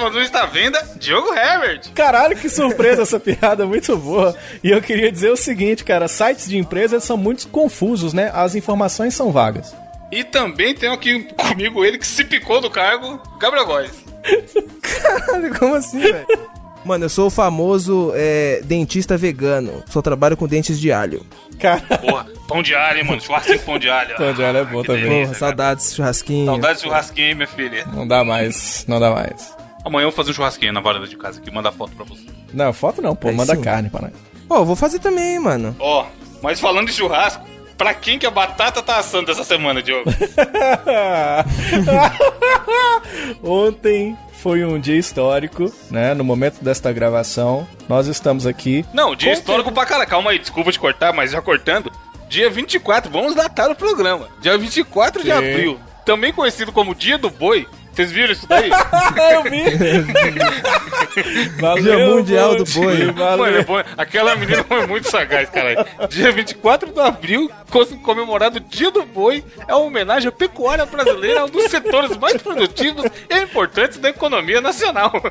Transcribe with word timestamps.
mas 0.00 0.14
não 0.14 0.22
está 0.22 0.42
à 0.42 0.46
venda, 0.46 0.80
Diogo 0.96 1.32
Herbert. 1.34 1.92
Caralho, 1.94 2.36
que 2.36 2.48
surpresa 2.48 3.02
essa 3.02 3.20
piada, 3.20 3.66
muito 3.66 3.96
boa. 3.96 4.34
E 4.62 4.70
eu 4.70 4.80
queria 4.80 5.10
dizer 5.12 5.30
o 5.30 5.36
seguinte, 5.36 5.84
cara, 5.84 6.08
sites 6.08 6.48
de 6.48 6.56
empresas 6.56 7.04
são 7.04 7.16
muito 7.16 7.48
confusos, 7.48 8.12
né? 8.12 8.30
As 8.34 8.54
informações 8.54 9.14
são 9.14 9.30
vagas. 9.30 9.74
E 10.10 10.22
também 10.24 10.74
tenho 10.74 10.92
aqui 10.92 11.24
comigo 11.36 11.84
ele 11.84 11.98
que 11.98 12.06
se 12.06 12.24
picou 12.24 12.60
do 12.60 12.70
cargo, 12.70 13.20
Gabriel 13.38 13.66
Góes. 13.66 13.92
Caralho, 14.82 15.58
como 15.58 15.74
assim, 15.74 16.00
velho? 16.00 16.26
Mano, 16.84 17.04
eu 17.04 17.08
sou 17.08 17.28
o 17.28 17.30
famoso 17.30 18.12
é, 18.14 18.60
dentista 18.64 19.16
vegano. 19.16 19.84
Só 19.88 20.02
trabalho 20.02 20.36
com 20.36 20.48
dentes 20.48 20.80
de 20.80 20.90
alho. 20.90 21.24
Cara, 21.60 21.80
Porra, 21.80 22.26
pão 22.48 22.60
de 22.60 22.74
alho, 22.74 22.98
hein, 22.98 23.04
mano? 23.04 23.20
Churrasquinho 23.20 23.58
com 23.60 23.64
pão 23.66 23.78
de 23.78 23.88
alho. 23.88 24.16
Pão 24.16 24.32
de 24.34 24.44
alho 24.44 24.58
é 24.58 24.64
bom 24.64 24.80
que 24.80 24.88
também. 24.88 25.02
delícia, 25.04 25.26
Porra, 25.28 25.38
saudades, 25.38 25.94
churrasquinho. 25.94 26.46
Saudades 26.46 26.82
de 26.82 26.88
churrasquinho, 26.88 27.36
minha 27.36 27.46
filha. 27.48 27.86
não 27.94 28.06
dá 28.06 28.24
mais, 28.24 28.84
não 28.88 28.98
dá 28.98 29.10
mais. 29.12 29.54
Amanhã 29.84 30.04
eu 30.04 30.10
vou 30.10 30.16
fazer 30.16 30.30
um 30.30 30.34
churrasquinho 30.34 30.72
na 30.72 30.80
varanda 30.80 31.06
de 31.06 31.16
casa 31.16 31.40
aqui, 31.40 31.50
mandar 31.50 31.72
foto 31.72 31.92
pra 31.96 32.04
você. 32.04 32.24
Não, 32.52 32.72
foto 32.72 33.02
não, 33.02 33.16
pô, 33.16 33.28
É 33.28 33.32
manda 33.32 33.54
sim. 33.56 33.62
carne 33.62 33.90
pra 33.90 34.02
nós. 34.02 34.12
Pô, 34.48 34.56
eu 34.56 34.64
vou 34.64 34.76
fazer 34.76 34.98
também, 34.98 35.38
mano. 35.38 35.74
Ó, 35.78 36.06
mas 36.42 36.60
falando 36.60 36.86
de 36.86 36.92
churrasco, 36.92 37.44
pra 37.76 37.94
quem 37.94 38.18
que 38.18 38.26
a 38.26 38.30
batata 38.30 38.82
tá 38.82 38.98
assando 38.98 39.30
essa 39.30 39.44
semana, 39.44 39.82
Diogo? 39.82 40.10
Ontem 43.42 44.16
foi 44.34 44.64
um 44.64 44.78
dia 44.78 44.96
histórico, 44.96 45.72
né? 45.90 46.14
No 46.14 46.24
momento 46.24 46.62
desta 46.62 46.92
gravação, 46.92 47.66
nós 47.88 48.06
estamos 48.06 48.46
aqui. 48.46 48.84
Não, 48.92 49.14
dia 49.14 49.32
histórico 49.32 49.72
pra 49.72 49.86
cara. 49.86 50.06
Calma 50.06 50.30
aí, 50.32 50.38
desculpa 50.38 50.72
te 50.72 50.78
cortar, 50.78 51.12
mas 51.12 51.30
já 51.32 51.40
cortando. 51.40 51.90
Dia 52.28 52.48
24, 52.50 53.10
vamos 53.10 53.34
datar 53.34 53.70
o 53.70 53.74
programa. 53.74 54.28
Dia 54.40 54.56
24 54.56 55.22
de 55.22 55.28
Sim. 55.28 55.32
abril, 55.36 55.80
também 56.04 56.32
conhecido 56.32 56.72
como 56.72 56.94
Dia 56.94 57.18
do 57.18 57.30
Boi. 57.30 57.66
Vocês 57.92 58.10
viram 58.10 58.32
isso 58.32 58.46
daí? 58.48 58.70
eu 59.34 59.42
vi! 59.44 59.64
Valeu, 61.60 61.82
Dia 61.82 62.06
Mundial 62.08 62.56
do 62.56 62.64
Boi. 62.64 63.12
Valeu. 63.12 63.64
Mano, 63.68 63.84
aquela 63.98 64.34
menina 64.34 64.64
foi 64.64 64.86
muito 64.86 65.10
sagaz, 65.10 65.50
cara. 65.50 65.86
Dia 66.08 66.32
24 66.32 66.90
de 66.90 67.00
abril, 67.00 67.50
co- 67.70 67.86
comemorado 67.98 68.56
o 68.56 68.60
Dia 68.60 68.90
do 68.90 69.04
Boi, 69.04 69.44
é 69.68 69.74
uma 69.74 69.84
homenagem 69.84 70.28
à 70.28 70.32
pecuária 70.32 70.86
brasileira, 70.86 71.44
um 71.44 71.48
dos 71.48 71.64
setores 71.64 72.16
mais 72.16 72.40
produtivos 72.40 73.04
e 73.28 73.38
importantes 73.40 73.98
da 73.98 74.08
economia 74.08 74.60
nacional. 74.60 75.12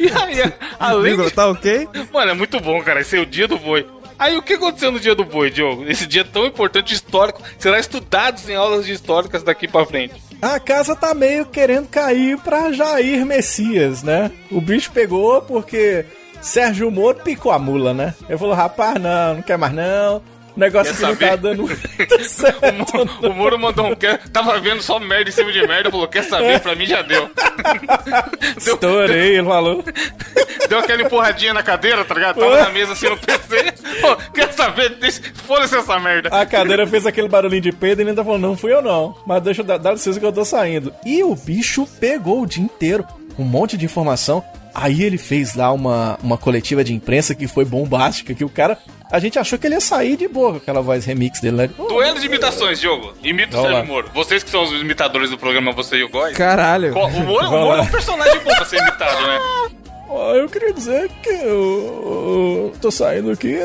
e 0.00 0.08
aí, 0.22 0.52
além 0.78 1.16
de... 1.16 1.30
tá 1.32 1.48
ok? 1.48 1.88
Mano, 2.12 2.30
é 2.30 2.34
muito 2.34 2.60
bom, 2.60 2.80
cara. 2.82 3.00
Esse 3.00 3.16
é 3.16 3.20
o 3.20 3.26
dia 3.26 3.48
do 3.48 3.58
boi. 3.58 3.86
Aí 4.16 4.36
o 4.36 4.42
que 4.42 4.52
aconteceu 4.54 4.92
no 4.92 5.00
dia 5.00 5.14
do 5.14 5.24
boi, 5.24 5.50
Diogo? 5.50 5.84
Esse 5.88 6.06
dia 6.06 6.24
tão 6.24 6.46
importante 6.46 6.94
histórico 6.94 7.42
será 7.58 7.80
estudado 7.80 8.40
em 8.48 8.54
aulas 8.54 8.86
de 8.86 8.92
históricas 8.92 9.42
daqui 9.42 9.66
pra 9.66 9.84
frente. 9.84 10.14
A 10.44 10.60
casa 10.60 10.94
tá 10.94 11.14
meio 11.14 11.46
querendo 11.46 11.88
cair 11.88 12.36
pra 12.36 12.70
Jair 12.70 13.24
Messias, 13.24 14.02
né? 14.02 14.30
O 14.50 14.60
bicho 14.60 14.92
pegou 14.92 15.40
porque 15.40 16.04
Sérgio 16.42 16.90
Moro 16.90 17.18
picou 17.24 17.50
a 17.50 17.58
mula, 17.58 17.94
né? 17.94 18.14
Ele 18.28 18.36
falou, 18.36 18.54
rapaz, 18.54 19.00
não, 19.00 19.36
não 19.36 19.42
quer 19.42 19.56
mais 19.56 19.72
não. 19.72 20.20
Negócio 20.56 20.92
Quer 20.94 20.98
que 20.98 21.02
não 21.06 21.16
tá 21.16 21.36
dando 21.36 21.62
muito 21.66 22.24
certo. 22.24 22.60
O, 22.64 22.72
Mo- 22.72 23.28
o 23.28 23.34
Moro 23.34 23.58
mandou 23.58 23.86
um 23.86 23.94
tava 24.32 24.58
vendo 24.60 24.82
só 24.82 24.98
merda 25.00 25.28
em 25.28 25.32
cima 25.32 25.52
de 25.52 25.66
merda, 25.66 25.90
falou, 25.90 26.06
quer 26.06 26.22
saber? 26.24 26.60
Pra 26.60 26.74
mim 26.74 26.86
já 26.86 27.02
deu. 27.02 27.28
deu, 28.64 28.74
Estourei, 28.74 29.36
ele 29.38 29.46
falou. 29.46 29.84
deu 30.68 30.78
aquela 30.78 31.02
empurradinha 31.02 31.52
na 31.54 31.62
cadeira, 31.62 32.04
tá 32.04 32.14
ligado? 32.14 32.38
Tava 32.38 32.62
na 32.62 32.70
mesa 32.70 32.92
assim 32.92 33.08
no 33.08 33.16
PC. 33.18 33.72
Pô, 34.00 34.16
quer 34.32 34.52
saber? 34.52 34.90
Deixa, 34.96 35.20
foda-se 35.46 35.76
essa 35.76 35.98
merda. 35.98 36.28
A 36.30 36.46
cadeira 36.46 36.86
fez 36.86 37.04
aquele 37.06 37.28
barulhinho 37.28 37.62
de 37.62 37.72
pedo 37.72 38.00
e 38.00 38.02
ele 38.02 38.10
ainda 38.10 38.22
falou, 38.24 38.38
não 38.38 38.56
fui 38.56 38.72
eu 38.72 38.80
não. 38.82 39.16
Mas 39.26 39.42
deixa 39.42 39.62
eu 39.62 39.64
dar, 39.66 39.78
dar 39.78 39.92
licença 39.92 40.20
que 40.20 40.26
eu 40.26 40.32
tô 40.32 40.44
saindo. 40.44 40.92
E 41.04 41.22
o 41.24 41.34
bicho 41.34 41.86
pegou 41.98 42.42
o 42.42 42.46
dia 42.46 42.62
inteiro. 42.62 43.04
Um 43.38 43.44
monte 43.44 43.76
de 43.76 43.84
informação. 43.84 44.44
Aí 44.74 45.02
ele 45.02 45.16
fez 45.16 45.54
lá 45.54 45.72
uma, 45.72 46.18
uma 46.22 46.36
coletiva 46.36 46.82
de 46.82 46.92
imprensa 46.92 47.34
que 47.34 47.46
foi 47.46 47.64
bombástica, 47.64 48.34
que 48.34 48.44
o 48.44 48.48
cara... 48.48 48.76
A 49.10 49.20
gente 49.20 49.38
achou 49.38 49.56
que 49.58 49.66
ele 49.66 49.76
ia 49.76 49.80
sair 49.80 50.16
de 50.16 50.26
boa 50.26 50.52
com 50.52 50.56
aquela 50.56 50.80
voz 50.80 51.04
remix 51.04 51.40
dele, 51.40 51.56
né? 51.56 51.70
Duelo 51.76 52.18
de 52.18 52.26
imitações, 52.26 52.80
Diogo. 52.80 53.12
Imita 53.22 53.56
o 53.56 53.62
Sérgio 53.62 53.78
lá. 53.78 53.84
Moro. 53.84 54.10
Vocês 54.12 54.42
que 54.42 54.50
são 54.50 54.64
os 54.64 54.72
imitadores 54.80 55.30
do 55.30 55.38
programa, 55.38 55.70
você 55.70 55.98
e 55.98 56.02
o 56.04 56.08
Góis. 56.08 56.36
Caralho. 56.36 56.92
O 56.92 57.10
Moro, 57.22 57.46
o 57.46 57.50
Moro 57.50 57.78
é 57.78 57.82
um 57.82 57.86
personagem 57.86 58.40
bom 58.40 58.50
pra 58.50 58.64
ser 58.64 58.80
imitado, 58.80 59.26
né? 59.26 59.38
Ó, 60.16 60.34
eu 60.34 60.48
queria 60.48 60.72
dizer 60.72 61.10
que 61.22 61.28
eu, 61.28 62.72
eu 62.72 62.72
tô 62.80 62.90
saindo 62.90 63.30
aqui, 63.32 63.58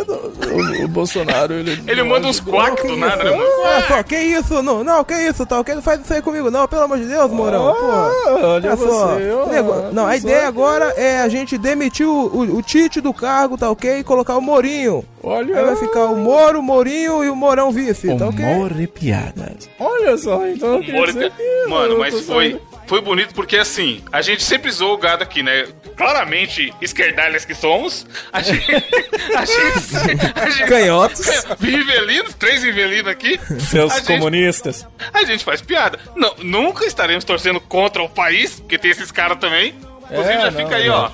o, 0.82 0.86
o 0.86 0.88
Bolsonaro, 0.88 1.54
ele... 1.54 1.80
Ele 1.88 2.02
manda 2.04 2.28
uns 2.28 2.40
quack 2.40 2.88
do 2.88 2.98
nada, 2.98 3.24
né? 3.24 3.32
mano? 3.32 3.44
Ah, 3.66 3.84
pô, 3.88 4.04
que 4.04 4.16
isso? 4.16 4.62
Não, 4.64 4.84
não, 4.84 5.04
que 5.04 5.14
isso, 5.14 5.46
tá 5.46 5.60
ok? 5.60 5.76
Não 5.76 5.82
faz 5.82 6.02
isso 6.02 6.14
aí 6.14 6.22
comigo, 6.22 6.50
não, 6.50 6.68
pelo 6.68 6.84
amor 6.84 6.98
de 6.98 7.06
Deus, 7.06 7.30
Mourão. 7.32 7.74
Pô. 7.74 8.36
olha 8.46 8.68
É, 8.70 8.76
você, 8.76 8.88
pô, 8.88 9.44
ó, 9.46 9.46
nego- 9.52 9.92
não, 9.94 10.06
a 10.08 10.12
só 10.12 10.16
ideia 10.18 10.40
que- 10.42 10.46
agora 10.48 10.86
é 10.98 11.20
a 11.22 11.28
gente 11.30 11.58
demitir 11.58 12.08
o, 12.08 12.12
o, 12.28 12.58
o 12.58 12.62
Tite 12.64 13.00
do 13.02 13.14
cargo, 13.14 13.58
tá 13.58 13.70
ok? 13.70 14.00
E 14.00 14.04
colocar 14.04 14.36
o 14.38 14.42
Mourinho. 14.42 15.04
Olha... 15.22 15.56
Aí 15.58 15.66
vai 15.66 15.76
ficar 15.76 16.06
o 16.06 16.16
Moro, 16.18 16.60
o 16.60 16.64
Mourinho 16.64 17.24
e 17.24 17.30
o 17.30 17.36
Mourão 17.36 17.72
vice, 17.72 18.08
tá 18.18 18.28
ok? 18.28 18.44
Humor 18.46 18.72
e 18.80 18.88
piadas. 18.88 19.70
Olha 19.80 20.18
só, 20.18 20.48
então 20.48 20.76
eu 20.76 20.80
queria 20.82 21.06
dizer 21.06 21.32
que 21.32 21.70
Mano, 21.70 22.00
mas 22.00 22.14
foi, 22.22 22.52
saindo. 22.52 22.62
Foi 22.90 23.02
bonito 23.02 23.36
porque 23.36 23.56
assim, 23.56 24.04
a 24.12 24.20
gente 24.20 24.42
sempre 24.42 24.72
zoou 24.72 24.96
o 24.96 24.98
gado 24.98 25.22
aqui, 25.22 25.44
né? 25.44 25.68
Claramente, 25.96 26.74
esquerdalhas 26.82 27.46
que 27.46 27.54
somos, 27.54 28.06
a 28.34 28.42
gente. 28.42 28.66
A 29.36 29.46
gente. 29.46 30.22
A 30.36 30.50
gente 30.50 30.68
Canhotos. 30.68 31.22
Rivelinos, 31.62 32.34
três 32.34 32.64
rivelinos 32.64 33.08
aqui. 33.08 33.40
Seus 33.60 33.92
a 33.94 33.98
gente, 33.98 34.08
comunistas. 34.08 34.88
a 35.14 35.24
gente 35.24 35.44
faz 35.46 35.62
piada. 35.62 36.00
Não, 36.16 36.34
nunca 36.40 36.84
estaremos 36.86 37.24
torcendo 37.24 37.62
contra 37.62 38.02
o 38.02 38.10
país, 38.10 38.60
porque 38.60 38.78
tem 38.80 38.90
esses 38.90 39.12
caras 39.12 39.38
também. 39.38 39.76
Inclusive, 40.10 40.34
É, 40.34 40.42
já 40.42 40.52
não, 40.52 40.60
fica 40.60 40.76
aí, 40.78 40.88
não. 40.88 40.96
ó. 40.96 41.12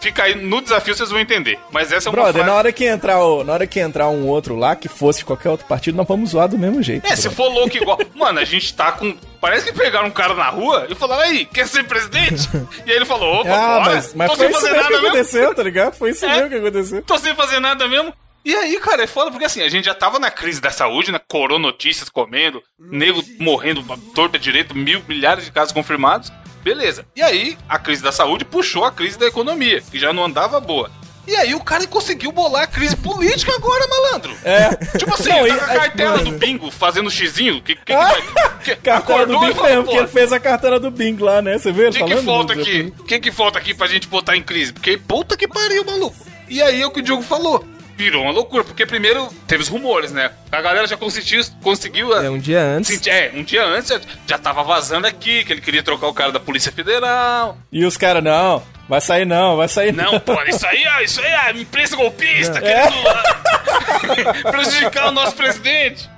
Fica 0.00 0.22
aí 0.24 0.34
no 0.34 0.60
desafio, 0.60 0.94
vocês 0.94 1.10
vão 1.10 1.18
entender. 1.20 1.58
Mas 1.72 1.90
essa 1.92 2.08
é 2.08 2.10
uma 2.10 2.14
Brother, 2.16 2.32
frase... 2.34 2.48
na 2.48 2.54
hora 2.56 2.72
que 2.72 2.84
entrar 2.84 3.18
o, 3.24 3.42
na 3.44 3.52
hora 3.52 3.66
que 3.66 3.80
entrar 3.80 4.08
um 4.08 4.26
outro 4.26 4.54
lá 4.56 4.76
que 4.76 4.88
fosse 4.88 5.24
qualquer 5.24 5.48
outro 5.50 5.66
partido, 5.66 5.96
nós 5.96 6.06
vamos 6.06 6.30
zoar 6.30 6.48
do 6.48 6.58
mesmo 6.58 6.82
jeito. 6.82 7.06
É, 7.06 7.16
se 7.16 7.28
brother. 7.28 7.36
for 7.36 7.52
louco 7.52 7.76
igual. 7.76 7.98
Mano, 8.14 8.38
a 8.38 8.44
gente 8.44 8.72
tá 8.74 8.92
com. 8.92 9.16
Parece 9.40 9.66
que 9.66 9.72
pegaram 9.78 10.08
um 10.08 10.10
cara 10.10 10.34
na 10.34 10.48
rua 10.48 10.86
e 10.90 10.94
falaram, 10.94 11.22
aí, 11.22 11.44
quer 11.44 11.66
ser 11.66 11.84
presidente? 11.84 12.48
E 12.86 12.90
aí 12.90 12.96
ele 12.96 13.04
falou, 13.04 13.40
opa, 13.40 13.50
Ah, 13.50 13.78
bora. 13.80 13.94
mas, 13.94 14.14
mas 14.14 14.30
Tô 14.30 14.36
foi 14.36 14.46
sem 14.46 14.50
isso 14.56 14.60
fazer 14.60 14.72
mesmo 14.72 14.86
que 14.86 14.92
nada 14.92 15.02
mesmo. 15.02 15.16
aconteceu, 15.16 15.54
tá 15.54 15.62
ligado? 15.62 15.94
Foi 15.94 16.10
isso 16.10 16.24
É. 16.24 16.28
mesmo 16.28 16.48
que 16.48 16.54
aconteceu. 16.56 17.02
Tô 17.02 17.18
sem 17.18 17.34
fazer 17.34 17.60
nada 17.60 17.86
mesmo. 17.88 18.12
E 18.44 18.54
aí, 18.54 18.78
cara, 18.80 19.02
é 19.02 19.06
foda 19.06 19.30
porque 19.30 19.44
assim, 19.44 19.60
a 19.62 19.68
gente 19.68 19.84
já 19.84 19.94
tava 19.94 20.18
na 20.18 20.30
crise 20.30 20.60
da 20.60 20.70
saúde, 20.70 21.12
né? 21.12 21.20
Corou 21.28 21.58
notícias 21.58 22.08
comendo, 22.08 22.62
nego 22.78 23.22
morrendo, 23.38 23.84
torta 24.14 24.38
direito, 24.38 24.74
mil, 24.74 25.02
milhares 25.06 25.44
de 25.44 25.52
casos 25.52 25.72
confirmados. 25.72 26.32
Beleza. 26.68 27.06
E 27.16 27.22
aí, 27.22 27.56
a 27.68 27.78
crise 27.78 28.02
da 28.02 28.12
saúde 28.12 28.44
puxou 28.44 28.84
a 28.84 28.92
crise 28.92 29.18
da 29.18 29.26
economia, 29.26 29.80
que 29.90 29.98
já 29.98 30.12
não 30.12 30.24
andava 30.24 30.60
boa. 30.60 30.90
E 31.26 31.34
aí 31.36 31.54
o 31.54 31.60
cara 31.60 31.86
conseguiu 31.86 32.30
bolar 32.32 32.62
a 32.62 32.66
crise 32.66 32.96
política 32.96 33.54
agora, 33.54 33.86
malandro. 33.86 34.34
É. 34.44 34.74
Tipo 34.98 35.14
assim, 35.14 35.28
Não, 35.28 35.46
ele 35.46 35.56
tá 35.58 35.64
com 35.66 35.70
a 35.70 35.74
é- 35.74 35.78
cartela 35.80 36.18
do 36.18 36.30
bingo 36.32 36.70
fazendo 36.70 37.10
xizinho. 37.10 37.60
Que, 37.62 37.74
que, 37.74 37.84
que 37.84 37.92
vai. 37.94 38.22
Que, 38.64 38.76
Cartela 38.80 39.26
do 39.26 39.34
acordou 39.36 39.40
Bing 39.40 39.54
falou, 39.54 39.68
mesmo, 39.68 39.84
porque 39.84 39.96
pô, 39.98 40.02
ele 40.04 40.12
fez 40.12 40.32
a 40.32 40.40
cartela 40.40 40.80
do 40.80 40.90
Bing 40.90 41.16
lá, 41.18 41.40
né? 41.42 41.58
Você 41.58 41.70
viu 41.72 41.86
ele 41.86 42.02
o 42.02 42.06
que, 42.06 42.14
que 42.16 42.22
falta 42.22 42.54
no- 42.54 42.60
aqui? 42.62 42.92
O 42.98 43.04
que, 43.04 43.20
que 43.20 43.30
falta 43.32 43.58
aqui 43.58 43.74
pra 43.74 43.86
gente 43.86 44.08
botar 44.08 44.36
em 44.36 44.42
crise? 44.42 44.72
Porque 44.72 44.96
puta 44.96 45.36
que 45.36 45.46
pariu, 45.48 45.84
maluco. 45.84 46.16
E 46.48 46.62
aí 46.62 46.80
é 46.80 46.86
o 46.86 46.90
que 46.90 47.00
o 47.00 47.02
Diogo 47.02 47.22
falou. 47.22 47.62
Virou 47.98 48.22
uma 48.22 48.30
loucura, 48.30 48.62
porque 48.62 48.86
primeiro 48.86 49.28
teve 49.48 49.60
os 49.60 49.68
rumores, 49.68 50.12
né? 50.12 50.30
A 50.52 50.62
galera 50.62 50.86
já 50.86 50.96
conseguiu, 50.96 51.42
conseguiu 51.60 52.14
É 52.16 52.30
um 52.30 52.38
dia 52.38 52.62
antes. 52.62 52.90
Senti- 52.94 53.10
É, 53.10 53.32
um 53.34 53.42
dia 53.42 53.64
antes 53.64 53.88
já, 53.90 54.00
já 54.24 54.38
tava 54.38 54.62
vazando 54.62 55.04
aqui 55.08 55.44
que 55.44 55.52
ele 55.52 55.60
queria 55.60 55.82
trocar 55.82 56.06
o 56.06 56.14
cara 56.14 56.30
da 56.30 56.38
Polícia 56.38 56.70
Federal. 56.70 57.58
E 57.72 57.84
os 57.84 57.96
caras, 57.96 58.22
não, 58.22 58.62
vai 58.88 59.00
sair 59.00 59.24
não, 59.24 59.56
vai 59.56 59.66
sair 59.66 59.92
não. 59.92 60.12
Não, 60.12 60.20
pô, 60.20 60.40
isso 60.44 60.64
aí, 60.64 60.84
é- 60.84 61.02
isso 61.02 61.20
aí 61.20 61.26
é 61.56 61.60
imprensa 61.60 61.96
golpista, 61.96 62.60
querendo 62.60 62.94
ah, 63.08 64.34
prejudicar 64.52 65.08
o 65.08 65.10
nosso 65.10 65.34
presidente. 65.34 66.08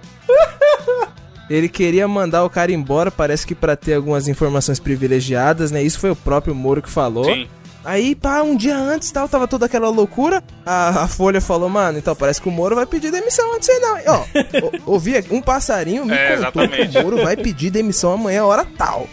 Ele 1.48 1.68
queria 1.68 2.06
mandar 2.06 2.44
o 2.44 2.50
cara 2.50 2.70
embora, 2.70 3.10
parece 3.10 3.46
que 3.46 3.54
pra 3.54 3.74
ter 3.74 3.94
algumas 3.94 4.28
informações 4.28 4.78
privilegiadas, 4.78 5.70
né? 5.72 5.82
Isso 5.82 5.98
foi 5.98 6.10
o 6.10 6.16
próprio 6.16 6.54
Moro 6.54 6.80
que 6.82 6.90
falou. 6.90 7.24
Sim. 7.24 7.48
Aí, 7.84 8.14
pá, 8.14 8.42
um 8.42 8.56
dia 8.56 8.76
antes, 8.76 9.10
tal, 9.10 9.28
tava 9.28 9.48
toda 9.48 9.66
aquela 9.66 9.88
loucura. 9.88 10.42
A, 10.66 11.04
a 11.04 11.08
Folha 11.08 11.40
falou, 11.40 11.68
mano, 11.68 11.98
então 11.98 12.14
parece 12.14 12.40
que 12.40 12.48
o 12.48 12.52
Moro 12.52 12.76
vai 12.76 12.84
pedir 12.86 13.10
demissão 13.10 13.54
antes 13.54 13.68
aí 13.70 13.78
não. 13.78 13.98
E, 13.98 14.04
ó, 14.06 14.18
o- 14.86 14.92
ouvi 14.92 15.16
aqui, 15.16 15.32
um 15.34 15.40
passarinho 15.40 16.04
me 16.04 16.12
É, 16.12 16.36
contou 16.36 16.36
exatamente. 16.62 16.92
que 16.92 16.98
o 16.98 17.02
Moro 17.02 17.22
vai 17.22 17.36
pedir 17.36 17.70
demissão 17.70 18.12
amanhã, 18.12 18.44
hora 18.44 18.66
tal. 18.76 19.08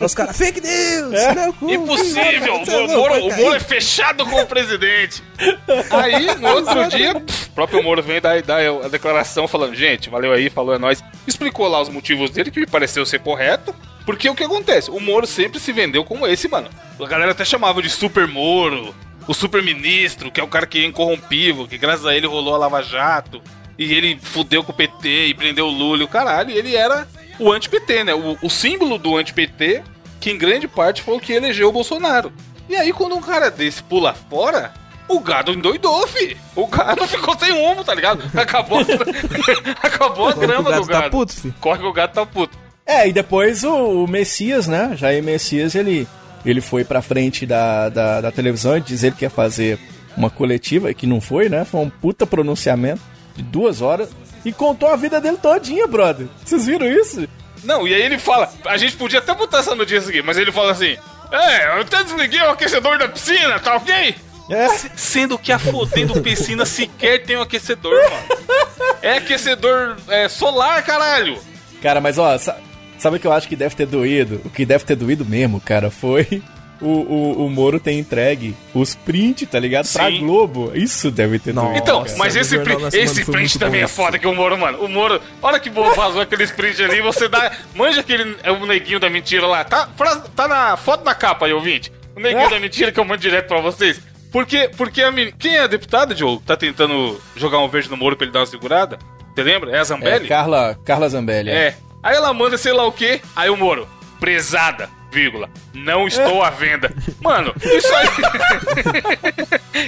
Os 0.00 0.12
caras, 0.12 0.36
fake 0.36 0.60
news! 0.60 1.34
meu 1.36 1.52
cu, 1.52 1.70
Impossível! 1.70 2.58
você 2.64 2.72
é 2.74 2.78
O 2.84 2.88
Moro, 2.88 3.26
o 3.26 3.28
cair." 3.28 3.44
Moro 3.44 3.54
é 3.56 3.60
fechado 3.60 4.26
com 4.26 4.40
o 4.42 4.46
presidente. 4.46 5.22
Aí, 5.88 6.34
no 6.34 6.48
outro 6.48 6.88
dia, 6.88 7.16
o 7.16 7.50
próprio 7.54 7.80
Moro 7.84 8.02
vem 8.02 8.20
dar, 8.20 8.42
dar 8.42 8.60
a 8.84 8.88
declaração 8.88 9.46
falando: 9.46 9.76
gente, 9.76 10.10
valeu 10.10 10.32
aí, 10.32 10.50
falou 10.50 10.74
é 10.74 10.78
nóis. 10.78 11.00
Explicou 11.28 11.68
lá 11.68 11.80
os 11.80 11.88
motivos 11.88 12.30
dele, 12.30 12.50
que 12.50 12.58
me 12.58 12.66
pareceu 12.66 13.06
ser 13.06 13.20
correto. 13.20 13.72
Porque 14.08 14.26
o 14.30 14.34
que 14.34 14.42
acontece? 14.42 14.90
O 14.90 14.98
Moro 14.98 15.26
sempre 15.26 15.60
se 15.60 15.70
vendeu 15.70 16.02
como 16.02 16.26
esse, 16.26 16.48
mano. 16.48 16.70
A 16.98 17.06
galera 17.06 17.32
até 17.32 17.44
chamava 17.44 17.82
de 17.82 17.90
Super 17.90 18.26
Moro, 18.26 18.94
o 19.26 19.34
Super 19.34 19.62
Ministro, 19.62 20.30
que 20.30 20.40
é 20.40 20.42
o 20.42 20.48
cara 20.48 20.66
que 20.66 20.82
é 20.82 20.86
incorrompível, 20.86 21.68
que 21.68 21.76
graças 21.76 22.06
a 22.06 22.16
ele 22.16 22.26
rolou 22.26 22.54
a 22.54 22.56
Lava 22.56 22.82
Jato. 22.82 23.42
E 23.78 23.92
ele 23.92 24.18
fudeu 24.18 24.64
com 24.64 24.72
o 24.72 24.74
PT 24.74 25.26
e 25.26 25.34
prendeu 25.34 25.66
o 25.66 25.70
Lula 25.70 26.00
e 26.00 26.04
o 26.04 26.08
caralho. 26.08 26.48
E 26.48 26.56
ele 26.56 26.74
era 26.74 27.06
o 27.38 27.52
anti-PT, 27.52 28.04
né? 28.04 28.14
O, 28.14 28.38
o 28.40 28.48
símbolo 28.48 28.96
do 28.96 29.14
anti-PT, 29.14 29.82
que 30.18 30.30
em 30.30 30.38
grande 30.38 30.66
parte 30.66 31.02
foi 31.02 31.14
o 31.14 31.20
que 31.20 31.34
elegeu 31.34 31.68
o 31.68 31.72
Bolsonaro. 31.72 32.32
E 32.66 32.76
aí, 32.76 32.94
quando 32.94 33.14
um 33.14 33.20
cara 33.20 33.50
desse 33.50 33.82
pula 33.82 34.14
fora, 34.14 34.72
o 35.06 35.20
gado 35.20 35.52
endoidou, 35.52 36.06
fi. 36.06 36.34
O 36.56 36.66
gado 36.66 37.04
ficou 37.08 37.38
sem 37.38 37.52
rumo, 37.52 37.84
tá 37.84 37.92
ligado? 37.94 38.22
Acabou, 38.34 38.80
acabou 39.82 40.28
a 40.30 40.32
Corre 40.32 40.46
grama 40.46 40.70
gato 40.70 40.80
do 40.80 40.86
gado. 40.86 41.02
tá 41.02 41.10
puto, 41.10 41.34
fi. 41.34 41.50
Corre 41.60 41.78
que 41.80 41.84
o 41.84 41.92
gato 41.92 42.14
tá 42.14 42.24
puto. 42.24 42.67
É, 42.88 43.06
e 43.06 43.12
depois 43.12 43.62
o, 43.64 44.04
o 44.04 44.08
Messias, 44.08 44.66
né? 44.66 44.92
Jair 44.96 45.22
Messias, 45.22 45.74
ele, 45.74 46.08
ele 46.44 46.60
foi 46.62 46.84
pra 46.84 47.02
frente 47.02 47.44
da, 47.44 47.90
da, 47.90 48.20
da 48.22 48.32
televisão 48.32 48.78
e 48.78 48.80
dizer 48.80 49.12
que 49.12 49.26
ia 49.26 49.30
fazer 49.30 49.78
uma 50.16 50.30
coletiva, 50.30 50.92
que 50.94 51.06
não 51.06 51.20
foi, 51.20 51.50
né? 51.50 51.64
Foi 51.64 51.80
um 51.80 51.90
puta 51.90 52.26
pronunciamento 52.26 53.02
de 53.36 53.42
duas 53.42 53.82
horas 53.82 54.08
e 54.44 54.52
contou 54.52 54.88
a 54.88 54.96
vida 54.96 55.20
dele 55.20 55.36
todinha, 55.36 55.86
brother. 55.86 56.26
Vocês 56.44 56.66
viram 56.66 56.86
isso? 56.90 57.28
Não, 57.62 57.86
e 57.86 57.92
aí 57.94 58.00
ele 58.00 58.18
fala, 58.18 58.50
a 58.64 58.76
gente 58.78 58.96
podia 58.96 59.18
até 59.18 59.34
botar 59.34 59.58
essa 59.58 59.74
notícia 59.74 60.08
aqui, 60.08 60.22
mas 60.22 60.38
ele 60.38 60.50
fala 60.50 60.72
assim: 60.72 60.96
É, 61.30 61.66
eu 61.76 61.82
até 61.82 62.02
desliguei 62.04 62.40
o 62.40 62.50
aquecedor 62.50 62.98
da 62.98 63.06
piscina, 63.08 63.58
tá 63.60 63.76
ok? 63.76 64.14
É. 64.48 64.68
Sendo 64.96 65.38
que 65.38 65.52
a 65.52 65.58
fodendo 65.58 66.22
piscina 66.22 66.64
sequer 66.64 67.22
tem 67.24 67.36
um 67.36 67.42
aquecedor, 67.42 67.92
mano. 68.10 68.96
É 69.02 69.18
aquecedor 69.18 69.96
é, 70.08 70.26
solar, 70.28 70.82
caralho. 70.84 71.38
Cara, 71.82 72.00
mas 72.00 72.16
ó, 72.16 72.36
sa- 72.38 72.56
sabe 72.98 73.16
o 73.16 73.20
que 73.20 73.26
eu 73.26 73.32
acho 73.32 73.48
que 73.48 73.56
deve 73.56 73.74
ter 73.74 73.86
doído? 73.86 74.40
O 74.44 74.50
que 74.50 74.66
deve 74.66 74.84
ter 74.84 74.96
doído 74.96 75.24
mesmo, 75.24 75.60
cara, 75.60 75.90
foi 75.90 76.42
o, 76.80 76.86
o, 76.86 77.46
o 77.46 77.50
Moro 77.50 77.80
ter 77.80 77.92
entregue 77.92 78.54
os 78.74 78.94
prints, 78.94 79.48
tá 79.48 79.58
ligado? 79.58 79.88
Pra 79.92 80.10
Sim. 80.10 80.20
Globo. 80.20 80.70
Isso 80.74 81.10
deve 81.10 81.38
ter 81.38 81.52
Nossa. 81.52 81.68
doído. 81.68 81.82
Então, 81.82 82.00
Nossa, 82.00 82.16
mas 82.16 82.36
esse, 82.36 82.58
print, 82.58 82.96
esse 82.96 83.24
print 83.24 83.58
também 83.58 83.80
bom 83.80 83.84
é 83.84 83.88
foda 83.88 84.18
que 84.18 84.26
o 84.26 84.34
Moro, 84.34 84.56
mano. 84.58 84.78
O 84.78 84.88
Moro, 84.88 85.20
olha 85.42 85.58
que 85.58 85.70
bom 85.70 85.92
vazou 85.94 86.20
aqueles 86.20 86.50
prints 86.50 86.80
ali, 86.80 87.00
você 87.00 87.28
dá. 87.28 87.50
Manja 87.74 88.00
aquele 88.00 88.36
é 88.42 88.52
o 88.52 88.64
neguinho 88.66 89.00
da 89.00 89.10
mentira 89.10 89.46
lá. 89.46 89.64
Tá, 89.64 89.88
tá 90.36 90.46
na 90.48 90.76
foto 90.76 91.04
na 91.04 91.14
capa 91.14 91.46
aí, 91.46 91.52
ouvinte. 91.52 91.90
O 92.14 92.20
neguinho 92.20 92.46
É. 92.46 92.50
da 92.50 92.60
mentira 92.60 92.92
que 92.92 92.98
eu 93.00 93.04
mando 93.04 93.20
direto 93.22 93.48
pra 93.48 93.60
vocês. 93.60 94.00
Porque, 94.30 94.68
porque 94.76 95.02
a 95.02 95.10
menina. 95.10 95.34
Quem 95.38 95.56
é 95.56 95.60
a 95.62 95.66
deputada, 95.66 96.14
Diogo? 96.14 96.42
Tá 96.44 96.56
tentando 96.56 97.18
jogar 97.34 97.58
um 97.60 97.68
verde 97.68 97.88
no 97.90 97.96
Moro 97.96 98.14
pra 98.16 98.24
ele 98.24 98.32
dar 98.32 98.40
uma 98.40 98.46
segurada? 98.46 98.98
Você 99.34 99.42
lembra? 99.42 99.70
É 99.70 99.76
a 99.78 99.80
É, 99.80 99.84
Zambelli? 99.84 100.28
Carla, 100.28 100.78
Carla 100.84 101.08
Zambelli. 101.08 101.50
É. 101.50 101.74
Aí 102.02 102.16
ela 102.16 102.32
manda 102.32 102.56
sei 102.58 102.72
lá 102.72 102.86
o 102.86 102.92
quê. 102.92 103.20
Aí 103.34 103.50
o 103.50 103.56
Moro, 103.56 103.88
prezada, 104.20 104.88
vírgula, 105.10 105.48
não 105.74 106.06
estou 106.06 106.42
à 106.42 106.50
venda. 106.50 106.92
Mano, 107.20 107.54
isso 107.62 107.94
aí. 107.94 108.08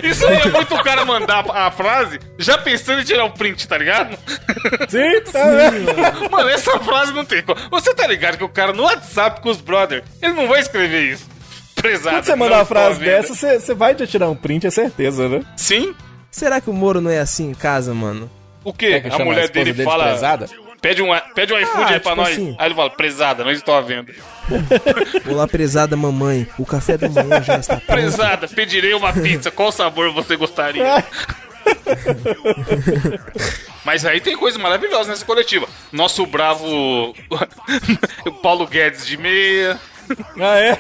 isso 0.11 0.27
aí 0.27 0.41
é 0.41 0.47
muito 0.49 0.75
o 0.75 0.83
cara 0.83 1.05
mandar 1.05 1.45
a 1.51 1.71
frase 1.71 2.19
já 2.39 2.59
pensando 2.59 3.01
em 3.01 3.05
tirar 3.05 3.25
o 3.25 3.31
print, 3.31 3.67
tá 3.69 3.79
ligado? 3.79 4.17
Sim, 4.89 5.21
tá 5.31 5.45
vendo? 5.45 6.31
Mano, 6.31 6.49
essa 6.49 6.79
frase 6.81 7.13
não 7.13 7.25
tem 7.25 7.43
como. 7.43 7.59
Você 7.71 7.95
tá 7.95 8.07
ligado 8.07 8.39
que 8.39 8.45
o 8.45 8.49
cara 8.49 8.73
no 8.73 8.85
WhatsApp 8.85 9.41
com 9.41 9.51
os 9.51 9.61
brother, 9.61 10.03
ele 10.23 10.33
não 10.33 10.49
vai 10.49 10.61
escrever 10.61 11.13
isso. 11.13 11.29
Prezada. 11.75 12.17
Quando 12.17 12.25
você 12.25 12.35
mandar 12.35 12.51
não 12.51 12.59
uma 12.59 12.67
frase 12.67 13.01
dessa, 13.01 13.35
você, 13.35 13.59
você 13.59 13.75
vai 13.75 13.95
te 13.95 14.07
tirar 14.07 14.29
um 14.29 14.37
print, 14.37 14.67
é 14.67 14.71
certeza, 14.71 15.29
né? 15.29 15.43
Sim? 15.57 15.95
Será 16.31 16.61
que 16.61 16.69
o 16.69 16.73
Moro 16.73 17.01
não 17.01 17.11
é 17.11 17.19
assim 17.19 17.49
em 17.51 17.55
casa, 17.55 17.95
mano? 17.95 18.31
O 18.63 18.73
quê? 18.73 19.01
Quer 19.01 19.01
que 19.01 19.09
a 19.09 19.15
a 19.17 19.25
mulher 19.25 19.45
esposa 19.45 19.53
dele 19.53 19.73
dele 19.73 19.79
de 19.79 19.85
fala. 19.85 20.05
prezada? 20.05 20.47
Pede 20.81 21.03
um, 21.03 21.09
pede 21.35 21.53
um 21.53 21.59
iFood 21.59 21.83
Ah, 21.83 21.89
aí 21.89 22.01
pra 22.01 22.13
tipo 22.13 22.15
nós. 22.23 22.33
assim. 22.33 22.55
Aí 22.59 22.67
ele 22.69 22.75
fala, 22.75 22.91
prezada, 22.91 23.45
não 23.45 23.51
estou 23.53 23.75
à 23.75 23.81
venda. 23.83 24.13
Olá, 25.31 25.47
prezada 25.47 25.95
mamãe. 25.97 26.47
O 26.59 26.65
café 26.65 26.97
da 26.97 27.09
manhã 27.09 27.43
já 27.43 27.59
está 27.59 27.75
pronto. 27.77 27.87
Prezada, 27.87 28.49
pedirei 28.49 28.95
uma 28.95 29.13
pizza. 29.13 29.51
Qual 29.51 29.71
sabor 29.71 30.11
você 30.13 30.37
gostaria? 30.37 31.05
Mas 33.85 34.05
aí 34.05 34.21
tem 34.21 34.37
coisa 34.37 34.59
maravilhosa 34.59 35.11
nessa 35.11 35.25
coletiva. 35.25 35.67
Nosso 35.93 36.25
bravo 36.27 37.15
Paulo 38.43 38.67
Guedes 38.67 39.07
de 39.07 39.17
meia. 39.17 39.79
Ah, 40.41 40.59
é? 40.59 40.79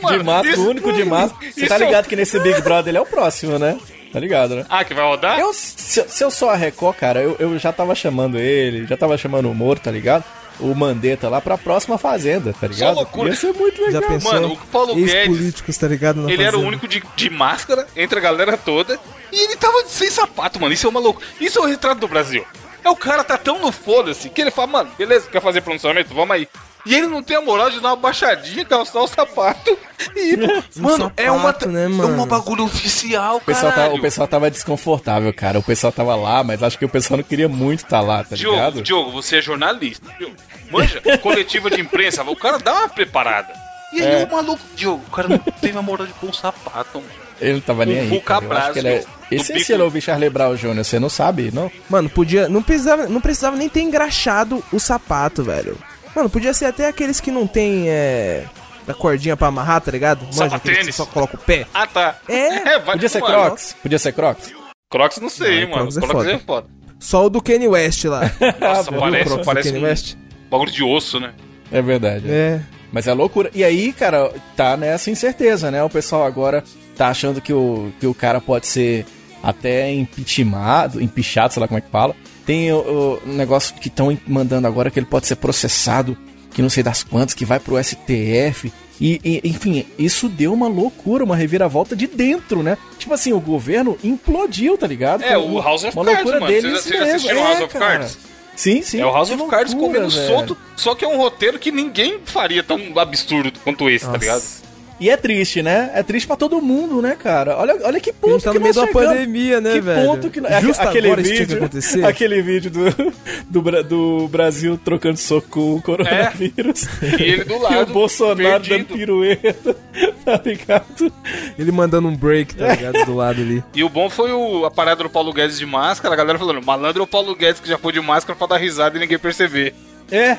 Mano, 0.00 0.18
de 0.18 0.24
máscara, 0.24 0.50
isso- 0.54 0.62
o 0.64 0.68
único 0.70 0.92
de 0.92 1.04
máscara. 1.04 1.50
Você 1.52 1.66
tá 1.66 1.74
é 1.74 1.78
ligado 1.78 2.06
que 2.08 2.14
nesse 2.16 2.38
Big 2.40 2.60
Brother 2.62 2.90
ele 2.90 2.98
é 2.98 3.00
o 3.00 3.06
próximo, 3.06 3.58
né? 3.58 3.78
Tá 4.12 4.20
ligado, 4.20 4.56
né? 4.56 4.66
Ah, 4.68 4.84
que 4.84 4.92
vai 4.94 5.04
rodar? 5.04 5.38
Eu, 5.38 5.52
se, 5.54 6.04
se 6.08 6.22
eu 6.22 6.30
sou 6.30 6.50
a 6.50 6.54
Record, 6.56 6.96
cara, 6.96 7.20
eu, 7.22 7.36
eu 7.38 7.58
já 7.58 7.72
tava 7.72 7.94
chamando 7.94 8.38
ele, 8.38 8.86
já 8.86 8.96
tava 8.96 9.16
chamando 9.16 9.50
o 9.50 9.54
Moro, 9.54 9.80
tá 9.80 9.90
ligado? 9.90 10.24
O 10.60 10.74
Mandetta 10.74 11.28
lá 11.30 11.40
pra 11.40 11.56
próxima 11.56 11.96
Fazenda, 11.96 12.52
tá 12.52 12.66
ligado? 12.66 12.96
loucura. 12.96 13.30
Ia 13.30 13.34
ser 13.36 13.52
muito 13.54 13.78
Já 13.90 13.98
legal. 13.98 14.10
pensou? 14.10 14.32
Mano, 14.34 14.52
o 14.52 14.56
Paulo 14.66 14.94
Guedes, 14.94 15.14
Ex-políticos, 15.14 15.78
tá 15.78 15.88
ligado? 15.88 16.30
Ele 16.30 16.42
era 16.42 16.50
o 16.50 16.60
fazenda. 16.60 16.68
único 16.68 16.86
de, 16.86 17.02
de 17.16 17.30
máscara 17.30 17.86
entre 17.96 18.18
a 18.18 18.22
galera 18.22 18.56
toda. 18.58 19.00
E 19.32 19.44
ele 19.44 19.56
tava 19.56 19.82
sem 19.88 20.10
sapato, 20.10 20.60
mano. 20.60 20.74
Isso 20.74 20.86
é 20.86 20.90
uma 20.90 21.00
loucura. 21.00 21.26
Isso 21.40 21.58
é 21.58 21.62
o 21.62 21.64
retrato 21.64 22.00
do 22.00 22.06
Brasil. 22.08 22.44
É 22.84 22.90
o 22.90 22.96
cara 22.96 23.24
tá 23.24 23.38
tão 23.38 23.60
no 23.60 23.72
foda-se 23.72 24.28
que 24.28 24.40
ele 24.40 24.50
fala, 24.50 24.66
mano, 24.66 24.90
beleza, 24.98 25.26
quer 25.30 25.40
fazer 25.40 25.62
pronunciamento? 25.62 26.12
Vamos 26.14 26.32
aí. 26.36 26.46
E 26.84 26.94
ele 26.94 27.06
não 27.06 27.22
tem 27.22 27.36
a 27.36 27.40
moral 27.40 27.70
de 27.70 27.78
dar 27.80 27.90
uma 27.90 27.96
baixadinha, 27.96 28.64
calçar 28.64 29.00
o 29.00 29.06
sapato 29.06 29.78
e 30.16 30.32
ir 30.32 30.36
pro... 30.36 30.64
Mano, 30.82 31.12
é 31.16 31.30
uma, 31.30 31.52
sapato, 31.52 31.68
né, 31.68 31.84
é 31.84 31.88
mano? 31.88 32.14
uma 32.14 32.26
bagulho 32.26 32.64
oficial, 32.64 33.36
O 33.36 33.40
pessoal, 33.40 33.70
tá, 33.70 33.76
caralho. 33.76 33.94
o 33.94 34.00
pessoal 34.00 34.26
tava 34.26 34.50
desconfortável, 34.50 35.32
cara. 35.32 35.58
O 35.60 35.62
pessoal 35.62 35.92
tava 35.92 36.16
lá, 36.16 36.42
mas 36.42 36.60
acho 36.62 36.76
que 36.76 36.84
o 36.84 36.88
pessoal 36.88 37.18
não 37.18 37.24
queria 37.24 37.48
muito 37.48 37.84
estar 37.84 38.00
lá, 38.00 38.24
tá 38.24 38.34
Diogo, 38.34 38.56
ligado? 38.56 38.82
Diogo, 38.82 39.12
você 39.12 39.36
é 39.38 39.42
jornalista. 39.42 40.06
Diogo. 40.18 40.34
Manja, 40.72 41.00
coletiva 41.18 41.70
de 41.70 41.80
imprensa, 41.80 42.22
o 42.24 42.34
cara 42.34 42.58
dá 42.58 42.72
uma 42.72 42.88
preparada. 42.88 43.52
E 43.92 44.00
aí 44.02 44.22
É. 44.22 44.24
o 44.24 44.32
maluco, 44.32 44.62
Diogo, 44.74 45.04
o 45.06 45.10
cara 45.10 45.28
não 45.28 45.38
teve 45.38 45.78
a 45.78 45.82
moral 45.82 46.06
de 46.06 46.12
pôr 46.14 46.30
um 46.30 46.32
sapato, 46.32 46.98
mano. 46.98 47.22
Ele 47.40 47.52
não 47.54 47.60
tava 47.60 47.84
nem 47.84 47.98
O 48.08 48.12
aí. 48.14 48.20
Cara. 48.20 48.58
Acho 48.58 48.72
que 48.72 48.78
ele 48.80 48.88
é... 48.88 48.92
Brás, 49.00 49.04
do 49.06 49.34
Esse 49.36 49.46
bico- 49.52 49.58
esse 49.62 49.72
ele 49.72 49.82
ouviu 49.82 50.00
Charlie 50.02 50.30
Brown 50.30 50.54
Jr., 50.56 50.76
você 50.84 50.98
não 50.98 51.08
sabe, 51.08 51.50
não? 51.52 51.70
Mano, 51.90 52.08
podia. 52.08 52.48
Não 52.48 52.62
precisava, 52.62 53.06
não 53.06 53.20
precisava 53.20 53.56
nem 53.56 53.68
ter 53.68 53.80
engraxado 53.82 54.64
o 54.72 54.78
sapato, 54.80 55.42
velho. 55.44 55.76
Mano, 56.14 56.28
podia 56.30 56.52
ser 56.52 56.66
até 56.66 56.88
aqueles 56.88 57.20
que 57.20 57.30
não 57.30 57.46
tem. 57.46 57.88
É. 57.88 58.44
A 58.86 58.92
cordinha 58.94 59.36
pra 59.36 59.46
amarrar, 59.46 59.80
tá 59.80 59.92
ligado? 59.92 60.26
Manja, 60.36 60.58
que 60.58 60.84
você 60.84 60.90
só 60.92 61.06
coloca 61.06 61.36
o 61.36 61.38
pé. 61.38 61.66
Ah, 61.72 61.86
tá. 61.86 62.16
É. 62.28 62.78
vai 62.80 62.96
Podia 62.96 63.08
ser 63.08 63.20
mano, 63.20 63.32
Crocs? 63.34 63.76
Podia 63.80 63.98
ser 63.98 64.12
Crocs? 64.12 64.52
Crocs 64.90 65.18
não 65.18 65.28
sei, 65.28 65.66
Não, 65.66 65.70
mano. 65.76 65.92
Crocs 65.92 65.96
é 65.96 66.00
Crocs 66.00 66.12
foda. 66.24 66.32
é 66.32 66.38
foda. 66.38 66.66
Só 66.98 67.26
o 67.26 67.30
do 67.30 67.40
Kanye 67.40 67.68
West 67.68 68.04
lá. 68.06 68.22
Nossa, 68.60 68.90
bom. 68.90 68.98
parece, 68.98 69.24
Crocs 69.24 69.38
do 69.38 69.44
parece 69.44 69.68
Kanye 69.70 69.84
um 69.84 69.88
West? 69.88 70.16
bagulho 70.50 70.72
de 70.72 70.82
osso, 70.82 71.20
né? 71.20 71.32
É 71.70 71.80
verdade. 71.80 72.24
É. 72.28 72.60
Mas 72.92 73.06
é 73.06 73.12
loucura. 73.14 73.50
E 73.54 73.62
aí, 73.64 73.92
cara, 73.92 74.32
tá 74.56 74.76
nessa 74.76 75.10
incerteza, 75.10 75.70
né? 75.70 75.82
O 75.82 75.88
pessoal 75.88 76.24
agora 76.26 76.62
tá 76.96 77.06
achando 77.08 77.40
que 77.40 77.52
o, 77.52 77.92
que 78.00 78.06
o 78.06 78.12
cara 78.12 78.40
pode 78.40 78.66
ser 78.66 79.06
até 79.42 79.90
impeachmentado, 79.92 81.00
empichado, 81.00 81.52
sei 81.54 81.60
lá 81.60 81.68
como 81.68 81.78
é 81.78 81.80
que 81.80 81.90
fala. 81.90 82.14
Tem 82.46 82.72
o, 82.72 83.20
o 83.24 83.28
negócio 83.28 83.74
que 83.74 83.88
estão 83.88 84.16
mandando 84.26 84.66
agora 84.66 84.90
que 84.90 84.98
ele 84.98 85.06
pode 85.06 85.26
ser 85.26 85.36
processado, 85.36 86.16
que 86.52 86.60
não 86.62 86.68
sei 86.70 86.82
das 86.82 87.02
quantas, 87.02 87.34
que 87.34 87.44
vai 87.44 87.60
pro 87.60 87.82
STF. 87.82 88.72
E, 89.00 89.20
e, 89.24 89.40
enfim, 89.48 89.84
isso 89.98 90.28
deu 90.28 90.52
uma 90.52 90.68
loucura, 90.68 91.24
uma 91.24 91.34
reviravolta 91.34 91.96
de 91.96 92.06
dentro, 92.06 92.62
né? 92.62 92.78
Tipo 92.98 93.14
assim, 93.14 93.32
o 93.32 93.40
governo 93.40 93.98
implodiu, 94.04 94.76
tá 94.78 94.86
ligado? 94.86 95.22
É, 95.24 95.34
Foi 95.34 95.38
o 95.38 95.60
House 95.60 95.84
of 95.84 95.96
uma 95.96 96.04
Cards, 96.04 96.22
loucura 96.24 96.40
mano. 96.40 96.52
deles 96.52 96.82
Vocês- 96.84 97.00
assistiram 97.02 97.40
É, 97.40 97.42
House 97.42 97.60
of 97.62 97.72
cara. 97.72 97.98
Cards? 97.98 98.18
Sim, 98.54 98.82
sim. 98.82 99.00
É 99.00 99.06
o 99.06 99.10
House 99.12 99.28
Que 99.30 99.34
of 99.34 99.46
Cards 99.50 99.72
loucura, 99.72 99.98
comendo 100.00 100.14
velho. 100.14 100.28
solto, 100.28 100.56
só 100.76 100.94
que 100.94 101.04
é 101.04 101.08
um 101.08 101.16
roteiro 101.16 101.58
que 101.58 101.72
ninguém 101.72 102.20
faria 102.24 102.62
tão 102.62 102.78
absurdo 102.96 103.58
quanto 103.64 103.88
esse, 103.88 104.04
tá 104.04 104.12
Nossa. 104.12 104.20
ligado? 104.24 104.61
E 105.02 105.10
é 105.10 105.16
triste, 105.16 105.62
né? 105.62 105.90
É 105.94 106.02
triste 106.02 106.26
pra 106.28 106.36
todo 106.36 106.60
mundo, 106.62 107.02
né, 107.02 107.16
cara? 107.18 107.56
Olha, 107.58 107.76
olha 107.84 107.98
que 108.00 108.10
A 108.10 108.12
ponto 108.12 108.32
gente 108.34 108.44
tá 108.44 108.50
que 108.52 108.58
no 108.58 108.62
meio 108.62 108.74
nós 108.74 108.84
da 108.86 108.92
chegamos. 108.92 109.08
pandemia, 109.14 109.60
né, 109.60 109.72
que 109.72 109.80
velho? 109.80 110.06
ponto 110.06 110.30
que 110.30 110.38
aque- 110.38 110.60
Justo 110.60 110.80
aquele 110.82 111.06
agora 111.08 111.20
isso 111.22 111.30
tinha 111.32 111.40
que 111.40 111.52
vídeo, 111.52 111.64
acontecer. 111.64 112.04
aquele 112.04 112.42
vídeo 112.42 112.70
do, 112.70 113.60
do, 113.62 113.82
do 113.82 114.28
Brasil 114.28 114.78
trocando 114.84 115.16
soco 115.16 115.48
com 115.50 115.74
o 115.74 115.82
coronavírus. 115.82 116.84
E 117.18 117.22
ele 117.22 117.44
do 117.44 117.54
E 117.58 117.58
lado, 117.58 117.90
o 117.90 117.92
Bolsonaro 117.94 118.62
perdido. 118.64 118.76
dando 118.88 118.96
pirueta, 118.98 119.76
tá 120.24 120.40
ligado? 120.44 121.12
Ele 121.58 121.72
mandando 121.72 122.06
um 122.08 122.16
break, 122.16 122.54
tá 122.54 122.68
ligado? 122.74 123.04
Do 123.04 123.14
lado 123.16 123.40
ali. 123.40 123.62
E 123.74 123.82
o 123.82 123.88
bom 123.88 124.08
foi 124.08 124.30
o, 124.32 124.64
a 124.64 124.70
parada 124.70 125.02
do 125.02 125.10
Paulo 125.10 125.32
Guedes 125.32 125.58
de 125.58 125.66
máscara, 125.66 126.14
a 126.14 126.16
galera 126.16 126.38
falando, 126.38 126.64
malandro 126.64 127.00
é 127.02 127.04
o 127.04 127.06
Paulo 127.08 127.34
Guedes 127.34 127.60
que 127.60 127.68
já 127.68 127.76
foi 127.78 127.92
de 127.92 128.00
máscara 128.00 128.36
pra 128.38 128.46
dar 128.46 128.56
risada 128.58 128.96
e 128.96 129.00
ninguém 129.00 129.18
perceber. 129.18 129.74
É, 130.12 130.36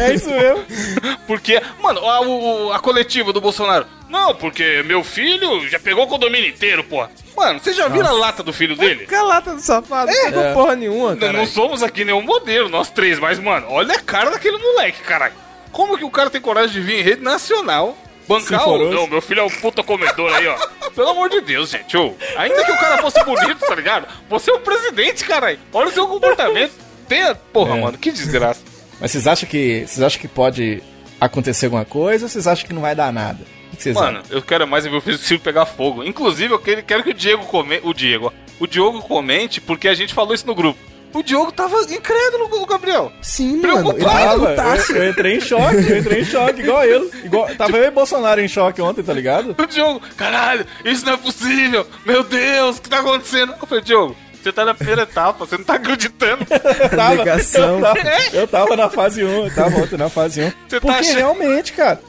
é 0.00 0.14
isso 0.14 0.30
mesmo. 0.30 0.64
Porque, 1.26 1.60
mano, 1.82 2.00
a, 2.08 2.20
o- 2.20 2.72
a 2.72 2.78
coletiva 2.78 3.32
do 3.32 3.40
Bolsonaro. 3.40 3.84
Não, 4.08 4.32
porque 4.36 4.84
meu 4.84 5.02
filho 5.02 5.68
já 5.68 5.80
pegou 5.80 6.04
o 6.04 6.06
condomínio 6.06 6.48
inteiro, 6.48 6.84
porra. 6.84 7.10
Mano, 7.36 7.58
você 7.58 7.72
já 7.72 7.88
viram 7.88 8.06
a 8.06 8.12
lata 8.12 8.40
do 8.40 8.52
filho 8.52 8.76
dele? 8.76 9.04
Calata 9.04 9.52
do 9.52 9.60
safado, 9.60 10.12
não 10.12 10.24
pegou 10.24 10.42
É. 10.44 10.52
porra 10.54 10.76
nenhuma, 10.76 11.10
Não, 11.10 11.18
cara. 11.18 11.32
não 11.32 11.44
somos 11.46 11.82
aqui 11.82 12.04
nenhum 12.04 12.22
modelo, 12.22 12.68
nós 12.68 12.88
três, 12.88 13.18
mas, 13.18 13.40
mano, 13.40 13.66
olha 13.68 13.96
a 13.96 14.00
cara 14.00 14.30
daquele 14.30 14.58
moleque, 14.58 15.00
caralho. 15.02 15.34
Como 15.72 15.98
que 15.98 16.04
o 16.04 16.10
cara 16.10 16.30
tem 16.30 16.40
coragem 16.40 16.70
de 16.70 16.80
vir 16.80 17.00
em 17.00 17.02
rede 17.02 17.20
nacional 17.22 17.98
bancar 18.28 18.68
o. 18.68 18.90
Não, 18.92 19.08
meu 19.08 19.20
filho 19.20 19.40
é 19.40 19.44
um 19.44 19.50
puta 19.50 19.82
comedor 19.82 20.32
aí, 20.32 20.46
ó. 20.46 20.56
Pelo 20.90 21.08
amor 21.08 21.28
de 21.28 21.40
Deus, 21.40 21.70
gente. 21.70 21.96
ô. 21.96 22.14
ainda 22.36 22.64
que 22.64 22.70
o 22.72 22.78
cara 22.78 22.98
fosse 23.02 23.22
bonito, 23.24 23.58
tá 23.58 23.74
ligado? 23.74 24.06
Você 24.30 24.52
é 24.52 24.54
o 24.54 24.60
presidente, 24.60 25.24
caralho. 25.24 25.58
Olha 25.72 25.88
o 25.88 25.92
seu 25.92 26.06
comportamento. 26.06 26.72
Tenha. 27.08 27.34
Porra, 27.52 27.76
É. 27.76 27.80
mano, 27.80 27.98
que 27.98 28.12
desgraça. 28.12 28.60
Mas 29.00 29.10
vocês 29.10 29.26
acham 29.26 29.48
que 29.48 29.84
vocês 29.86 30.02
acham 30.02 30.20
que 30.20 30.28
pode 30.28 30.82
acontecer 31.20 31.66
alguma 31.66 31.84
coisa 31.84 32.24
ou 32.24 32.28
vocês 32.28 32.46
acham 32.46 32.66
que 32.66 32.72
não 32.74 32.82
vai 32.82 32.94
dar 32.94 33.12
nada? 33.12 33.38
O 33.72 33.76
que 33.76 33.82
vocês 33.82 33.94
Mano, 33.94 34.22
eu 34.30 34.42
quero 34.42 34.66
mais 34.66 34.84
ver 34.84 34.94
o 34.94 35.00
filho 35.00 35.40
pegar 35.40 35.66
fogo. 35.66 36.04
Inclusive, 36.04 36.52
eu 36.52 36.58
quero, 36.58 36.82
quero 36.82 37.02
que 37.02 37.10
o 37.10 37.14
Diego 37.14 37.44
comente. 37.46 37.86
O 37.86 37.92
Diego, 37.92 38.26
ó. 38.26 38.46
O 38.58 38.66
Diogo 38.66 39.02
comente, 39.02 39.60
porque 39.60 39.86
a 39.86 39.94
gente 39.94 40.14
falou 40.14 40.34
isso 40.34 40.46
no 40.46 40.54
grupo. 40.54 40.78
O 41.12 41.22
Diogo 41.22 41.50
tava 41.52 41.76
incrédulo, 41.90 42.44
o 42.52 42.66
Gabriel. 42.66 43.10
Sim, 43.22 43.56
mano. 43.56 43.62
Preocupado, 43.62 44.42
Tava, 44.42 44.48
putaço. 44.50 44.92
eu, 44.92 45.04
eu 45.04 45.10
entrei 45.10 45.36
em 45.36 45.40
choque, 45.40 45.76
eu 45.90 45.98
entrei 45.98 46.20
em 46.20 46.24
choque, 46.24 46.60
igual 46.60 46.84
ele. 46.84 47.10
Igual, 47.24 47.54
tava 47.54 47.76
eu 47.78 47.84
e 47.84 47.90
Bolsonaro 47.90 48.40
em 48.40 48.48
choque 48.48 48.82
ontem, 48.82 49.02
tá 49.02 49.14
ligado? 49.14 49.54
O 49.58 49.66
Diogo, 49.66 50.00
caralho, 50.16 50.66
isso 50.84 51.06
não 51.06 51.14
é 51.14 51.16
possível. 51.16 51.86
Meu 52.04 52.22
Deus, 52.22 52.76
o 52.78 52.82
que 52.82 52.88
tá 52.88 53.00
acontecendo? 53.00 53.54
Eu 53.60 53.66
falei, 53.66 53.84
Diogo, 53.84 54.16
você 54.46 54.52
tá 54.52 54.64
na 54.64 54.74
primeira 54.74 55.02
etapa, 55.02 55.44
você 55.44 55.56
não 55.58 55.64
tá 55.64 55.74
acreditando. 55.74 56.46
Eu 56.50 56.88
tava, 56.90 57.14
Negação. 57.16 57.74
eu, 57.76 57.80
tava, 57.80 57.98
eu 58.32 58.48
tava 58.48 58.76
na 58.76 58.88
fase 58.90 59.24
1, 59.24 59.28
eu 59.46 59.54
tava 59.54 59.76
ontem 59.78 59.96
na 59.96 60.08
fase 60.08 60.40
1. 60.40 60.44
Você 60.44 60.52
tá 60.76 60.80
Porque 60.80 60.90
achando- 61.00 61.16
realmente, 61.16 61.72
cara, 61.72 62.00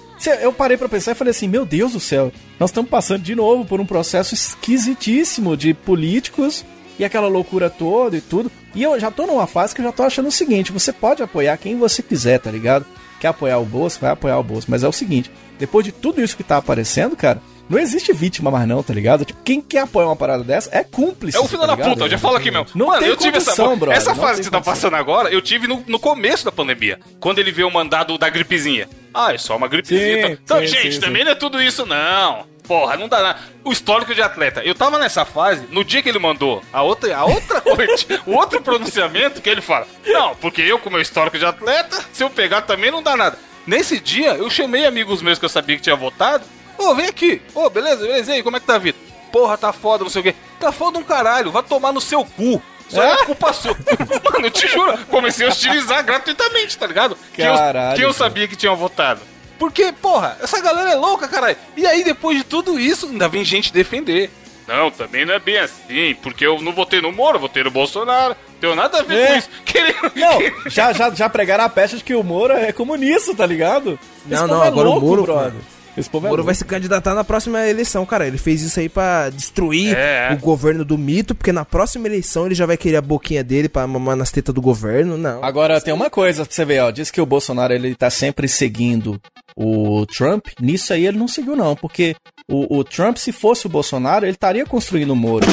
eu 0.41 0.51
parei 0.53 0.77
pra 0.77 0.87
pensar 0.89 1.11
e 1.11 1.15
falei 1.15 1.31
assim, 1.31 1.47
meu 1.47 1.65
Deus 1.65 1.93
do 1.93 1.99
céu, 1.99 2.31
nós 2.59 2.69
estamos 2.69 2.89
passando 2.89 3.21
de 3.23 3.35
novo 3.35 3.65
por 3.65 3.79
um 3.81 3.85
processo 3.85 4.33
esquisitíssimo 4.33 5.55
de 5.57 5.73
políticos 5.73 6.63
e 6.99 7.05
aquela 7.05 7.27
loucura 7.27 7.69
toda 7.69 8.17
e 8.17 8.21
tudo. 8.21 8.51
E 8.75 8.83
eu 8.83 8.99
já 8.99 9.09
tô 9.11 9.25
numa 9.25 9.47
fase 9.47 9.73
que 9.73 9.81
eu 9.81 9.85
já 9.85 9.91
tô 9.91 10.03
achando 10.03 10.27
o 10.27 10.31
seguinte, 10.31 10.71
você 10.71 10.91
pode 10.93 11.23
apoiar 11.23 11.57
quem 11.57 11.77
você 11.77 12.01
quiser, 12.03 12.39
tá 12.39 12.51
ligado? 12.51 12.85
Quer 13.19 13.29
apoiar 13.29 13.57
o 13.57 13.65
bolso, 13.65 13.99
vai 13.99 14.11
apoiar 14.11 14.37
o 14.37 14.43
bolso. 14.43 14.67
Mas 14.69 14.83
é 14.83 14.87
o 14.87 14.91
seguinte, 14.91 15.31
depois 15.57 15.83
de 15.85 15.91
tudo 15.91 16.21
isso 16.21 16.37
que 16.37 16.43
tá 16.43 16.57
aparecendo, 16.57 17.15
cara, 17.15 17.41
não 17.69 17.79
existe 17.79 18.13
vítima 18.13 18.49
mais 18.49 18.67
não, 18.67 18.81
tá 18.81 18.93
ligado? 18.93 19.25
Tipo, 19.25 19.39
quem 19.43 19.61
quer 19.61 19.79
apoiar 19.79 20.07
uma 20.07 20.15
parada 20.15 20.43
dessa 20.43 20.69
é 20.71 20.83
cúmplice. 20.83 21.37
É 21.37 21.39
o 21.39 21.45
filho 21.45 21.61
tá 21.61 21.67
da 21.67 21.75
ligado? 21.75 21.89
puta, 21.89 22.05
eu 22.05 22.09
já 22.09 22.17
falo 22.17 22.37
aqui 22.37 22.49
mesmo. 22.49 22.67
Não 22.73 22.87
Mano, 22.87 22.99
tem 22.99 23.09
eu 23.09 23.17
tive 23.17 23.37
essa, 23.37 23.51
condição, 23.51 23.77
brother, 23.77 23.97
essa 23.97 24.15
fase 24.15 24.39
que 24.39 24.45
você 24.45 24.51
tá 24.51 24.61
passando 24.61 24.95
agora, 24.95 25.29
eu 25.29 25.41
tive 25.41 25.67
no, 25.67 25.83
no 25.87 25.99
começo 25.99 26.45
da 26.45 26.51
pandemia. 26.51 26.99
Quando 27.19 27.39
ele 27.39 27.51
veio 27.51 27.67
o 27.67 27.73
mandado 27.73 28.17
da 28.17 28.29
gripezinha. 28.29 28.87
Ah, 29.13 29.33
é 29.33 29.37
só 29.37 29.57
uma 29.57 29.67
gripezinha. 29.67 30.27
Sim, 30.27 30.33
então, 30.33 30.59
sim, 30.59 30.67
gente, 30.67 30.95
sim, 30.95 31.01
também 31.01 31.23
não 31.23 31.31
é 31.31 31.35
tudo 31.35 31.61
isso, 31.61 31.85
não. 31.85 32.45
Porra, 32.67 32.97
não 32.97 33.07
dá 33.07 33.21
nada. 33.21 33.39
O 33.63 33.71
histórico 33.71 34.13
de 34.13 34.21
atleta. 34.21 34.61
Eu 34.61 34.75
tava 34.75 34.99
nessa 34.99 35.23
fase, 35.23 35.65
no 35.71 35.83
dia 35.83 36.03
que 36.03 36.09
ele 36.09 36.19
mandou 36.19 36.61
a 36.71 36.83
outra, 36.83 37.15
a 37.15 37.25
outra 37.25 37.59
corte, 37.61 38.07
o 38.25 38.33
outro 38.33 38.61
pronunciamento 38.61 39.41
que 39.41 39.49
ele 39.49 39.61
fala. 39.61 39.87
Não, 40.05 40.35
porque 40.35 40.61
eu, 40.61 40.77
com 40.77 40.89
meu 40.89 41.01
histórico 41.01 41.39
de 41.39 41.45
atleta, 41.45 42.03
se 42.11 42.23
eu 42.23 42.29
pegar 42.29 42.61
também 42.61 42.91
não 42.91 43.01
dá 43.01 43.15
nada. 43.15 43.39
Nesse 43.65 43.99
dia, 43.99 44.33
eu 44.33 44.49
chamei 44.49 44.85
amigos 44.85 45.21
meus 45.21 45.39
que 45.39 45.45
eu 45.45 45.49
sabia 45.49 45.75
que 45.77 45.81
tinha 45.81 45.95
votado. 45.95 46.45
Ô, 46.77 46.93
vem 46.95 47.07
aqui. 47.07 47.41
Ô, 47.53 47.69
beleza, 47.69 47.97
beleza. 48.05 48.31
E 48.31 48.35
aí, 48.35 48.43
como 48.43 48.57
é 48.57 48.59
que 48.59 48.65
tá 48.65 48.75
a 48.75 48.79
vida? 48.79 48.97
Porra, 49.31 49.57
tá 49.57 49.73
foda, 49.73 50.03
não 50.03 50.09
sei 50.11 50.21
o 50.21 50.23
quê. 50.23 50.35
Tá 50.59 50.71
foda 50.71 50.97
um 50.99 51.03
caralho, 51.03 51.51
vai 51.51 51.63
tomar 51.63 51.91
no 51.91 52.01
seu 52.01 52.23
cu. 52.23 52.61
Isso 52.89 53.01
aí 53.01 53.11
é 53.11 53.25
culpa 53.25 53.51
sua. 53.51 53.75
Mano, 54.31 54.47
eu 54.47 54.51
te 54.51 54.67
juro, 54.67 54.97
comecei 55.09 55.45
a 55.45 55.49
hostilizar 55.49 56.03
gratuitamente, 56.05 56.77
tá 56.77 56.87
ligado? 56.87 57.17
Que 57.33 57.41
eu, 57.41 57.53
Caralho, 57.53 57.95
que 57.97 58.01
eu 58.05 58.13
sabia 58.13 58.47
que 58.47 58.55
tinham 58.55 58.75
votado. 58.75 59.19
Porque, 59.59 59.91
porra, 59.91 60.37
essa 60.41 60.61
galera 60.61 60.91
é 60.91 60.95
louca, 60.95 61.27
caralho. 61.27 61.57
E 61.75 61.85
aí, 61.85 62.03
depois 62.03 62.37
de 62.37 62.43
tudo 62.43 62.79
isso, 62.79 63.07
ainda 63.07 63.27
vem 63.27 63.43
gente 63.43 63.73
defender. 63.73 64.29
Não, 64.67 64.91
também 64.91 65.25
não 65.25 65.33
é 65.33 65.39
bem 65.39 65.57
assim, 65.57 66.15
porque 66.21 66.45
eu 66.45 66.61
não 66.61 66.73
votei 66.73 67.01
no 67.01 67.11
Moro, 67.11 67.39
votei 67.39 67.63
no 67.63 67.71
Bolsonaro. 67.71 68.35
Tenho 68.59 68.75
nada 68.75 68.99
a 68.99 69.03
ver 69.03 69.17
É. 69.17 69.27
com 69.27 69.37
isso. 69.37 69.49
Querendo... 69.65 70.11
Não, 70.15 70.69
já, 70.69 70.91
já, 70.93 71.09
já 71.09 71.29
pregaram 71.29 71.63
a 71.63 71.69
pecha 71.69 71.97
de 71.97 72.03
que 72.03 72.13
o 72.13 72.23
Moro 72.23 72.53
é 72.53 72.71
comunista, 72.71 73.33
tá 73.35 73.45
ligado? 73.45 73.97
Não, 74.25 74.41
povo 74.41 74.53
não, 74.53 74.63
é 74.63 74.67
agora 74.67 74.87
o 74.87 74.91
louco, 74.91 75.07
Moro, 75.07 75.23
brother. 75.23 75.53
Esse 75.97 76.09
povo 76.09 76.25
O 76.25 76.27
é 76.27 76.29
Moro 76.29 76.43
vai 76.43 76.53
se 76.55 76.63
candidatar 76.63 77.15
na 77.15 77.23
próxima 77.23 77.65
eleição, 77.67 78.05
cara. 78.05 78.27
Ele 78.27 78.37
fez 78.37 78.61
isso 78.61 78.79
aí 78.79 78.87
pra 78.87 79.29
destruir 79.29 79.95
É. 79.97 80.31
o 80.31 80.37
governo 80.37 80.85
do 80.85 80.97
mito, 80.97 81.33
porque 81.33 81.51
na 81.51 81.65
próxima 81.65 82.07
eleição 82.07 82.45
ele 82.45 82.55
já 82.55 82.65
vai 82.65 82.77
querer 82.77 82.97
a 82.97 83.01
boquinha 83.01 83.43
dele 83.43 83.67
pra 83.67 83.87
mamar 83.87 84.15
nas 84.15 84.31
tetas 84.31 84.53
do 84.53 84.61
governo. 84.61 85.17
Não. 85.17 85.43
Agora, 85.43 85.81
tem 85.81 85.93
uma 85.93 86.09
coisa 86.09 86.45
pra 86.45 86.53
você 86.53 86.63
ver, 86.65 86.79
ó. 86.81 86.91
Diz 86.91 87.09
que 87.09 87.19
o 87.19 87.25
Bolsonaro, 87.25 87.73
ele 87.73 87.95
tá 87.95 88.09
sempre 88.09 88.47
seguindo 88.47 89.19
o 89.55 90.05
Trump. 90.05 90.47
Nisso 90.61 90.93
aí 90.93 91.07
ele 91.07 91.17
não 91.17 91.27
seguiu, 91.27 91.55
não. 91.55 91.75
Porque 91.75 92.15
o, 92.47 92.77
o 92.77 92.83
Trump, 92.83 93.17
se 93.17 93.31
fosse 93.31 93.65
o 93.65 93.69
Bolsonaro, 93.69 94.25
ele 94.25 94.33
estaria 94.33 94.65
construindo 94.65 95.11
o 95.11 95.15
Moro. 95.15 95.47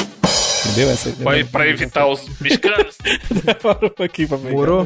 Entendeu? 0.65 0.89
Essa 0.89 1.09
Pra, 1.11 1.45
pra 1.45 1.67
evitar 1.67 2.07
os 2.07 2.27
mexicanos. 2.39 2.97
Parou 3.61 3.93
aqui 3.99 4.25
pra. 4.27 4.37
Morou? 4.37 4.85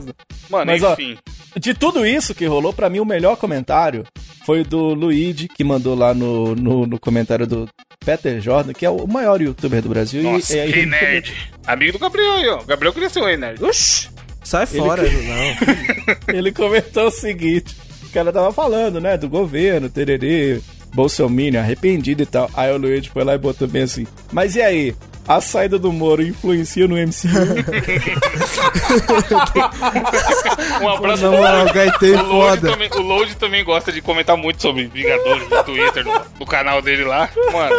Mano, 0.49 0.65
Mas, 0.65 0.83
ó, 0.83 0.93
enfim. 0.93 1.17
De 1.57 1.73
tudo 1.73 2.05
isso 2.05 2.35
que 2.35 2.45
rolou, 2.45 2.71
pra 2.73 2.89
mim 2.89 2.99
o 2.99 3.05
melhor 3.05 3.35
comentário 3.37 4.03
foi 4.45 4.63
do 4.63 4.93
Luigi, 4.93 5.47
que 5.47 5.63
mandou 5.63 5.95
lá 5.95 6.13
no, 6.13 6.55
no, 6.55 6.85
no 6.85 6.99
comentário 6.99 7.45
do 7.47 7.67
Peter 8.05 8.39
Jordan, 8.39 8.73
que 8.73 8.85
é 8.85 8.89
o 8.89 9.07
maior 9.07 9.41
youtuber 9.41 9.81
do 9.81 9.89
Brasil. 9.89 10.21
Nossa, 10.23 10.55
e, 10.55 10.59
aí 10.59 10.71
Rei 10.71 10.81
ele- 10.83 10.91
Nerd. 10.91 11.33
Amigo 11.65 11.93
do 11.93 11.99
Gabriel 11.99 12.33
aí, 12.33 12.47
ó. 12.49 12.63
Gabriel 12.63 12.93
queria 12.93 13.09
ser 13.09 13.21
o 13.21 13.25
Rei 13.25 13.37
Nerd. 13.37 13.63
Oxi! 13.63 14.09
Sai 14.43 14.65
fora, 14.65 15.03
não. 15.03 16.33
Ele 16.33 16.51
comentou 16.51 17.07
o 17.07 17.11
seguinte: 17.11 17.75
o 18.03 18.09
cara 18.11 18.31
tava 18.31 18.51
falando, 18.51 18.99
né, 18.99 19.15
do 19.17 19.29
governo, 19.29 19.89
tererê, 19.89 20.59
Bolsonaro, 20.93 21.59
arrependido 21.59 22.23
e 22.23 22.25
tal. 22.25 22.49
Aí 22.55 22.71
o 22.71 22.77
Luigi 22.77 23.09
foi 23.09 23.23
lá 23.23 23.35
e 23.35 23.37
botou 23.37 23.67
bem 23.67 23.83
assim: 23.83 24.07
Mas 24.31 24.55
e 24.55 24.61
aí? 24.61 24.95
A 25.29 25.39
saída 25.39 25.77
do 25.77 25.93
Moro 25.93 26.23
influencia 26.23 26.87
no 26.87 26.95
MCU? 26.95 27.29
Um 30.81 30.89
abraço 30.89 31.29
moral, 31.29 31.57
Load. 31.65 31.73
gaitei 31.73 32.11
O 32.13 32.23
Load, 32.23 32.59
foda. 32.61 32.71
também, 32.71 32.89
o 32.91 33.01
Load 33.01 33.35
também 33.35 33.63
gosta 33.63 33.91
de 33.91 34.01
comentar 34.01 34.37
muito 34.37 34.61
sobre 34.61 34.85
Vingadores 34.87 35.47
no 35.49 35.63
Twitter, 35.63 36.05
no, 36.05 36.21
no 36.39 36.45
canal 36.45 36.81
dele 36.81 37.03
lá. 37.03 37.29
Mano, 37.51 37.75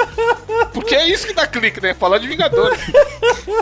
porque 0.73 0.95
é 0.95 1.09
isso 1.09 1.27
que 1.27 1.33
dá 1.33 1.47
clique, 1.47 1.81
né? 1.81 1.95
Falar 1.95 2.19
de 2.19 2.29
Vingadores. 2.29 2.79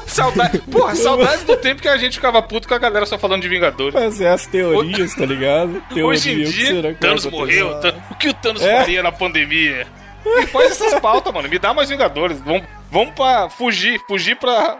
Saudade. 0.06 0.58
Porra, 0.70 0.94
saudades 0.94 1.44
do 1.44 1.56
tempo 1.56 1.80
que 1.80 1.88
a 1.88 1.96
gente 1.96 2.14
ficava 2.14 2.42
puto 2.42 2.68
com 2.68 2.74
a 2.74 2.78
galera 2.78 3.06
só 3.06 3.18
falando 3.18 3.42
de 3.42 3.48
Vingadores. 3.48 3.94
Fazer 3.94 4.28
as 4.28 4.46
teorias, 4.46 5.14
tá 5.14 5.24
ligado? 5.24 5.80
Teoria, 5.88 6.06
Hoje 6.06 6.32
em 6.32 6.42
o 6.42 6.46
que 6.46 6.52
dia, 6.52 6.66
será 6.66 6.80
que 6.80 6.84
vai 6.84 6.94
Thanos 7.00 7.26
morreu. 7.26 7.80
O 8.10 8.14
que 8.16 8.28
o 8.28 8.34
Thanos 8.34 8.62
É. 8.62 8.80
faria 8.80 9.02
na 9.02 9.12
pandemia? 9.12 9.86
E 10.26 10.46
faz 10.48 10.72
essas 10.72 11.00
pautas, 11.00 11.32
mano. 11.32 11.48
Me 11.48 11.58
dá 11.58 11.72
mais 11.72 11.88
Vingadores. 11.88 12.38
Vamos, 12.44 12.62
vamos 12.90 13.14
pra 13.14 13.48
fugir, 13.48 14.00
fugir 14.08 14.36
pra, 14.36 14.78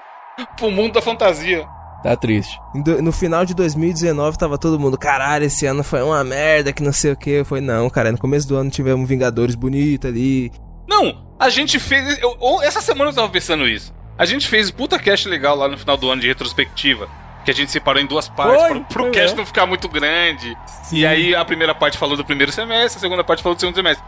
pro 0.57 0.71
mundo 0.71 0.95
da 0.95 1.03
fantasia. 1.03 1.67
Tá 2.03 2.17
triste. 2.17 2.57
No 3.03 3.11
final 3.11 3.45
de 3.45 3.55
2019 3.55 4.39
tava 4.39 4.57
todo 4.57 4.79
mundo, 4.79 4.97
caralho, 4.97 5.45
esse 5.47 5.67
ano 5.67 5.83
foi 5.83 6.01
uma 6.01 6.23
merda, 6.23 6.73
que 6.73 6.83
não 6.83 6.93
sei 6.93 7.11
o 7.13 7.17
que. 7.17 7.43
Foi 7.45 7.61
não, 7.61 7.91
cara. 7.91 8.13
No 8.13 8.19
começo 8.19 8.47
do 8.47 8.57
ano 8.57 8.71
tivemos 8.71 9.09
Vingadores 9.09 9.57
bonito 9.57 10.07
ali. 10.07 10.53
Não, 10.89 11.27
a 11.39 11.49
gente 11.49 11.79
fez. 11.81 12.19
eu- 12.21 12.37
ou- 12.39 12.63
essa 12.63 12.81
semana 12.81 13.11
eu 13.11 13.15
tava 13.15 13.29
pensando 13.29 13.67
isso. 13.67 13.93
A 14.17 14.25
gente 14.25 14.47
fez 14.49 14.71
puta 14.71 14.97
cast 14.99 15.29
legal 15.29 15.57
lá 15.57 15.67
no 15.69 15.77
final 15.77 15.97
do 15.97 16.09
ano 16.11 16.21
de 16.21 16.29
retrospectiva. 16.29 17.09
Que 17.45 17.51
a 17.51 17.55
gente 17.55 17.71
separou 17.73 18.01
em 18.01 18.07
duas 18.07 18.29
partes 18.29 18.61
Foi, 18.61 18.71
pro, 18.71 18.85
pro 18.85 19.03
foi 19.05 19.11
cast 19.13 19.23
mesmo. 19.29 19.37
não 19.39 19.47
ficar 19.47 19.67
muito 19.67 19.89
grande. 19.89 20.57
E 20.93 21.05
aí 21.05 21.35
a 21.35 21.45
primeira 21.45 21.75
parte 21.75 21.99
falou 21.99 22.17
do 22.17 22.25
primeiro 22.25 22.53
semestre, 22.53 22.99
a 22.99 23.01
segunda 23.01 23.25
parte 23.25 23.43
falou 23.43 23.57
do 23.57 23.61
segundo 23.61 23.75
semestre. 23.75 24.05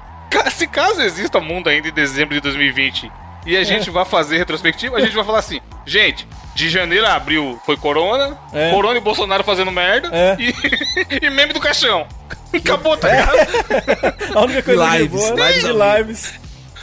Se 0.52 0.66
caso 0.66 1.00
exista 1.02 1.40
mundo 1.40 1.68
ainda 1.68 1.88
em 1.88 1.92
dezembro 1.92 2.34
de 2.34 2.40
2020 2.40 3.10
e 3.46 3.56
a 3.56 3.64
gente 3.64 3.90
vai 3.90 4.04
fazer 4.04 4.38
retrospectiva, 4.38 4.96
a 4.96 5.00
gente 5.00 5.14
vai 5.14 5.24
falar 5.24 5.38
assim: 5.38 5.60
gente, 5.86 6.26
de 6.54 6.68
janeiro 6.68 7.06
a 7.06 7.14
abril 7.14 7.58
foi 7.64 7.76
Corona, 7.76 8.38
É. 8.52 8.70
Corona 8.70 8.98
e 8.98 9.00
Bolsonaro 9.00 9.42
fazendo 9.44 9.70
merda 9.70 10.08
É. 10.12 10.36
e, 10.38 10.54
e 11.26 11.30
meme 11.30 11.52
do 11.52 11.60
caixão. 11.60 12.06
Acabou, 12.52 12.96
tá 12.96 13.08
ligado? 13.08 13.38
A 14.36 14.42
única 14.42 14.62
coisa 14.62 14.96
Lives, 14.98 15.20
de 15.22 15.32
boa 15.32 15.46
lives 15.48 15.62
de 15.62 15.70
ao 15.70 15.76
vivo. 15.76 15.96
lives. 16.08 16.34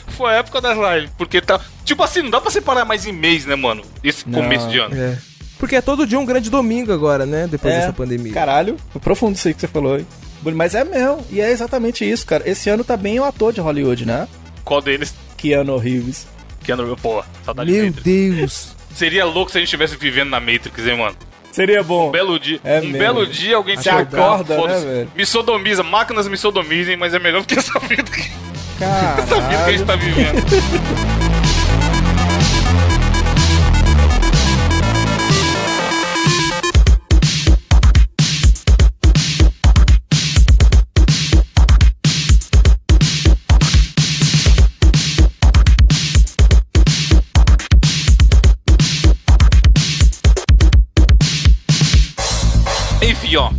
Foi 0.08 0.30
a 0.32 0.34
época 0.36 0.60
das 0.60 0.76
lives. 0.76 1.10
Porque 1.16 1.40
tá. 1.40 1.60
Tipo 1.84 2.02
assim, 2.02 2.22
não 2.22 2.30
dá 2.30 2.40
pra 2.40 2.50
separar 2.50 2.84
mais 2.84 3.06
em 3.06 3.12
mês, 3.12 3.44
né, 3.46 3.54
mano? 3.54 3.82
Esse 4.02 4.28
Não. 4.28 4.40
começo 4.42 4.66
de 4.68 4.78
ano. 4.78 4.96
É. 5.00 5.16
Porque 5.58 5.76
é 5.76 5.80
todo 5.80 6.06
dia 6.06 6.18
um 6.18 6.24
grande 6.24 6.50
domingo 6.50 6.92
agora, 6.92 7.24
né? 7.26 7.46
Depois 7.48 7.72
É, 7.74 7.80
dessa 7.80 7.92
pandemia. 7.92 8.32
Caralho, 8.32 8.76
foi 8.90 9.00
profundo 9.00 9.36
isso 9.36 9.46
aí 9.46 9.54
que 9.54 9.60
você 9.60 9.68
falou, 9.68 9.98
hein? 9.98 10.06
Mas 10.54 10.74
é 10.74 10.82
mesmo, 10.84 11.24
e 11.30 11.40
é 11.40 11.50
exatamente 11.50 12.08
isso, 12.08 12.24
cara. 12.26 12.48
Esse 12.48 12.70
ano 12.70 12.82
tá 12.82 12.96
bem 12.96 13.18
o 13.20 13.24
ator 13.24 13.52
de 13.52 13.60
Hollywood, 13.60 14.06
né? 14.06 14.26
Qual 14.64 14.80
deles? 14.80 15.14
Keanu 15.36 15.76
Reeves. 15.76 16.26
Que 16.68 16.72
ano. 16.72 16.94
Pô, 16.98 17.24
saudade 17.46 17.72
Meu 17.72 17.80
de 17.80 17.96
Matrix. 17.96 18.04
Deus. 18.04 18.76
Seria 18.94 19.24
louco 19.24 19.50
se 19.50 19.56
a 19.56 19.60
gente 19.60 19.68
estivesse 19.68 19.96
vivendo 19.96 20.28
na 20.28 20.38
Matrix, 20.38 20.86
hein, 20.86 20.98
mano? 20.98 21.16
Seria 21.50 21.82
bom. 21.82 22.08
Um 22.08 22.10
belo 22.10 22.38
dia. 22.38 22.60
É 22.62 22.78
um 22.78 22.82
mesmo. 22.82 22.98
belo 22.98 23.26
dia 23.26 23.56
alguém 23.56 23.74
te 23.74 23.88
acorda, 23.88 24.54
né, 24.66 24.78
velho? 24.80 25.10
Me 25.16 25.24
sodomiza, 25.24 25.82
máquinas 25.82 26.28
me 26.28 26.36
sodomizem, 26.36 26.94
mas 26.94 27.14
é 27.14 27.18
melhor 27.18 27.40
do 27.40 27.46
que 27.46 27.58
essa 27.58 27.78
vida 27.78 28.10
que, 28.10 28.30
Caralho. 28.78 29.22
essa 29.22 29.40
vida 29.40 29.64
que 29.64 29.70
a 29.70 29.72
gente 29.72 29.84
tá 29.86 29.96
vivendo. 29.96 30.42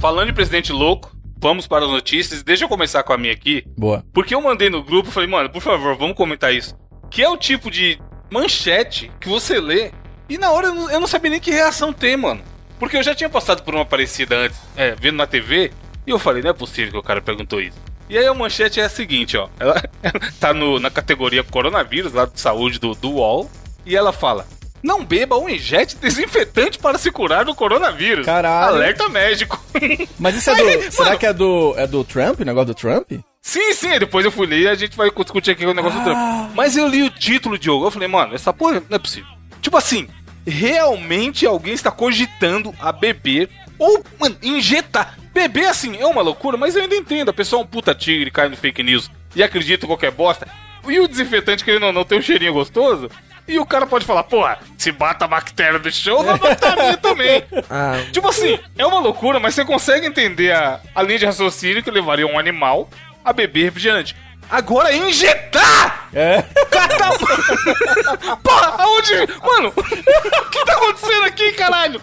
falando 0.10 0.26
de 0.26 0.34
presidente 0.34 0.72
louco, 0.72 1.16
vamos 1.40 1.68
para 1.68 1.86
as 1.86 1.92
notícias. 1.92 2.42
Deixa 2.42 2.64
eu 2.66 2.70
começar 2.70 3.04
com 3.04 3.14
a 3.14 3.18
minha 3.18 3.32
aqui. 3.32 3.64
Boa. 3.78 4.04
Porque 4.12 4.34
eu 4.34 4.42
mandei 4.42 4.68
no 4.68 4.84
grupo, 4.84 5.12
falei, 5.12 5.30
mano, 5.30 5.52
por 5.52 5.62
favor, 5.62 5.96
vamos 5.96 6.18
comentar 6.18 6.52
isso. 6.52 6.76
Que 7.12 7.22
é 7.22 7.30
o 7.30 7.38
tipo 7.38 7.70
de 7.70 8.00
manchete 8.32 9.12
que 9.22 9.30
você 9.30 9.60
lê 9.60 9.92
e 10.28 10.36
na 10.40 10.50
hora 10.50 10.70
eu 10.70 10.74
não, 10.74 10.90
eu 10.90 11.00
não 11.00 11.06
sabia 11.06 11.30
nem 11.30 11.40
que 11.40 11.52
reação 11.52 11.94
ter, 11.94 12.18
mano. 12.18 12.42
Porque 12.80 12.98
eu 12.98 13.04
já 13.04 13.14
tinha 13.14 13.30
passado 13.30 13.62
por 13.62 13.76
uma 13.76 13.86
parecida 13.86 14.36
antes, 14.36 14.60
é, 14.76 14.96
vendo 14.96 15.18
na 15.18 15.28
TV, 15.28 15.72
e 16.08 16.10
eu 16.10 16.18
falei, 16.18 16.42
não 16.42 16.50
é 16.50 16.54
possível 16.54 16.92
que 16.92 16.98
o 16.98 17.04
cara 17.04 17.22
perguntou 17.22 17.62
isso. 17.62 17.78
E 18.10 18.18
aí 18.18 18.26
a 18.26 18.34
manchete 18.34 18.80
é 18.80 18.86
a 18.86 18.90
seguinte, 18.90 19.38
ó. 19.38 19.48
Ela, 19.60 19.80
ela 20.02 20.32
tá 20.42 20.56
no, 20.56 20.80
na 20.80 20.90
categoria 20.90 21.44
coronavírus, 21.44 22.14
lá 22.14 22.26
de 22.26 22.40
saúde 22.40 22.80
do, 22.80 22.96
do 22.96 23.12
UOL, 23.12 23.48
e 23.86 23.96
ela 23.96 24.12
fala: 24.12 24.48
Não 24.82 25.04
beba 25.04 25.36
ou 25.36 25.50
injete 25.50 25.96
desinfetante 25.98 26.78
para 26.80 26.98
se 26.98 27.12
curar 27.12 27.46
do 27.46 27.54
coronavírus. 27.56 28.26
Caralho. 28.26 28.76
Alerta 28.76 29.10
médico. 29.10 29.62
Mas 30.20 30.36
isso 30.36 30.50
é 30.50 30.56
do. 30.56 30.64
Aí, 30.68 30.92
será 30.92 31.06
mano. 31.10 31.20
que 31.20 31.26
é 31.26 31.34
do. 31.34 31.74
É 31.78 31.86
do 31.88 32.04
Trump? 32.04 32.40
O 32.40 32.46
negócio 32.46 32.68
do 32.68 32.76
Trump? 32.76 33.12
Sim, 33.42 33.74
sim, 33.74 33.98
depois 34.00 34.26
eu 34.26 34.32
fui 34.32 34.46
ler 34.48 34.60
e 34.62 34.68
a 34.68 34.76
gente 34.76 34.96
vai 34.98 35.10
discutir 35.10 35.52
aqui 35.52 35.66
o 35.66 35.74
negócio 35.74 36.00
do 36.02 36.10
Ah. 36.10 36.14
Trump. 36.14 36.56
Mas 36.56 36.76
eu 36.78 36.88
li 36.88 37.04
o 37.04 37.10
título, 37.10 37.58
Diogo, 37.58 37.86
eu 37.86 37.92
falei, 37.92 38.08
mano, 38.08 38.36
essa 38.36 38.54
porra 38.54 38.84
não 38.90 38.96
é 38.96 39.00
possível. 39.00 39.30
Tipo 39.62 39.78
assim, 39.78 40.08
realmente 40.46 41.46
alguém 41.46 41.74
está 41.74 41.90
cogitando 41.92 42.74
a 42.80 42.92
beber 42.92 43.50
ou, 43.78 44.04
mano, 44.20 44.36
injetar. 44.44 45.18
Beber, 45.34 45.68
assim, 45.68 45.96
é 45.98 46.06
uma 46.06 46.22
loucura, 46.22 46.58
mas 46.58 46.76
eu 46.76 46.82
ainda 46.82 46.96
entendo. 46.96 47.30
A 47.30 47.34
pessoa 47.34 47.62
é 47.62 47.64
um 47.64 47.68
puta 47.68 47.96
tigre, 47.96 48.30
cai 48.32 48.50
no 48.50 48.58
fake 48.58 48.84
news 48.84 49.10
e 49.36 49.42
acredita 49.42 49.86
em 49.86 49.88
qualquer 49.88 50.12
bosta. 50.12 50.48
E 50.88 51.00
o 51.00 51.08
desinfetante, 51.08 51.64
querendo 51.64 51.86
ou 51.86 51.94
não, 51.94 52.04
tem 52.04 52.20
um 52.20 52.22
cheirinho 52.22 52.54
gostoso. 52.54 53.10
E 53.50 53.58
o 53.58 53.66
cara 53.66 53.88
pode 53.88 54.06
falar, 54.06 54.24
pô, 54.24 54.48
se 54.78 54.92
bata 54.92 55.26
a 55.26 55.28
bactéria 55.28 55.80
do 55.80 55.92
show, 55.92 56.24
vai 56.24 56.38
matar 56.40 56.74
a 56.78 56.82
minha 56.84 56.98
também. 56.98 57.44
Ah, 57.70 57.98
Tipo 58.12 58.28
assim, 58.30 58.60
é 58.78 58.86
uma 58.86 59.00
loucura, 59.00 59.40
mas 59.40 59.56
você 59.56 59.66
consegue 59.66 60.06
entender 60.06 60.52
a, 60.52 60.80
a 60.94 61.02
linha 61.02 61.20
de 61.20 61.26
raciocínio 61.26 61.82
que 61.84 61.90
levaria 61.90 62.28
um 62.28 62.38
animal 62.38 62.90
a 63.26 63.34
beber 63.34 63.64
refrigerante. 63.66 64.16
Agora, 64.50 64.94
injetar! 64.94 66.10
É. 66.14 66.44
Catar... 66.70 67.12
Porra, 68.42 68.76
aonde... 68.84 69.14
Mano, 69.44 69.74
o 69.76 70.50
que 70.50 70.66
tá 70.66 70.74
acontecendo 70.74 71.24
aqui, 71.26 71.52
caralho? 71.54 72.02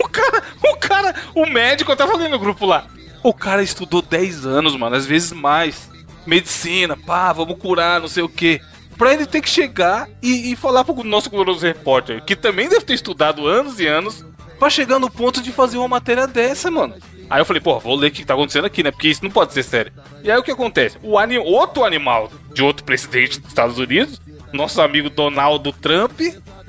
O 0.00 0.08
cara, 0.08 0.42
o 0.64 0.76
cara, 0.76 1.14
o 1.34 1.46
médico, 1.46 1.92
eu 1.92 1.96
tava 1.96 2.12
falando 2.12 2.30
no 2.30 2.38
grupo 2.38 2.64
lá. 2.66 2.86
O 3.22 3.34
cara 3.34 3.62
estudou 3.62 4.00
10 4.00 4.46
anos, 4.46 4.76
mano, 4.76 4.96
às 4.96 5.06
vezes 5.06 5.32
mais. 5.32 5.90
Medicina, 6.26 6.96
pá, 6.96 7.32
vamos 7.32 7.58
curar, 7.58 8.00
não 8.00 8.08
sei 8.08 8.22
o 8.22 8.28
quê. 8.28 8.60
Pra 8.98 9.14
ele 9.14 9.26
ter 9.26 9.40
que 9.40 9.48
chegar 9.48 10.08
e, 10.20 10.52
e 10.52 10.56
falar 10.56 10.84
pro 10.84 11.04
nosso 11.04 11.30
glorioso 11.30 11.64
repórter, 11.64 12.22
que 12.24 12.34
também 12.34 12.68
deve 12.68 12.84
ter 12.84 12.94
estudado 12.94 13.46
anos 13.46 13.78
e 13.78 13.86
anos, 13.86 14.24
pra 14.58 14.68
chegar 14.68 14.98
no 14.98 15.08
ponto 15.08 15.40
de 15.40 15.52
fazer 15.52 15.78
uma 15.78 15.88
matéria 15.88 16.26
dessa, 16.26 16.70
mano. 16.70 16.94
Aí 17.30 17.40
eu 17.40 17.44
falei, 17.44 17.60
pô, 17.60 17.78
vou 17.78 17.94
ler 17.94 18.08
o 18.08 18.10
que 18.10 18.24
tá 18.24 18.34
acontecendo 18.34 18.64
aqui, 18.64 18.82
né? 18.82 18.90
Porque 18.90 19.08
isso 19.08 19.22
não 19.22 19.30
pode 19.30 19.52
ser 19.52 19.62
sério. 19.62 19.92
E 20.22 20.30
aí 20.30 20.38
o 20.38 20.42
que 20.42 20.50
acontece? 20.50 20.98
O 21.02 21.16
outro 21.44 21.84
animal 21.84 22.30
de 22.52 22.62
outro 22.62 22.84
presidente 22.84 23.38
dos 23.38 23.48
Estados 23.48 23.78
Unidos, 23.78 24.20
nosso 24.52 24.80
amigo 24.80 25.10
Donald 25.10 25.72
Trump, 25.80 26.18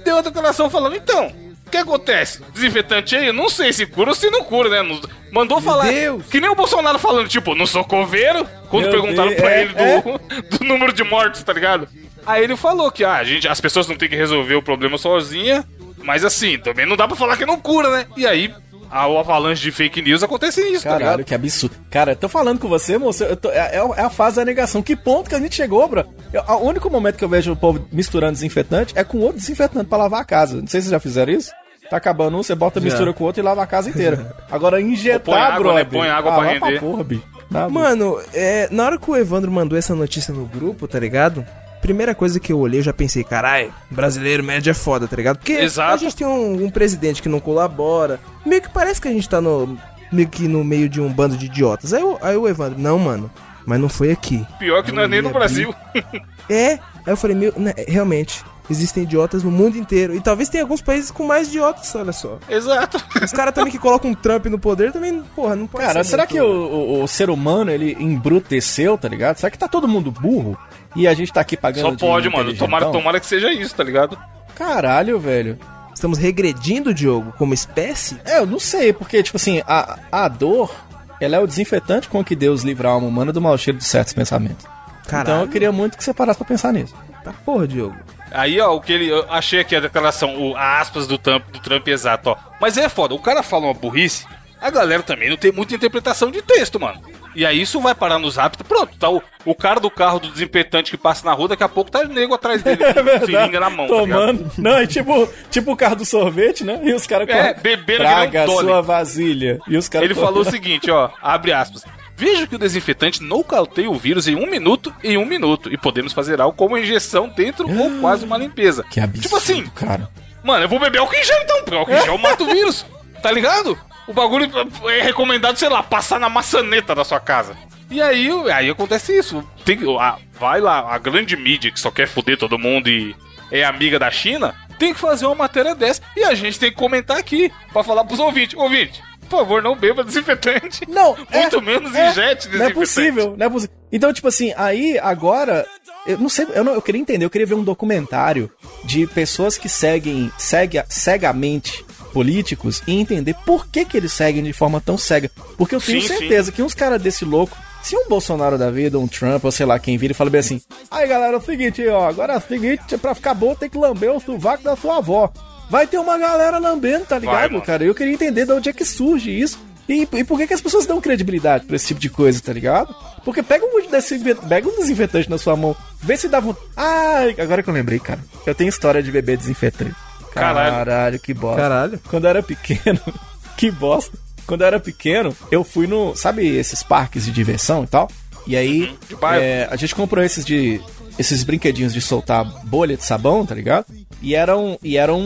deu 0.04 0.18
outra 0.18 0.32
declaração 0.32 0.70
falando, 0.70 0.98
então, 0.98 1.28
o 1.66 1.70
que 1.70 1.78
acontece? 1.78 2.42
Desinfetante 2.54 3.16
aí, 3.16 3.28
eu 3.28 3.34
não 3.34 3.48
sei 3.48 3.72
se 3.72 3.86
cura 3.86 4.10
ou 4.10 4.16
se 4.16 4.30
não 4.30 4.44
cura, 4.44 4.70
né? 4.70 5.00
Mandou 5.32 5.62
falar. 5.62 5.86
Deus. 5.86 6.26
Que 6.26 6.42
nem 6.42 6.50
o 6.50 6.56
Bolsonaro 6.56 7.00
falando, 7.00 7.28
tipo, 7.28 7.56
não 7.56 7.66
sou 7.66 7.84
coveiro. 7.84 8.46
Quando 8.70 8.84
Meu 8.84 8.92
perguntaram 8.92 9.30
Deus, 9.30 9.42
pra 9.42 9.52
é, 9.52 9.62
ele 9.62 9.74
do, 9.74 9.80
é. 9.80 10.42
do 10.58 10.66
número 10.66 10.92
de 10.92 11.04
mortes, 11.04 11.44
tá 11.44 11.54
ligado? 11.54 11.88
Aí 12.26 12.44
ele 12.44 12.56
falou 12.56 12.92
que 12.92 13.04
ah, 13.04 13.16
a 13.16 13.24
gente, 13.24 13.48
as 13.48 13.60
pessoas 13.62 13.88
não 13.88 13.96
têm 13.96 14.10
que 14.10 14.16
resolver 14.16 14.56
o 14.56 14.62
problema 14.62 14.98
sozinha, 14.98 15.66
mas 16.04 16.24
assim, 16.24 16.58
também 16.58 16.86
não 16.86 16.96
dá 16.96 17.08
pra 17.08 17.16
falar 17.18 17.38
que 17.38 17.46
não 17.46 17.60
cura, 17.60 17.90
né? 17.90 18.06
E 18.16 18.26
aí, 18.28 18.54
a 18.92 19.08
o 19.08 19.18
avalanche 19.20 19.62
de 19.62 19.72
fake 19.72 20.02
news 20.02 20.24
acontece 20.24 20.62
isso, 20.62 20.84
tá 20.84 20.92
Caralho, 20.92 21.12
ligado? 21.12 21.24
que 21.26 21.36
absurdo. 21.36 21.76
Cara, 21.92 22.12
eu 22.12 22.16
tô 22.16 22.28
falando 22.30 22.60
com 22.60 22.68
você, 22.68 22.98
moço. 22.98 23.24
eu 23.24 23.36
tô- 23.36 23.52
é, 23.52 23.76
é 23.98 24.02
a 24.02 24.10
fase 24.10 24.38
da 24.38 24.46
negação. 24.46 24.82
Que 24.82 24.96
ponto 24.96 25.30
que 25.30 25.36
a 25.36 25.40
gente 25.40 25.56
chegou, 25.56 25.88
bro? 25.88 26.06
Eu- 26.34 26.44
O 26.44 26.68
único 26.68 26.90
momento 26.90 27.16
que 27.18 27.24
eu 27.24 27.30
vejo 27.30 27.52
o 27.52 27.56
povo 27.56 27.88
misturando 27.92 28.34
desinfetante 28.34 28.94
é 28.98 29.04
com 29.04 29.20
outro 29.20 29.38
desinfetante 29.40 29.86
pra 29.88 29.98
lavar 29.98 30.22
a 30.22 30.26
casa. 30.26 30.58
Não 30.60 30.68
sei 30.68 30.82
se 30.82 30.88
vocês 30.88 30.92
já 30.92 31.00
fizeram 31.00 31.32
isso. 31.34 31.52
Tá 31.90 31.98
acabando 31.98 32.38
um, 32.38 32.44
você 32.44 32.54
bota, 32.54 32.80
mistura 32.80 33.12
com 33.14 33.24
o 33.24 33.28
outro 33.28 33.42
e 33.42 33.44
lava 33.44 33.64
a 33.64 33.68
casa 33.68 33.90
inteira. 33.90 34.36
Agora, 34.52 34.80
injetar, 34.80 35.22
põe 35.22 35.40
água, 35.40 35.60
brother. 35.60 35.84
né? 35.86 35.90
Põe 35.92 36.10
água 36.10 36.32
ah, 36.32 36.36
pra 36.40 36.48
render. 36.52 36.80
porra, 36.80 37.04
bicho. 37.04 37.24
Mano, 37.72 38.20
é, 38.32 38.68
na 38.72 38.86
hora 38.86 38.98
que 39.00 39.10
o 39.10 39.16
Evandro 39.18 39.52
mandou 39.52 39.76
essa 39.78 39.96
notícia 39.96 40.32
no 40.32 40.46
grupo, 40.46 40.88
tá 40.88 41.00
ligado? 41.00 41.44
Primeira 41.82 42.14
coisa 42.14 42.40
que 42.40 42.52
eu 42.52 42.60
olhei, 42.60 42.80
eu 42.80 42.84
já 42.84 42.94
pensei, 42.94 43.24
carai, 43.24 43.72
brasileiro 43.90 44.44
médio 44.44 44.70
é 44.72 44.74
foda, 44.74 45.08
tá 45.08 45.16
ligado? 45.16 45.38
Porque 45.38 45.54
Exato. 45.54 45.94
a 45.94 45.98
gente 45.98 46.16
tem 46.16 46.28
um, 46.28 46.66
um 46.66 46.70
presidente 46.70 47.22
que 47.22 47.30
não 47.30 47.40
colabora. 47.40 48.20
Meio 48.46 48.62
que 48.62 48.70
parece 48.70 49.00
que 49.02 49.08
a 49.08 49.12
gente 49.12 49.28
tá 49.30 49.40
no. 49.40 49.78
Meio 50.12 50.28
que 50.28 50.48
no 50.48 50.64
meio 50.64 50.90
de 50.90 51.00
um 51.00 51.08
bando 51.12 51.38
de 51.38 51.46
idiotas. 51.46 51.94
Aí, 51.94 52.04
o- 52.04 52.18
aí 52.22 52.36
o 52.36 52.48
Evandro, 52.48 52.80
não, 52.80 52.98
mano, 53.00 53.30
mas 53.66 53.80
não 53.80 53.88
foi 53.88 54.12
aqui. 54.12 54.46
Pior 54.58 54.84
que 54.84 54.92
não 54.92 55.04
é 55.04 55.08
nem 55.08 55.22
no 55.22 55.30
Brasil. 55.30 55.74
É, 56.52 56.72
aí 56.72 56.80
eu 57.06 57.16
falei, 57.16 57.36
meu, 57.38 57.54
né, 57.56 57.76
realmente, 57.88 58.44
existem 58.72 59.04
idiotas 59.04 59.44
no 59.44 59.52
mundo 59.52 59.78
inteiro. 59.78 60.16
E 60.16 60.20
talvez 60.20 60.50
tenha 60.50 60.64
alguns 60.64 60.82
países 60.82 61.12
com 61.12 61.24
mais 61.24 61.48
idiotas, 61.48 61.94
olha 61.94 62.12
só. 62.12 62.40
Exato. 62.50 62.98
Os 63.24 63.32
caras 63.32 63.54
também 63.54 63.72
que 63.72 63.78
colocam 63.78 64.10
um 64.10 64.16
Trump 64.16 64.48
no 64.48 64.58
poder 64.58 64.92
também, 64.92 65.22
porra, 65.36 65.56
não 65.56 65.68
pode 65.68 65.86
Cara, 65.86 66.04
ser 66.04 66.10
será 66.10 66.24
muito- 66.24 66.34
que 66.34 66.42
o, 66.42 66.48
o- 66.48 67.04
o 67.04 67.08
ser 67.08 67.30
humano, 67.30 67.70
ele 67.70 67.96
embruteceu, 68.00 68.98
tá 68.98 69.08
ligado? 69.08 69.38
Será 69.38 69.52
que 69.52 69.60
tá 69.60 69.68
todo 69.68 69.88
mundo 69.88 70.10
burro? 70.12 70.58
E 70.96 71.08
a 71.08 71.14
gente 71.14 71.32
tá 71.32 71.42
aqui 71.42 71.56
pagando 71.56 71.84
Só 71.84 71.92
de 71.92 71.98
pode, 71.98 72.30
mano. 72.30 72.54
Tomara, 72.56 72.88
tomara 72.88 73.20
que 73.20 73.26
seja 73.26 73.52
isso, 73.52 73.76
tá 73.76 73.84
ligado? 73.84 74.18
Caralho, 74.56 75.20
velho. 75.20 75.58
Estamos 75.94 76.18
regredindo, 76.18 76.94
Diogo, 76.94 77.34
como 77.38 77.54
espécie? 77.54 78.20
É, 78.26 78.40
eu 78.40 78.46
não 78.46 78.60
sei, 78.60 78.94
porque, 78.94 79.22
tipo 79.22 79.38
assim, 79.38 79.62
a, 79.68 80.00
a 80.12 80.28
dor, 80.28 80.74
ela 81.20 81.36
é 81.36 81.40
o 81.40 81.48
desinfetante 81.48 82.08
com 82.08 82.24
que 82.24 82.36
Deus 82.36 82.64
livra 82.64 82.88
a 82.90 82.92
alma 82.94 83.08
humana 83.08 83.34
do 83.34 83.42
mau 83.42 83.58
cheiro 83.58 83.78
de 83.78 83.84
certos 83.84 84.14
pensamentos. 84.14 84.66
Então 85.02 85.24
Caralho. 85.24 85.42
eu 85.44 85.48
queria 85.48 85.72
muito 85.72 85.98
que 85.98 86.04
você 86.04 86.14
parasse 86.14 86.38
pra 86.38 86.48
pensar 86.48 86.72
nisso. 86.72 86.96
Tá 87.24 87.34
porra, 87.46 87.68
Diogo. 87.68 87.98
Aí, 88.32 88.60
ó, 88.62 88.76
o 88.76 88.82
que 88.82 88.94
ele. 88.94 89.08
Eu 89.10 89.26
achei 89.30 89.60
aqui 89.60 89.76
a 89.76 89.80
declaração, 89.80 90.36
o, 90.38 90.56
a 90.56 90.80
aspas 90.80 91.08
do 91.08 91.18
Trump, 91.18 91.44
do 91.52 91.60
Trump 91.60 91.88
exato, 91.88 92.30
ó. 92.30 92.38
Mas 92.62 92.78
é 92.78 92.88
foda, 92.88 93.16
o 93.16 93.20
cara 93.20 93.42
fala 93.42 93.66
uma 93.66 93.74
burrice, 93.74 94.26
a 94.62 94.70
galera 94.70 95.02
também 95.04 95.30
não 95.30 95.38
tem 95.38 95.52
muita 95.52 95.76
interpretação 95.76 96.30
de 96.30 96.42
texto, 96.42 96.80
mano. 96.80 97.02
E 97.36 97.46
aí 97.46 97.62
isso 97.62 97.80
vai 97.80 97.94
parar 97.96 98.20
nos 98.20 98.38
hábitos. 98.38 98.66
Pronto, 98.68 98.98
tá 98.98 99.10
o, 99.10 99.22
o 99.46 99.56
cara 99.56 99.80
do 99.80 99.90
carro 99.90 100.20
do 100.20 100.30
desinfetante 100.30 100.92
que 100.92 100.98
passa 100.98 101.26
na 101.26 101.34
rua, 101.34 101.48
daqui 101.50 101.64
a 101.64 101.70
pouco 101.70 101.92
tá 101.92 102.04
nego 102.04 102.34
atrás 102.34 102.62
dele 102.64 102.78
com 102.94 103.26
seringa 103.26 103.60
na 103.60 103.70
mão, 103.70 103.88
tá? 103.88 103.94
Tomando. 103.96 104.52
não, 104.58 104.78
é 104.78 104.88
tipo, 104.88 105.28
tipo 105.50 105.72
o 105.72 105.76
carro 105.78 105.96
do 105.98 106.06
sorvete, 106.06 106.64
né? 106.64 106.80
E 106.84 106.94
os 106.94 107.06
caras 107.06 107.30
É, 107.30 107.54
bebendo 107.54 108.00
Traga 108.00 108.32
que 108.32 108.38
a 108.38 108.46
nem 108.46 108.50
um 108.50 108.56
Dolly." 108.56 108.68
sua 108.68 108.82
vasilha. 108.82 109.60
E 109.68 109.78
os 109.78 109.88
caras 109.88 110.06
Ele 110.10 110.16
falou 110.20 110.42
o 110.42 110.46
seguinte, 110.50 110.90
ó, 110.92 111.10
abre 111.22 111.54
aspas. 111.54 111.84
Veja 112.16 112.46
que 112.46 112.56
o 112.56 112.60
desinfetante 112.60 113.24
nocauteia 113.24 113.90
o 113.90 113.96
vírus 113.96 114.28
em 114.28 114.36
um 114.36 114.46
minuto 114.50 114.94
em 115.04 115.16
um 115.18 115.24
minuto. 115.24 115.72
E 115.72 115.78
podemos 115.78 116.12
fazer 116.12 116.42
algo 116.42 116.58
como 116.58 116.78
injeção 116.78 117.30
dentro 117.30 117.66
ou 117.70 118.02
quase 118.02 118.26
uma 118.26 118.38
limpeza. 118.38 118.84
Que 118.92 119.00
absurdo, 119.00 119.22
Tipo 119.24 119.36
assim, 119.38 119.66
cara. 119.68 120.10
Mano, 120.44 120.66
eu 120.66 120.70
vou 120.70 120.80
beber 120.80 121.00
álcool 121.00 121.16
em 121.16 121.24
gel 121.24 121.38
então, 121.44 121.58
porque 121.64 121.76
álcool 121.76 121.94
em 121.94 122.04
gel 122.04 122.18
mata 122.18 122.44
o 122.44 122.48
vírus. 122.48 122.86
Tá 123.22 123.32
ligado? 123.32 123.78
O 124.08 124.14
bagulho 124.14 124.50
é 124.90 125.02
recomendado, 125.02 125.58
sei 125.58 125.70
lá, 125.70 125.84
passar 125.84 126.20
na 126.20 126.30
maçaneta 126.30 126.96
da 126.96 127.04
sua 127.04 127.20
casa. 127.20 127.56
E 127.92 128.02
aí, 128.02 128.30
aí 128.52 128.70
acontece 128.70 129.18
isso. 129.18 129.44
Tem, 129.66 129.78
a- 130.00 130.18
vai 130.40 130.60
lá, 130.62 130.94
a 130.94 130.98
grande 130.98 131.36
mídia 131.36 131.72
que 131.72 131.80
só 131.80 131.90
quer 131.92 132.08
foder 132.08 132.38
todo 132.38 132.58
mundo 132.58 132.88
e 132.90 133.16
é 133.52 133.64
amiga 133.64 133.98
da 134.00 134.10
China, 134.12 134.56
tem 134.78 134.94
que 134.94 135.00
fazer 135.00 135.26
uma 135.26 135.36
matéria 135.36 135.74
dessa. 135.76 136.02
E 136.16 136.24
a 136.24 136.34
gente 136.36 136.60
tem 136.60 136.70
que 136.72 136.78
comentar 136.78 137.18
aqui 137.18 137.52
pra 137.74 137.84
falar 137.84 138.04
pros 138.06 138.20
ouvintes. 138.20 138.58
Ouvinte, 138.58 139.02
por 139.28 139.40
favor, 139.40 139.62
não 139.62 139.76
beba 139.76 140.04
desinfetante. 140.04 140.88
Não, 140.88 141.16
Muito 141.34 141.58
é- 141.58 141.62
menos 141.62 141.94
é, 141.96 142.10
injete 142.10 142.48
Não 142.48 142.54
é 142.66 142.70
desinfetante. 142.70 142.74
possível, 142.74 143.36
não 143.38 143.46
é 143.46 143.50
possível. 143.50 143.76
Então, 143.92 144.14
tipo 144.14 144.28
assim, 144.28 144.54
aí 144.56 144.98
agora. 145.00 145.66
Eu 146.08 146.18
não 146.18 146.30
sei, 146.30 146.48
eu, 146.54 146.64
não, 146.64 146.74
eu 146.74 146.82
queria 146.82 147.02
entender, 147.02 147.26
eu 147.26 147.30
queria 147.30 147.46
ver 147.46 147.56
um 147.56 147.64
documentário 147.64 148.50
de 148.84 149.06
pessoas 149.06 149.58
que 149.58 149.68
seguem 149.68 150.32
cega, 150.38 150.86
cegamente 150.90 151.86
políticos 152.10 152.82
e 152.88 153.00
entender 153.00 153.36
por 153.46 153.68
que, 153.68 153.86
que 153.86 153.98
eles 153.98 154.12
seguem 154.12 154.44
de 154.44 154.54
forma 154.54 154.82
tão 154.82 154.98
cega. 154.98 155.32
Porque 155.58 155.76
eu 155.76 155.82
tenho 155.82 156.02
Sim, 156.02 156.08
certeza 156.08 156.52
que 156.52 156.62
uns 156.62 156.74
caras 156.74 157.02
desse 157.02 157.24
louco, 157.26 157.58
se 157.82 157.96
um 157.96 158.08
Bolsonaro 158.10 158.58
da 158.58 158.70
vida, 158.70 159.00
um 159.00 159.08
Trump, 159.08 159.44
ou 159.44 159.52
sei 159.52 159.66
lá 159.66 159.80
quem 159.80 159.98
vira 159.98 160.12
e 160.12 160.16
fala 160.16 160.30
bem 160.30 160.40
assim: 160.40 160.62
aí 160.92 161.08
galera, 161.08 161.34
é 161.34 161.38
o 161.38 161.42
seguinte, 161.42 161.88
ó, 161.88 162.08
agora 162.08 162.34
é 162.34 162.38
o 162.38 162.42
seguinte, 162.42 162.98
pra 162.98 163.16
ficar 163.16 163.34
bom 163.34 163.56
tem 163.56 163.70
que 163.70 163.78
lamber 163.78 164.12
o 164.12 164.20
sovaco 164.20 164.64
da 164.64 164.76
sua 164.76 164.98
avó. 164.98 165.32
Vai 165.70 165.86
ter 165.86 166.00
uma 166.00 166.18
galera 166.18 166.58
lambendo, 166.58 167.06
tá 167.06 167.20
ligado, 167.20 167.52
mano. 167.52 167.64
cara? 167.64 167.84
Eu 167.84 167.94
queria 167.94 168.14
entender 168.14 168.46
de 168.46 168.52
onde 168.52 168.70
é 168.70 168.74
que 168.74 168.84
surge 168.84 169.30
isso. 169.30 169.60
E, 169.88 170.08
e 170.14 170.24
por 170.24 170.38
que, 170.38 170.48
que 170.48 170.54
as 170.54 170.62
pessoas 170.62 170.86
dão 170.86 171.02
credibilidade 171.02 171.66
pra 171.66 171.76
esse 171.76 171.88
tipo 171.88 172.00
de 172.00 172.10
coisa, 172.10 172.40
tá 172.42 172.54
ligado? 172.54 172.96
Porque 173.24 173.42
pega 173.42 173.66
um, 173.66 173.90
desinfetante, 173.90 174.48
pega 174.48 174.68
um 174.68 174.76
desinfetante 174.78 175.30
na 175.30 175.38
sua 175.38 175.56
mão, 175.56 175.76
vê 176.00 176.16
se 176.16 176.28
dá 176.28 176.40
vontade. 176.40 176.68
Ah, 176.78 177.22
agora 177.40 177.64
que 177.64 177.70
eu 177.70 177.74
lembrei, 177.74 178.00
cara. 178.00 178.20
Eu 178.46 178.54
tenho 178.54 178.70
história 178.70 179.02
de 179.02 179.12
beber 179.12 179.38
desinfetante. 179.38 179.96
Caralho. 180.32 180.72
Caralho, 180.72 181.20
que 181.20 181.34
bosta. 181.34 181.62
Caralho. 181.62 182.00
Quando 182.10 182.24
eu 182.26 182.30
era 182.30 182.44
pequeno, 182.44 183.00
que 183.58 183.72
bosta. 183.72 184.18
Quando 184.46 184.62
eu 184.62 184.68
era 184.68 184.80
pequeno, 184.80 185.36
eu 185.52 185.64
fui 185.64 185.86
no. 185.88 186.16
Sabe 186.16 186.48
esses 186.48 186.82
parques 186.82 187.26
de 187.26 187.32
diversão 187.32 187.84
e 187.84 187.88
tal? 187.88 188.10
E 188.48 188.58
aí, 188.58 188.98
de 189.08 189.16
bairro. 189.16 189.44
é, 189.44 189.68
a 189.70 189.76
gente 189.76 189.94
comprou 189.94 190.24
esses 190.24 190.46
de. 190.46 190.82
Esses 191.18 191.44
brinquedinhos 191.44 191.94
de 191.94 192.00
soltar 192.00 192.46
bolha 192.66 192.96
de 192.96 193.04
sabão, 193.04 193.46
tá 193.46 193.54
ligado? 193.54 193.86
E 194.22 194.34
eram. 194.36 194.80
E 194.82 194.98
eram 194.98 195.20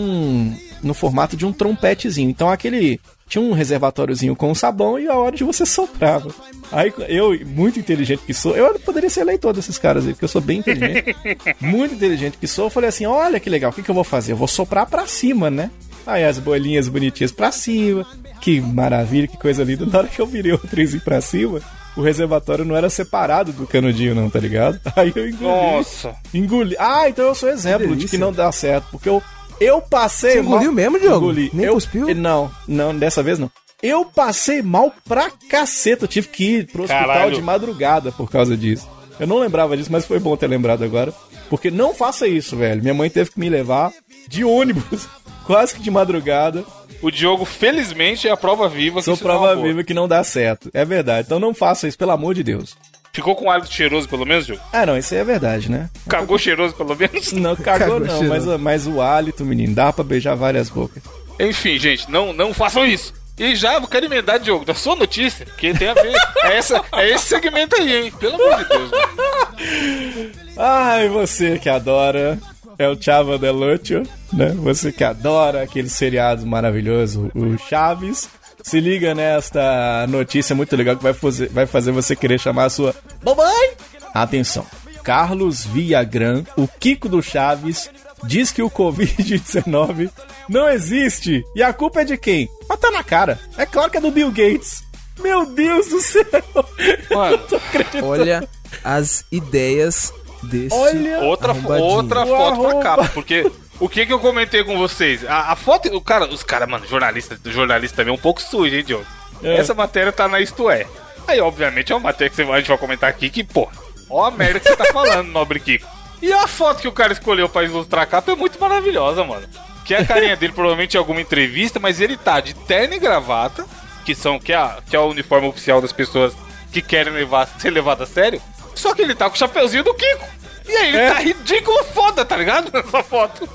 no 0.82 0.94
formato 0.94 1.38
de 1.38 1.46
um 1.46 1.54
trompetezinho. 1.54 2.30
Então 2.30 2.50
aquele. 2.50 3.00
Tinha 3.28 3.44
um 3.44 3.52
reservatóriozinho 3.52 4.36
com 4.36 4.54
sabão 4.54 5.00
e 5.00 5.08
a 5.08 5.16
hora 5.16 5.36
de 5.36 5.44
você 5.44 5.66
soprava. 5.66 6.30
Aí 6.72 6.94
eu, 7.08 7.38
muito 7.46 7.80
inteligente 7.80 8.24
que 8.26 8.34
sou, 8.34 8.56
eu 8.56 8.80
poderia 8.80 9.10
ser 9.10 9.22
eleitor 9.22 9.54
desses 9.54 9.78
caras 9.78 10.06
aí, 10.06 10.14
porque 10.14 10.26
eu 10.26 10.30
sou 10.30 10.42
bem 10.42 10.60
inteligente. 10.60 11.16
muito 11.60 11.96
inteligente 11.96 12.38
que 12.38 12.48
sou, 12.48 12.66
eu 12.66 12.70
falei 12.70 12.90
assim: 12.90 13.06
olha 13.06 13.40
que 13.40 13.50
legal, 13.50 13.72
o 13.72 13.74
que, 13.74 13.82
que 13.82 13.90
eu 13.90 13.96
vou 13.96 14.04
fazer? 14.04 14.34
Eu 14.34 14.38
vou 14.38 14.48
soprar 14.48 14.86
pra 14.86 15.08
cima, 15.08 15.50
né? 15.50 15.72
Aí 16.06 16.24
as 16.24 16.38
bolinhas 16.38 16.90
bonitinhas 16.90 17.32
pra 17.32 17.52
cima. 17.52 18.06
Que 18.42 18.60
maravilha, 18.60 19.28
que 19.28 19.38
coisa 19.38 19.64
linda. 19.64 19.86
Na 19.86 20.00
hora 20.00 20.08
que 20.08 20.20
eu 20.20 20.28
virei 20.28 20.52
o 20.52 20.58
trezinho 20.58 21.02
pra 21.02 21.22
cima, 21.22 21.62
o 21.96 22.02
reservatório 22.02 22.66
não 22.66 22.76
era 22.76 22.90
separado 22.90 23.54
do 23.54 23.68
canudinho, 23.68 24.16
não, 24.16 24.30
tá 24.30 24.40
ligado? 24.40 24.80
Aí 24.96 25.14
eu 25.16 25.30
engoli. 25.30 25.44
Nossa. 25.44 26.16
Engoli. 26.34 26.76
Ah, 26.78 27.08
então 27.08 27.26
eu 27.26 27.36
sou 27.36 27.50
exemplo 27.50 27.96
de 27.96 28.08
que 28.08 28.18
não 28.18 28.34
dá 28.34 28.52
certo. 28.52 28.88
Porque 28.92 29.08
eu, 29.08 29.22
eu 29.60 29.82
passei. 29.82 30.34
Você 30.34 30.39
engoliu 30.39 30.72
mesmo, 30.72 31.00
Diogo? 31.00 31.26
Engoli. 31.26 31.50
Nem 31.54 31.66
eu, 31.66 31.74
cuspiu? 31.74 32.13
Não, 32.16 32.52
não, 32.68 32.96
dessa 32.98 33.22
vez 33.24 33.39
não. 33.39 33.50
Eu 33.82 34.06
passei 34.06 34.62
mal 34.62 34.94
pra 35.06 35.30
caceta. 35.50 36.06
Eu 36.06 36.08
tive 36.08 36.28
que 36.30 36.44
ir 36.58 36.68
pro 36.68 36.84
hospital 36.84 37.06
Caralho. 37.08 37.36
de 37.36 37.42
madrugada 37.42 38.12
por 38.12 38.30
causa 38.32 38.56
disso. 38.56 38.88
Eu 39.20 39.28
não 39.28 39.39
lembrava 39.39 39.76
disso, 39.76 39.92
mas 39.92 40.06
foi 40.06 40.20
bom 40.20 40.36
ter 40.38 40.48
lembrado 40.48 40.84
agora. 40.84 41.13
Porque 41.50 41.70
não 41.70 41.94
faça 41.94 42.28
isso, 42.28 42.56
velho. 42.56 42.82
Minha 42.82 42.94
mãe 42.94 43.10
teve 43.10 43.32
que 43.32 43.39
me 43.39 43.50
levar 43.50 43.92
de 44.28 44.44
ônibus, 44.44 45.08
quase 45.46 45.76
que 45.76 45.82
de 45.82 45.92
madrugada. 45.92 46.63
O 47.02 47.12
Diogo, 47.12 47.44
felizmente, 47.44 48.28
é 48.28 48.32
a 48.32 48.38
prova 48.38 48.70
viva. 48.70 49.00
que 49.00 49.06
Sou 49.06 49.16
é 49.16 49.18
prova 49.18 49.56
viva 49.58 49.84
que 49.84 49.94
não 49.94 50.08
dá 50.08 50.24
certo. 50.24 50.70
É 50.74 50.86
verdade. 50.86 51.26
Então 51.26 51.39
não 51.39 51.54
faça 51.54 51.86
isso, 51.88 51.98
pelo 51.98 52.12
amor 52.12 52.34
de 52.34 52.44
Deus. 52.44 52.78
Ficou 53.13 53.36
com 53.36 53.49
hálito 53.52 53.71
cheiroso, 53.71 54.10
pelo 54.10 54.26
menos, 54.26 54.45
Diogo? 54.47 54.62
Ah, 54.73 54.88
não, 54.88 54.97
isso 54.97 55.13
aí 55.13 55.19
é 55.19 55.23
verdade, 55.23 55.69
né? 55.69 55.88
Cagou 56.10 56.38
cheiroso, 56.38 56.73
pelo 56.73 56.95
menos? 56.95 57.32
Não, 57.34 57.56
cagou 57.56 57.99
Cagou 57.99 57.99
não, 57.99 58.23
mas, 58.23 58.45
mas 58.60 58.88
o 58.88 59.02
hálito, 59.02 59.45
menino, 59.45 59.76
dá 59.76 59.93
pra 59.93 60.04
beijar 60.04 60.36
várias 60.36 60.67
bocas. 60.69 61.04
Enfim, 61.39 61.78
gente, 61.78 62.10
não, 62.10 62.34
não 62.34 62.54
façam 62.54 62.86
isso. 62.86 63.13
E 63.38 63.56
já 63.56 63.76
eu 63.76 63.88
quero 63.88 64.06
emendar, 64.06 64.39
Diogo, 64.39 64.65
da 64.65 64.73
sua 64.73 64.95
notícia, 64.95 65.45
que 65.58 65.73
tem 65.73 65.89
a 65.89 65.93
ver. 65.93 66.13
É, 66.43 66.58
essa, 66.58 66.82
é 66.95 67.10
esse 67.10 67.26
segmento 67.26 67.76
aí, 67.76 68.06
hein? 68.06 68.13
Pelo 68.19 68.36
amor 68.36 68.58
de 68.63 68.69
Deus. 68.69 68.91
mano. 68.91 70.32
Ai, 70.58 71.10
você 71.10 71.58
que 71.58 71.69
adora 71.69 72.39
é 72.78 72.88
o 72.88 72.99
Chava 72.99 73.38
de 73.38 73.49
Lucho, 73.52 74.04
né? 74.32 74.49
Você 74.58 74.91
que 74.91 75.04
adora 75.04 75.63
aquele 75.63 75.89
seriado 75.89 76.45
maravilhoso, 76.45 77.32
o 77.36 77.58
Chaves. 77.58 78.30
Se 78.63 78.80
liga 78.80 79.13
nesta 79.13 80.08
notícia 80.08 80.56
muito 80.56 80.76
legal 80.76 80.95
que 80.95 81.04
vai 81.04 81.13
fazer, 81.13 81.49
vai 81.49 81.67
fazer 81.67 81.91
você 81.91 82.15
querer 82.15 82.39
chamar 82.39 82.65
a 82.65 82.69
sua 82.69 82.95
mamãe. 83.23 83.71
Atenção. 84.13 84.65
Carlos 85.04 85.65
Viagran, 85.65 86.43
o 86.56 86.65
Kiko 86.65 87.10
do 87.10 87.21
Chaves, 87.21 87.89
diz 88.23 88.52
que 88.52 88.63
o 88.63 88.69
Covid-19 88.71 90.10
não 90.47 90.69
existe. 90.69 91.43
E 91.54 91.62
a 91.62 91.73
culpa 91.73 92.02
é 92.02 92.06
de 92.06 92.17
quem? 92.17 92.49
Mas 92.69 92.80
tá 92.80 92.89
na 92.89 93.04
cara. 93.04 93.38
É 93.58 93.65
claro 93.65 93.91
que 93.91 93.97
é 93.97 94.02
do 94.02 94.12
Bill 94.12 94.32
Gates. 94.32 94.82
Meu 95.19 95.45
Deus 95.45 95.88
do 95.88 96.02
céu. 96.02 96.23
Mano, 97.12 97.38
Tô 97.39 97.58
acreditando. 97.58 98.08
Olha 98.08 98.47
as 98.84 99.26
ideias 99.30 100.13
desse. 100.43 100.73
Olha. 100.73 101.19
outra, 101.19 101.54
outra 101.54 102.26
foto 102.26 102.62
pra 102.62 102.80
capa, 102.82 103.12
porque 103.13 103.52
o 103.86 103.89
que 103.89 104.06
que 104.06 104.13
eu 104.13 104.19
comentei 104.19 104.63
com 104.63 104.78
vocês? 104.78 105.26
A, 105.26 105.52
a 105.52 105.56
foto, 105.56 105.88
o 105.96 106.02
cara, 106.02 106.26
os 106.26 106.43
caras, 106.43 106.69
mano, 106.69 106.86
jornalista, 106.88 107.38
jornalista 107.46 107.98
também 107.98 108.12
é 108.13 108.15
um 108.15 108.22
pouco 108.22 108.41
sujo, 108.41 108.76
hein, 108.76 108.84
Diogo? 108.84 109.06
É. 109.43 109.58
Essa 109.58 109.74
matéria 109.74 110.12
tá 110.12 110.28
na 110.28 110.39
Isto 110.39 110.69
É. 110.69 110.86
Aí, 111.28 111.39
obviamente, 111.39 111.91
é 111.91 111.96
uma 111.96 112.02
matéria 112.02 112.30
que 112.30 112.36
você 112.36 112.43
a 112.43 112.58
gente 112.58 112.67
vai 112.67 112.78
comentar 112.78 113.10
aqui 113.10 113.30
que, 113.30 113.43
pô, 113.43 113.69
ó 114.10 114.26
a 114.26 114.32
merda 114.32 114.60
que 114.60 114.67
você 114.67 114.76
tá 114.76 114.86
falando, 114.91 115.28
nobre 115.32 115.60
Kiko. 115.60 115.88
E 116.22 116.32
a 116.32 116.48
foto 116.48 116.82
que 116.82 116.88
o 116.88 116.91
cara 116.93 117.12
escolheu 117.13 117.48
pra 117.50 117.63
ilustrar 117.63 118.04
a 118.04 118.06
capa 118.06 118.32
é 118.32 118.36
muito 118.36 118.60
maravilhosa, 118.60 119.24
mano. 119.24 119.48
Que 119.86 119.93
é 119.93 120.00
a 120.00 120.06
carinha 120.06 120.36
dele, 120.38 120.54
provavelmente 120.54 120.96
em 120.96 120.98
alguma 120.98 121.19
entrevista, 121.19 121.80
mas 121.80 122.00
ele 122.00 122.15
tá 122.15 122.39
de 122.39 122.54
terno 122.54 122.93
e 122.93 123.00
gravata, 123.00 123.65
que 124.06 124.15
são, 124.15 124.39
que 124.39 124.54
é, 124.54 124.56
a- 124.56 124.78
que 124.89 124.96
é 124.96 125.00
o 125.00 125.10
uniforme 125.10 125.48
oficial 125.48 125.82
das 125.82 125.91
pessoas 125.91 126.34
que 126.72 126.82
querem 126.82 127.12
levar, 127.12 127.48
ser 127.60 127.69
levado 127.69 128.04
a 128.04 128.08
sério. 128.08 128.41
Só 128.76 128.93
que 128.96 129.02
ele 129.02 129.13
tá 129.15 129.30
com 129.30 129.36
o 129.36 129.39
chapeuzinho 129.39 129.84
do 129.84 129.93
Kiko. 129.93 130.26
E 130.67 130.72
aí 130.72 130.88
ele 130.88 130.98
É. 130.98 131.08
tá 131.12 131.19
ridículo 131.19 131.84
foda, 131.86 132.24
tá 132.24 132.38
ligado? 132.38 132.72
Nessa 132.74 133.04
foto. 133.04 133.48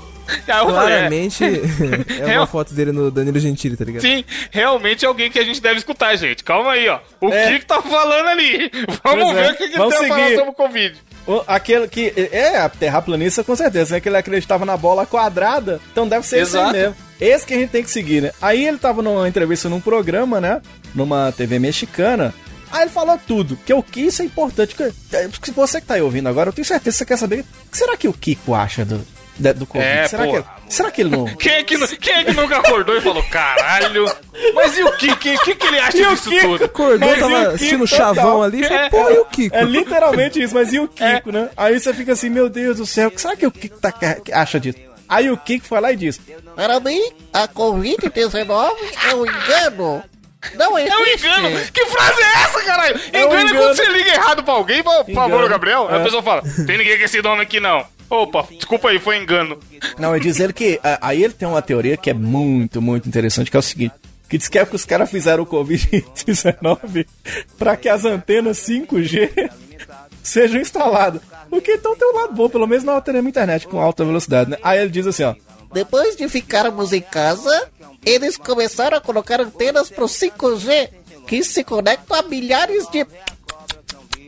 E 0.47 0.51
aí 0.51 0.59
eu 0.59 0.65
falei, 0.73 0.93
é, 0.95 0.97
Claramente 0.97 1.43
é 2.21 2.25
Real- 2.25 2.41
uma 2.41 2.47
foto 2.47 2.73
dele 2.73 2.91
no 2.91 3.09
Danilo 3.11 3.39
Gentili, 3.39 3.75
tá 3.77 3.83
ligado? 3.85 4.01
Sim, 4.01 4.23
realmente 4.51 5.05
é 5.05 5.07
alguém 5.07 5.29
que 5.31 5.39
a 5.39 5.43
gente 5.43 5.61
deve 5.61 5.77
escutar, 5.79 6.15
gente. 6.15 6.43
Calma 6.43 6.71
aí, 6.73 6.87
ó. 6.87 6.99
O 7.21 7.29
É. 7.33 7.53
Kiko 7.53 7.65
tá 7.65 7.81
falando 7.81 8.27
ali. 8.27 8.71
Vamos 9.03 9.23
Pois 9.25 9.37
é. 9.37 9.41
ver 9.43 9.51
o 9.51 9.57
que, 9.57 9.67
que 9.69 9.77
Vamos 9.77 9.95
tem 9.95 10.05
a 10.05 10.07
falar 10.07 10.23
seguir. 10.23 10.35
sobre 10.37 10.49
o 10.51 10.53
Covid. 10.53 10.95
O- 11.27 11.43
Aquele 11.47 11.87
que. 11.87 12.13
É, 12.31 12.57
a 12.57 12.69
terraplanista 12.69 13.43
com 13.43 13.55
certeza, 13.55 13.93
né? 13.95 13.99
Que 14.01 14.09
ele 14.09 14.17
acreditava 14.17 14.65
na 14.65 14.75
bola 14.77 15.05
quadrada. 15.05 15.79
Então 15.91 16.07
deve 16.07 16.25
ser 16.25 16.41
esse 16.41 16.55
aí 16.57 16.61
Exato. 16.63 16.77
mesmo. 16.77 16.95
Esse 17.19 17.45
que 17.45 17.53
a 17.53 17.57
gente 17.57 17.69
tem 17.69 17.83
que 17.83 17.91
seguir, 17.91 18.21
né? 18.21 18.31
Aí 18.41 18.65
ele 18.65 18.77
tava 18.77 19.01
numa 19.01 19.27
entrevista 19.27 19.67
num 19.67 19.81
programa, 19.81 20.39
né? 20.39 20.61
Numa 20.95 21.31
TV 21.35 21.59
mexicana. 21.59 22.33
Aí 22.71 22.83
ele 22.83 22.91
falou 22.91 23.19
tudo, 23.27 23.57
que 23.65 23.73
o 23.73 23.81
que 23.83 24.01
isso 24.01 24.21
é 24.21 24.25
importante. 24.25 24.75
que- 24.75 24.91
Se 25.43 25.51
você 25.51 25.81
que 25.81 25.87
tá 25.87 25.95
aí 25.95 26.01
ouvindo 26.01 26.29
agora, 26.29 26.49
eu 26.49 26.53
tenho 26.53 26.65
certeza 26.65 26.95
que 26.95 26.99
você 26.99 27.05
quer 27.05 27.17
saber 27.17 27.39
o 27.39 27.69
que 27.71 27.77
será 27.77 27.97
que 27.97 28.07
o 28.07 28.13
Kiko 28.13 28.53
acha 28.53 28.85
do, 28.85 29.01
da- 29.39 29.53
do 29.53 29.65
Covid? 29.65 29.89
É, 29.89 30.07
será, 30.07 30.27
que, 30.27 30.43
será 30.67 30.91
que 30.91 31.01
ele 31.01 31.09
não. 31.09 31.25
Quem 31.25 31.51
é, 31.53 31.63
que, 31.63 31.97
quem 31.97 32.13
é 32.13 32.23
que 32.25 32.33
nunca 32.33 32.57
acordou 32.57 32.95
e 32.95 33.01
falou, 33.01 33.23
caralho? 33.23 34.05
Mas 34.53 34.77
e 34.77 34.83
o 34.83 34.91
Kiko? 34.97 35.13
O 35.13 35.39
que, 35.43 35.55
que 35.55 35.67
ele 35.67 35.79
acha 35.79 35.97
E 35.97 36.05
o 36.05 36.09
disso 36.11 36.29
Kiko? 36.29 36.41
tudo? 36.47 36.65
Acordou, 36.65 37.09
Mas 37.09 37.17
e 37.19 37.23
o 37.23 37.29
tava 37.29 37.47
assistindo 37.49 37.87
chavão 37.87 38.43
ali, 38.43 38.63
falou, 38.63 38.83
É, 38.83 38.89
pô, 38.89 39.09
e 39.09 39.17
o 39.19 39.25
Kiko? 39.25 39.55
É 39.55 39.63
literalmente 39.63 40.41
isso, 40.41 40.53
mas 40.53 40.71
e 40.73 40.79
o 40.79 40.87
Kiko, 40.89 41.31
né? 41.31 41.49
Aí 41.57 41.79
você 41.79 41.93
fica 41.93 42.13
assim, 42.13 42.29
meu 42.29 42.49
Deus 42.49 42.77
do 42.77 42.85
céu, 42.85 43.07
o 43.07 43.11
que 43.11 43.21
será 43.21 43.35
que 43.35 43.45
o 43.47 43.51
Kiko 43.51 43.79
tá, 43.79 43.91
que 43.91 44.31
acha 44.31 44.59
disso? 44.59 44.77
Aí 45.07 45.29
o 45.31 45.37
Kiko 45.37 45.65
foi 45.65 45.79
lá 45.81 45.91
e 45.91 45.95
disse: 45.95 46.19
Para 46.55 46.79
mim, 46.79 47.01
a 47.33 47.47
Covid-19 47.47 48.71
é 49.09 49.15
um 49.15 49.25
engano. 49.25 50.03
Não 50.55 50.77
É 50.77 50.83
um 50.95 51.05
engano. 51.05 51.65
Que 51.73 51.85
frase 51.87 52.21
é 52.21 52.43
essa, 52.43 52.61
caralho? 52.63 52.99
É 53.11 53.25
um 53.25 53.29
engano 53.29 53.39
é 53.39 53.43
engano. 53.43 53.59
quando 53.59 53.75
você 53.75 53.85
liga 53.89 54.11
errado 54.13 54.43
pra 54.43 54.53
alguém, 54.53 54.83
por 54.83 55.05
favor. 55.13 55.49
Gabriel. 55.49 55.87
Aí 55.89 55.95
É. 55.95 55.99
a 55.99 56.03
pessoa 56.03 56.23
fala, 56.23 56.43
tem 56.65 56.77
ninguém 56.77 56.97
com 56.97 57.03
esse 57.03 57.21
nome 57.21 57.41
aqui 57.41 57.59
não. 57.59 57.85
Opa, 58.09 58.47
desculpa 58.51 58.89
aí, 58.89 58.99
foi 58.99 59.17
engano. 59.17 59.59
Não, 59.97 60.15
ele 60.15 60.23
diz 60.23 60.39
ele 60.39 60.53
que. 60.53 60.79
Aí 60.99 61.23
ele 61.23 61.33
tem 61.33 61.47
uma 61.47 61.61
teoria 61.61 61.95
que 61.95 62.09
é 62.09 62.13
muito, 62.13 62.81
muito 62.81 63.07
interessante, 63.07 63.51
que 63.51 63.57
é 63.57 63.59
o 63.59 63.63
seguinte: 63.63 63.93
que 64.27 64.37
diz 64.37 64.47
que 64.47 64.57
é 64.57 64.65
que 64.65 64.75
os 64.75 64.85
caras 64.85 65.09
fizeram 65.09 65.43
o 65.43 65.47
Covid-19 65.47 67.05
pra 67.57 67.77
que 67.77 67.87
as 67.87 68.05
antenas 68.05 68.57
5G 68.59 69.51
sejam 70.23 70.59
instaladas. 70.61 71.21
Porque 71.49 71.73
então 71.73 71.95
tem 71.95 72.07
um 72.07 72.15
lado 72.15 72.33
bom, 72.33 72.49
pelo 72.49 72.67
menos 72.67 72.83
não 72.83 72.99
teremos 73.01 73.29
internet 73.29 73.67
com 73.67 73.79
alta 73.79 74.05
velocidade, 74.05 74.51
né? 74.51 74.57
Aí 74.63 74.79
ele 74.79 74.89
diz 74.89 75.07
assim, 75.07 75.23
ó. 75.23 75.35
Depois 75.71 76.15
de 76.15 76.27
ficarmos 76.27 76.93
em 76.93 77.01
casa, 77.01 77.69
eles 78.05 78.37
começaram 78.37 78.97
a 78.97 79.01
colocar 79.01 79.39
antenas 79.39 79.89
pro 79.89 80.05
5G, 80.05 80.89
que 81.27 81.43
se 81.43 81.63
conectam 81.63 82.17
a 82.17 82.23
milhares 82.23 82.87
de 82.89 83.05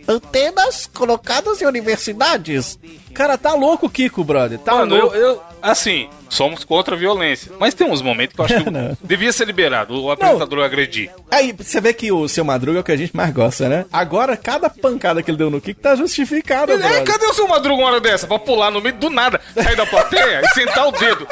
antenas 0.07 0.89
colocadas 0.93 1.61
em 1.61 1.65
universidades. 1.65 2.77
Cara, 3.13 3.37
tá 3.37 3.53
louco 3.53 3.87
o 3.87 3.89
Kiko, 3.89 4.23
brother. 4.23 4.57
Tá 4.59 4.73
Mano, 4.75 4.95
eu, 4.95 5.01
louco. 5.03 5.17
eu, 5.17 5.41
assim, 5.61 6.07
somos 6.29 6.63
contra 6.63 6.95
a 6.95 6.97
violência. 6.97 7.51
Mas 7.59 7.73
tem 7.73 7.85
uns 7.89 8.01
momentos 8.01 8.33
que 8.35 8.41
eu 8.41 8.45
acho 8.45 8.63
que 8.63 8.69
Não. 8.71 8.97
devia 9.03 9.33
ser 9.33 9.45
liberado 9.45 10.01
o 10.01 10.09
apresentador 10.09 10.63
agredir. 10.63 11.11
Aí 11.29 11.51
você 11.51 11.81
vê 11.81 11.93
que 11.93 12.11
o 12.11 12.27
seu 12.29 12.45
Madruga 12.45 12.79
é 12.79 12.81
o 12.81 12.83
que 12.83 12.91
a 12.91 12.97
gente 12.97 13.15
mais 13.15 13.33
gosta, 13.33 13.67
né? 13.67 13.85
Agora, 13.91 14.37
cada 14.37 14.69
pancada 14.69 15.21
que 15.21 15.29
ele 15.29 15.37
deu 15.37 15.49
no 15.49 15.59
Kiko 15.59 15.81
tá 15.81 15.95
justificada, 15.95 16.73
É, 16.73 16.77
brother. 16.77 17.03
cadê 17.03 17.25
o 17.25 17.33
seu 17.33 17.47
Madruga 17.47 17.81
uma 17.81 17.91
hora 17.91 17.99
dessa? 17.99 18.25
Pra 18.27 18.39
pular 18.39 18.71
no 18.71 18.79
meio 18.81 18.95
do 18.95 19.09
nada, 19.09 19.41
sair 19.53 19.75
da 19.75 19.85
plateia 19.85 20.41
e 20.43 20.47
sentar 20.53 20.87
o 20.87 20.91
dedo. 20.91 21.27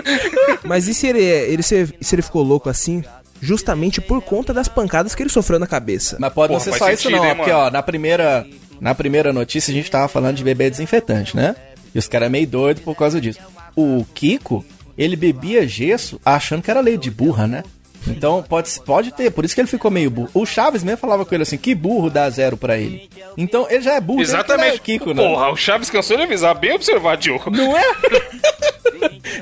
Mas 0.64 0.88
e 0.88 0.94
se 0.94 1.06
ele, 1.06 1.22
ele 1.22 1.62
se, 1.62 1.94
se 2.00 2.14
ele 2.14 2.22
ficou 2.22 2.42
louco 2.42 2.68
assim, 2.68 3.04
justamente 3.40 4.00
por 4.00 4.20
conta 4.22 4.52
das 4.52 4.68
pancadas 4.68 5.14
que 5.14 5.22
ele 5.22 5.30
sofreu 5.30 5.58
na 5.58 5.66
cabeça? 5.66 6.16
Mas 6.20 6.32
pode 6.32 6.52
não 6.52 6.60
Porra, 6.60 6.72
ser 6.72 6.78
faz 6.78 6.82
só 6.82 6.90
isso 6.92 7.02
sentido, 7.02 7.18
não, 7.18 7.28
hein, 7.28 7.36
porque 7.36 7.50
ó, 7.50 7.70
na 7.70 7.82
primeira, 7.82 8.46
na 8.80 8.94
primeira 8.94 9.32
notícia 9.32 9.72
a 9.72 9.74
gente 9.74 9.90
tava 9.90 10.08
falando 10.08 10.36
de 10.36 10.44
beber 10.44 10.70
desinfetante, 10.70 11.36
né? 11.36 11.56
E 11.94 11.98
os 11.98 12.06
caras 12.06 12.30
meio 12.30 12.46
doidos 12.46 12.82
por 12.82 12.94
causa 12.94 13.20
disso. 13.20 13.40
O 13.74 14.04
Kiko, 14.14 14.64
ele 14.96 15.16
bebia 15.16 15.66
gesso 15.66 16.20
achando 16.24 16.62
que 16.62 16.70
era 16.70 16.80
lei 16.80 16.96
de 16.96 17.10
burra, 17.10 17.46
né? 17.46 17.62
Então 18.06 18.42
pode, 18.42 18.80
pode 18.80 19.12
ter, 19.12 19.30
por 19.30 19.44
isso 19.44 19.54
que 19.54 19.60
ele 19.60 19.68
ficou 19.68 19.90
meio 19.90 20.10
burro. 20.10 20.30
O 20.32 20.46
Chaves 20.46 20.82
mesmo 20.82 20.98
falava 20.98 21.24
com 21.24 21.34
ele 21.34 21.42
assim, 21.42 21.58
que 21.58 21.74
burro 21.74 22.08
dá 22.08 22.28
zero 22.30 22.56
pra 22.56 22.78
ele. 22.78 23.10
Então 23.36 23.66
ele 23.68 23.82
já 23.82 23.94
é 23.94 24.00
burro 24.00 24.18
desde 24.18 24.34
que 24.34 24.40
ele 24.40 24.50
é 24.50 24.54
Exatamente. 24.54 24.80
Kiko, 24.80 25.14
né? 25.14 25.22
Porra, 25.22 25.50
o 25.50 25.56
Chaves 25.56 25.90
cansou 25.90 26.16
de 26.16 26.22
avisar. 26.22 26.54
Bem 26.54 26.72
observado, 26.72 27.20
Diogo. 27.20 27.50
Não 27.50 27.76
é? 27.76 27.82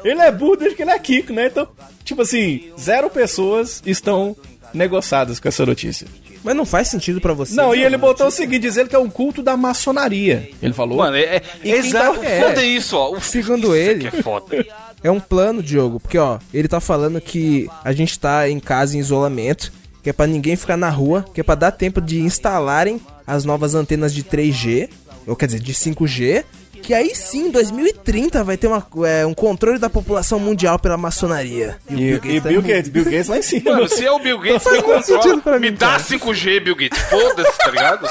ele 0.05 0.21
é 0.21 0.31
burro 0.33 0.57
desde 0.57 0.77
que 0.77 0.83
ele 0.83 0.91
é 0.91 0.99
Kiko, 0.99 1.33
né? 1.33 1.47
Então, 1.47 1.69
tipo 2.05 2.23
assim, 2.23 2.71
zero 2.79 3.09
pessoas 3.11 3.83
estão 3.87 4.37
negociadas 4.73 5.41
com 5.41 5.49
essa 5.49 5.65
notícia. 5.65 6.07
Mas 6.45 6.55
não 6.55 6.65
faz 6.65 6.89
sentido 6.89 7.21
pra 7.21 7.33
você. 7.33 7.55
Não, 7.55 7.75
e 7.75 7.83
ele 7.83 7.97
botou 7.97 8.29
o 8.29 8.31
seguinte, 8.31 8.61
dizendo 8.61 8.89
que 8.89 8.95
é 8.95 8.99
um 8.99 9.11
culto 9.11 9.43
da 9.43 9.57
maçonaria. 9.57 10.49
Ele 10.63 10.73
falou. 10.73 10.99
Mano, 10.99 11.17
é, 11.17 11.37
é, 11.37 11.41
quem 11.41 11.73
exato. 11.73 12.21
tá- 12.21 12.25
é. 12.27 12.43
Foda 12.43 12.65
isso, 12.65 12.97
ó. 12.97 13.11
O 13.13 13.21
Segundo 13.21 13.67
isso 13.67 13.75
ele- 13.75 14.07
é 14.07 14.11
foda. 14.23 14.65
É 15.03 15.11
um 15.11 15.19
plano, 15.21 15.63
Diogo, 15.63 15.99
porque 16.01 16.17
ó, 16.19 16.39
ele 16.55 16.69
tá 16.69 16.81
falando 16.81 17.21
que 17.21 17.69
a 17.85 17.93
gente 17.93 18.19
tá 18.19 18.49
em 18.49 18.61
casa 18.61 18.97
em 18.97 19.01
isolamento, 19.01 19.73
que 20.03 20.11
é 20.11 20.13
pra 20.13 20.27
ninguém 20.27 20.55
ficar 20.57 20.77
na 20.77 20.89
rua, 20.91 21.25
que 21.35 21.41
é 21.41 21.45
pra 21.45 21.55
dar 21.57 21.73
tempo 21.73 22.01
de 22.01 22.21
instalarem 22.21 23.01
as 23.27 23.45
novas 23.45 23.75
antenas 23.75 24.15
de 24.15 24.23
3G, 24.23 24.89
ou 25.27 25.35
quer 25.37 25.47
dizer, 25.47 25.61
de 25.61 25.75
5G, 25.75 26.45
que 26.83 26.95
aí 26.95 27.15
sim, 27.15 27.47
em 27.47 27.51
2030 27.51 28.43
vai 28.45 28.57
ter 28.57 28.67
uma, 28.67 28.87
é, 29.07 29.25
um 29.27 29.35
controle 29.35 29.79
da 29.79 29.91
população 29.91 30.39
mundial 30.39 30.79
pela 30.79 30.97
maçonaria. 30.97 31.77
E, 31.91 32.13
e 32.13 32.41
Bill, 32.41 32.63
tá 32.63 32.69
Gates, 32.69 32.89
Bill 32.89 33.05
Gates 33.05 33.29
lá 33.29 33.39
em 33.39 33.43
cima. 33.43 33.73
Mano, 33.73 33.89
se 33.89 34.05
é 34.05 34.11
o 34.11 34.19
Bill 34.19 34.39
Gates 34.39 34.63
que 34.67 34.83
controla, 34.83 35.59
me 35.59 35.71
dá 35.71 35.89
cara. 35.89 36.03
5G, 36.03 36.61
Bill 36.61 36.77
Gates. 36.77 36.99
Foda-se, 37.03 37.59
tá 37.59 37.71
ligado? 37.71 38.09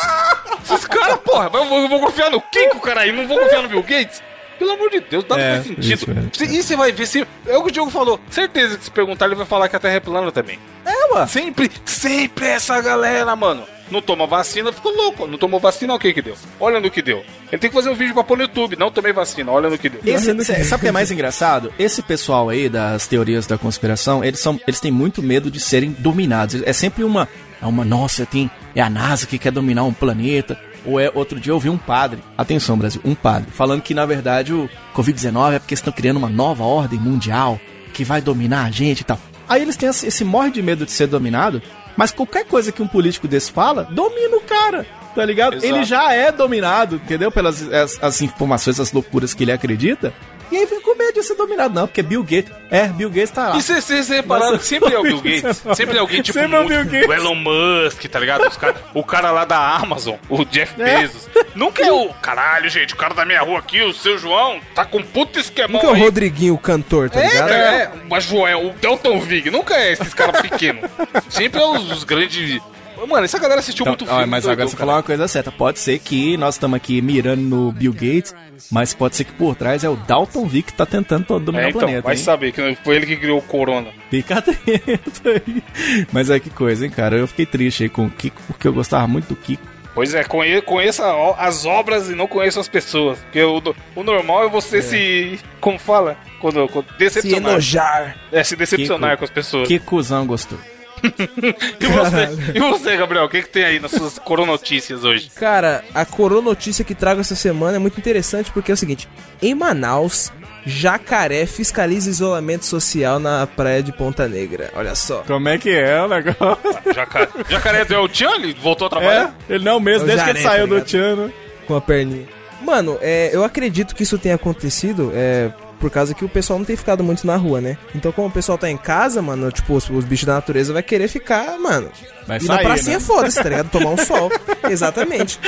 Esses 0.64 0.86
caras, 0.86 1.20
porra, 1.22 1.50
eu 1.54 1.66
vou, 1.66 1.80
eu 1.84 1.90
vou 1.90 2.00
confiar 2.00 2.30
no 2.30 2.42
Kiko, 2.42 2.80
cara, 2.80 3.02
aí 3.02 3.12
não 3.12 3.28
vou 3.28 3.38
confiar 3.40 3.64
no 3.64 3.70
Bill 3.70 3.84
Gates. 3.84 4.22
Pelo 4.60 4.72
amor 4.72 4.90
de 4.90 5.00
Deus, 5.02 5.24
dá 5.24 5.40
É, 5.40 5.62
sentido. 5.62 5.84
isso. 5.84 6.06
Se- 6.34 6.46
E 6.46 6.64
você 6.64 6.76
vai 6.76 6.92
ver 6.92 7.06
se. 7.06 7.28
É 7.46 7.56
o 7.56 7.62
que 7.62 7.70
o 7.70 7.72
Diogo 7.72 7.92
falou. 7.92 8.20
Certeza 8.32 8.76
que 8.76 8.86
se 8.86 8.90
perguntar, 8.92 9.26
ele 9.28 9.36
vai 9.36 9.46
falar 9.46 9.70
que 9.70 9.76
a 9.76 9.80
Terra 9.80 9.94
é 9.98 10.00
plana 10.00 10.32
também. 10.32 10.58
É, 10.84 11.14
mano. 11.14 11.28
Sempre, 11.28 11.72
sempre 11.86 12.48
essa 12.48 12.82
galera, 12.82 13.36
mano. 13.36 13.64
Não 13.90 14.02
toma 14.02 14.28
vacina, 14.28 14.72
ficou 14.72 14.94
louco. 14.96 15.28
Não 15.28 15.38
tomou 15.38 15.60
vacina, 15.60 15.94
o 15.94 16.00
que 16.00 16.14
que 16.14 16.22
deu? 16.22 16.36
Olha 16.60 16.80
no 16.80 16.92
que 16.92 17.02
deu. 17.02 17.24
Ele 17.52 17.60
tem 17.60 17.70
que 17.70 17.76
fazer 17.76 17.90
um 17.90 17.96
vídeo 17.96 18.14
pra 18.14 18.24
pôr 18.24 18.38
no 18.38 18.44
YouTube. 18.44 18.76
Não 18.78 18.92
tomei 18.92 19.14
vacina, 19.14 19.52
olha 19.52 19.70
no 19.70 19.78
que 19.78 19.90
deu. 19.90 20.02
Esse, 20.06 20.34
sabe 20.66 20.82
o 20.82 20.84
que 20.84 20.88
é 20.88 20.92
mais 20.92 21.12
engraçado? 21.12 21.74
Esse 21.80 22.02
pessoal 22.02 22.50
aí 22.50 22.70
das 22.70 23.08
teorias 23.08 23.48
da 23.48 23.58
conspiração, 23.58 24.24
eles 24.24 24.40
são, 24.40 24.60
eles 24.68 24.80
têm 24.80 24.92
muito 24.92 25.24
medo 25.24 25.50
de 25.50 25.60
serem 25.60 25.92
dominados. 25.92 26.62
É 26.64 26.74
sempre 26.74 27.04
uma, 27.04 27.28
é 27.62 27.66
uma, 27.66 27.86
nossa, 27.86 28.26
tem, 28.26 28.50
é 28.76 28.82
a 28.82 28.90
NASA 28.90 29.26
que 29.26 29.38
quer 29.38 29.52
dominar 29.52 29.84
um 29.84 29.94
planeta. 29.94 30.60
Ou 30.86 31.00
é 31.00 31.12
outro 31.14 31.40
dia 31.40 31.52
eu 31.52 31.60
vi 31.60 31.70
um 31.70 31.78
padre, 31.78 32.24
atenção 32.38 32.78
Brasil, 32.78 33.02
um 33.04 33.14
padre, 33.14 33.52
falando 33.52 33.82
que 33.82 33.94
na 33.94 34.06
verdade 34.06 34.54
o 34.54 34.70
Covid-19 34.96 35.56
é 35.56 35.60
porque 35.60 35.74
estão 35.74 35.92
criando 35.92 36.16
uma 36.16 36.30
nova 36.30 36.64
ordem 36.64 36.98
mundial 36.98 37.60
que 37.94 38.06
vai 38.06 38.22
dominar 38.22 38.66
a 38.66 38.72
gente 38.72 39.02
e 39.02 39.04
tal. 39.04 39.20
Aí 39.50 39.62
eles 39.62 39.76
têm 39.76 39.90
esse, 39.90 40.08
esse 40.08 40.24
morre 40.24 40.52
de 40.52 40.62
medo 40.62 40.86
de 40.86 40.92
ser 40.92 41.08
dominado, 41.08 41.62
mas 41.98 42.12
qualquer 42.12 42.46
coisa 42.46 42.72
que 42.72 42.82
um 42.82 42.88
político 42.88 43.28
desse 43.28 43.52
fala, 43.52 43.84
domina 43.84 44.38
o 44.38 44.42
cara. 44.42 44.86
Tá 45.16 45.26
ligado? 45.26 45.56
Exato. 45.56 45.66
Ele 45.66 45.84
já 45.84 46.14
é 46.14 46.32
dominado, 46.32 46.98
entendeu? 46.98 47.32
Pelas 47.32 47.68
as, 47.74 48.02
as 48.02 48.22
informações, 48.22 48.80
as 48.80 48.92
loucuras 48.92 49.34
que 49.34 49.44
ele 49.44 49.52
acredita. 49.52 50.14
E 50.52 50.58
aí 50.58 50.66
vem 50.66 50.82
com 50.82 50.96
medo 50.96 51.14
de 51.14 51.24
ser 51.24 51.36
dominado. 51.36 51.74
Não, 51.74 51.88
porque 51.88 52.02
Bill 52.02 52.24
Gates. 52.24 52.52
É, 52.70 52.88
Bill 52.88 53.10
Gates 53.10 53.32
tá 53.32 53.50
lá. 53.50 53.58
E 53.58 53.62
vocês 53.62 54.08
repararam 54.10 54.52
Nossa, 54.54 54.60
que 54.64 54.68
sempre 54.68 54.94
é 54.94 55.00
o 55.00 55.04
Bill 55.04 55.22
Gates. 55.22 55.64
Sempre 55.76 55.98
é 55.98 56.00
alguém 56.00 56.22
tipo 56.22 56.38
Sempre 56.40 56.56
é 56.56 56.60
o 56.60 56.68
Bill 56.68 56.86
Gates. 56.86 57.10
o 57.10 57.14
Elon 57.14 57.36
Musk, 57.36 58.04
tá 58.06 58.20
ligado? 58.20 58.48
Os 58.48 58.58
cara- 58.58 58.76
o 58.94 59.04
cara 59.04 59.32
lá 59.32 59.46
da 59.46 59.58
Amazon, 59.76 60.16
o 60.30 60.44
Jeff 60.46 60.82
É. 60.82 61.00
Bezos. 61.02 61.28
Nunca 61.56 61.86
é 61.86 61.92
o. 61.92 62.10
Caralho, 62.22 62.70
gente, 62.70 62.94
o 62.94 62.98
cara 62.98 63.14
da 63.14 63.26
minha 63.26 63.42
rua 63.42 63.60
aqui, 63.60 63.82
o 63.82 63.94
seu 63.94 64.18
João, 64.18 64.60
tá 64.76 64.86
com 64.86 65.00
um 65.00 65.04
puta 65.04 65.40
esquemão 65.40 65.82
Nunca 65.82 65.88
é 65.98 66.00
o. 66.02 66.04
Rodriguinho, 66.04 66.54
o 66.54 66.58
cantor, 66.58 67.10
tá 67.10 67.20
É, 67.20 67.28
ligado? 67.28 67.52
é, 67.52 67.92
mas 68.10 68.24
Joel, 68.24 68.68
o 68.68 68.74
Delton 68.74 69.20
Vig, 69.20 69.50
nunca 69.50 69.76
é 69.76 69.92
esses 69.92 70.14
caras 70.14 70.42
pequenos. 70.42 70.90
Sempre 71.30 71.62
é 71.62 71.66
os, 71.66 71.92
os 71.92 72.04
grandes. 72.04 72.62
Mano, 73.06 73.26
essa 73.26 73.38
galera 73.38 73.60
assistiu 73.60 73.84
Então, 73.84 73.92
muito 73.94 74.06
ó, 74.06 74.16
filme. 74.18 74.26
mas 74.32 74.44
doido, 74.44 74.54
agora 74.54 74.68
você 74.70 74.76
cara. 74.76 74.86
falou 74.86 74.96
uma 74.96 75.04
coisa 75.04 75.28
certa. 75.28 75.52
Pode 75.52 75.80
ser 75.80 76.00
que 76.00 76.38
nós 76.38 76.56
estamos 76.56 76.76
aqui 76.78 77.02
mirando 77.02 77.42
no 77.42 77.72
Bill 77.72 77.94
Gates, 77.94 78.34
mas 78.72 78.94
pode 78.94 79.16
ser 79.16 79.24
que 79.26 79.34
por 79.34 79.56
trás 79.56 79.84
é 79.84 79.90
o 79.90 79.96
Dalton 79.96 80.46
Vick 80.48 80.72
que 80.72 80.78
tá 80.78 80.86
tentando 80.86 81.26
todo 81.26 81.46
dominar 81.46 81.64
É, 81.64 81.68
o 81.68 81.70
então, 81.70 81.82
planeta. 81.82 82.02
vai 82.04 82.16
hein? 82.16 82.22
saber 82.22 82.52
que 82.52 82.76
foi 82.84 82.96
ele 82.96 83.06
que 83.06 83.16
criou 83.18 83.40
o 83.40 83.42
Corona. 83.42 83.90
Fica 84.10 84.38
atento 84.40 85.22
aí. 85.26 85.64
Mas 86.12 86.30
é 86.30 86.40
que 86.40 86.50
coisa, 86.50 86.86
hein, 86.86 86.92
cara? 86.92 87.18
Eu 87.18 87.28
fiquei 87.28 87.46
triste 87.46 87.84
aí 87.84 87.90
com 87.90 88.06
o 88.06 88.10
Kiko, 88.10 88.42
porque 88.48 88.68
eu 88.68 88.74
gostava 88.74 89.08
muito 89.08 89.28
do 89.30 89.36
Kiko. 89.36 89.66
Pois 89.94 90.14
é, 90.14 90.24
conhe- 90.24 90.62
conheça 90.62 91.12
o- 91.12 91.34
as 91.40 91.66
obras 91.66 92.08
e 92.10 92.14
não 92.14 92.28
conheça 92.28 92.60
as 92.60 92.68
pessoas. 92.68 93.18
Porque 93.20 93.42
o, 93.42 93.62
o 93.96 94.04
normal 94.04 94.44
é 94.46 94.48
você 94.50 94.80
se. 94.82 95.40
Como 95.60 95.80
fala? 95.80 96.16
Quando, 96.40 96.68
quando 96.68 96.86
Se 96.92 96.98
decepcionar. 97.00 97.52
enojar. 97.54 98.18
É, 98.32 98.44
se 98.44 98.56
decepcionar 98.56 99.10
Kiko. 99.12 99.20
com 99.20 99.24
as 99.26 99.32
pessoas. 99.32 99.68
Que 99.68 99.80
cuzão 99.80 100.28
gostou. 100.28 100.60
E, 101.80 101.86
você, 101.86 102.52
e 102.56 102.60
você, 102.60 102.98
Gabriel, 102.98 103.26
o 103.26 103.30
que, 103.30 103.42
que 103.42 103.50
tem 103.50 103.64
aí 103.64 103.80
nas 103.80 103.92
suas 103.92 104.20
coronotícias 104.20 105.04
hoje? 105.04 105.30
Cara, 105.36 105.84
a 105.94 106.06
coronotícia 106.06 106.84
que 106.84 106.96
trago 106.96 107.22
essa 107.22 107.36
semana 107.36 107.78
é 107.78 107.80
muito 107.80 107.98
interessante 108.00 108.52
porque 108.52 108.72
é 108.72 108.74
o 108.74 108.78
seguinte: 108.78 109.08
em 109.42 109.54
Manaus, 109.56 110.32
jacaré 110.66 111.46
fiscaliza 111.46 112.10
isolamento 112.10 112.66
social 112.66 113.20
na 113.20 113.48
praia 113.48 113.82
de 113.82 113.92
Ponta 113.92 114.28
Negra. 114.28 114.72
Olha 114.76 114.96
só. 114.96 115.24
Como 115.26 115.48
é 115.50 115.58
que 115.58 115.70
é 115.70 116.02
o 116.02 116.08
negócio? 116.08 116.58
Jacaré, 116.94 117.30
Jacaré 117.50 117.86
do 117.86 117.94
El 117.94 118.10
Chan, 118.12 118.36
ele 118.36 118.54
voltou 118.62 118.88
a 118.88 118.90
trabalhar? 118.90 119.36
É, 119.50 119.56
ele 119.56 119.64
não 119.64 119.80
mesmo, 119.80 120.02
É 120.02 120.04
o 120.04 120.08
desde 120.08 120.24
que 120.26 120.30
ele 120.32 120.40
Jaré, 120.42 120.50
saiu 120.56 120.68
tá 120.68 120.70
do 120.70 120.76
ligado? 120.76 120.88
Tiano. 120.88 121.34
Com 121.68 121.76
a 121.76 121.82
perninha. 121.82 122.28
Mano, 122.62 122.98
é, 123.02 123.30
eu 123.34 123.44
acredito 123.44 123.96
que 123.96 124.04
isso 124.04 124.18
tenha 124.18 124.36
acontecido 124.36 125.12
é, 125.14 125.52
por 125.80 125.90
causa 125.90 126.14
que 126.14 126.26
o 126.26 126.30
pessoal 126.30 126.60
não 126.60 126.66
tem 126.66 126.76
ficado 126.76 127.04
muito 127.04 127.26
na 127.26 127.36
rua, 127.36 127.62
né? 127.62 127.78
Então, 127.94 128.12
como 128.12 128.28
o 128.28 128.32
pessoal 128.32 128.58
tá 128.58 128.70
em 128.70 128.78
casa, 128.78 129.22
mano, 129.22 129.52
tipo, 129.52 129.74
os, 129.74 129.90
os 129.90 130.06
bichos 130.06 130.26
da 130.26 130.36
natureza 130.36 130.74
vai 130.74 130.84
querer 130.84 131.08
ficar, 131.08 131.58
mano. 131.60 131.90
Vai 132.26 132.40
e 132.40 132.44
na 132.46 132.58
pracinha 132.60 132.98
né? 132.98 133.06
foda-se, 133.06 133.42
tá 133.42 133.50
ligado? 133.50 133.70
Tomar 133.70 133.92
um 133.92 133.98
sol. 134.04 134.32
Exatamente. 134.70 135.40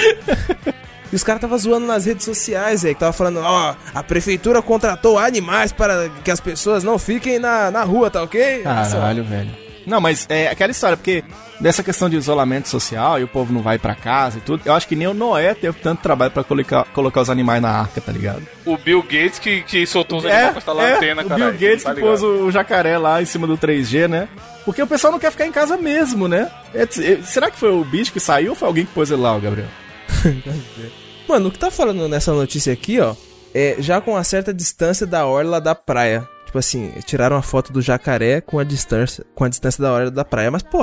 E 1.12 1.15
os 1.15 1.24
caras 1.24 1.42
tava 1.42 1.58
zoando 1.58 1.88
nas 1.88 2.06
redes 2.06 2.24
sociais, 2.24 2.86
aí, 2.86 2.94
que 2.94 3.00
tava 3.00 3.13
falando, 3.13 3.39
ó, 3.39 3.76
a 3.94 4.04
prefeitura 4.04 4.62
contratou 4.62 5.18
animais 5.18 5.72
para 5.72 6.10
que 6.24 6.30
as 6.30 6.39
pessoas 6.39 6.84
não 6.84 7.00
fiquem 7.00 7.39
na, 7.39 7.72
na 7.72 7.84
rua, 7.84 8.12
tá 8.12 8.22
ok? 8.22 8.62
Caralho, 8.62 9.24
velho. 9.24 9.68
Não, 9.89 9.99
mas 9.99 10.25
é 10.30 10.47
aquela 10.47 10.71
história, 10.71 10.95
porque 10.95 11.23
dessa 11.60 11.84
questão 11.84 12.10
de 12.10 12.15
isolamento 12.15 12.69
social 12.69 13.19
e 13.19 13.23
o 13.23 13.28
povo 13.28 13.52
não 13.54 13.62
vai 13.62 13.78
pra 13.78 13.93
casa 13.95 14.38
e 14.38 14.41
tudo, 14.41 14.62
eu 14.65 14.73
acho 14.73 14.88
que 14.88 14.95
nem 14.95 15.08
o 15.08 15.13
Noé 15.13 15.54
teve 15.54 15.78
tanto 15.80 16.02
trabalho 16.02 16.32
pra 16.32 16.43
colocar, 16.43 16.86
colocar 16.93 17.21
os 17.21 17.30
animais 17.30 17.62
na 17.62 17.69
arca, 17.69 17.99
tá 17.99 18.12
ligado? 18.12 18.43
O 18.65 18.78
Bill 18.78 19.02
Gates 19.02 19.39
que, 19.39 19.62
que 19.63 19.86
soltou 19.86 20.19
os 20.19 20.25
animais 20.25 20.49
pra 20.52 20.58
instalar 20.60 20.95
antena, 20.95 21.21
É, 21.21 21.25
o. 21.25 21.30
Bill 21.30 21.52
Gates 21.54 21.84
tá 21.84 21.93
que 21.93 22.02
pôs 22.02 22.21
ligado? 22.21 22.45
o 22.45 22.52
jacaré 22.52 22.97
lá 22.97 23.21
em 23.21 23.25
cima 23.25 23.45
do 23.47 23.58
3G, 23.58 24.08
né? 24.08 24.30
Porque 24.63 24.82
o 24.82 24.88
pessoal 24.88 25.12
não 25.12 25.19
quer 25.19 25.32
ficar 25.32 25.47
em 25.47 25.52
casa 25.52 25.75
mesmo, 25.78 26.28
né? 26.28 26.49
É, 26.73 26.84
é, 26.84 27.21
será 27.23 27.49
que 27.49 27.58
foi 27.58 27.71
o 27.71 27.84
bicho 27.84 28.13
que 28.13 28.19
saiu 28.19 28.52
ou 28.52 28.56
foi 28.56 28.67
alguém 28.67 28.86
que 28.86 28.93
pôs 28.93 29.10
ele 29.10 29.21
lá, 29.21 29.36
o 29.36 29.41
Gabriel? 29.41 29.67
Mano, 31.28 31.49
o 31.49 31.52
que 31.52 31.60
tá 31.60 31.69
falando 31.69 32.08
nessa 32.08 32.32
notícia 32.34 32.73
aqui, 32.73 32.99
ó, 32.99 33.15
é 33.54 33.75
já 33.80 34.02
com 34.02 34.12
uma 34.12 34.23
certa 34.23 34.54
distância 34.54 35.06
da 35.06 35.25
orla 35.25 35.60
da 35.62 35.75
praia. 35.75 36.28
Tipo 36.50 36.58
assim, 36.58 36.92
tiraram 37.06 37.36
a 37.36 37.44
foto 37.44 37.72
do 37.72 37.80
jacaré 37.80 38.42
com 38.42 38.58
a 38.58 38.64
distância, 38.64 39.24
com 39.36 39.44
a 39.44 39.50
distância 39.50 39.84
da 39.84 39.94
orla 39.94 40.10
da 40.10 40.26
praia. 40.26 40.50
Mas, 40.50 40.64
pô, 40.64 40.80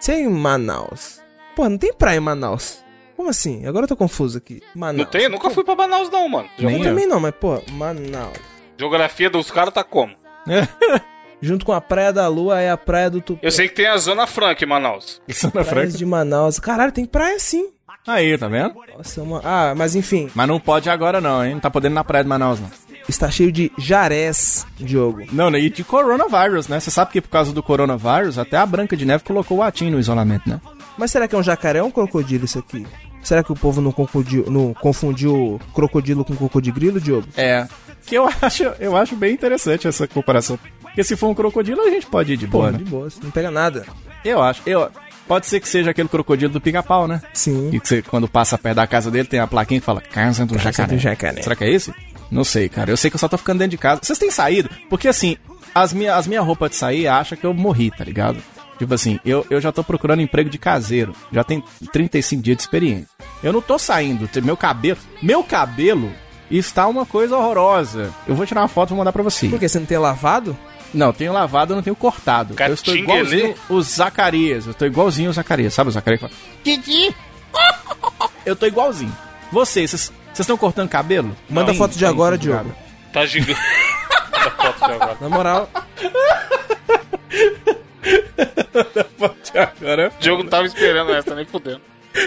se 0.00 0.10
é 0.10 0.18
em 0.18 0.28
Manaus. 0.28 1.20
Pô, 1.54 1.68
não 1.68 1.78
tem 1.78 1.94
praia 1.94 2.16
em 2.16 2.20
Manaus. 2.20 2.84
Como 3.16 3.30
assim? 3.30 3.64
Agora 3.64 3.84
eu 3.84 3.88
tô 3.88 3.96
confuso 3.96 4.38
aqui. 4.38 4.60
Manaus. 4.74 4.98
Não 4.98 5.04
tem? 5.04 5.22
Eu 5.22 5.30
nunca 5.30 5.50
fui 5.50 5.62
pra 5.62 5.76
Manaus, 5.76 6.10
não, 6.10 6.28
mano. 6.28 6.48
Eu 6.58 6.68
Nem 6.68 6.78
eu. 6.78 6.82
também 6.82 7.06
não, 7.06 7.20
mas, 7.20 7.32
pô, 7.32 7.62
Manaus. 7.70 8.36
Geografia 8.76 9.30
dos 9.30 9.52
caras 9.52 9.72
tá 9.72 9.84
como? 9.84 10.16
Junto 11.40 11.64
com 11.64 11.72
a 11.72 11.80
Praia 11.80 12.12
da 12.12 12.26
Lua 12.26 12.60
é 12.60 12.68
a 12.68 12.76
Praia 12.76 13.08
do 13.08 13.20
Tupi. 13.20 13.46
Eu 13.46 13.52
sei 13.52 13.68
que 13.68 13.74
tem 13.76 13.86
a 13.86 13.96
Zona 13.98 14.26
Franca 14.26 14.64
em 14.64 14.68
Manaus. 14.68 15.22
Isso 15.28 15.46
na 15.46 15.52
Praias 15.52 15.68
Franca. 15.68 15.88
de 15.90 16.04
Manaus. 16.04 16.58
Caralho, 16.58 16.90
tem 16.90 17.06
praia 17.06 17.38
sim. 17.38 17.70
Aí, 18.04 18.36
tá 18.36 18.48
vendo? 18.48 18.74
Nossa, 18.96 19.22
uma... 19.22 19.40
Ah, 19.44 19.74
mas 19.76 19.94
enfim, 19.94 20.28
Mas 20.34 20.48
não 20.48 20.58
pode 20.58 20.90
agora 20.90 21.20
não, 21.20 21.44
hein? 21.44 21.54
Não 21.54 21.60
tá 21.60 21.70
podendo 21.70 21.92
ir 21.92 21.94
na 21.94 22.02
praia 22.02 22.24
de 22.24 22.28
Manaus, 22.28 22.58
não. 22.58 22.68
Está 23.08 23.30
cheio 23.30 23.50
de 23.50 23.72
jarés, 23.78 24.66
Diogo. 24.78 25.22
Não, 25.32 25.50
né? 25.50 25.58
e 25.60 25.70
de 25.70 25.82
coronavírus, 25.84 26.68
né? 26.68 26.78
Você 26.78 26.90
sabe 26.90 27.12
que 27.12 27.20
por 27.20 27.28
causa 27.28 27.52
do 27.52 27.62
coronavírus, 27.62 28.38
até 28.38 28.56
a 28.56 28.66
Branca 28.66 28.96
de 28.96 29.04
Neve 29.04 29.24
colocou 29.24 29.58
o 29.58 29.62
atim 29.62 29.90
no 29.90 29.98
isolamento, 29.98 30.48
né? 30.48 30.60
Mas 30.96 31.10
será 31.10 31.28
que 31.28 31.34
é 31.34 31.38
um 31.38 31.42
jacaré 31.42 31.80
ou 31.80 31.88
um 31.88 31.90
crocodilo 31.90 32.44
isso 32.44 32.58
aqui? 32.58 32.86
Será 33.22 33.42
que 33.42 33.52
o 33.52 33.56
povo 33.56 33.80
não 33.80 33.92
confundiu, 33.92 34.44
não 34.50 34.72
confundiu 34.74 35.60
crocodilo 35.74 36.24
com 36.24 36.34
crocodilo, 36.36 37.00
Diogo? 37.00 37.26
É. 37.36 37.66
Que 38.06 38.14
eu 38.16 38.28
acho, 38.42 38.64
eu 38.80 38.96
acho 38.96 39.14
bem 39.16 39.34
interessante 39.34 39.86
essa 39.86 40.06
comparação. 40.06 40.58
Porque 40.82 41.04
se 41.04 41.16
for 41.16 41.28
um 41.28 41.34
crocodilo, 41.34 41.80
a 41.82 41.90
gente 41.90 42.06
pode 42.06 42.32
ir 42.32 42.36
de 42.36 42.46
Pô, 42.46 42.58
boa, 42.58 42.72
né? 42.72 42.78
de 42.78 42.84
boa, 42.84 43.08
não 43.22 43.30
pega 43.30 43.50
nada. 43.50 43.86
Eu 44.24 44.42
acho. 44.42 44.62
Eu, 44.66 44.90
pode 45.26 45.46
ser 45.46 45.60
que 45.60 45.68
seja 45.68 45.90
aquele 45.90 46.08
crocodilo 46.08 46.52
do 46.52 46.60
pica-pau, 46.60 47.06
né? 47.06 47.20
Sim. 47.32 47.70
E 47.72 47.78
que 47.78 47.86
você, 47.86 48.02
quando 48.02 48.28
passa 48.28 48.58
perto 48.58 48.76
da 48.76 48.86
casa 48.86 49.10
dele, 49.10 49.28
tem 49.28 49.40
a 49.40 49.46
plaquinha 49.46 49.80
que 49.80 49.86
fala 49.86 50.00
Casa 50.00 50.44
do 50.44 50.58
Jacaré. 50.58 50.94
do 50.94 50.98
Jacaré. 50.98 51.42
Será 51.42 51.54
que 51.54 51.64
é 51.64 51.70
esse? 51.70 51.92
Não 52.30 52.44
sei, 52.44 52.68
cara. 52.68 52.90
Eu 52.90 52.96
sei 52.96 53.10
que 53.10 53.16
eu 53.16 53.20
só 53.20 53.28
tô 53.28 53.38
ficando 53.38 53.58
dentro 53.58 53.72
de 53.72 53.78
casa. 53.78 54.00
Vocês 54.02 54.18
têm 54.18 54.30
saído? 54.30 54.68
Porque 54.88 55.08
assim, 55.08 55.36
as 55.74 55.92
minhas 55.92 56.16
as 56.18 56.26
minha 56.26 56.40
roupas 56.40 56.70
de 56.70 56.76
sair 56.76 57.06
acham 57.06 57.36
que 57.38 57.44
eu 57.44 57.54
morri, 57.54 57.90
tá 57.90 58.04
ligado? 58.04 58.38
Tipo 58.78 58.94
assim, 58.94 59.18
eu, 59.24 59.44
eu 59.50 59.60
já 59.60 59.72
tô 59.72 59.82
procurando 59.82 60.22
emprego 60.22 60.48
de 60.48 60.58
caseiro. 60.58 61.12
Já 61.32 61.42
tem 61.42 61.62
35 61.92 62.42
dias 62.42 62.56
de 62.56 62.62
experiência. 62.62 63.08
Eu 63.42 63.52
não 63.52 63.60
tô 63.60 63.78
saindo. 63.78 64.28
Meu 64.42 64.56
cabelo. 64.56 64.98
Meu 65.20 65.42
cabelo 65.42 66.12
está 66.50 66.86
uma 66.86 67.04
coisa 67.04 67.36
horrorosa. 67.36 68.12
Eu 68.26 68.34
vou 68.34 68.46
tirar 68.46 68.62
uma 68.62 68.68
foto 68.68 68.90
e 68.90 68.90
vou 68.90 68.98
mandar 68.98 69.12
pra 69.12 69.22
você. 69.22 69.48
Por 69.48 69.58
que 69.58 69.68
você 69.68 69.78
não 69.78 69.86
tem 69.86 69.98
lavado? 69.98 70.56
Não, 70.94 71.12
tenho 71.12 71.32
lavado, 71.32 71.72
eu 71.72 71.76
não 71.76 71.82
tenho 71.82 71.96
cortado. 71.96 72.54
Eu 72.58 72.74
estou 72.74 72.94
Catinguelê? 72.94 73.20
igualzinho 73.20 73.54
o 73.68 73.82
Zacarias. 73.82 74.64
Eu 74.64 74.72
estou 74.72 74.88
igualzinho 74.88 75.28
o 75.28 75.32
Zacarias. 75.32 75.74
Sabe 75.74 75.90
o 75.90 75.92
Zacarias? 75.92 76.20
que 76.22 76.28
fala, 76.28 76.40
Didi, 76.64 77.14
Eu 78.46 78.56
tô 78.56 78.66
igualzinho. 78.66 79.14
Vocês, 79.52 79.90
vocês 79.90 80.12
vocês 80.38 80.44
estão 80.46 80.56
cortando 80.56 80.88
cabelo? 80.88 81.36
Manda 81.50 81.72
Não, 81.72 81.78
foto 81.78 81.92
de 81.92 81.98
tem, 81.98 82.08
agora, 82.08 82.38
Diogo. 82.38 82.72
Tá 83.12 83.26
gigante. 83.26 83.60
Manda 84.32 84.50
foto 84.52 84.86
de 84.86 84.92
agora. 84.92 85.16
Na 85.20 85.28
moral, 85.28 85.68
Agora 89.52 90.12
O 90.16 90.22
Diogo 90.22 90.42
não 90.44 90.50
tava 90.50 90.66
esperando 90.66 91.12
essa, 91.12 91.34
nem 91.34 91.44
fudendo. 91.44 91.80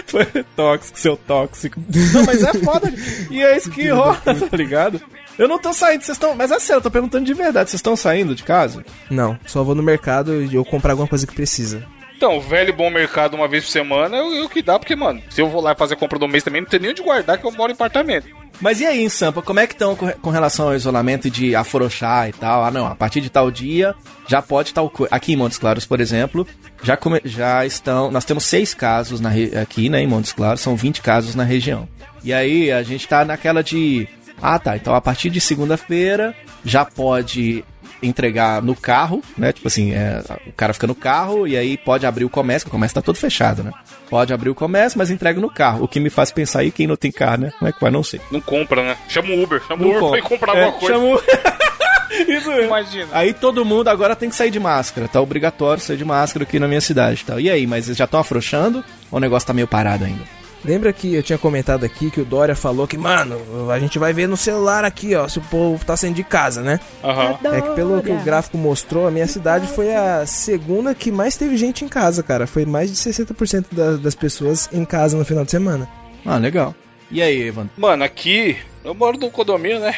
foi 0.06 0.26
tóxico, 0.54 0.98
seu 0.98 1.16
tóxico. 1.16 1.80
Não, 2.12 2.24
mas 2.26 2.42
é 2.42 2.52
foda. 2.54 2.92
E 3.30 3.42
é 3.42 3.56
isso 3.56 3.70
que 3.70 3.88
rola, 3.88 4.16
tá 4.16 4.56
ligado? 4.56 5.00
Eu 5.38 5.48
não 5.48 5.58
tô 5.58 5.72
saindo, 5.72 6.02
vocês 6.04 6.16
estão. 6.16 6.34
Mas 6.34 6.50
é 6.50 6.58
sério, 6.58 6.78
eu 6.80 6.82
tô 6.82 6.90
perguntando 6.90 7.24
de 7.24 7.32
verdade. 7.32 7.70
Vocês 7.70 7.78
estão 7.78 7.96
saindo 7.96 8.34
de 8.34 8.42
casa? 8.42 8.84
não. 9.08 9.38
Só 9.46 9.64
vou 9.64 9.74
no 9.74 9.82
mercado 9.82 10.42
e 10.42 10.54
eu 10.54 10.64
comprar 10.66 10.92
alguma 10.92 11.08
coisa 11.08 11.26
que 11.26 11.34
precisa. 11.34 11.82
Então, 12.24 12.40
velho 12.40 12.72
bom 12.72 12.88
mercado 12.88 13.34
uma 13.34 13.48
vez 13.48 13.64
por 13.64 13.70
semana 13.70 14.16
é 14.16 14.22
o 14.22 14.32
é 14.36 14.42
o 14.44 14.48
que 14.48 14.62
dá, 14.62 14.78
porque, 14.78 14.94
mano, 14.94 15.20
se 15.28 15.40
eu 15.40 15.48
vou 15.48 15.60
lá 15.60 15.74
fazer 15.74 15.96
compra 15.96 16.20
do 16.20 16.28
mês 16.28 16.44
também, 16.44 16.60
não 16.60 16.68
tem 16.68 16.78
nem 16.78 16.92
onde 16.92 17.02
guardar, 17.02 17.36
que 17.36 17.44
eu 17.44 17.50
moro 17.50 17.72
em 17.72 17.74
apartamento. 17.74 18.28
Mas 18.60 18.80
e 18.80 18.86
aí, 18.86 19.02
em 19.02 19.08
Sampa, 19.08 19.42
como 19.42 19.58
é 19.58 19.66
que 19.66 19.72
estão 19.72 19.96
com, 19.96 20.30
relação 20.30 20.68
ao 20.68 20.74
isolamento 20.76 21.28
de 21.28 21.56
afrouxar 21.56 22.28
e 22.28 22.32
tal? 22.32 22.64
Ah, 22.64 22.70
não, 22.70 22.86
a 22.86 22.94
partir 22.94 23.20
de 23.20 23.28
tal 23.28 23.50
dia 23.50 23.92
já 24.28 24.40
pode 24.40 24.72
tal 24.72 24.88
coisa. 24.88 25.12
Aqui 25.12 25.32
em 25.32 25.36
Montes 25.36 25.58
Claros, 25.58 25.84
por 25.84 26.00
exemplo, 26.00 26.46
já, 26.84 26.96
come- 26.96 27.22
já 27.24 27.66
estão. 27.66 28.08
Nós 28.08 28.24
temos 28.24 28.44
seis 28.44 28.72
casos 28.72 29.20
na 29.20 29.28
re- 29.28 29.58
aqui, 29.60 29.88
né, 29.88 30.00
em 30.00 30.06
Montes 30.06 30.32
Claros, 30.32 30.60
são 30.60 30.76
20 30.76 31.02
casos 31.02 31.34
na 31.34 31.42
região. 31.42 31.88
E 32.22 32.32
aí 32.32 32.70
a 32.70 32.84
gente 32.84 33.08
tá 33.08 33.24
naquela 33.24 33.64
de. 33.64 34.06
Ah, 34.40 34.60
tá, 34.60 34.76
então 34.76 34.94
a 34.94 35.00
partir 35.00 35.28
de 35.28 35.40
segunda-feira 35.40 36.32
já 36.64 36.84
pode 36.84 37.64
entregar 38.02 38.60
no 38.62 38.74
carro, 38.74 39.22
né? 39.38 39.52
Tipo 39.52 39.68
assim, 39.68 39.92
é, 39.92 40.22
o 40.46 40.52
cara 40.52 40.72
fica 40.74 40.86
no 40.86 40.94
carro 40.94 41.46
e 41.46 41.56
aí 41.56 41.76
pode 41.76 42.04
abrir 42.06 42.24
o 42.24 42.30
comércio, 42.30 42.66
que 42.66 42.70
o 42.70 42.72
comércio 42.72 42.94
tá 42.96 43.02
todo 43.02 43.16
fechado, 43.16 43.62
né? 43.62 43.72
Pode 44.10 44.32
abrir 44.32 44.50
o 44.50 44.54
comércio, 44.54 44.98
mas 44.98 45.10
entrega 45.10 45.40
no 45.40 45.48
carro. 45.50 45.84
O 45.84 45.88
que 45.88 45.98
me 46.00 46.10
faz 46.10 46.30
pensar 46.30 46.60
aí, 46.60 46.70
quem 46.70 46.86
não 46.86 46.96
tem 46.96 47.10
carro, 47.10 47.42
né? 47.42 47.52
Como 47.58 47.68
é 47.68 47.72
que 47.72 47.80
vai? 47.80 47.90
Não 47.90 48.02
sei. 48.02 48.20
Não 48.30 48.40
compra, 48.40 48.82
né? 48.82 48.96
Chama 49.08 49.30
o 49.30 49.42
Uber. 49.42 49.62
Chama 49.66 49.84
o 49.84 49.88
Uber 49.88 50.08
pra 50.10 50.18
ir 50.18 50.22
compra. 50.22 50.38
comprar 50.38 50.56
É, 50.56 50.64
alguma 50.64 50.78
coisa. 50.80 50.94
chama 50.94 51.06
o- 51.16 51.22
Isso 52.30 52.48
mesmo. 52.50 52.64
Imagina. 52.64 53.06
Aí 53.12 53.32
todo 53.32 53.64
mundo 53.64 53.88
agora 53.88 54.14
tem 54.14 54.28
que 54.28 54.36
sair 54.36 54.50
de 54.50 54.60
máscara. 54.60 55.08
Tá 55.08 55.18
obrigatório 55.20 55.82
sair 55.82 55.96
de 55.96 56.04
máscara 56.04 56.44
aqui 56.44 56.58
na 56.58 56.68
minha 56.68 56.80
cidade. 56.80 57.24
Tá? 57.24 57.40
E 57.40 57.48
aí, 57.50 57.66
mas 57.66 57.86
eles 57.86 57.96
já 57.96 58.04
estão 58.04 58.20
afrouxando 58.20 58.84
ou 59.10 59.16
o 59.16 59.20
negócio 59.20 59.46
tá 59.46 59.54
meio 59.54 59.66
parado 59.66 60.04
ainda? 60.04 60.20
Lembra 60.64 60.92
que 60.92 61.12
eu 61.14 61.22
tinha 61.22 61.36
comentado 61.38 61.82
aqui 61.84 62.08
que 62.10 62.20
o 62.20 62.24
Dória 62.24 62.54
falou 62.54 62.86
que, 62.86 62.96
mano, 62.96 63.36
a 63.70 63.78
gente 63.80 63.98
vai 63.98 64.12
ver 64.12 64.28
no 64.28 64.36
celular 64.36 64.84
aqui, 64.84 65.14
ó, 65.14 65.26
se 65.26 65.38
o 65.38 65.42
povo 65.42 65.84
tá 65.84 65.96
saindo 65.96 66.14
de 66.14 66.22
casa, 66.22 66.62
né? 66.62 66.78
Aham. 67.02 67.36
É 67.52 67.60
que 67.60 67.70
pelo 67.74 68.00
que 68.00 68.10
o 68.12 68.18
gráfico 68.20 68.56
mostrou, 68.56 69.08
a 69.08 69.10
minha 69.10 69.26
cidade 69.26 69.66
foi 69.66 69.92
a 69.94 70.24
segunda 70.24 70.94
que 70.94 71.10
mais 71.10 71.36
teve 71.36 71.56
gente 71.56 71.84
em 71.84 71.88
casa, 71.88 72.22
cara. 72.22 72.46
Foi 72.46 72.64
mais 72.64 72.90
de 72.90 72.96
60% 72.96 73.66
da- 73.74 73.96
das 73.96 74.14
pessoas 74.14 74.68
em 74.72 74.84
casa 74.84 75.16
no 75.16 75.24
final 75.24 75.44
de 75.44 75.50
semana. 75.50 75.88
Ah, 76.24 76.36
legal. 76.38 76.72
E 77.10 77.20
aí, 77.20 77.42
Evan? 77.42 77.68
Mano, 77.76 78.04
aqui, 78.04 78.56
eu 78.84 78.94
moro 78.94 79.18
num 79.18 79.30
condomínio, 79.30 79.80
né? 79.80 79.94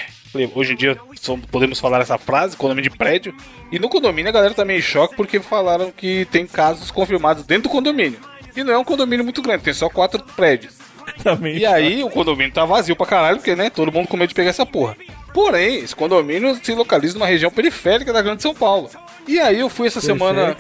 Hoje 0.55 0.73
em 0.73 0.77
dia 0.77 0.97
só 1.15 1.37
podemos 1.49 1.79
falar 1.79 2.01
essa 2.01 2.19
frase, 2.19 2.57
condomínio 2.57 2.91
de 2.91 2.97
prédio. 2.99 3.33
E 3.71 3.79
no 3.79 3.89
condomínio 3.89 4.31
a 4.31 4.33
galera 4.33 4.53
tá 4.53 4.65
meio 4.65 4.79
em 4.81 4.83
choque 4.83 5.15
porque 5.15 5.39
falaram 5.39 5.93
que 5.97 6.25
tem 6.33 6.45
casos 6.45 6.91
confirmados 6.91 7.45
dentro 7.45 7.65
do 7.65 7.69
condomínio. 7.69 8.19
E 8.57 8.63
não 8.65 8.73
é 8.73 8.79
um 8.79 8.85
condomínio 8.85 9.25
muito 9.25 9.43
grande, 9.43 9.65
tem 9.65 9.75
só 9.75 9.89
quatro 9.89 10.23
prédios. 10.37 10.75
Também. 11.23 11.57
E 11.59 11.67
aí 11.67 12.03
o 12.03 12.11
condomínio 12.11 12.53
tá 12.53 12.65
vazio 12.65 12.97
pra 12.97 13.07
caralho, 13.07 13.37
porque, 13.37 13.55
né, 13.55 13.69
todo 13.71 13.93
mundo 13.93 14.09
com 14.09 14.17
medo 14.17 14.29
de 14.31 14.35
pegar 14.35 14.51
essa 14.51 14.65
porra. 14.65 14.97
Porém, 15.33 15.77
esse 15.81 15.95
condomínio 15.95 16.59
se 16.63 16.73
localiza 16.75 17.15
numa 17.15 17.27
região 17.27 17.51
periférica 17.51 18.13
da 18.13 18.23
Grande 18.23 18.43
São 18.43 18.55
Paulo. 18.55 18.89
E 19.27 19.39
aí 19.41 19.61
eu 19.61 19.69
fui 19.69 19.87
essa 19.89 20.01
semana. 20.01 20.57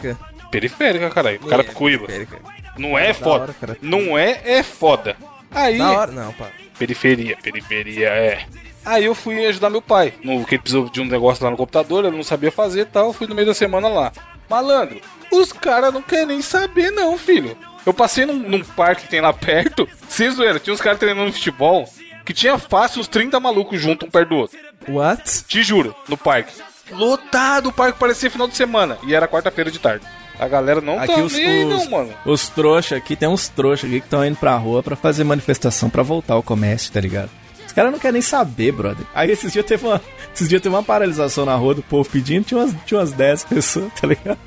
Periférica? 0.51 1.11
Caralho. 1.11 1.41
O 1.43 1.47
cara 1.47 1.63
É, 1.63 1.65
Cuiba. 1.65 2.07
periférica. 2.07 2.39
Não 2.77 2.99
é 2.99 3.09
Da 3.09 3.15
foda. 3.15 3.43
hora, 3.45 3.55
cara. 3.61 3.77
Não 3.81 4.19
é, 4.19 4.41
é 4.45 4.63
foda. 4.63 5.17
Aí. 5.51 5.79
Da 5.79 5.91
hora, 5.93 6.13
não, 6.13 6.33
pá. 6.33 6.49
Periferia, 6.79 7.37
periferia, 7.43 8.09
é. 8.09 8.45
Aí 8.85 9.05
eu 9.05 9.15
fui 9.15 9.47
ajudar 9.47 9.71
meu 9.71 9.81
pai. 9.81 10.13
No 10.23 10.45
que 10.45 10.57
ele 10.57 10.63
precisou 10.63 10.91
de 10.91 11.01
um 11.01 11.05
negócio 11.07 11.43
lá 11.45 11.51
no 11.51 11.57
computador, 11.57 12.05
ele 12.05 12.17
não 12.17 12.25
sabia 12.25 12.51
fazer 12.53 12.81
e 12.81 12.85
tal. 12.85 13.07
Eu 13.07 13.13
fui 13.13 13.27
no 13.27 13.35
meio 13.35 13.47
da 13.47 13.55
semana 13.55 13.89
lá. 13.89 14.13
Malandro, 14.51 15.01
os 15.31 15.53
caras 15.53 15.95
não 15.95 16.03
querem 16.03 16.27
nem 16.27 16.43
saber, 16.43 16.91
não, 16.91 17.17
filho. 17.17 17.57
Eu 17.87 17.93
passei 17.93 18.25
num, 18.27 18.35
num 18.39 18.65
parque 18.65 19.03
que 19.03 19.09
tem 19.09 19.21
lá 19.21 19.33
perto. 19.33 19.89
Sem 20.09 20.31
zoeira, 20.31 20.59
tinha 20.59 20.73
uns 20.75 20.81
caras 20.81 20.99
treinando 20.99 21.33
futebol 21.33 21.89
que 22.25 22.33
tinha 22.33 22.59
fácil 22.59 23.01
uns 23.01 23.09
30 23.09 23.39
malucos 23.39 23.81
juntos 23.81 24.09
um 24.09 24.11
perto 24.11 24.29
do 24.31 24.37
outro. 24.37 24.59
What? 24.89 25.45
Te 25.45 25.63
juro, 25.63 25.95
no 26.09 26.17
parque. 26.17 26.53
Lotado, 26.91 27.69
o 27.69 27.73
parque 27.73 27.99
parecia 27.99 28.31
final 28.31 28.49
de 28.49 28.57
semana. 28.57 28.99
E 29.07 29.15
era 29.15 29.29
quarta-feira 29.29 29.71
de 29.71 29.79
tarde. 29.79 30.05
A 30.39 30.49
galera 30.49 30.81
não 30.81 30.99
Aqui 30.99 31.15
tá 31.15 31.21
os, 31.21 31.33
nem 31.33 31.47
aí, 31.47 31.65
não, 31.65 31.77
os, 31.77 31.89
mano. 31.89 32.13
os 32.25 32.49
trouxas 32.49 32.99
aqui, 32.99 33.15
tem 33.15 33.29
uns 33.29 33.49
trouxas 33.49 33.89
aqui 33.89 34.01
que 34.01 34.07
estão 34.07 34.25
indo 34.25 34.37
pra 34.37 34.57
rua 34.57 34.83
pra 34.83 34.97
fazer 34.97 35.23
manifestação 35.23 35.89
pra 35.89 36.03
voltar 36.03 36.35
ao 36.35 36.43
comércio, 36.43 36.91
tá 36.93 37.01
ligado? 37.01 37.31
Os 37.65 37.73
caras 37.73 37.93
não 37.93 37.99
querem 37.99 38.15
nem 38.15 38.23
saber, 38.23 38.73
brother. 38.73 39.07
Aí 39.15 39.31
esses 39.31 39.53
dias 39.53 39.65
teve 39.65 39.87
uma, 39.87 40.01
esses 40.35 40.49
dias 40.49 40.61
teve 40.61 40.75
uma 40.75 40.83
paralisação 40.83 41.45
na 41.45 41.55
rua 41.55 41.75
do 41.75 41.83
povo 41.83 42.09
pedindo, 42.09 42.45
tinha 42.45 42.59
umas, 42.61 42.75
tinha 42.85 42.99
umas 42.99 43.13
10 43.13 43.45
pessoas, 43.45 43.93
tá 44.01 44.07
ligado? 44.09 44.39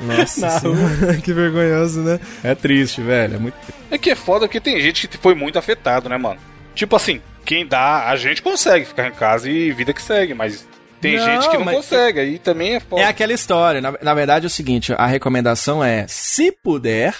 Nossa 0.00 0.60
que 1.22 1.32
vergonhoso, 1.32 2.00
né? 2.00 2.20
É 2.42 2.54
triste, 2.54 3.00
velho. 3.00 3.36
É 3.36 3.38
muito. 3.38 3.56
É 3.90 3.98
que 3.98 4.10
é 4.10 4.14
foda 4.14 4.46
porque 4.46 4.60
tem 4.60 4.80
gente 4.80 5.08
que 5.08 5.16
foi 5.18 5.34
muito 5.34 5.58
afetado, 5.58 6.08
né, 6.08 6.16
mano? 6.16 6.38
Tipo 6.74 6.94
assim, 6.96 7.20
quem 7.44 7.66
dá, 7.66 8.08
a 8.08 8.16
gente 8.16 8.40
consegue 8.42 8.84
ficar 8.84 9.06
em 9.08 9.12
casa 9.12 9.50
e 9.50 9.72
vida 9.72 9.92
que 9.92 10.00
segue, 10.02 10.34
mas 10.34 10.66
tem 11.00 11.16
Não, 11.16 11.24
gente 11.24 11.48
que 11.50 11.56
não 11.58 11.64
consegue, 11.72 12.20
aí 12.20 12.38
também 12.38 12.76
é 12.76 12.80
foda. 12.80 13.02
É 13.02 13.06
aquela 13.06 13.32
história. 13.32 13.80
Na, 13.80 13.94
na 14.00 14.14
verdade 14.14 14.46
é 14.46 14.48
o 14.48 14.50
seguinte: 14.50 14.92
a 14.92 15.06
recomendação 15.06 15.82
é, 15.82 16.06
se 16.08 16.52
puder. 16.52 17.14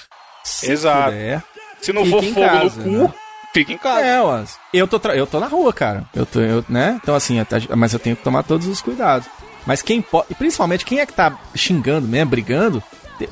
Se 0.44 0.70
Exato. 0.70 1.10
puder. 1.12 1.42
Se 1.80 1.92
não 1.92 2.04
for 2.06 2.22
em 2.24 2.32
fogo 2.32 2.46
casa, 2.46 2.82
no 2.82 2.82
cu, 2.84 2.90
né? 3.04 3.14
fica 3.52 3.72
em 3.72 3.78
casa. 3.78 4.00
É, 4.06 4.20
ué. 4.22 4.44
Eu 4.72 4.86
tô, 4.88 4.98
tra- 4.98 5.16
eu 5.16 5.26
tô 5.26 5.38
na 5.40 5.46
rua, 5.46 5.72
cara. 5.72 6.04
Eu 6.14 6.26
tô, 6.26 6.40
eu, 6.40 6.64
né? 6.68 6.98
Então, 7.02 7.14
assim, 7.14 7.38
até- 7.38 7.60
mas 7.76 7.92
eu 7.92 7.98
tenho 7.98 8.16
que 8.16 8.22
tomar 8.22 8.42
todos 8.42 8.66
os 8.66 8.80
cuidados. 8.80 9.28
Mas 9.68 9.82
quem 9.82 10.00
pode. 10.02 10.26
E 10.30 10.34
principalmente 10.34 10.84
quem 10.84 10.98
é 10.98 11.06
que 11.06 11.12
tá 11.12 11.38
xingando 11.54 12.08
mesmo, 12.08 12.30
brigando. 12.30 12.82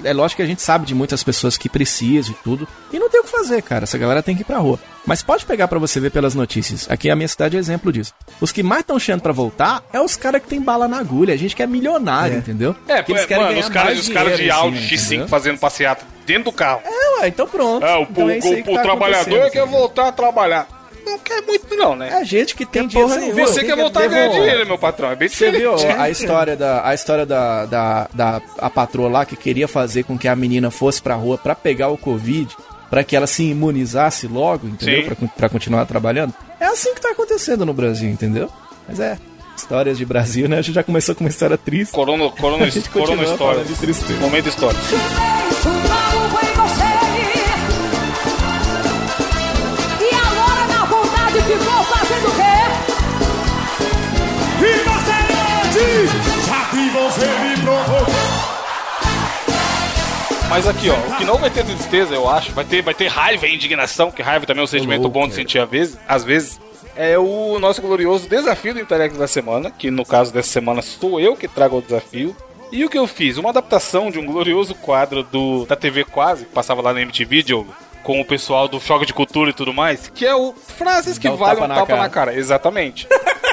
É 0.02 0.12
lógico 0.12 0.38
que 0.38 0.42
a 0.42 0.46
gente 0.46 0.60
sabe 0.60 0.84
de 0.84 0.96
muitas 0.96 1.22
pessoas 1.22 1.56
que 1.56 1.68
precisam 1.68 2.32
e 2.34 2.42
tudo. 2.42 2.66
E 2.92 2.98
não 2.98 3.08
tem 3.08 3.20
o 3.20 3.24
que 3.24 3.30
fazer, 3.30 3.62
cara. 3.62 3.84
Essa 3.84 3.96
galera 3.96 4.20
tem 4.20 4.34
que 4.34 4.42
ir 4.42 4.44
pra 4.44 4.58
rua. 4.58 4.80
Mas 5.06 5.22
pode 5.22 5.46
pegar 5.46 5.68
pra 5.68 5.78
você 5.78 6.00
ver 6.00 6.10
pelas 6.10 6.34
notícias. 6.34 6.90
Aqui 6.90 7.08
a 7.08 7.14
minha 7.14 7.28
cidade 7.28 7.56
é 7.56 7.60
exemplo 7.60 7.92
disso. 7.92 8.12
Os 8.40 8.50
que 8.50 8.64
mais 8.64 8.80
estão 8.80 8.98
cheando 8.98 9.20
pra 9.20 9.32
voltar 9.32 9.84
é 9.92 10.00
os 10.00 10.16
caras 10.16 10.42
que 10.42 10.48
tem 10.48 10.60
bala 10.60 10.88
na 10.88 10.98
agulha. 10.98 11.32
A 11.32 11.36
gente 11.36 11.54
que 11.54 11.62
é 11.62 11.68
milionário, 11.68 12.34
É. 12.34 12.38
entendeu? 12.38 12.74
É, 12.88 13.00
Que 13.00 13.12
eles 13.12 13.26
pô, 13.26 13.34
mano, 13.36 13.48
ganhar 13.48 13.60
os 13.60 13.68
caras 13.68 14.08
caras 14.08 14.36
de 14.38 14.50
Audi 14.50 14.76
cima, 14.76 14.88
X5 14.90 15.06
entendeu? 15.06 15.28
fazendo 15.28 15.58
passeata 15.60 16.04
dentro 16.26 16.44
do 16.44 16.52
carro. 16.52 16.80
É, 16.84 17.20
ué, 17.20 17.28
então 17.28 17.46
pronto. 17.46 17.86
É, 17.86 17.96
o, 17.96 18.02
Então 18.02 18.26
o- 18.26 18.30
é 18.30 18.38
o- 18.38 18.40
que 18.40 18.70
o 18.70 18.74
tá 18.74 18.82
trabalhador 18.82 19.34
acontecendo, 19.38 19.52
quer 19.52 19.66
voltar 19.66 20.08
a 20.08 20.12
trabalhar. 20.12 20.66
Não 21.06 21.18
quer 21.20 21.40
muito, 21.42 21.76
não, 21.76 21.94
né? 21.94 22.20
É 22.20 22.24
gente 22.24 22.56
que 22.56 22.66
tem 22.66 22.88
Quer 22.88 22.88
dinheiro. 22.88 23.08
Você 23.08 23.20
nenhuma. 23.20 23.46
Você 23.46 23.60
quer 23.64 23.76
que 23.76 23.80
voltar 23.80 24.02
a 24.02 24.06
ganhar 24.08 24.28
dinheiro, 24.28 24.66
meu 24.66 24.76
patrão. 24.76 25.10
É 25.10 25.14
bem 25.14 25.28
Você 25.28 25.52
viu 25.52 25.74
a 25.74 26.10
história 26.10 26.56
da 26.56 26.84
a 26.86 26.92
história 26.94 27.24
da, 27.24 27.64
da, 27.64 28.08
da 28.12 28.42
a 28.58 28.68
patroa 28.68 29.08
lá 29.08 29.24
que 29.24 29.36
queria 29.36 29.68
fazer 29.68 30.02
com 30.02 30.18
que 30.18 30.26
a 30.26 30.34
menina 30.34 30.68
fosse 30.68 31.00
pra 31.00 31.14
rua 31.14 31.38
pra 31.38 31.54
pegar 31.54 31.88
o 31.90 31.96
Covid, 31.96 32.56
pra 32.90 33.04
que 33.04 33.14
ela 33.14 33.28
se 33.28 33.44
imunizasse 33.44 34.26
logo, 34.26 34.66
entendeu? 34.66 35.16
Pra 35.36 35.48
continuar 35.48 35.86
trabalhando. 35.86 36.34
É 36.58 36.66
assim 36.66 36.92
que 36.92 37.00
tá 37.00 37.10
acontecendo 37.10 37.64
no 37.64 37.72
Brasil, 37.72 38.10
entendeu? 38.10 38.50
Mas 38.88 38.98
é, 38.98 39.16
histórias 39.56 39.96
de 39.96 40.04
Brasil, 40.04 40.48
né? 40.48 40.58
A 40.58 40.62
gente 40.62 40.74
já 40.74 40.82
começou 40.82 41.14
com 41.14 41.22
uma 41.22 41.30
história 41.30 41.56
triste. 41.56 41.92
Corona, 41.92 42.28
corona, 42.30 42.66
corona 42.92 43.22
história. 43.22 43.62
Momento 44.20 44.48
história. 44.48 44.78
Mas 60.56 60.66
aqui, 60.66 60.88
ó, 60.88 60.94
o 60.94 61.18
que 61.18 61.24
não 61.26 61.36
vai 61.36 61.50
ter 61.50 61.66
tristeza, 61.66 62.14
eu 62.14 62.26
acho, 62.26 62.50
vai 62.52 62.64
ter, 62.64 62.80
vai 62.80 62.94
ter 62.94 63.08
raiva 63.08 63.46
e 63.46 63.54
indignação, 63.54 64.10
que 64.10 64.22
raiva 64.22 64.46
também 64.46 64.62
é 64.62 64.64
um 64.64 64.66
sentimento 64.66 65.02
louco, 65.02 65.18
bom 65.18 65.28
de 65.28 65.34
sentir 65.34 65.58
às 65.58 65.68
vezes, 65.68 65.98
às 66.08 66.24
vezes, 66.24 66.58
é 66.96 67.18
o 67.18 67.58
nosso 67.58 67.82
glorioso 67.82 68.26
desafio 68.26 68.72
do 68.72 68.80
Intelecto 68.80 69.18
da 69.18 69.28
semana, 69.28 69.70
que 69.70 69.90
no 69.90 70.02
caso 70.02 70.32
dessa 70.32 70.48
semana 70.48 70.80
sou 70.80 71.20
eu 71.20 71.36
que 71.36 71.46
trago 71.46 71.76
o 71.76 71.82
desafio. 71.82 72.34
E 72.72 72.86
o 72.86 72.88
que 72.88 72.96
eu 72.96 73.06
fiz? 73.06 73.36
Uma 73.36 73.50
adaptação 73.50 74.10
de 74.10 74.18
um 74.18 74.24
glorioso 74.24 74.74
quadro 74.74 75.22
do, 75.24 75.66
da 75.66 75.76
TV 75.76 76.04
Quase, 76.04 76.46
que 76.46 76.52
passava 76.52 76.80
lá 76.80 76.94
na 76.94 77.02
MTV, 77.02 77.42
Diogo, 77.42 77.74
com 78.02 78.18
o 78.18 78.24
pessoal 78.24 78.66
do 78.66 78.80
Choque 78.80 79.04
de 79.04 79.12
Cultura 79.12 79.50
e 79.50 79.52
tudo 79.52 79.74
mais, 79.74 80.08
que 80.08 80.24
é 80.24 80.34
o 80.34 80.54
Frases 80.54 81.18
que 81.18 81.28
Dá 81.28 81.34
um 81.34 81.36
valem 81.36 81.56
tapa 81.56 81.66
um 81.66 81.68
na 81.68 81.74
tapa 81.74 81.86
cara. 81.86 82.02
na 82.02 82.08
cara. 82.08 82.34
Exatamente. 82.34 83.06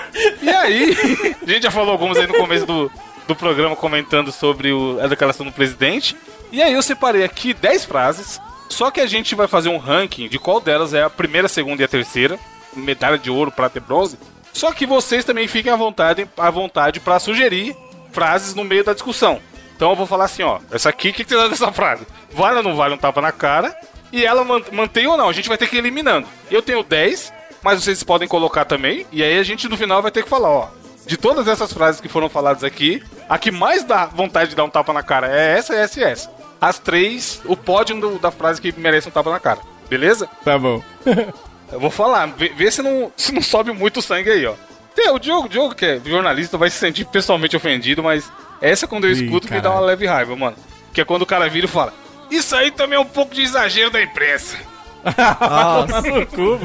E 0.44 0.50
aí, 0.50 0.96
a 1.42 1.50
gente 1.50 1.64
já 1.64 1.72
falou 1.72 1.92
algumas 1.92 2.18
aí 2.18 2.28
no 2.28 2.36
começo 2.36 2.68
do, 2.68 2.92
do 3.28 3.36
programa 3.36 3.76
comentando 3.76 4.32
sobre 4.32 4.72
o- 4.72 5.00
a 5.02 5.08
declaração 5.08 5.46
do 5.46 5.52
presidente. 5.52 6.16
E 6.52 6.62
aí 6.62 6.74
eu 6.74 6.82
separei 6.82 7.24
aqui 7.24 7.54
10 7.54 7.86
frases, 7.86 8.40
só 8.70 8.92
que 8.92 9.00
a 9.02 9.06
gente 9.08 9.34
vai 9.36 9.48
fazer 9.48 9.70
um 9.70 9.78
ranking 9.78 10.28
de 10.28 10.38
qual 10.38 10.60
delas 10.60 10.94
é 10.94 11.04
a 11.04 11.10
primeira, 11.10 11.48
segunda 11.48 11.82
e 11.82 11.86
a 11.86 11.88
terceira, 11.88 12.38
medalha 12.76 13.18
de 13.18 13.30
ouro, 13.30 13.52
prata 13.52 13.78
e 13.78 13.82
bronze. 13.82 14.18
Só 14.52 14.72
que 14.72 14.86
vocês 14.86 15.26
também 15.26 15.48
fiquem 15.48 15.72
à 15.72 15.76
vontade, 15.76 16.28
à 16.38 16.50
vontade 16.52 17.00
para 17.00 17.20
sugerir 17.20 17.76
frases 18.12 18.54
no 18.54 18.64
meio 18.64 18.84
da 18.84 18.94
discussão. 18.94 19.40
Então 19.76 19.90
eu 19.90 19.96
vou 19.96 20.06
falar 20.06 20.26
assim, 20.26 20.44
ó, 20.44 20.60
essa 20.72 20.90
aqui, 20.90 21.10
o 21.10 21.14
que, 21.14 21.24
que 21.24 21.30
você 21.32 21.36
dá 21.36 21.48
dessa 21.48 21.72
frase? 21.72 22.06
Vale 22.32 22.58
ou 22.58 22.64
não 22.64 22.76
vale 22.76 22.94
um 22.94 22.98
tapa 22.98 23.20
na 23.22 23.32
cara? 23.32 23.76
E 24.12 24.24
ela 24.24 24.44
man- 24.44 24.62
mantém 24.72 25.08
ou 25.08 25.18
não? 25.18 25.28
A 25.28 25.34
gente 25.34 25.50
vai 25.50 25.58
ter 25.58 25.66
que 25.68 25.76
ir 25.76 25.80
eliminando. 25.80 26.28
Eu 26.52 26.62
tenho 26.62 26.84
10, 26.84 27.34
mas 27.64 27.84
vocês 27.84 28.04
podem 28.04 28.28
colocar 28.28 28.64
também. 28.66 29.08
E 29.12 29.24
aí 29.24 29.40
a 29.40 29.44
gente 29.44 29.68
no 29.68 29.76
final 29.76 30.04
vai 30.04 30.12
ter 30.12 30.22
que 30.24 30.30
falar, 30.30 30.50
ó. 30.52 30.68
De 31.06 31.18
todas 31.18 31.48
essas 31.48 31.72
frases 31.74 32.00
que 32.02 32.08
foram 32.08 32.30
faladas 32.30 32.64
aqui, 32.64 33.04
a 33.30 33.38
que 33.38 33.52
mais 33.52 33.84
dá 33.84 34.06
vontade 34.06 34.52
de 34.52 34.56
dar 34.56 34.64
um 34.64 34.70
tapa 34.70 34.94
na 34.94 35.04
cara 35.04 35.28
é 35.28 35.58
essa, 35.58 35.74
essa 35.76 36.00
e 36.00 36.04
essa. 36.04 36.30
As 36.62 36.80
três, 36.80 37.42
o 37.46 37.58
pódio 37.58 38.00
do- 38.00 38.20
da 38.20 38.32
frase 38.32 38.62
que 38.62 38.74
merece 38.80 39.08
um 39.10 39.12
tapa 39.12 39.30
na 39.30 39.40
cara. 39.40 39.60
Beleza? 39.90 40.30
Tá 40.46 40.58
bom. 40.58 40.82
Eu 41.72 41.80
vou 41.80 41.90
falar, 41.90 42.28
vê, 42.28 42.50
vê 42.50 42.72
se, 42.72 42.82
não, 42.82 43.12
se 43.18 43.32
não 43.34 43.42
sobe 43.42 43.72
muito 43.74 44.02
sangue 44.02 44.30
aí, 44.30 44.46
ó. 44.46 44.54
Tem, 44.96 45.10
o 45.10 45.18
Diogo, 45.18 45.50
Diogo, 45.50 45.74
que 45.74 45.86
é 45.86 46.02
jornalista, 46.06 46.58
vai 46.58 46.70
se 46.70 46.78
sentir 46.78 47.04
pessoalmente 47.06 47.58
ofendido, 47.58 48.04
mas 48.04 48.32
essa 48.62 48.86
quando 48.88 49.06
eu 49.06 49.12
Ih, 49.12 49.24
escuto 49.26 49.52
me 49.52 49.60
dá 49.60 49.72
uma 49.72 49.80
leve 49.80 50.06
raiva, 50.06 50.36
mano. 50.36 50.56
Que 50.94 51.02
é 51.02 51.06
quando 51.06 51.24
o 51.24 51.26
cara 51.26 51.50
vira 51.50 51.66
e 51.66 51.70
fala: 51.70 51.92
Isso 52.30 52.56
aí 52.56 52.70
também 52.70 52.96
é 52.96 53.02
um 53.02 53.06
pouco 53.06 53.34
de 53.34 53.42
exagero 53.42 53.90
da 53.90 54.00
imprensa. 54.02 54.56
Toma 55.04 56.02
no 56.02 56.26
cu, 56.28 56.60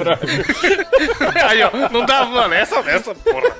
aí, 1.49 1.62
ó, 1.62 1.89
não 1.91 2.05
dá, 2.05 2.24
mano, 2.24 2.55
essa, 2.55 2.76
essa, 2.80 3.14
porra. 3.14 3.57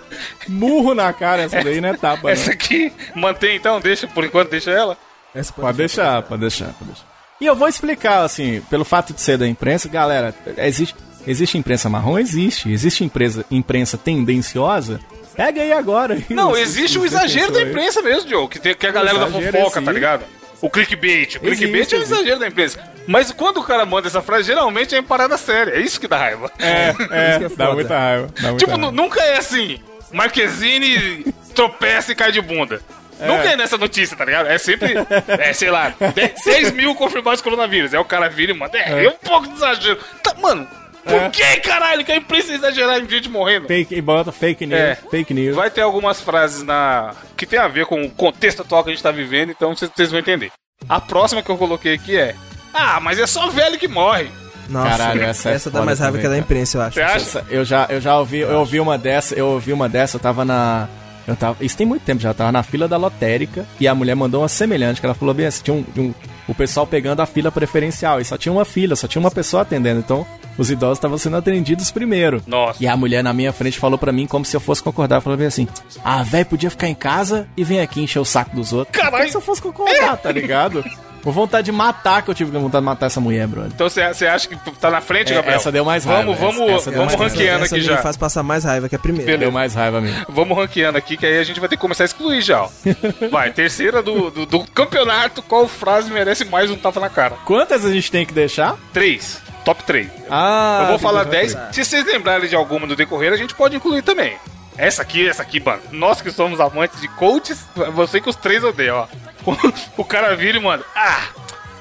Murro 0.49 0.95
na 0.95 1.13
cara 1.13 1.43
essa 1.43 1.63
daí, 1.63 1.81
né? 1.81 1.95
Tapa, 1.95 2.31
Essa 2.31 2.49
né? 2.49 2.53
aqui, 2.55 2.93
mantém 3.15 3.57
então, 3.57 3.81
deixa, 3.81 4.07
por 4.07 4.25
enquanto, 4.25 4.51
deixa 4.51 4.71
ela. 4.71 4.97
Essa 5.35 5.53
Pode 5.53 5.77
deixar, 5.77 6.23
pode 6.23 6.41
deixar, 6.41 6.67
pode 6.67 6.87
deixar. 6.87 7.05
E 7.41 7.47
eu 7.47 7.55
vou 7.55 7.69
explicar, 7.69 8.23
assim, 8.25 8.61
pelo 8.69 8.85
fato 8.85 9.13
de 9.13 9.21
ser 9.21 9.37
da 9.39 9.47
imprensa, 9.47 9.89
galera, 9.89 10.35
existe, 10.57 10.95
existe 11.27 11.57
imprensa 11.59 11.89
marrom? 11.89 12.19
Existe. 12.19 12.71
Existe 12.71 13.05
imprensa, 13.05 13.45
imprensa 13.51 13.97
tendenciosa? 13.97 15.01
Pega 15.37 15.63
aí 15.63 15.73
agora. 15.73 16.21
Não, 16.31 16.57
existe 16.57 16.99
o 16.99 17.07
exagero 17.07 17.53
da 17.53 17.63
imprensa 17.63 18.03
mesmo, 18.03 18.29
Diogo. 18.29 18.49
Que, 18.49 18.59
tem, 18.59 18.75
que 18.75 18.87
é 18.87 18.89
a 18.89 18.93
galera 18.93 19.19
da 19.21 19.27
fofoca, 19.27 19.57
existe. 19.59 19.85
tá 19.85 19.93
ligado? 19.93 20.25
O 20.61 20.69
clickbait. 20.69 21.37
O 21.37 21.41
clickbait 21.41 21.75
Existe, 21.77 21.95
é 21.95 21.99
existe. 21.99 22.15
exagero 22.15 22.41
da 22.41 22.49
imprensa. 22.49 22.81
Mas 23.07 23.31
quando 23.33 23.59
o 23.59 23.63
cara 23.65 23.87
manda 23.87 24.09
essa 24.09 24.21
frase, 24.21 24.45
geralmente 24.49 24.95
é 24.95 24.99
em 24.99 25.03
parada 25.03 25.37
séria. 25.39 25.73
É 25.73 25.81
isso 25.81 26.01
que 26.01 26.09
dá 26.09 26.19
raiva. 26.19 26.51
É, 26.59 26.89
é, 27.41 27.45
é 27.45 27.49
dá 27.57 27.73
muita 27.73 27.97
raiva. 27.99 28.29
Dá 28.41 28.49
muita 28.49 28.59
tipo, 28.59 28.71
raiva. 28.73 28.87
nu- 28.87 28.93
nunca 28.93 29.21
é 29.21 29.39
assim. 29.39 29.81
Marquezine 30.13 31.25
tropeça 31.55 32.13
e 32.13 32.15
cai 32.15 32.33
de 32.33 32.41
bunda. 32.41 32.81
Nunca 33.21 33.51
é 33.51 33.57
nessa 33.57 33.77
notícia, 33.77 34.17
tá 34.17 34.25
ligado? 34.25 34.47
É 34.47 34.57
sempre, 34.59 34.95
é, 35.27 35.53
sei 35.53 35.71
lá, 35.71 35.93
10 36.15 36.41
6 36.41 36.73
mil 36.73 36.95
confirmados 36.95 37.41
coronavírus. 37.41 37.93
Aí 37.93 37.99
o 37.99 38.05
cara 38.05 38.29
vira 38.29 38.53
e 38.53 38.55
manda, 38.55 38.79
é, 38.79 39.05
é 39.07 39.09
um 39.09 39.17
pouco 39.17 39.49
de 39.49 39.55
exagero. 39.55 39.99
Tá, 40.23 40.35
mano, 40.41 40.69
por 41.05 41.15
É. 41.15 41.31
que, 41.31 41.57
caralho, 41.61 42.05
que 42.05 42.13
a 42.13 42.17
imprensa 42.17 42.53
exagerar 42.53 42.99
em 42.99 43.09
gente 43.09 43.29
morrendo? 43.29 43.67
Fake, 43.67 43.95
e 43.95 44.01
bota 44.01 44.31
fake 44.33 44.67
news. 44.67 44.81
É. 44.81 44.95
Fake 45.11 45.33
news. 45.35 45.57
Vai 45.57 45.71
ter 45.71 45.81
algumas 45.83 46.21
frases 46.21 46.63
na 46.63 47.15
que 47.37 47.47
tem 47.47 47.59
a 47.59 47.69
ver 47.69 47.87
com 47.87 48.03
o 48.05 48.11
contexto 48.11 48.63
atual 48.63 48.83
que 48.85 48.91
a 48.91 48.93
gente 48.93 49.03
tá 49.03 49.11
vivendo, 49.11 49.51
então 49.51 49.75
vocês 49.75 49.91
vocês 49.95 50.11
vão 50.11 50.21
entender. 50.21 50.51
A 50.89 51.01
próxima 51.01 51.43
que 51.43 51.51
eu 51.51 51.57
coloquei 51.59 51.95
aqui 51.95 52.17
é: 52.17 52.35
Ah, 52.75 53.01
mas 53.01 53.19
é 53.19 53.27
só 53.27 53.49
velho 53.49 53.79
que 53.79 53.89
morre. 53.89 54.29
Nossa, 54.69 54.91
Caralho, 54.99 55.23
essa 55.23 55.49
é 55.49 55.53
dá 55.55 55.59
foda 55.61 55.83
mais 55.83 55.99
raiva 55.99 56.19
também, 56.19 56.21
que 56.21 56.27
a 56.27 56.31
da 56.31 56.35
cara. 56.37 56.45
imprensa, 56.45 56.77
eu 56.79 56.83
acho. 56.83 56.95
Você 56.95 57.03
acha? 57.03 57.17
Essa- 57.17 57.47
eu 57.49 57.65
já, 57.65 57.87
eu 57.89 58.01
já 58.03 58.19
ouvi, 58.19 58.41
eu 58.41 58.59
ouvi 58.59 58.79
uma 58.79 58.99
dessa, 58.99 59.35
eu 59.35 59.47
ouvi 59.47 59.73
uma 59.73 59.89
dessa, 59.89 60.17
eu 60.17 60.21
tava 60.21 60.45
na. 60.45 60.87
Eu 61.27 61.35
tava, 61.37 61.57
isso 61.63 61.77
tem 61.77 61.87
muito 61.87 62.03
tempo 62.05 62.21
já, 62.23 62.31
eu 62.31 62.35
tava 62.35 62.53
na 62.53 62.63
fila 62.63 62.87
da 62.89 62.97
lotérica 62.97 63.67
e 63.81 63.87
a 63.89 63.95
mulher 63.95 64.15
mandou 64.15 64.41
uma 64.43 64.49
semelhante, 64.49 64.99
que 65.01 65.07
ela 65.07 65.15
falou 65.15 65.35
bem 65.35 65.47
assim, 65.47 65.63
tinha 65.63 65.75
um, 65.77 65.83
tinha 65.83 66.07
um- 66.07 66.15
o 66.47 66.55
pessoal 66.55 66.87
pegando 66.87 67.21
a 67.21 67.27
fila 67.27 67.51
preferencial, 67.53 68.19
e 68.21 68.25
só 68.25 68.37
tinha 68.39 68.51
uma 68.53 68.65
fila, 68.65 68.97
só 68.97 69.07
tinha 69.07 69.21
uma 69.21 69.31
pessoa 69.31 69.61
atendendo, 69.63 70.01
então 70.01 70.27
os 70.59 70.71
idosos 70.71 70.99
estavam 70.99 71.17
sendo 71.17 71.37
atendidos 71.37 71.91
primeiro. 71.91 72.43
Nossa. 72.47 72.83
E 72.83 72.87
a 72.87 72.97
mulher 72.97 73.23
na 73.25 73.33
minha 73.33 73.53
frente 73.53 73.79
falou 73.79 73.97
pra 73.99 74.13
mim 74.13 74.27
como 74.27 74.45
se 74.45 74.55
eu 74.57 74.61
fosse 74.61 74.83
concordar, 74.83 75.21
falou 75.23 75.39
bem 75.39 75.47
assim: 75.47 75.67
"Ah, 76.05 76.23
velho, 76.23 76.45
podia 76.47 76.71
ficar 76.71 76.89
em 76.89 76.95
casa 76.95 77.49
e 77.57 77.65
vem 77.65 77.81
aqui 77.81 78.03
encher 78.03 78.19
o 78.19 78.25
saco 78.25 78.55
dos 78.55 78.73
outros". 78.73 78.95
Caralho. 78.97 79.19
Como 79.19 79.31
se 79.31 79.37
eu 79.37 79.41
fosse 79.41 79.63
concordar, 79.63 80.17
tá 80.19 80.31
ligado? 80.33 80.85
Com 81.23 81.33
vontade 81.33 81.65
de 81.67 81.73
matar 81.73 82.23
que 82.23 82.31
eu 82.31 82.35
tive 82.35 82.51
vontade 82.53 82.81
de 82.81 82.87
matar 82.87 83.07
essa 83.07 83.21
mulher, 83.21 83.47
brother. 83.49 83.73
Então 83.75 83.89
você 83.91 84.01
acha 84.27 84.49
que 84.49 84.57
tá 84.81 84.89
na 84.89 85.01
frente, 85.01 85.33
É, 85.33 85.35
Gabriel? 85.35 85.57
essa 85.57 85.71
deu 85.73 85.85
mais 85.85 86.05
raiva, 86.05 86.33
Vamos, 86.33 86.39
vamos, 86.57 86.73
essa- 86.73 86.91
vamos 86.93 87.15
ranqueando 87.15 87.65
aqui 87.65 87.81
já. 87.81 87.99
faz 87.99 88.17
passar 88.17 88.45
mais 88.45 88.63
raiva 88.65 88.89
que 88.89 88.95
a 88.95 88.99
primeira. 88.99 89.27
Beleza. 89.27 89.41
Deu 89.45 89.53
mais 89.53 89.75
raiva 89.75 90.01
mesmo. 90.01 90.25
Vamos 90.29 90.57
ranqueando 90.57 90.97
aqui, 90.97 91.17
que 91.17 91.27
aí 91.27 91.39
a 91.39 91.43
gente 91.45 91.59
vai 91.59 91.69
ter 91.69 91.75
que 91.77 91.81
começar 91.83 92.05
a 92.05 92.07
excluir 92.07 92.41
já, 92.41 92.63
ó. 92.63 92.69
Vai, 93.33 93.51
terceira 93.53 94.01
do, 94.01 94.31
do, 94.31 94.47
do 94.47 94.61
campeonato, 94.69 95.43
qual 95.43 95.67
frase 95.67 96.09
merece 96.11 96.45
mais 96.45 96.71
um 96.71 96.77
tapa 96.77 97.01
na 97.01 97.11
cara? 97.11 97.35
Quantas 97.45 97.85
a 97.85 97.93
gente 97.93 98.11
tem 98.13 98.25
que 98.25 98.33
deixar? 98.33 98.77
Três. 98.93 99.43
Top 99.69 99.85
3. 99.85 100.09
Ah, 100.31 100.79
Eu 100.85 100.87
vou 100.89 100.99
falar 100.99 101.27
que- 101.27 101.31
10. 101.31 101.55
Se 101.73 101.85
vocês 101.85 102.07
lembrarem 102.07 102.49
de 102.49 102.57
alguma 102.57 102.87
do 102.87 102.97
decorrer, 102.97 103.35
a 103.35 103.37
gente 103.37 103.55
pode 103.55 103.77
incluir 103.77 104.01
também. 104.01 104.35
Essa 104.79 105.03
aqui, 105.03 105.29
essa 105.29 105.43
aqui, 105.43 105.61
mano. 105.61 105.83
Nós 105.93 106.23
que 106.23 106.31
somos 106.31 106.59
amantes 106.59 106.99
de 107.03 107.09
coaches, 107.09 107.67
você 107.93 108.19
que 108.19 108.31
os 108.31 108.37
três 108.37 108.65
odeiam, 108.65 108.97
ó. 108.97 109.51
O, 109.51 109.75
o 110.01 110.05
cara 110.07 110.35
vira 110.35 110.57
e 110.57 110.61
manda. 110.63 110.83
Ah, 110.97 111.21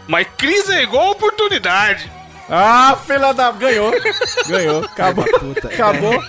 mas 0.06 0.28
crise 0.38 0.74
é 0.74 0.84
igual 0.84 1.12
oportunidade. 1.12 2.12
Ah, 2.50 2.98
filha 3.06 3.34
da. 3.34 3.52
Ganhou. 3.52 3.92
Ganhou. 4.48 4.84
Acabou. 4.86 5.26
Puta. 5.40 5.68
Acabou. 5.68 6.24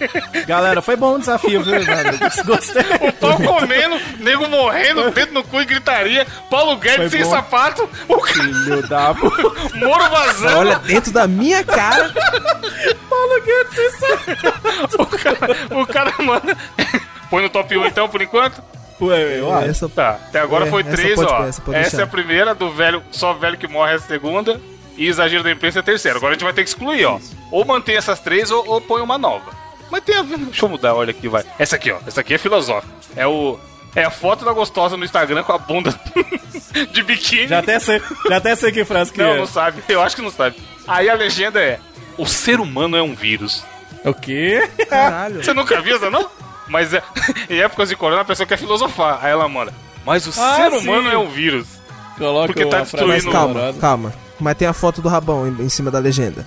Galera, 0.46 0.82
foi 0.82 0.96
bom 0.96 1.14
o 1.14 1.18
desafio, 1.18 1.62
viu, 1.62 1.74
mano? 1.74 2.18
Gostei. 2.44 2.82
O 3.08 3.12
pau 3.12 3.36
comendo, 3.36 4.00
nego 4.18 4.48
morrendo, 4.48 5.10
dedo 5.12 5.32
no 5.34 5.44
cu 5.44 5.60
e 5.60 5.64
gritaria. 5.64 6.26
Paulo 6.50 6.76
Guedes 6.76 6.96
Foi 6.96 7.10
sem 7.10 7.22
bom. 7.22 7.30
sapato. 7.30 7.88
O 8.08 8.20
Filho 8.26 8.86
da. 8.88 9.14
Moro 9.74 10.10
vazando. 10.10 10.58
Olha 10.58 10.78
dentro 10.80 11.12
da 11.12 11.26
minha 11.28 11.62
cara. 11.64 12.12
Paulo 13.08 13.40
Guedes, 13.42 13.78
isso 13.78 15.02
O 15.02 15.06
cara, 15.06 15.56
o 15.82 15.86
cara 15.86 16.14
manda. 16.18 16.56
Põe 17.30 17.42
no 17.42 17.50
top 17.50 17.76
1 17.76 17.86
então, 17.86 18.08
por 18.08 18.20
enquanto? 18.22 18.60
Ué, 19.00 19.38
acho. 19.60 19.70
Essa, 19.70 19.88
Tá, 19.88 20.10
até 20.28 20.40
agora 20.40 20.66
É, 20.66 20.70
foi 20.70 20.80
essa 20.82 20.90
três, 20.90 21.14
pode- 21.14 21.30
ó. 21.32 21.36
essa 21.36 21.48
Essa, 21.48 21.60
pode 21.62 22.00
é 22.00 22.02
a 22.02 22.06
primeira, 22.06 22.54
do 22.54 22.70
velho, 22.72 23.02
só 23.12 23.32
velho 23.34 23.56
que 23.56 23.68
morre 23.68 23.92
é 23.92 23.94
a 23.96 24.00
segunda. 24.00 24.60
E 24.98 25.06
exagero 25.06 25.42
da 25.44 25.50
imprensa 25.50 25.78
é 25.78 25.80
a 25.80 25.84
terceira. 25.84 26.18
Agora 26.18 26.32
a 26.32 26.34
gente 26.34 26.44
vai 26.44 26.52
ter 26.52 26.62
que 26.64 26.68
excluir, 26.68 27.04
ó. 27.06 27.18
Ou 27.52 27.64
mantém 27.64 27.96
essas 27.96 28.18
três 28.20 28.50
ou, 28.50 28.66
ou 28.68 28.80
põe 28.80 29.00
uma 29.00 29.16
nova. 29.16 29.50
Mas 29.90 30.02
tem 30.04 30.16
a 30.16 30.22
ver. 30.22 30.36
Deixa 30.38 30.64
eu 30.64 30.68
mudar, 30.68 30.94
olha 30.94 31.10
aqui, 31.12 31.28
vai. 31.28 31.44
Essa 31.58 31.76
aqui, 31.76 31.90
ó. 31.90 31.98
Essa 32.06 32.20
aqui 32.20 32.34
é 32.34 32.38
filosófica. 32.38 32.92
É 33.16 33.26
o. 33.26 33.58
É 33.96 34.04
a 34.04 34.10
foto 34.10 34.44
da 34.44 34.52
gostosa 34.52 34.96
no 34.98 35.04
Instagram 35.04 35.42
com 35.44 35.52
a 35.52 35.58
bunda 35.58 35.98
de 36.92 37.02
biquíni. 37.02 37.48
Já 37.48 37.60
até 37.60 37.78
sei, 37.78 38.02
já 38.28 38.36
até 38.36 38.54
sei 38.54 38.70
que 38.70 38.84
frase 38.84 39.10
que 39.10 39.18
Não, 39.18 39.30
é. 39.30 39.38
não 39.38 39.46
sabe. 39.46 39.82
Eu 39.88 40.02
acho 40.02 40.14
que 40.14 40.20
não 40.22 40.30
sabe. 40.30 40.56
Aí 40.86 41.08
a 41.08 41.14
legenda 41.14 41.58
é: 41.60 41.80
O 42.18 42.26
ser 42.26 42.60
humano 42.60 42.96
é 42.96 43.02
um 43.02 43.14
vírus. 43.14 43.64
O 44.04 44.12
quê? 44.12 44.68
caralho. 44.88 45.42
Você 45.42 45.52
nunca 45.54 45.80
viu 45.80 45.96
essa, 45.96 46.10
não? 46.10 46.28
Mas 46.68 46.92
é, 46.92 47.02
em 47.48 47.60
épocas 47.60 47.88
de 47.88 47.96
corona 47.96 48.20
a 48.20 48.24
pessoa 48.24 48.46
quer 48.46 48.58
filosofar. 48.58 49.20
Aí 49.22 49.30
ela 49.32 49.48
manda. 49.48 49.72
Mas 50.04 50.26
o 50.26 50.30
Ah, 50.40 50.56
ser 50.56 50.70
sim. 50.72 50.88
humano 50.88 51.08
é 51.10 51.16
um 51.16 51.28
vírus. 51.30 51.66
Coloca 52.18 52.48
Porque 52.48 52.66
tá 52.66 52.84
frase 52.84 53.06
Mas 53.06 53.24
destruindo- 53.24 53.32
calma, 53.32 53.74
calma. 53.80 54.12
Mas 54.40 54.56
tem 54.56 54.68
a 54.68 54.72
foto 54.72 55.02
do 55.02 55.08
rabão 55.08 55.46
em, 55.48 55.62
em 55.64 55.68
cima 55.68 55.90
da 55.90 55.98
legenda. 55.98 56.46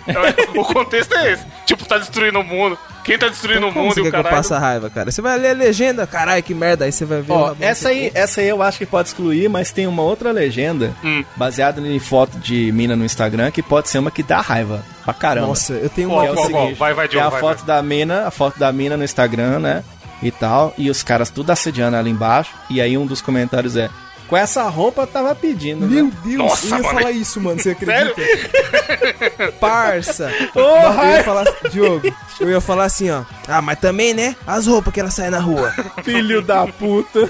o 0.55 0.63
contexto 0.63 1.13
é 1.15 1.33
esse. 1.33 1.45
Tipo, 1.65 1.85
tá 1.85 1.97
destruindo 1.97 2.39
o 2.39 2.43
mundo. 2.43 2.77
Quem 3.03 3.17
tá 3.17 3.27
destruindo 3.27 3.67
o 3.67 3.73
Como 3.73 3.85
mundo 3.87 3.97
e 3.97 4.01
o 4.01 4.03
que 4.03 4.07
eu 4.09 4.11
caralho. 4.11 4.35
passe 4.35 4.53
a 4.53 4.59
raiva, 4.59 4.89
cara? 4.89 5.11
Você 5.11 5.21
vai 5.21 5.37
ler 5.37 5.49
a 5.49 5.53
legenda, 5.53 6.05
caralho, 6.05 6.41
que 6.43 6.53
merda. 6.53 6.85
Aí 6.85 6.91
você 6.91 7.03
vai 7.03 7.21
ver 7.21 7.31
o 7.31 7.35
Ó, 7.35 7.45
rabão. 7.47 7.67
essa 7.67 7.89
aí, 7.89 8.11
essa 8.13 8.41
aí 8.41 8.47
eu 8.47 8.61
acho 8.61 8.77
que 8.77 8.85
pode 8.85 9.09
excluir, 9.09 9.49
mas 9.49 9.71
tem 9.71 9.87
uma 9.87 10.03
outra 10.03 10.31
legenda 10.31 10.93
Hum. 11.03 11.23
baseada 11.35 11.81
em 11.81 11.99
foto 11.99 12.37
de 12.37 12.71
mina 12.71 12.95
no 12.95 13.03
Instagram 13.03 13.49
que 13.51 13.61
pode 13.63 13.89
ser 13.89 13.97
uma 13.99 14.11
que 14.11 14.21
dá 14.23 14.39
raiva 14.39 14.83
pra 15.03 15.13
caramba. 15.13 15.47
Nossa, 15.47 15.73
eu 15.73 15.89
tenho 15.89 16.09
Qual, 16.09 16.19
uma. 16.19 16.27
é 16.27 16.31
o 16.31 16.35
qual, 16.35 16.45
seguinte, 16.47 16.77
Vai, 16.77 16.93
vai, 16.93 17.05
é 17.05 17.07
Diogo, 17.09 17.25
a 17.27 17.29
vai, 17.29 17.39
foto 17.41 17.57
vai. 17.65 17.67
da 17.75 17.81
mina, 17.83 18.27
a 18.27 18.31
foto 18.31 18.59
da 18.59 18.71
mina 18.71 18.95
no 18.95 19.03
Instagram, 19.03 19.59
né? 19.59 19.83
E 20.23 20.29
tal, 20.29 20.71
e 20.77 20.87
os 20.91 21.01
caras 21.01 21.31
tudo 21.31 21.49
assediando 21.51 21.97
ela 21.97 22.07
embaixo, 22.07 22.51
e 22.69 22.79
aí 22.79 22.95
um 22.95 23.07
dos 23.07 23.19
comentários 23.21 23.75
é: 23.75 23.89
"Com 24.31 24.37
essa 24.37 24.63
roupa 24.63 25.03
eu 25.03 25.07
tava 25.07 25.35
pedindo". 25.35 25.85
né?" 25.85 25.93
Meu 26.01 26.11
Deus, 26.23 26.37
Nossa, 26.37 26.65
eu 26.65 26.69
ia 26.69 26.77
mano. 26.83 26.99
falar 26.99 27.11
isso, 27.11 27.39
mano. 27.39 27.59
Você 27.61 27.75
Sério? 27.75 28.13
acredita? 28.13 29.51
Parça. 29.59 30.31
Ô, 30.55 30.59
eu 30.59 31.09
ia 31.17 31.23
falar, 31.23 31.45
Diogo, 31.69 32.15
eu 32.39 32.49
ia 32.49 32.61
falar 32.61 32.85
assim, 32.85 33.11
ó. 33.11 33.23
Ah, 33.47 33.61
mas 33.61 33.79
também, 33.79 34.13
né? 34.13 34.35
As 34.47 34.65
roupas 34.67 34.93
que 34.93 34.99
ela 34.99 35.11
sai 35.11 35.29
na 35.29 35.39
rua. 35.39 35.71
Filho 36.03 36.41
da 36.41 36.65
puta. 36.65 37.29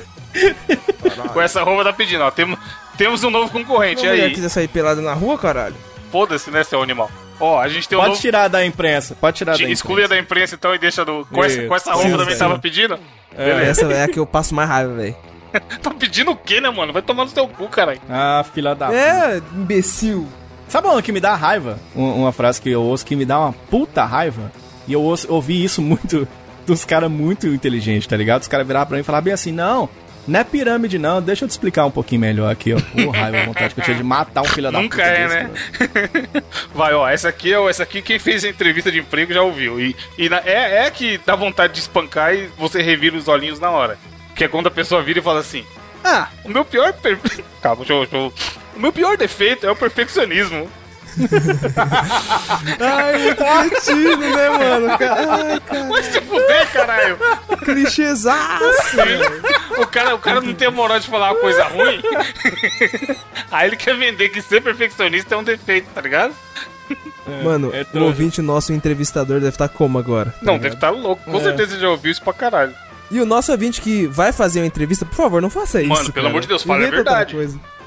Com 1.34 1.42
essa 1.42 1.62
roupa 1.64 1.84
tá 1.84 1.92
pedindo, 1.94 2.24
ó. 2.24 2.32
Temos, 2.32 2.58
temos 2.98 3.24
um 3.24 3.30
novo 3.30 3.52
concorrente. 3.52 4.02
Se 4.02 4.06
E 4.06 4.10
a 4.10 4.12
mulher 4.12 4.26
aí? 4.28 4.34
quiser 4.34 4.50
sair 4.50 4.68
pelada 4.68 5.02
na 5.02 5.14
rua, 5.14 5.38
caralho. 5.38 5.76
Foda-se, 6.12 6.50
né, 6.52 6.64
seu 6.64 6.82
animal? 6.82 7.10
Ó, 7.40 7.60
a 7.60 7.68
gente 7.68 7.90
tem 7.90 7.98
um 7.98 8.02
Pode 8.02 8.10
novo. 8.12 8.22
tirar 8.22 8.48
da 8.48 8.64
imprensa, 8.64 9.16
pode 9.20 9.38
tirar 9.38 9.58
da 9.58 9.64
Exclui 9.68 10.04
a 10.04 10.06
imprensa. 10.06 10.08
da 10.10 10.20
imprensa 10.20 10.56
então 10.56 10.76
e 10.76 10.78
deixa 10.78 11.04
do. 11.04 11.26
Com 11.32 11.44
essa, 11.44 11.64
com 11.64 11.76
essa 11.76 11.94
roupa 11.94 12.10
Sim, 12.10 12.18
também 12.18 12.34
sim. 12.34 12.40
tava 12.40 12.60
pedindo? 12.60 13.00
Beleza. 13.36 13.62
Essa 13.72 13.94
é 13.94 14.04
a 14.04 14.08
que 14.08 14.20
eu 14.20 14.26
passo 14.28 14.54
mais 14.54 14.70
raiva, 14.70 14.94
velho. 14.94 15.16
Tá 15.82 15.92
pedindo 15.92 16.32
o 16.32 16.36
quê, 16.36 16.62
né, 16.62 16.70
mano? 16.70 16.94
Vai 16.94 17.02
tomar 17.02 17.24
no 17.26 17.30
seu 17.32 17.48
cu, 17.48 17.68
caralho. 17.68 18.00
Ah, 18.10 18.46
filha 18.54 18.74
da 18.76 18.88
puta. 18.88 18.98
É, 18.98 19.42
imbecil. 19.54 20.28
Sabe 20.68 20.88
uma 20.88 21.02
que 21.02 21.12
me 21.12 21.20
dá 21.20 21.36
raiva? 21.36 21.80
Um- 21.96 22.22
Uma 22.22 22.32
frase 22.32 22.62
que 22.62 22.70
eu 22.70 22.82
ouço 22.82 23.06
que 23.06 23.16
me 23.16 23.26
dá 23.26 23.40
uma 23.40 23.54
puta 23.54 24.04
raiva. 24.06 24.52
E 24.88 24.94
eu 24.94 25.02
ouço, 25.02 25.32
ouvi 25.32 25.64
isso 25.64 25.82
muito 25.84 26.28
dos 26.66 26.86
caras 26.86 27.10
muito 27.12 27.48
inteligentes, 27.48 28.08
tá 28.08 28.16
ligado? 28.16 28.42
Os 28.44 28.48
caras 28.48 28.66
viraram 28.66 28.86
pra 28.88 28.96
mim 28.96 29.02
e 29.02 29.04
falaram 29.04 29.24
bem 29.26 29.34
assim: 29.34 29.52
não, 29.52 29.90
não 30.28 30.40
é 30.40 30.44
pirâmide, 30.44 30.98
não. 30.98 31.22
Deixa 31.22 31.44
eu 31.44 31.48
te 31.50 31.52
explicar 31.52 31.86
um 31.86 31.92
pouquinho 31.92 32.22
melhor 32.22 32.50
aqui, 32.52 32.74
ó. 32.74 32.78
Pô, 32.80 33.10
raiva, 33.12 33.40
a 33.42 33.46
vontade 33.48 33.74
que 33.74 33.82
eu 33.82 33.84
tinha 33.86 33.98
de 33.98 34.04
matar 34.04 34.42
um 34.44 34.46
filho 34.46 34.72
da 34.72 34.80
Nunca 34.80 34.98
puta. 34.98 35.08
é, 35.10 35.24
desse, 35.28 35.36
né? 35.36 35.50
cara. 36.32 36.44
Vai, 36.74 36.94
ó, 36.94 37.08
essa 37.10 37.28
aqui, 37.30 37.54
é, 37.54 37.70
essa 37.70 37.84
aqui 37.84 38.02
quem 38.02 38.18
fez 38.20 38.46
a 38.46 38.50
entrevista 38.50 38.92
de 38.92 39.00
emprego 39.00 39.34
já 39.34 39.42
ouviu. 39.42 39.80
E, 39.80 39.96
e 40.18 40.30
na- 40.30 40.42
é, 40.46 40.86
é 40.86 40.92
que 40.92 41.20
dá 41.26 41.36
vontade 41.36 41.74
de 41.74 41.80
espancar 41.80 42.34
e 42.34 42.48
você 42.58 42.82
revira 42.82 43.18
os 43.18 43.28
olhinhos 43.28 43.60
na 43.60 43.70
hora. 43.72 43.98
Que 44.36 44.46
é 44.46 44.48
quando 44.48 44.68
a 44.68 44.72
pessoa 44.72 45.02
vira 45.04 45.20
e 45.20 45.24
fala 45.24 45.40
assim: 45.40 45.66
Ah, 46.04 46.30
o 46.44 46.50
meu 46.50 46.64
pior. 46.66 46.94
Per... 46.94 47.18
Calma, 47.62 47.78
deixa 47.86 47.94
eu, 47.94 48.00
deixa 48.02 48.16
eu- 48.18 48.34
O 48.76 48.80
meu 48.80 48.92
pior 48.94 49.18
defeito 49.18 49.66
é 49.66 49.72
o 49.72 49.76
perfeccionismo. 49.76 50.70
Ai, 52.80 53.36
tá 53.36 53.64
metido, 53.64 54.18
né, 54.18 54.50
mano? 54.50 54.88
Ai, 55.00 55.60
cara, 55.60 55.88
Vai 55.90 56.04
se 56.04 56.22
fuder, 56.22 56.72
caralho! 56.72 57.18
clichêzaço. 57.66 58.64
O 59.78 59.86
cara, 59.88 60.16
o 60.16 60.20
cara 60.20 60.42
não 60.42 60.54
tem 60.54 60.68
a 60.68 60.72
moral 60.72 61.00
de 61.00 61.08
falar 61.10 61.32
uma 61.32 61.40
coisa 61.42 61.64
ruim. 61.66 62.02
Aí 63.52 63.68
ele 63.68 63.76
quer 63.76 63.96
vender 63.98 64.30
que 64.30 64.42
ser 64.42 64.62
perfeccionista 64.62 65.36
é 65.36 65.38
um 65.38 65.44
defeito, 65.44 65.90
tá 65.94 66.02
ligado? 66.02 66.34
Mano, 67.44 67.72
é 67.74 67.86
o 67.98 68.04
ouvinte 68.04 68.42
nosso, 68.42 68.72
o 68.72 68.76
entrevistador, 68.76 69.40
deve 69.40 69.50
estar 69.50 69.70
como 69.70 69.98
agora? 70.00 70.32
tá 70.32 70.38
Não, 70.42 70.54
ligado? 70.54 70.62
deve 70.64 70.76
estar 70.76 70.90
louco. 70.90 71.24
Com 71.30 71.38
É. 71.38 71.42
certeza 71.44 71.80
já 71.80 71.90
ouviu 71.90 72.12
isso 72.12 72.22
pra 72.22 72.34
caralho. 72.34 72.74
E 73.12 73.20
o 73.20 73.26
nosso 73.26 73.52
ouvinte 73.52 73.82
que 73.82 74.08
vai 74.08 74.32
fazer 74.32 74.62
uma 74.62 74.68
entrevista, 74.68 75.06
por 75.06 75.16
favor, 75.16 75.42
não 75.42 75.50
faça 75.50 75.82
isso. 75.82 75.90
Mano, 75.90 76.06
pelo 76.06 76.14
cara. 76.14 76.28
amor 76.30 76.42
de 76.42 76.48
Deus, 76.48 76.64
fala 76.64 76.88
a 76.88 76.90
verdade. 76.90 77.36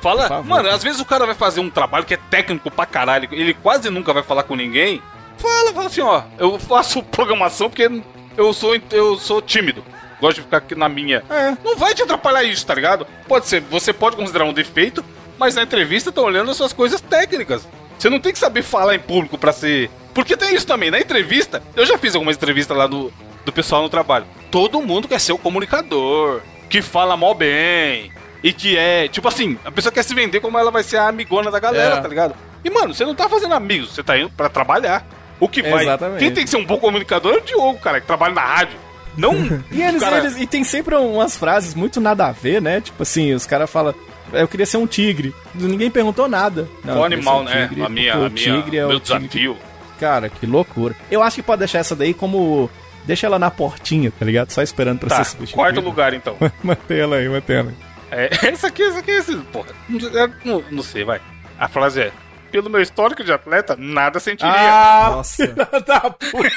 Fala, 0.03 0.43
mano, 0.43 0.69
às 0.69 0.83
vezes 0.83 1.01
o 1.01 1.05
cara 1.05 1.25
vai 1.25 1.35
fazer 1.35 1.61
um 1.61 1.71
trabalho 1.71 2.05
que 2.05 2.13
é 2.13 2.19
técnico 2.19 2.71
pra 2.71 2.85
caralho, 2.85 3.27
ele 3.33 3.55
quase 3.55 3.89
nunca 3.89 4.13
vai 4.13 4.23
falar 4.23 4.43
com 4.43 4.55
ninguém. 4.55 5.01
Fala, 5.39 5.73
fala 5.73 5.87
assim, 5.87 6.03
ó, 6.03 6.23
eu 6.39 6.59
faço 6.59 7.03
programação 7.11 7.71
porque 7.71 7.91
eu 8.37 8.53
sou, 8.53 8.77
eu 8.91 9.19
sou 9.19 9.41
tímido. 9.41 9.83
Gosto 10.21 10.37
de 10.37 10.43
ficar 10.43 10.59
aqui 10.59 10.75
na 10.75 10.91
minha. 10.91 11.23
É. 11.31 11.57
Não 11.65 11.77
vai 11.77 11.95
te 11.95 12.03
atrapalhar 12.03 12.45
isso, 12.45 12.67
tá 12.67 12.75
ligado? 12.75 13.07
Pode 13.27 13.47
ser, 13.47 13.63
você 13.63 13.95
pode 13.95 14.17
considerar 14.17 14.45
um 14.45 14.53
defeito, 14.53 15.03
mas 15.39 15.55
na 15.55 15.63
entrevista 15.63 16.13
tá 16.13 16.21
olhando 16.21 16.51
as 16.51 16.57
suas 16.57 16.73
coisas 16.75 17.01
técnicas. 17.01 17.67
Você 17.99 18.11
não 18.11 18.21
tem 18.21 18.33
que 18.33 18.39
saber 18.39 18.63
falar 18.63 18.95
em 18.95 19.01
público 19.01 19.39
pra 19.39 19.53
ser. 19.53 19.91
Porque 20.13 20.37
tem 20.37 20.55
isso 20.55 20.67
também, 20.67 20.91
na 20.91 21.01
entrevista, 21.01 21.63
eu 21.75 21.87
já 21.87 21.99
fiz 21.99 22.15
algumas 22.15 22.37
entrevistas 22.37 22.77
lá 22.77 22.87
do, 22.87 23.13
do 23.45 23.53
pessoal 23.53 23.83
no 23.83 23.89
trabalho. 23.89 24.25
todo 24.51 24.81
mundo 24.81 25.09
quer 25.09 25.21
ser 25.21 25.33
o 25.33 25.39
comunicador, 25.39 26.41
que 26.71 26.81
fala 26.81 27.17
mal 27.17 27.35
bem, 27.35 28.13
e 28.43 28.53
que 28.53 28.77
é, 28.77 29.09
tipo 29.09 29.27
assim, 29.29 29.59
a 29.65 29.71
pessoa 29.73 29.93
quer 29.93 30.03
se 30.05 30.15
vender 30.15 30.41
como 30.41 30.59
ela 30.59 30.71
vai 30.71 30.83
ser 30.83 30.97
a 30.99 31.09
amigona 31.09 31.51
da 31.51 31.59
galera, 31.59 31.97
É. 31.97 32.01
tá 32.01 32.09
ligado? 32.09 32.35
E, 32.65 32.71
mano, 32.71 32.95
você 32.95 33.05
não 33.05 33.15
tá 33.15 33.29
fazendo 33.29 33.55
amigos, 33.55 33.93
você 33.95 34.03
tá 34.03 34.17
indo 34.19 34.31
pra 34.31 34.49
trabalhar. 34.49 35.07
O 35.41 35.49
que 35.49 35.61
vai. 35.63 35.83
Exatamente. 35.83 36.19
Quem 36.21 36.33
tem 36.33 36.45
que 36.45 36.51
ser 36.51 36.57
um 36.57 36.65
bom 36.65 36.79
comunicador 36.79 37.35
é 37.35 37.37
o 37.39 37.41
Diogo, 37.41 37.79
cara, 37.81 38.01
que 38.01 38.07
trabalha 38.07 38.33
na 38.35 38.41
rádio. 38.45 38.79
Não. 39.17 39.35
E 39.71 39.83
eles, 39.83 40.01
cara, 40.01 40.19
eles- 40.19 40.41
e 40.41 40.47
tem 40.47 40.63
sempre 40.65 40.95
umas 40.95 41.37
frases 41.37 41.75
muito 41.75 42.01
nada 42.01 42.27
a 42.27 42.33
ver, 42.33 42.63
né? 42.63 42.81
Tipo 42.81 43.03
assim, 43.03 43.35
os 43.35 43.45
caras 43.45 43.69
falam, 43.69 43.93
eu 44.33 44.47
queria 44.49 44.65
ser 44.67 44.77
um 44.79 44.87
tigre. 44.87 45.35
Ninguém 45.55 45.91
perguntou 45.91 46.29
nada. 46.29 46.69
Não, 46.85 47.01
o 47.01 47.05
animal, 47.05 47.41
um 47.41 47.45
né? 47.45 47.67
tigre, 47.67 47.85
a 47.85 47.89
minha, 47.89 48.15
a 48.15 48.19
o 48.19 48.31
minha, 48.31 48.35
tigre 48.63 48.77
é 48.79 48.87
meu 48.87 48.97
o 48.97 49.01
tigre 49.01 49.29
que- 49.29 49.39
desafio. 49.39 49.57
Cara, 50.01 50.29
que 50.29 50.47
loucura. 50.47 50.95
Eu 51.11 51.23
acho 51.23 51.37
que 51.37 51.43
pode 51.43 51.59
deixar 51.61 51.79
essa 51.81 51.95
daí 51.97 52.15
como. 52.15 52.71
Deixa 53.07 53.27
ela 53.27 53.39
na 53.39 53.51
portinha, 53.51 54.11
tá 54.19 54.25
ligado? 54.25 54.51
Só 54.51 54.63
esperando 54.63 54.99
pra 55.01 55.09
Tá, 55.11 55.17
ser 55.25 55.33
substituída. 55.33 55.57
quarto 55.57 55.81
lugar 55.81 56.15
então. 56.15 56.37
mantém 56.63 56.99
ela 57.01 57.17
aí, 57.17 57.29
mantém 57.29 57.57
ela 57.57 57.69
aí. 57.71 57.77
É, 58.11 58.31
essa 58.49 58.69
aqui, 58.69 58.83
essa 58.83 58.99
aqui, 59.01 59.11
esse, 59.11 59.37
porra. 59.37 59.69
Não, 59.89 60.19
é, 60.19 60.31
não, 60.45 60.65
não 60.71 60.83
sei, 60.83 61.05
vai. 61.05 61.21
A 61.59 61.69
frase 61.69 62.01
é: 62.01 62.13
pelo 62.53 62.71
meu 62.71 62.81
histórico 62.81 63.23
de 63.25 63.33
atleta, 63.33 63.75
nada 63.79 64.19
sentiria. 64.21 64.53
Ah, 64.55 65.11
Nossa. 65.17 65.47
da 65.87 66.01
puta. 66.01 66.49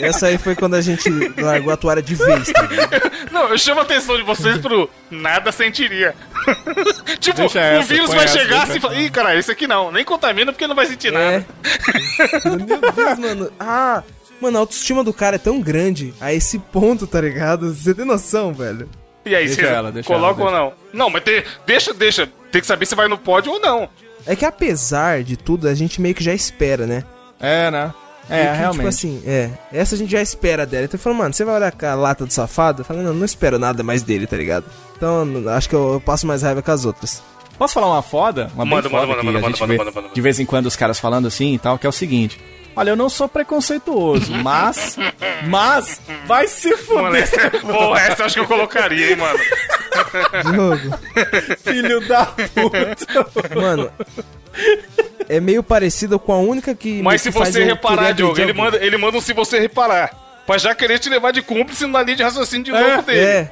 Essa 0.00 0.26
aí 0.28 0.38
foi 0.38 0.54
quando 0.54 0.74
a 0.74 0.80
gente 0.80 1.08
largou 1.38 1.72
a 1.72 1.76
toalha 1.76 2.00
de 2.02 2.14
vez, 2.14 2.50
tá 2.52 2.62
ligado? 2.62 3.10
Não, 3.30 3.48
eu 3.48 3.58
chamo 3.58 3.80
a 3.80 3.82
atenção 3.82 4.16
de 4.16 4.22
vocês 4.22 4.58
pro 4.58 4.88
nada 5.10 5.52
sentiria. 5.52 6.14
tipo, 7.20 7.36
Deixa 7.36 7.58
o 7.58 7.62
essa, 7.62 7.82
vírus 7.88 8.10
vai 8.14 8.24
essa, 8.24 8.38
chegar 8.38 8.62
assim 8.64 8.76
e 8.78 8.80
fala: 8.80 8.94
ih, 8.96 9.10
cara, 9.10 9.36
esse 9.36 9.50
aqui 9.52 9.66
não, 9.66 9.92
nem 9.92 10.04
contamina 10.04 10.52
porque 10.52 10.66
não 10.66 10.74
vai 10.74 10.86
sentir 10.86 11.08
É. 11.08 11.10
nada. 11.12 11.46
Meu 12.66 12.92
Deus, 12.92 13.18
mano. 13.18 13.52
Ah, 13.60 14.02
mano, 14.42 14.58
a 14.58 14.60
autoestima 14.60 15.02
do 15.04 15.12
cara 15.12 15.36
é 15.36 15.38
tão 15.38 15.60
grande 15.60 16.12
a 16.20 16.32
esse 16.32 16.58
ponto, 16.58 17.06
tá 17.06 17.20
ligado? 17.20 17.72
Você 17.72 17.94
tem 17.94 18.04
noção, 18.04 18.52
velho? 18.52 18.88
E 19.24 19.34
aí, 19.34 19.46
Deixa 19.46 19.62
você 19.62 19.68
ela, 19.68 19.92
deixa 19.92 20.06
coloca 20.12 20.40
ela, 20.42 20.50
ou 20.50 20.56
não? 20.56 20.72
Não, 20.92 21.10
mas 21.10 21.22
tem, 21.22 21.44
deixa, 21.64 21.94
deixa. 21.94 22.28
Tem 22.50 22.60
que 22.60 22.66
saber 22.66 22.86
se 22.86 22.94
vai 22.94 23.08
no 23.08 23.16
pódio 23.16 23.52
ou 23.52 23.60
não. 23.60 23.88
É 24.26 24.34
que 24.34 24.44
apesar 24.44 25.22
de 25.22 25.36
tudo, 25.36 25.68
a 25.68 25.74
gente 25.74 26.00
meio 26.00 26.14
que 26.14 26.22
já 26.22 26.34
espera, 26.34 26.86
né? 26.86 27.04
É, 27.40 27.70
né? 27.70 27.94
É, 28.28 28.46
que, 28.46 28.56
realmente. 28.56 28.76
Tipo 28.76 28.88
assim, 28.88 29.22
é. 29.26 29.50
Essa 29.72 29.94
a 29.94 29.98
gente 29.98 30.10
já 30.10 30.20
espera 30.22 30.66
dela. 30.66 30.84
Então 30.84 30.98
eu 30.98 31.02
falo, 31.02 31.16
mano, 31.16 31.32
você 31.32 31.44
vai 31.44 31.56
olhar 31.56 31.72
com 31.72 31.86
a 31.86 31.94
lata 31.94 32.26
do 32.26 32.32
safado? 32.32 32.82
Eu 32.82 32.84
falo, 32.84 33.02
não, 33.02 33.14
não 33.14 33.24
espero 33.24 33.58
nada 33.58 33.82
mais 33.82 34.02
dele, 34.02 34.26
tá 34.26 34.36
ligado? 34.36 34.64
Então 34.96 35.26
acho 35.50 35.68
que 35.68 35.74
eu, 35.74 35.94
eu 35.94 36.00
passo 36.00 36.26
mais 36.26 36.42
raiva 36.42 36.62
com 36.62 36.70
as 36.70 36.84
outras. 36.84 37.22
Posso 37.58 37.74
falar 37.74 37.88
uma 37.88 38.02
foda? 38.02 38.50
Uma 38.54 38.64
Manda, 38.64 38.88
bem 38.88 38.90
foda 38.90 39.06
manda, 39.06 39.20
que 39.20 39.26
manda, 39.26 39.40
manda, 39.40 39.50
manda, 39.50 39.66
manda, 39.66 39.84
manda, 39.84 40.00
manda. 40.02 40.14
de 40.14 40.20
vez 40.20 40.40
em 40.40 40.46
quando 40.46 40.66
os 40.66 40.76
caras 40.76 40.98
falando 40.98 41.28
assim 41.28 41.54
e 41.54 41.58
tal, 41.58 41.78
que 41.78 41.86
é 41.86 41.88
o 41.88 41.92
seguinte. 41.92 42.40
Olha, 42.74 42.90
eu 42.90 42.96
não 42.96 43.08
sou 43.08 43.28
preconceituoso, 43.28 44.32
mas... 44.42 44.96
Mas 45.46 46.00
vai 46.26 46.46
se 46.46 46.70
Mano, 46.70 47.08
fuder, 47.08 47.22
essa, 47.22 47.50
porra, 47.50 48.00
essa 48.00 48.22
eu 48.22 48.26
acho 48.26 48.34
que 48.34 48.40
eu 48.40 48.46
colocaria, 48.46 49.10
hein, 49.10 49.16
mano. 49.16 49.38
Diogo, 50.50 50.98
filho 51.62 52.00
da 52.06 52.26
puta. 52.26 53.26
mano. 53.54 53.90
É 55.28 55.40
meio 55.40 55.62
parecido 55.62 56.18
com 56.18 56.32
a 56.32 56.38
única 56.38 56.74
que. 56.74 57.02
Mas 57.02 57.22
se 57.22 57.30
você 57.30 57.64
reparar, 57.64 58.12
Diogo, 58.12 58.38
ele 58.40 58.52
manda, 58.52 58.76
ele 58.84 58.96
manda 58.96 59.16
um 59.16 59.20
se 59.20 59.32
você 59.32 59.58
reparar. 59.58 60.42
Pra 60.46 60.58
já 60.58 60.74
querer 60.74 60.98
te 60.98 61.08
levar 61.08 61.32
de 61.32 61.40
cúmplice 61.40 61.86
na 61.86 62.02
linha 62.02 62.16
de 62.16 62.22
raciocínio 62.22 62.64
de 62.64 62.72
novo 62.72 63.02
dele. 63.02 63.20
É. 63.20 63.50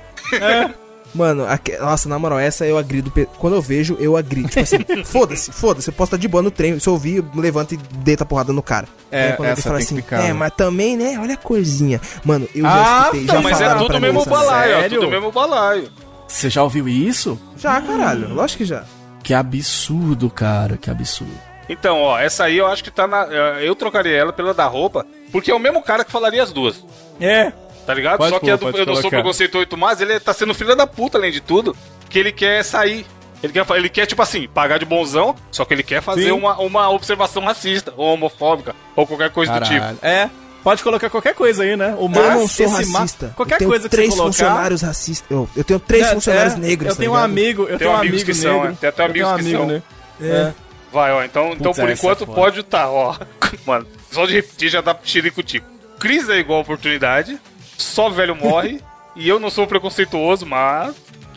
Mano, 1.15 1.45
aque- 1.49 1.77
nossa, 1.79 2.09
na 2.09 2.19
moral, 2.19 2.39
essa 2.39 2.65
eu 2.67 2.79
agrido. 2.79 3.11
pe- 3.11 3.27
Quando 3.39 3.55
eu 3.57 3.63
vejo, 3.63 3.97
eu 3.99 4.17
agrido. 4.17 4.49
Tipo 4.49 4.61
assim, 4.61 4.79
foda-se, 5.05 5.51
foda-se. 5.53 5.89
Eu 5.89 5.95
posso 5.95 6.09
estar 6.09 6.17
de 6.17 6.29
boa 6.29 6.43
no 6.43 6.51
trem. 6.51 6.79
Se 6.79 6.89
eu 6.89 6.93
ouvir, 6.93 7.17
eu 7.17 7.27
levanto 7.35 7.73
e 7.75 7.77
deito 7.77 8.23
a 8.23 8.27
porrada 8.27 8.53
no 8.53 8.63
cara. 8.63 8.87
É, 9.11 9.29
Aí 9.31 9.33
quando 9.33 9.49
ele 9.49 9.53
essa 9.55 9.63
fala 9.63 9.77
tem 9.79 9.87
que 9.89 9.93
assim, 9.95 10.03
ficar, 10.03 10.21
é, 10.21 10.29
né? 10.29 10.33
mas 10.33 10.53
também, 10.55 10.97
né? 10.97 11.19
Olha 11.21 11.35
a 11.35 11.37
corzinha. 11.37 12.01
Mano, 12.25 12.49
eu 12.55 12.63
já 12.63 12.71
Ah, 12.71 13.01
escutei, 13.03 13.27
já 13.27 13.35
Não, 13.35 13.43
mas 13.43 13.61
é 13.61 13.65
falaram 13.65 13.81
tudo 13.87 13.95
mim 13.95 14.01
mesmo 14.01 14.25
balaio, 14.25 14.75
Sério? 14.81 14.99
tudo 15.01 15.09
o 15.09 15.11
mesmo 15.11 15.33
balaio. 15.33 15.91
Você 16.29 16.49
já 16.49 16.63
ouviu 16.63 16.89
isso? 16.89 17.39
Já, 17.57 17.81
caralho. 17.81 18.33
Lógico 18.33 18.59
que 18.59 18.65
já. 18.65 18.85
Que 19.23 19.35
absurdo, 19.35 20.31
cara, 20.31 20.77
que 20.77 20.89
absurdo. 20.91 21.33
Então, 21.69 21.99
ó, 21.99 22.19
essa 22.19 22.45
aí 22.45 22.57
eu 22.59 22.67
acho 22.67 22.83
que 22.85 22.91
tá 22.91 23.07
na. 23.07 23.25
Eu 23.61 23.75
trocaria 23.75 24.17
ela 24.17 24.33
pela 24.33 24.55
da 24.55 24.67
roupa, 24.67 25.05
porque 25.31 25.51
é 25.51 25.55
o 25.55 25.59
mesmo 25.59 25.83
cara 25.83 26.05
que 26.05 26.11
falaria 26.11 26.43
as 26.43 26.53
duas. 26.53 26.85
É. 27.21 27.53
Tá 27.87 27.95
ligado? 27.95 28.19
Pode 28.19 28.31
Só 28.31 28.39
que 28.39 28.47
pôr, 28.47 28.53
a 28.53 28.57
do- 28.57 28.79
eu 28.79 28.87
não 28.87 28.97
sou 28.97 29.11
preconceituoso, 29.11 29.69
mas 29.77 30.01
ele 30.01 30.19
tá 30.21 30.33
sendo 30.33 30.55
filho 30.55 30.77
da 30.77 30.87
puta, 30.87 31.19
além 31.19 31.33
de 31.33 31.41
tudo, 31.41 31.77
que 32.09 32.19
ele 32.19 32.31
quer 32.33 32.63
sair. 32.65 33.07
Ele 33.43 33.53
quer, 33.55 33.65
ele 33.77 33.89
quer, 33.89 34.05
tipo 34.07 34.21
assim, 34.21 34.47
pagar 34.47 34.79
de 34.79 34.85
bonzão, 34.85 35.35
só 35.51 35.65
que 35.65 35.73
ele 35.73 35.83
quer 35.83 36.03
fazer 36.03 36.25
Sim. 36.25 36.33
uma, 36.33 36.59
uma 36.61 36.91
observação 36.91 37.43
racista, 37.43 37.93
ou 37.97 38.13
homofóbica, 38.15 38.75
ou 38.95 39.07
qualquer 39.07 39.31
coisa 39.31 39.53
do 39.59 39.61
tipo. 39.65 39.81
Caralho. 39.81 39.99
É. 40.03 40.29
Pode 40.63 40.83
colocar 40.83 41.09
qualquer 41.09 41.35
coisa 41.35 41.63
aí, 41.63 41.75
né? 41.75 41.95
O 41.99 42.03
eu 42.05 42.09
mas, 42.11 42.35
não 42.35 42.47
sou 42.47 42.67
esse 42.67 42.87
ma- 42.93 42.99
racista. 42.99 43.33
Qualquer 43.35 43.55
eu 43.55 43.59
tenho 43.61 43.71
coisa 43.71 43.89
que 43.89 43.97
três 43.97 44.11
você 44.11 44.17
colocar... 44.19 44.33
funcionários 44.37 44.83
racistas. 44.83 45.31
Eu, 45.31 45.49
eu 45.57 45.65
tenho 45.65 45.81
três 45.81 46.07
É, 46.07 46.13
funcionários 46.15 46.55
é, 46.55 46.59
negros. 46.59 46.89
Eu 46.91 46.95
tá 46.97 47.01
tenho 47.01 47.13
um 47.13 47.15
ligado? 47.15 47.31
amigo, 47.31 47.63
eu 47.67 47.79
tenho 47.79 47.91
um 47.93 47.97
amigo 47.97 48.25
que 48.25 48.35
são, 48.35 48.53
negro. 48.61 48.73
é. 48.73 48.75
Tem 48.79 48.89
até 48.91 49.03
Eu 49.03 49.07
amigos 49.07 49.29
tenho 49.31 49.33
um 49.33 49.37
que 49.37 49.43
amigo 49.43 49.59
são. 49.59 49.67
negro. 49.67 49.85
É. 50.21 50.53
Vai, 50.93 51.13
ó, 51.13 51.25
então, 51.25 51.53
então 51.53 51.73
por 51.73 51.89
enquanto 51.89 52.25
é 52.25 52.27
pode 52.27 52.63
tá, 52.63 52.91
ó. 52.91 53.17
Mano, 53.67 53.87
só 54.13 54.27
de 54.27 54.35
repetir 54.35 54.69
já 54.69 54.83
dá 54.83 54.95
xirico-tico. 55.03 55.67
Cris 55.99 56.29
é 56.29 56.37
igual 56.39 56.61
oportunidade, 56.61 57.41
só 57.81 58.09
velho 58.09 58.35
morre, 58.37 58.81
e 59.17 59.29
eu 59.29 59.39
não 59.41 59.51
sou 59.51 59.67
preconceituoso, 59.67 60.47
mas 60.47 60.95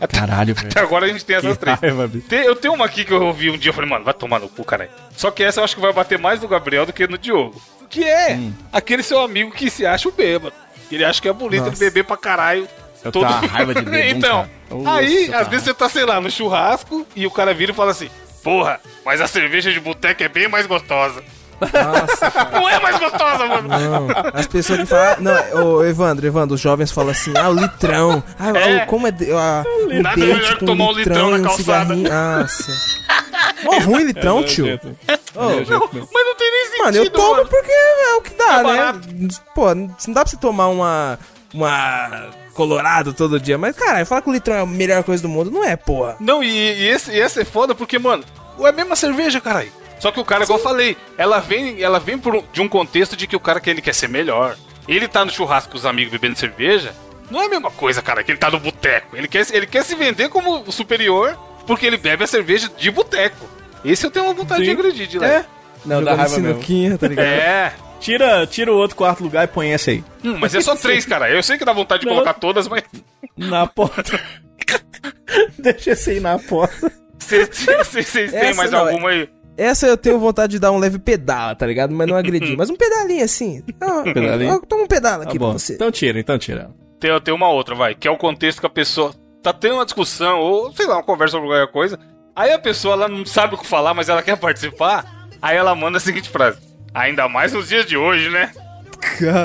Caralho, 0.10 0.54
velho. 0.54 0.68
até 0.72 0.80
agora 0.82 1.06
a 1.06 1.10
gente 1.10 1.24
tem 1.26 1.36
essas 1.38 1.54
Que 1.54 1.60
três. 1.60 1.80
raiva. 1.80 2.12
Tem- 2.28 2.44
eu 2.46 2.56
tenho 2.56 2.74
uma 2.74 2.86
aqui 2.86 3.06
que 3.06 3.12
eu 3.12 3.24
ouvi 3.24 3.50
um 3.50 3.58
dia 3.58 3.72
e 3.72 3.74
falei, 3.74 3.89
mano, 3.89 4.04
vai 4.06 4.14
tomar 4.14 4.39
no 4.39 4.50
cu, 4.50 4.64
caralho. 4.64 4.89
Só 5.16 5.32
que 5.32 5.44
essa 5.44 5.60
eu 5.60 5.64
acho 5.64 5.76
que 5.76 5.82
vai 5.82 5.94
bater 5.94 6.20
mais 6.20 6.41
no 6.41 6.48
Gabriel 6.48 6.86
do 6.86 6.91
que 6.94 7.08
no 7.08 7.18
Diogo. 7.18 7.62
Que 7.89 8.04
é 8.04 8.34
Hum. 8.34 8.54
aquele 8.72 9.02
seu 9.04 9.20
amigo 9.20 9.52
que 9.52 9.70
se 9.70 9.86
acha 9.86 10.10
o 10.10 10.12
bêbado. 10.12 10.54
Ele 10.91 11.06
acha 11.06 11.22
que 11.22 11.28
é 11.30 11.34
bonito 11.34 11.68
ele 11.68 11.76
beber 11.76 12.04
pra 12.04 12.18
caralho. 12.18 12.68
Eu 13.04 13.12
tenho 13.12 13.26
uma 13.26 13.39
raiva 13.39 13.74
de 13.74 13.82
bebum, 13.89 14.18
Então. 14.18 14.50
Nossa, 14.70 14.98
aí, 15.00 15.34
às 15.34 15.48
vezes 15.48 15.66
você 15.66 15.74
tá, 15.74 15.88
sei 15.89 16.04
lá, 16.06 16.20
no 16.20 16.32
churrasco 16.32 17.06
e 17.16 17.26
o 17.28 17.32
cara 17.32 17.54
vira 17.54 17.72
e 17.72 17.76
fala 17.76 17.91
assim: 17.91 18.10
Porra, 18.44 18.80
mas 19.06 19.22
a 19.22 19.28
cerveja 19.28 19.72
de 19.72 19.80
boteco 19.80 20.24
é 20.24 20.28
bem 20.28 20.48
mais 20.48 20.66
gostosa. 20.66 21.24
Nossa, 21.62 22.49
Não 22.51 22.70
é 22.70 22.80
mais 22.80 22.99
gostosa, 22.99 23.45
mano. 23.45 23.68
não. 23.70 24.08
As 24.34 24.47
pessoas 24.47 24.80
que 24.82 24.86
falam. 24.86 25.16
Não, 25.20 25.66
ô, 25.78 25.84
Evandro, 25.86 26.26
Evandro, 26.26 26.56
os 26.56 26.62
jovens 26.62 26.91
falam 26.91 27.12
assim: 27.12 27.34
ah, 27.38 27.49
o 27.49 27.54
litrão. 27.54 28.24
Ah, 28.39 28.49
É. 28.58 28.86
como 28.86 29.08
é. 29.08 29.12
de- 29.12 29.32
Ah, 29.32 29.64
o 29.66 30.01
Nada 30.01 30.16
date 30.16 30.20
melhor 30.34 30.54
que 30.54 30.60
com 30.60 30.66
tomar 30.66 30.86
um 30.86 30.91
litrão 30.93 31.32
na 31.32 31.38
e 31.38 31.41
um 31.41 31.43
calçada. 31.43 31.95
cigarrinho. 31.95 32.10
Nossa. 32.10 32.74
Mó 33.64 33.78
ruim 33.80 34.04
litrão, 34.04 34.43
tio. 34.43 34.66
nojento. 34.66 34.88
Ô, 35.36 35.41
Não, 35.41 35.49
mas 35.54 36.26
não 36.26 36.36
tem 36.36 36.51
nem 36.51 36.66
sentido. 36.66 36.84
Mano, 36.86 36.97
eu 36.97 37.10
tomo 37.10 37.45
porque 37.47 37.72
é 37.72 38.16
o 38.16 38.22
que 38.22 38.34
dá, 38.36 38.45
É 38.45 38.58
né? 38.58 38.64
barato. 38.64 38.99
Pô, 39.56 39.74
não 39.76 39.88
dá 40.10 40.22
pra 40.22 40.26
você 40.28 40.38
tomar 40.38 40.68
uma. 40.68 41.18
Uma. 41.54 42.30
Colorado 42.54 43.14
todo 43.14 43.39
dia. 43.39 43.58
Mas, 43.58 43.76
cara, 43.76 44.06
falar 44.06 44.22
que 44.22 44.30
o 44.30 44.34
litrão 44.34 44.56
é 44.56 44.60
a 44.62 44.66
melhor 44.66 45.04
coisa 45.04 45.24
do 45.24 45.30
mundo 45.30 45.49
não 45.49 45.64
é, 45.64 45.76
porra. 45.76 46.16
Não, 46.20 46.43
e, 46.43 46.47
e 46.49 46.88
esse, 46.88 47.12
e 47.12 47.20
esse 47.20 47.41
é 47.41 47.45
foda 47.45 47.74
porque, 47.74 47.97
mano, 47.97 48.24
é 48.60 48.68
a 48.68 48.72
mesma 48.72 48.95
cerveja, 48.95 49.41
caralho. 49.41 49.72
Só 50.04 50.12
que 50.12 50.20
o 50.20 50.26
cara, 50.26 50.43
igual 50.43 50.60
eu 50.60 50.64
falei, 50.64 50.97
ela 51.18 51.39
vem, 51.39 51.82
ela 51.82 51.97
vem 51.97 52.18
por 52.18 52.43
de 52.51 52.60
um 52.60 52.68
contexto 52.68 53.16
de 53.16 53.26
que 53.26 53.38
o 53.38 53.39
cara 53.39 53.62
que 53.62 53.70
ele 53.70 53.82
quer 53.82 53.95
ser 53.95 54.10
melhor. 54.10 54.58
Ele 54.86 55.08
tá 55.08 55.24
no 55.24 55.32
churrasco 55.32 55.72
com 55.72 55.78
os 55.78 55.86
amigos 55.86 56.12
bebendo 56.12 56.38
cerveja. 56.38 56.93
Não 57.32 57.41
é 57.41 57.45
a 57.45 57.49
mesma 57.49 57.72
coisa, 57.72 58.01
cara, 58.01 58.22
que 58.22 58.30
ele 58.30 58.38
tá 58.38 58.51
no 58.51 58.60
boteco. 58.60 59.16
Ele 59.16 59.30
quer, 59.30 59.47
ele 59.54 59.66
quer 59.66 59.82
se 59.86 59.95
vender 59.95 60.28
como 60.28 60.70
superior 60.74 61.38
porque 61.66 61.86
ele 61.86 61.95
bebe 61.95 62.22
a 62.22 62.28
cerveja 62.28 62.70
de 62.78 62.91
boteco. 62.91 63.47
Esse 63.86 64.06
eu 64.06 64.12
tenho 64.12 64.26
uma 64.26 64.34
vontade 64.34 64.64
de 64.64 64.72
Sim. 64.72 64.78
agredir 64.78 65.08
de 65.08 65.20
lá. 65.20 65.26
É. 65.26 65.45
Não, 65.86 66.04
dá 66.04 66.16
raiva 66.16 66.38
mesmo. 66.38 66.97
tá 66.97 67.08
ligado? 67.08 67.26
É. 67.26 67.74
Tira, 68.01 68.45
tira 68.45 68.74
o 68.74 68.76
outro 68.76 68.97
quarto 68.97 69.24
lugar 69.24 69.45
e 69.45 69.47
põe 69.47 69.72
esse 69.72 69.89
aí. 69.89 70.04
Hum, 70.22 70.36
mas 70.38 70.54
é 70.54 70.60
só 70.60 70.76
três, 70.76 71.06
cara. 71.06 71.30
Eu 71.30 71.41
sei 71.41 71.58
que 71.58 71.64
dá 71.64 71.72
vontade 71.72 72.01
de 72.01 72.08
Não. 72.08 72.16
colocar 72.16 72.34
todas, 72.34 72.68
mas 72.68 72.84
Na 73.38 73.66
porta. 73.68 74.20
Deixa 75.58 75.91
esse 75.91 76.10
aí 76.12 76.20
na 76.20 76.38
porta. 76.38 76.91
vocês 77.18 77.47
vocês 77.88 78.12
têm 78.12 78.24
Essa 78.26 78.54
mais 78.58 78.70
não, 78.70 78.80
é- 78.86 78.91
alguma 78.91 79.10
aí? 79.12 79.30
Essa 79.58 79.86
eu 79.88 79.95
tenho 79.97 80.18
vontade 80.20 80.54
de 80.54 80.60
dar 80.60 80.72
um 80.72 80.78
leve 80.80 80.97
pedal, 80.99 81.56
tá 81.56 81.66
ligado? 81.68 81.93
Mas 81.93 82.08
não 82.08 82.16
agredir. 82.16 82.56
Mas 82.58 82.70
um 82.70 82.76
pedalinho 82.76 83.24
assim. 83.24 83.64
Ah, 83.80 84.01
Pedalinho? 84.04 84.54
ah, 84.54 84.62
Toma 84.68 84.84
um 84.84 84.88
pedalo 84.88 85.24
Tá 85.24 85.30
aqui 85.30 85.38
bom. 85.38 85.49
pra 85.51 85.60
você. 85.60 85.74
Então 85.74 85.91
tira, 85.91 86.20
então 86.20 86.38
tira. 86.39 86.72
Tem, 86.99 87.20
tem 87.22 87.34
uma 87.34 87.49
outra, 87.49 87.76
vai, 87.76 87.93
que 87.93 88.08
é 88.08 88.12
o 88.12 88.18
contexto 88.18 88.60
que 88.60 88.66
a 88.66 88.70
pessoa 88.70 89.14
tá 89.43 89.51
tendo 89.54 89.76
uma 89.76 89.86
discussão, 89.86 90.39
ou 90.39 90.74
sei 90.74 90.88
lá, 90.88 90.95
uma 90.95 91.04
conversa 91.04 91.34
sobre 91.34 91.49
qualquer 91.49 91.72
coisa. 91.72 91.99
Aí 92.36 92.51
a 92.51 92.58
pessoa 92.58 92.93
ela 92.95 93.08
não 93.08 93.26
sabe 93.26 93.56
o 93.56 93.58
que 93.58 93.68
falar, 93.68 93.93
mas 93.93 94.10
ela 94.10 94.24
quer 94.24 94.38
participar. 94.38 95.06
Aí 95.41 95.56
ela 95.58 95.76
manda 95.76 95.97
a 95.97 96.01
seguinte 96.01 96.30
frase: 96.30 96.58
Ainda 96.93 97.28
mais 97.30 97.54
nos 97.54 97.68
dias 97.70 97.86
de 97.86 97.95
hoje, 97.97 98.30
né? 98.30 98.51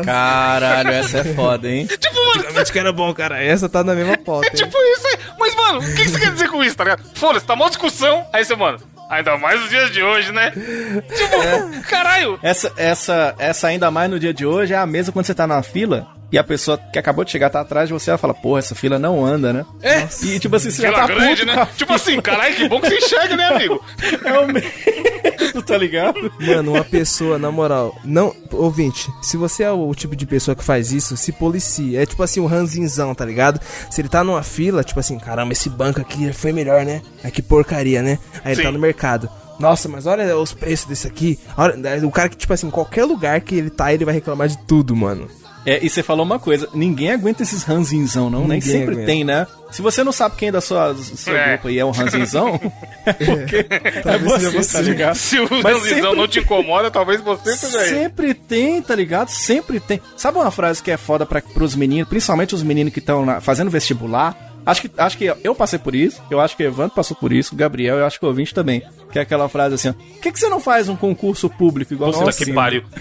Caralho, 0.04 0.90
essa 0.90 1.18
é 1.18 1.24
foda, 1.34 1.68
hein? 1.68 1.86
Tipo, 1.98 2.14
mano, 2.14 2.30
Antigamente 2.40 2.72
que 2.72 2.78
era 2.78 2.92
bom, 2.92 3.12
cara. 3.12 3.42
Essa 3.42 3.68
tá 3.68 3.82
na 3.84 3.94
mesma 3.94 4.16
pauta. 4.16 4.46
é 4.46 4.50
tipo 4.50 4.76
isso 4.76 5.06
aí. 5.08 5.18
Mas, 5.38 5.54
mano, 5.54 5.80
o 5.80 5.82
que, 5.94 6.02
que 6.04 6.08
você 6.08 6.18
quer 6.20 6.32
dizer 6.32 6.48
com 6.48 6.62
isso, 6.64 6.76
tá 6.76 6.84
ligado? 6.84 7.02
Foda-se, 7.14 7.44
tá 7.46 7.54
uma 7.54 7.68
discussão. 7.68 8.24
Aí 8.32 8.44
você, 8.44 8.54
mano, 8.56 8.78
ainda 9.08 9.36
mais 9.38 9.60
nos 9.60 9.70
dias 9.70 9.90
de 9.90 10.02
hoje, 10.02 10.32
né? 10.32 10.50
Tipo, 10.50 11.82
caralho. 11.88 12.38
Essa, 12.42 12.72
essa, 12.76 13.34
essa 13.38 13.68
ainda 13.68 13.90
mais 13.90 14.10
no 14.10 14.18
dia 14.18 14.34
de 14.34 14.44
hoje 14.44 14.74
é 14.74 14.76
a 14.76 14.86
mesa 14.86 15.12
quando 15.12 15.26
você 15.26 15.34
tá 15.34 15.46
na 15.46 15.62
fila 15.62 16.17
e 16.30 16.38
a 16.38 16.44
pessoa 16.44 16.78
que 16.92 16.98
acabou 16.98 17.24
de 17.24 17.30
chegar 17.30 17.50
tá 17.50 17.60
atrás 17.60 17.88
de 17.88 17.94
você 17.94 18.10
ela 18.10 18.18
fala, 18.18 18.34
porra, 18.34 18.58
essa 18.58 18.74
fila 18.74 18.98
não 18.98 19.24
anda, 19.24 19.52
né? 19.52 19.64
É. 19.82 20.06
E 20.22 20.38
tipo 20.38 20.54
assim, 20.56 20.70
você 20.70 20.82
já 20.82 20.88
Fila 20.88 21.00
tá 21.00 21.06
grande, 21.06 21.42
puto 21.42 21.46
né? 21.46 21.62
a 21.62 21.66
Tipo 21.74 21.92
assim, 21.92 22.20
caralho, 22.20 22.54
que 22.54 22.68
bom 22.68 22.80
que 22.80 22.88
você 22.88 22.96
enxerga, 22.98 23.36
né, 23.36 23.44
amigo? 23.46 23.82
É 24.24 24.38
o 24.38 24.46
mesmo. 24.46 25.62
tá 25.66 25.76
ligado? 25.76 26.32
Mano, 26.40 26.72
uma 26.72 26.84
pessoa, 26.84 27.38
na 27.38 27.50
moral, 27.50 27.96
não. 28.04 28.34
Ouvinte, 28.52 29.10
se 29.22 29.36
você 29.36 29.62
é 29.62 29.70
o 29.70 29.94
tipo 29.94 30.14
de 30.16 30.26
pessoa 30.26 30.54
que 30.54 30.64
faz 30.64 30.92
isso, 30.92 31.16
se 31.16 31.32
policia. 31.32 32.02
É 32.02 32.06
tipo 32.06 32.22
assim, 32.22 32.40
um 32.40 32.46
ranzinzão, 32.46 33.14
tá 33.14 33.24
ligado? 33.24 33.60
Se 33.90 34.00
ele 34.00 34.08
tá 34.08 34.22
numa 34.22 34.42
fila, 34.42 34.84
tipo 34.84 35.00
assim, 35.00 35.18
caramba, 35.18 35.52
esse 35.52 35.68
banco 35.68 36.00
aqui 36.00 36.32
foi 36.32 36.52
melhor, 36.52 36.84
né? 36.84 37.02
Ai, 37.22 37.30
que 37.30 37.42
porcaria, 37.42 38.02
né? 38.02 38.18
Aí 38.44 38.52
ele 38.52 38.62
tá 38.62 38.68
Sim. 38.68 38.74
no 38.74 38.80
mercado. 38.80 39.28
Nossa, 39.58 39.88
mas 39.88 40.06
olha 40.06 40.36
os 40.36 40.52
preços 40.52 40.86
desse 40.86 41.06
aqui. 41.06 41.38
Olha, 41.56 41.74
o 42.06 42.10
cara 42.10 42.28
que, 42.28 42.36
tipo 42.36 42.52
assim, 42.52 42.70
qualquer 42.70 43.04
lugar 43.04 43.40
que 43.40 43.54
ele 43.54 43.70
tá, 43.70 43.92
ele 43.92 44.04
vai 44.04 44.14
reclamar 44.14 44.48
de 44.48 44.58
tudo, 44.58 44.94
mano. 44.94 45.28
É, 45.68 45.84
e 45.84 45.88
você 45.90 46.02
falou 46.02 46.24
uma 46.24 46.38
coisa, 46.38 46.68
ninguém 46.72 47.10
aguenta 47.12 47.42
esses 47.42 47.62
ranzinzão, 47.62 48.30
não, 48.30 48.40
Nem 48.40 48.58
Ninguém 48.58 48.60
sempre 48.72 48.92
aguenta. 48.94 49.06
tem, 49.06 49.24
né? 49.24 49.46
Se 49.70 49.82
você 49.82 50.02
não 50.02 50.12
sabe 50.12 50.36
quem 50.36 50.50
da 50.50 50.60
sua, 50.62 50.92
do 50.94 51.02
seu 51.02 51.36
É. 51.36 51.50
grupo 51.52 51.68
aí 51.68 51.78
é 51.78 51.84
um 51.84 51.90
ranzinzão, 51.90 52.58
é 53.04 53.12
porque 53.12 53.66
é 53.68 54.02
seja 54.02 54.18
você, 54.18 54.50
você. 54.50 54.72
tá 54.72 54.80
ligado? 54.80 55.14
Se 55.16 55.38
o 55.38 55.46
sempre- 55.48 56.16
não 56.16 56.26
te 56.26 56.38
incomoda, 56.40 56.90
talvez 56.90 57.20
você 57.20 57.54
seja 57.54 57.82
ele. 57.86 57.98
Sempre 57.98 58.32
tem, 58.34 58.80
tá 58.80 58.94
ligado? 58.94 59.28
Sempre 59.28 59.78
tem. 59.78 60.00
Sabe 60.16 60.38
uma 60.38 60.50
frase 60.50 60.82
que 60.82 60.90
é 60.90 60.96
foda 60.96 61.26
pra, 61.26 61.42
pros 61.42 61.74
meninos, 61.76 62.08
principalmente 62.08 62.54
os 62.54 62.62
meninos 62.62 62.92
que 62.92 62.98
estão 62.98 63.40
fazendo 63.42 63.70
vestibular? 63.70 64.34
Acho 64.70 64.82
que, 64.82 64.90
acho 64.98 65.16
que 65.16 65.32
eu 65.42 65.54
passei 65.54 65.78
por 65.78 65.94
isso, 65.94 66.22
eu 66.30 66.38
acho 66.40 66.54
que 66.54 66.62
o 66.62 66.66
Evandro 66.66 66.94
passou 66.94 67.16
por 67.16 67.32
isso, 67.32 67.54
o 67.54 67.56
Gabriel, 67.56 67.96
eu 67.96 68.04
acho 68.06 68.18
que 68.20 68.24
o 68.26 68.28
ouvinte 68.28 68.52
também. 68.54 68.82
Que 69.10 69.18
é 69.18 69.22
aquela 69.22 69.48
frase 69.48 69.74
assim, 69.76 69.88
ó, 69.88 69.92
por 69.94 70.20
que, 70.20 70.30
que 70.32 70.38
você 70.38 70.48
não 70.50 70.60
faz 70.60 70.90
um 70.90 70.94
concurso 70.96 71.48
público 71.48 71.94
igual 71.94 72.12
você 72.12 72.44
que 72.44 72.52
pariu. 72.52 72.84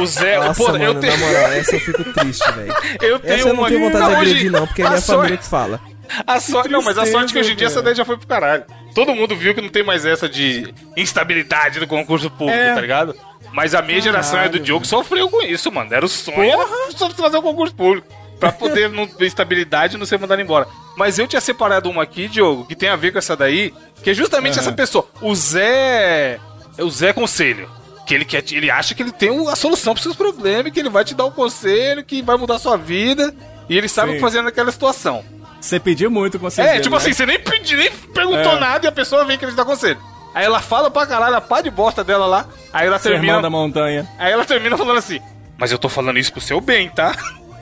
O 0.00 0.06
Zé, 0.06 0.36
Nossa, 0.38 0.54
pô, 0.60 0.72
mano, 0.72 0.82
eu 0.84 0.94
na 0.94 1.00
tenho, 1.00 1.16
moral, 1.18 1.52
essa 1.52 1.76
eu 1.76 1.80
fico 1.80 2.02
triste, 2.12 2.50
velho. 2.50 2.74
eu 3.00 3.18
tenho 3.20 3.34
Essa 3.34 3.48
eu 3.48 3.54
não 3.54 3.62
uma- 3.62 3.68
tenho 3.68 3.80
vontade 3.80 4.04
de 4.04 4.10
Não, 4.12 4.20
hoje- 4.20 4.30
agredir, 4.32 4.50
não, 4.52 4.66
porque 4.66 4.82
é 4.82 4.86
a 4.86 4.88
minha 4.88 5.00
sorte- 5.00 5.18
família 5.18 5.36
que 5.38 5.46
fala. 5.46 5.80
A 6.26 6.40
sorte, 6.40 6.68
não, 6.70 6.82
mas 6.82 6.98
a 6.98 7.06
sorte 7.06 7.32
que 7.32 7.38
hoje 7.38 7.52
em 7.52 7.56
dia 7.56 7.68
essa 7.68 7.80
daí 7.80 7.94
já 7.94 8.04
foi 8.04 8.16
pro 8.18 8.26
caralho. 8.26 8.64
Todo 8.92 9.14
mundo 9.14 9.36
viu 9.36 9.54
que 9.54 9.60
não 9.62 9.68
tem 9.68 9.84
mais 9.84 10.04
essa 10.04 10.28
de 10.28 10.74
instabilidade 10.96 11.78
do 11.78 11.86
concurso 11.86 12.28
público, 12.30 12.58
É. 12.60 12.74
tá 12.74 12.80
ligado? 12.80 13.14
Mas 13.52 13.72
a 13.74 13.80
minha 13.82 14.00
geração 14.00 14.40
é 14.40 14.48
do 14.48 14.58
Diogo 14.58 14.84
sofreu 14.84 15.28
com 15.30 15.40
isso, 15.42 15.70
mano. 15.70 15.94
Era 15.94 16.04
o 16.04 16.08
sonho 16.08 16.42
era 16.42 16.66
só 16.90 17.08
fazer 17.10 17.36
o 17.36 17.42
concurso 17.42 17.74
público. 17.74 18.06
Pra 18.50 18.52
poder 18.52 18.88
não 18.88 19.06
ter 19.06 19.26
estabilidade 19.26 19.96
e 19.96 19.98
não 19.98 20.06
ser 20.06 20.18
mandado 20.18 20.40
embora. 20.40 20.66
Mas 20.96 21.18
eu 21.18 21.26
tinha 21.26 21.40
separado 21.40 21.88
uma 21.90 22.02
aqui, 22.02 22.28
Diogo, 22.28 22.64
que 22.66 22.74
tem 22.76 22.88
a 22.88 22.96
ver 22.96 23.12
com 23.12 23.18
essa 23.18 23.36
daí, 23.36 23.72
que 24.02 24.10
é 24.10 24.14
justamente 24.14 24.58
essa 24.58 24.72
pessoa. 24.72 25.06
O 25.20 25.34
Zé. 25.34 26.38
O 26.78 26.90
Zé 26.90 27.12
Conselho. 27.12 27.68
Que 28.06 28.14
ele, 28.14 28.24
quer, 28.24 28.44
ele 28.52 28.70
acha 28.70 28.94
que 28.94 29.02
ele 29.02 29.12
tem 29.12 29.30
a 29.48 29.56
solução 29.56 29.94
pros 29.94 30.02
seus 30.02 30.14
problemas, 30.14 30.70
que 30.72 30.78
ele 30.78 30.90
vai 30.90 31.04
te 31.04 31.14
dar 31.14 31.24
um 31.24 31.30
conselho, 31.30 32.04
que 32.04 32.20
vai 32.20 32.36
mudar 32.36 32.56
a 32.56 32.58
sua 32.58 32.76
vida. 32.76 33.34
E 33.68 33.78
ele 33.78 33.88
sabe 33.88 34.08
o 34.08 34.10
Sim. 34.12 34.16
que 34.16 34.20
fazer 34.22 34.42
naquela 34.42 34.70
situação. 34.70 35.24
Você 35.58 35.80
pediu 35.80 36.10
muito 36.10 36.38
conselho. 36.38 36.66
É, 36.68 36.72
dele, 36.72 36.82
tipo 36.82 36.94
né? 36.94 37.00
assim, 37.00 37.14
você 37.14 37.24
nem 37.24 37.40
pediu, 37.40 37.78
nem 37.78 37.90
perguntou 37.90 38.52
É. 38.52 38.60
nada 38.60 38.86
e 38.86 38.88
a 38.88 38.92
pessoa 38.92 39.24
vem 39.24 39.38
querer 39.38 39.52
te 39.52 39.56
dar 39.56 39.64
conselho. 39.64 39.98
Aí 40.34 40.44
ela 40.44 40.60
fala 40.60 40.90
pra 40.90 41.06
caralho 41.06 41.36
a 41.36 41.40
pá 41.40 41.62
de 41.62 41.70
bosta 41.70 42.04
dela 42.04 42.26
lá. 42.26 42.46
Aí 42.72 42.86
ela 42.86 42.98
Sermão 42.98 43.20
termina. 43.20 43.40
da 43.40 43.48
montanha. 43.48 44.06
Aí 44.18 44.30
ela 44.32 44.44
termina 44.44 44.76
falando 44.76 44.98
assim. 44.98 45.18
Mas 45.56 45.72
eu 45.72 45.78
tô 45.78 45.88
falando 45.88 46.18
isso 46.18 46.30
pro 46.32 46.40
seu 46.42 46.60
bem, 46.60 46.90
tá? 46.90 47.14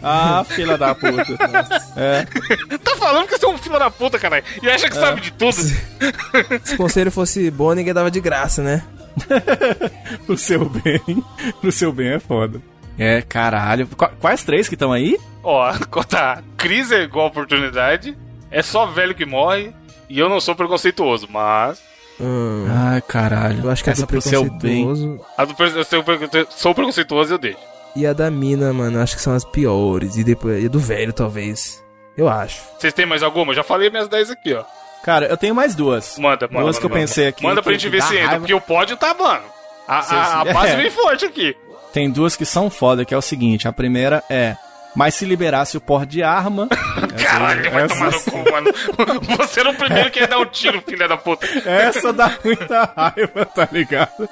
Ah, 0.02 0.44
filha 0.48 0.76
da 0.76 0.94
puta. 0.94 1.36
é. 1.96 2.24
tá 2.82 2.96
falando 2.96 3.26
que 3.28 3.38
você 3.38 3.44
é 3.44 3.48
um 3.48 3.58
filho 3.58 3.78
da 3.78 3.90
puta, 3.90 4.18
caralho. 4.18 4.44
E 4.62 4.68
acha 4.68 4.88
que 4.88 4.94
sabe 4.96 5.20
de 5.20 5.32
tudo. 5.32 5.52
Se 5.52 6.74
o 6.74 6.76
conselho 6.76 7.10
fosse 7.10 7.50
bom, 7.50 7.72
ninguém 7.72 7.94
dava 7.94 8.10
de 8.10 8.20
graça, 8.20 8.62
né? 8.62 8.82
Pro 10.26 10.36
seu 10.36 10.68
bem. 10.68 11.00
Pro 11.60 11.70
seu 11.72 11.92
bem 11.92 12.08
é 12.14 12.18
foda. 12.18 12.60
É, 12.98 13.22
caralho. 13.22 13.86
Qu- 13.88 14.10
quais 14.20 14.42
três 14.42 14.68
que 14.68 14.74
estão 14.74 14.92
aí? 14.92 15.18
Ó, 15.42 15.72
tá. 16.08 16.42
Crise 16.56 16.94
é 16.94 17.02
igual 17.02 17.26
oportunidade. 17.28 18.16
É 18.50 18.62
só 18.62 18.86
velho 18.86 19.14
que 19.14 19.24
morre. 19.24 19.72
E 20.08 20.18
eu 20.18 20.28
não 20.28 20.40
sou 20.40 20.54
preconceituoso, 20.54 21.26
mas. 21.30 21.80
Hum, 22.20 22.66
Ai, 22.68 23.00
caralho. 23.00 23.64
eu 23.64 23.70
acho 23.70 23.82
que 23.82 23.90
a 23.90 23.92
Essa 23.92 24.02
do 24.02 24.08
pro 24.08 24.20
seu 24.20 24.44
bem. 24.44 24.84
preconceituoso 24.84 25.20
A 25.38 25.44
do, 25.44 25.54
pre- 25.54 25.72
eu 25.78 25.84
sou 25.84 26.04
preconce- 26.04 26.46
sou 26.50 26.74
preconceituoso 26.74 27.32
e 27.32 27.34
eu 27.34 27.38
deixo. 27.38 27.58
E 27.96 28.06
a 28.06 28.12
da 28.12 28.30
mina, 28.30 28.72
mano, 28.72 28.98
eu 28.98 29.02
acho 29.02 29.16
que 29.16 29.22
são 29.22 29.34
as 29.34 29.44
piores. 29.44 30.16
E 30.16 30.24
depois, 30.24 30.62
e 30.62 30.66
a 30.66 30.68
do 30.68 30.78
velho, 30.78 31.12
talvez. 31.12 31.82
Eu 32.16 32.28
acho. 32.28 32.60
Vocês 32.78 32.92
têm 32.92 33.06
mais 33.06 33.22
alguma? 33.22 33.52
Eu 33.52 33.56
já 33.56 33.62
falei 33.62 33.88
minhas 33.90 34.08
10 34.08 34.30
aqui, 34.30 34.52
ó. 34.54 34.64
Cara, 35.04 35.26
eu 35.26 35.36
tenho 35.36 35.54
mais 35.54 35.74
duas. 35.74 36.16
Manda, 36.18 36.46
manda. 36.46 36.62
Duas 36.62 36.76
manda, 36.76 36.78
que 36.80 36.84
eu 36.86 36.90
manda. 36.90 37.00
pensei 37.00 37.26
aqui. 37.28 37.42
Manda 37.42 37.62
pra 37.62 37.72
que- 37.72 37.78
gente 37.78 37.90
ver 37.90 38.02
se 38.02 38.16
entra, 38.16 38.38
porque 38.38 38.54
o 38.54 38.60
pódio 38.60 38.96
tá, 38.96 39.14
mano. 39.14 39.44
A, 39.88 39.98
a, 39.98 40.40
a 40.42 40.44
base 40.44 40.72
É. 40.74 40.76
vem 40.76 40.90
forte 40.90 41.24
aqui. 41.24 41.56
Tem 41.92 42.10
duas 42.10 42.36
que 42.36 42.44
são 42.44 42.70
foda, 42.70 43.04
que 43.04 43.12
é 43.12 43.16
o 43.16 43.22
seguinte. 43.22 43.66
A 43.66 43.72
primeira 43.72 44.22
é... 44.30 44.56
Mas 44.94 45.14
se 45.14 45.24
liberasse 45.24 45.76
o 45.76 45.80
porte 45.80 46.10
de 46.10 46.22
arma... 46.22 46.68
Caralho, 47.22 47.70
vai 47.70 47.84
essa- 47.84 47.94
tomar 47.94 48.10
no 48.10 48.20
cu, 48.22 48.50
mano. 48.52 48.72
Você 49.38 49.60
era 49.60 49.70
o 49.70 49.74
primeiro 49.74 50.10
que 50.10 50.20
ia 50.20 50.26
dar 50.28 50.38
um 50.38 50.44
tiro, 50.46 50.82
filha 50.86 51.08
da 51.08 51.16
puta. 51.16 51.46
Essa 51.66 52.12
dá 52.12 52.30
muita 52.44 52.84
raiva, 52.96 53.44
tá 53.46 53.68
ligado? 53.72 54.28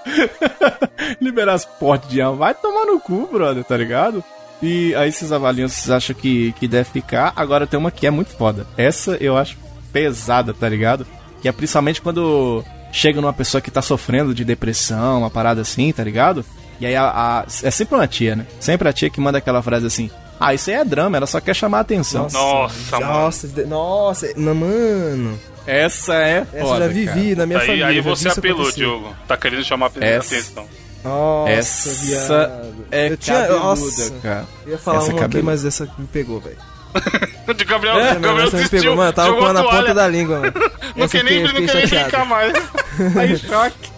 Liberar 1.21 1.55
as 1.55 1.65
portas 1.65 2.11
de 2.11 2.21
arma. 2.21 2.37
Vai 2.37 2.55
tomar 2.55 2.85
no 2.87 3.01
cu, 3.01 3.29
brother, 3.33 3.65
tá 3.65 3.77
ligado? 3.77 4.23
E 4.63 4.95
aí 4.95 5.11
avaliam 5.33 5.69
se 5.69 5.77
vocês 5.77 5.91
acham 5.91 6.15
que, 6.15 6.53
que 6.53 6.69
deve 6.69 6.91
ficar. 6.91 7.33
Agora 7.35 7.67
tem 7.67 7.79
uma 7.79 7.91
que 7.91 8.07
é 8.07 8.11
muito 8.11 8.31
foda. 8.37 8.67
Essa 8.77 9.17
eu 9.21 9.37
acho 9.37 9.57
pesada, 9.93 10.53
tá 10.53 10.69
ligado? 10.69 11.07
Que 11.41 11.49
é 11.49 11.53
principalmente 11.53 12.03
quando 12.03 12.63
chega 12.93 13.21
numa 13.21 13.33
pessoa 13.33 13.61
que 13.61 13.71
tá 13.71 13.81
sofrendo 13.81 14.35
de 14.35 14.45
depressão, 14.45 15.21
uma 15.21 15.31
parada 15.31 15.63
assim, 15.63 15.91
tá 15.93 16.05
ligado? 16.05 16.45
E 16.79 16.85
aí 16.87 16.95
a, 16.97 17.05
a- 17.05 17.45
é 17.63 17.71
sempre 17.71 17.95
uma 17.95 18.07
tia, 18.07 18.37
né? 18.37 18.47
Sempre 18.59 18.89
a 18.89 18.93
tia 18.93 19.09
que 19.09 19.21
manda 19.21 19.39
aquela 19.39 19.63
frase 19.63 19.87
assim: 19.87 20.11
Ah, 20.41 20.55
isso 20.55 20.70
aí 20.70 20.76
é 20.76 20.84
drama, 20.84 21.18
ela 21.18 21.26
só 21.26 21.38
quer 21.41 21.55
chamar 21.55 21.78
a 21.78 21.80
atenção. 21.82 22.26
Nossa, 22.32 22.99
mano. 22.99 23.12
Nossa, 23.12 23.47
de- 23.49 23.64
nossa, 23.66 24.32
não, 24.36 24.55
mano. 24.55 25.38
Essa 25.66 26.14
é 26.14 26.38
Essa 26.38 26.64
foda. 26.66 26.84
eu 26.86 26.88
já 26.88 26.95
vivi 26.95 27.36
na 27.36 27.45
minha 27.47 27.59
Aí, 27.59 27.66
família. 27.66 27.86
aí 27.88 28.01
você 28.01 28.28
apelou, 28.30 28.61
acontecer. 28.62 28.78
Diogo. 28.80 29.14
Tá 29.28 29.36
querendo 29.36 29.62
chamar 29.62 29.93
a 30.01 30.05
Essa- 30.05 30.34
atenção. 30.34 30.66
Nossa, 31.05 31.51
Essa 31.53 31.91
viado. 32.05 32.74
é 32.91 33.09
Eu 33.11 33.16
tinha- 33.18 33.36
cabeluda, 33.43 33.64
nossa. 33.64 34.11
cara. 34.22 34.47
Eu 34.66 34.72
ia 34.72 34.78
falar 34.78 34.97
Essa 34.99 35.07
é 35.07 35.09
uma 35.09 35.12
aqui, 35.12 35.20
cabeluda. 35.20 35.51
mas 35.51 35.64
essa 35.64 35.88
me 35.99 36.07
pegou, 36.07 36.41
velho. 36.41 36.57
De 37.57 37.64
Gabriel, 37.64 37.99
É, 37.99 38.14
Gabriel 38.14 38.36
essa 38.38 38.45
me 38.45 38.51
desistiu. 38.51 38.80
pegou, 38.80 38.97
mano. 38.97 39.09
Eu 39.09 39.12
tava 39.12 39.32
com 39.34 39.45
ela 39.45 39.53
na 39.53 39.62
ponta 39.64 39.95
da 39.95 40.09
língua, 40.09 40.41
mano. 40.41 40.53
Não 40.97 41.05
Essa 41.05 41.18
quer 41.18 41.24
nem, 41.24 41.43
não 41.43 41.53
quer 41.66 41.86
brincar 41.88 42.24
mais. 42.26 42.53
Tá 43.14 43.26
em 43.26 43.36
choque. 43.36 43.91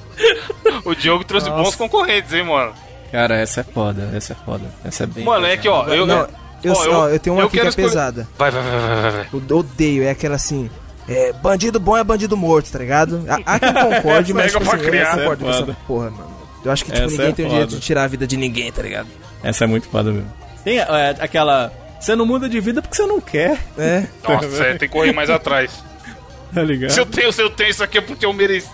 O 0.84 0.94
Diogo 0.94 1.24
trouxe 1.24 1.48
Nossa. 1.48 1.62
bons 1.62 1.74
concorrentes, 1.74 2.32
hein, 2.32 2.44
mano. 2.44 2.72
Cara, 3.12 3.36
essa 3.36 3.60
é 3.60 3.64
foda, 3.64 4.10
essa 4.14 4.32
é 4.32 4.36
foda. 4.44 4.64
Essa 4.84 5.04
é 5.04 5.06
bem. 5.06 5.24
Mano, 5.24 5.46
é 5.46 5.56
que, 5.56 5.68
ó, 5.68 5.86
eu... 5.86 6.06
Não, 6.06 6.26
eu, 6.64 6.72
ó, 6.72 6.88
ó, 7.02 7.08
eu 7.08 7.18
tenho 7.18 7.36
uma 7.36 7.44
aqui 7.44 7.58
que 7.58 7.60
é 7.60 7.68
escolher- 7.68 7.88
pesada. 7.88 8.28
Vai, 8.38 8.50
vai, 8.50 8.62
vai, 8.62 9.00
vai, 9.02 9.10
vai. 9.10 9.28
Eu 9.32 9.58
odeio, 9.58 10.04
é 10.04 10.10
aquela 10.10 10.36
assim. 10.36 10.70
É, 11.08 11.32
bandido 11.32 11.80
bom 11.80 11.96
é 11.96 12.04
bandido 12.04 12.36
morto, 12.36 12.70
tá 12.70 12.78
ligado? 12.78 13.24
Há, 13.44 13.58
quem 13.58 13.72
concorde, 13.74 14.32
mas 14.34 14.52
tipo 14.52 14.64
pra 14.64 14.76
assim, 14.76 14.86
eu 14.86 15.04
não 15.04 15.10
concordo 15.10 15.42
é 15.42 15.44
com 15.44 15.50
essa 15.50 15.60
foda. 15.60 15.76
porra, 15.86 16.10
mano. 16.10 16.32
Eu 16.64 16.70
acho 16.70 16.84
que 16.84 16.92
tipo, 16.92 17.04
Essa 17.04 17.10
ninguém 17.10 17.28
é 17.28 17.32
tem 17.32 17.46
o 17.46 17.48
direito 17.48 17.70
de 17.70 17.80
tirar 17.80 18.04
a 18.04 18.06
vida 18.06 18.26
de 18.26 18.36
ninguém, 18.36 18.70
tá 18.70 18.82
ligado? 18.82 19.08
Essa 19.42 19.64
é 19.64 19.66
muito 19.66 19.88
foda 19.88 20.12
mesmo. 20.12 20.32
Tem 20.62 20.78
é, 20.78 21.16
aquela. 21.18 21.72
Você 22.00 22.14
não 22.14 22.24
muda 22.24 22.48
de 22.48 22.60
vida 22.60 22.80
porque 22.80 22.96
você 22.96 23.04
não 23.06 23.20
quer, 23.20 23.58
É. 23.76 24.06
Nossa, 24.26 24.64
é, 24.64 24.74
tem 24.74 24.88
que 24.88 24.94
correr 24.94 25.12
mais 25.12 25.28
atrás. 25.28 25.84
tá 26.54 26.62
ligado? 26.62 26.90
Se 26.90 27.00
eu 27.00 27.06
tenho, 27.06 27.32
se 27.32 27.42
eu 27.42 27.50
tenho 27.50 27.70
isso 27.70 27.82
aqui 27.82 27.98
é 27.98 28.00
porque 28.00 28.24
eu 28.24 28.32
mereci. 28.32 28.68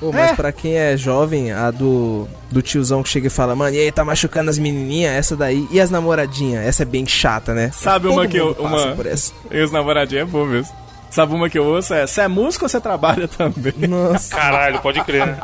Pô, 0.00 0.12
mas 0.12 0.32
pra 0.36 0.52
quem 0.52 0.74
é 0.76 0.96
jovem, 0.96 1.50
a 1.50 1.70
do, 1.72 2.28
do 2.50 2.62
tiozão 2.62 3.02
que 3.02 3.08
chega 3.08 3.26
e 3.26 3.30
fala, 3.30 3.56
mano, 3.56 3.74
e 3.74 3.80
aí, 3.80 3.90
tá 3.90 4.04
machucando 4.04 4.48
as 4.48 4.56
menininhas? 4.58 5.12
Essa 5.12 5.36
daí. 5.36 5.66
E 5.72 5.80
as 5.80 5.90
namoradinhas? 5.90 6.64
Essa 6.64 6.82
é 6.84 6.86
bem 6.86 7.04
chata, 7.04 7.52
né? 7.52 7.70
Sabe 7.74 8.06
Todo 8.06 8.14
uma 8.14 8.26
que 8.28 8.36
eu. 8.36 8.52
Uma... 8.60 8.92
por 8.94 9.06
essa. 9.06 9.32
Ex-namoradinha 9.50 10.22
é 10.22 10.24
bom 10.24 10.44
mesmo. 10.44 10.72
Sabe 11.10 11.34
uma 11.34 11.48
que 11.50 11.58
eu 11.58 11.64
ouço? 11.64 11.94
É: 11.94 12.06
você 12.06 12.20
é 12.20 12.28
músico 12.28 12.64
ou 12.64 12.68
você 12.68 12.80
trabalha 12.80 13.26
também? 13.28 13.72
Nossa. 13.88 14.36
Caralho, 14.36 14.78
pode 14.80 15.02
crer, 15.04 15.26
né? 15.26 15.38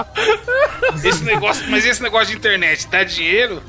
Esse 1.02 1.24
negócio, 1.24 1.64
mas 1.68 1.84
esse 1.84 2.00
negócio 2.02 2.28
de 2.28 2.36
internet 2.36 2.86
dá 2.88 3.02
dinheiro? 3.02 3.60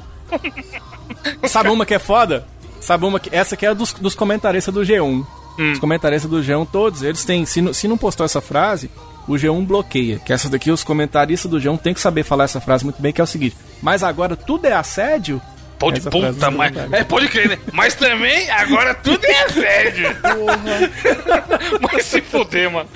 Sabe 1.47 1.69
uma 1.69 1.85
que 1.85 1.93
é 1.93 1.99
foda? 1.99 2.45
Sabe 2.79 3.05
uma 3.05 3.19
que. 3.19 3.33
Essa 3.35 3.55
aqui 3.55 3.65
é 3.65 3.73
dos, 3.73 3.93
dos 3.93 4.13
comentaristas 4.15 4.73
do 4.73 4.81
G1. 4.81 5.25
Os 5.73 5.79
comentaristas 5.79 6.29
do 6.29 6.37
G1, 6.41 6.67
todos 6.71 7.01
eles 7.01 7.23
têm. 7.23 7.45
Se, 7.45 7.61
não- 7.61 7.73
se 7.73 7.87
não 7.87 7.97
postou 7.97 8.25
essa 8.25 8.41
frase, 8.41 8.91
o 9.27 9.33
G1 9.33 9.65
bloqueia. 9.65 10.19
Que 10.19 10.33
essa 10.33 10.49
daqui, 10.49 10.71
os 10.71 10.83
comentaristas 10.83 11.49
do 11.49 11.57
G1 11.59 11.79
têm 11.79 11.93
que 11.93 12.01
saber 12.01 12.23
falar 12.23 12.45
essa 12.45 12.61
frase 12.61 12.83
muito 12.83 13.01
bem, 13.01 13.11
que 13.13 13.21
é 13.21 13.23
o 13.23 13.27
seguinte. 13.27 13.55
Mas 13.81 14.03
agora 14.03 14.35
tudo 14.35 14.65
é 14.65 14.73
assédio? 14.73 15.41
Pode 15.77 15.99
Essa 15.99 16.09
puta, 16.09 16.31
não 16.31 16.51
mas. 16.57 16.71
É, 16.93 17.03
pode 17.03 17.27
crer, 17.27 17.49
né? 17.49 17.59
Mas 17.73 17.95
também, 17.95 18.49
agora 18.49 18.93
tudo 18.93 19.25
é 19.25 19.43
assédio. 19.43 20.07
mas 21.81 22.05
se 22.05 22.21
fuder, 22.21 22.71
mano. 22.71 22.87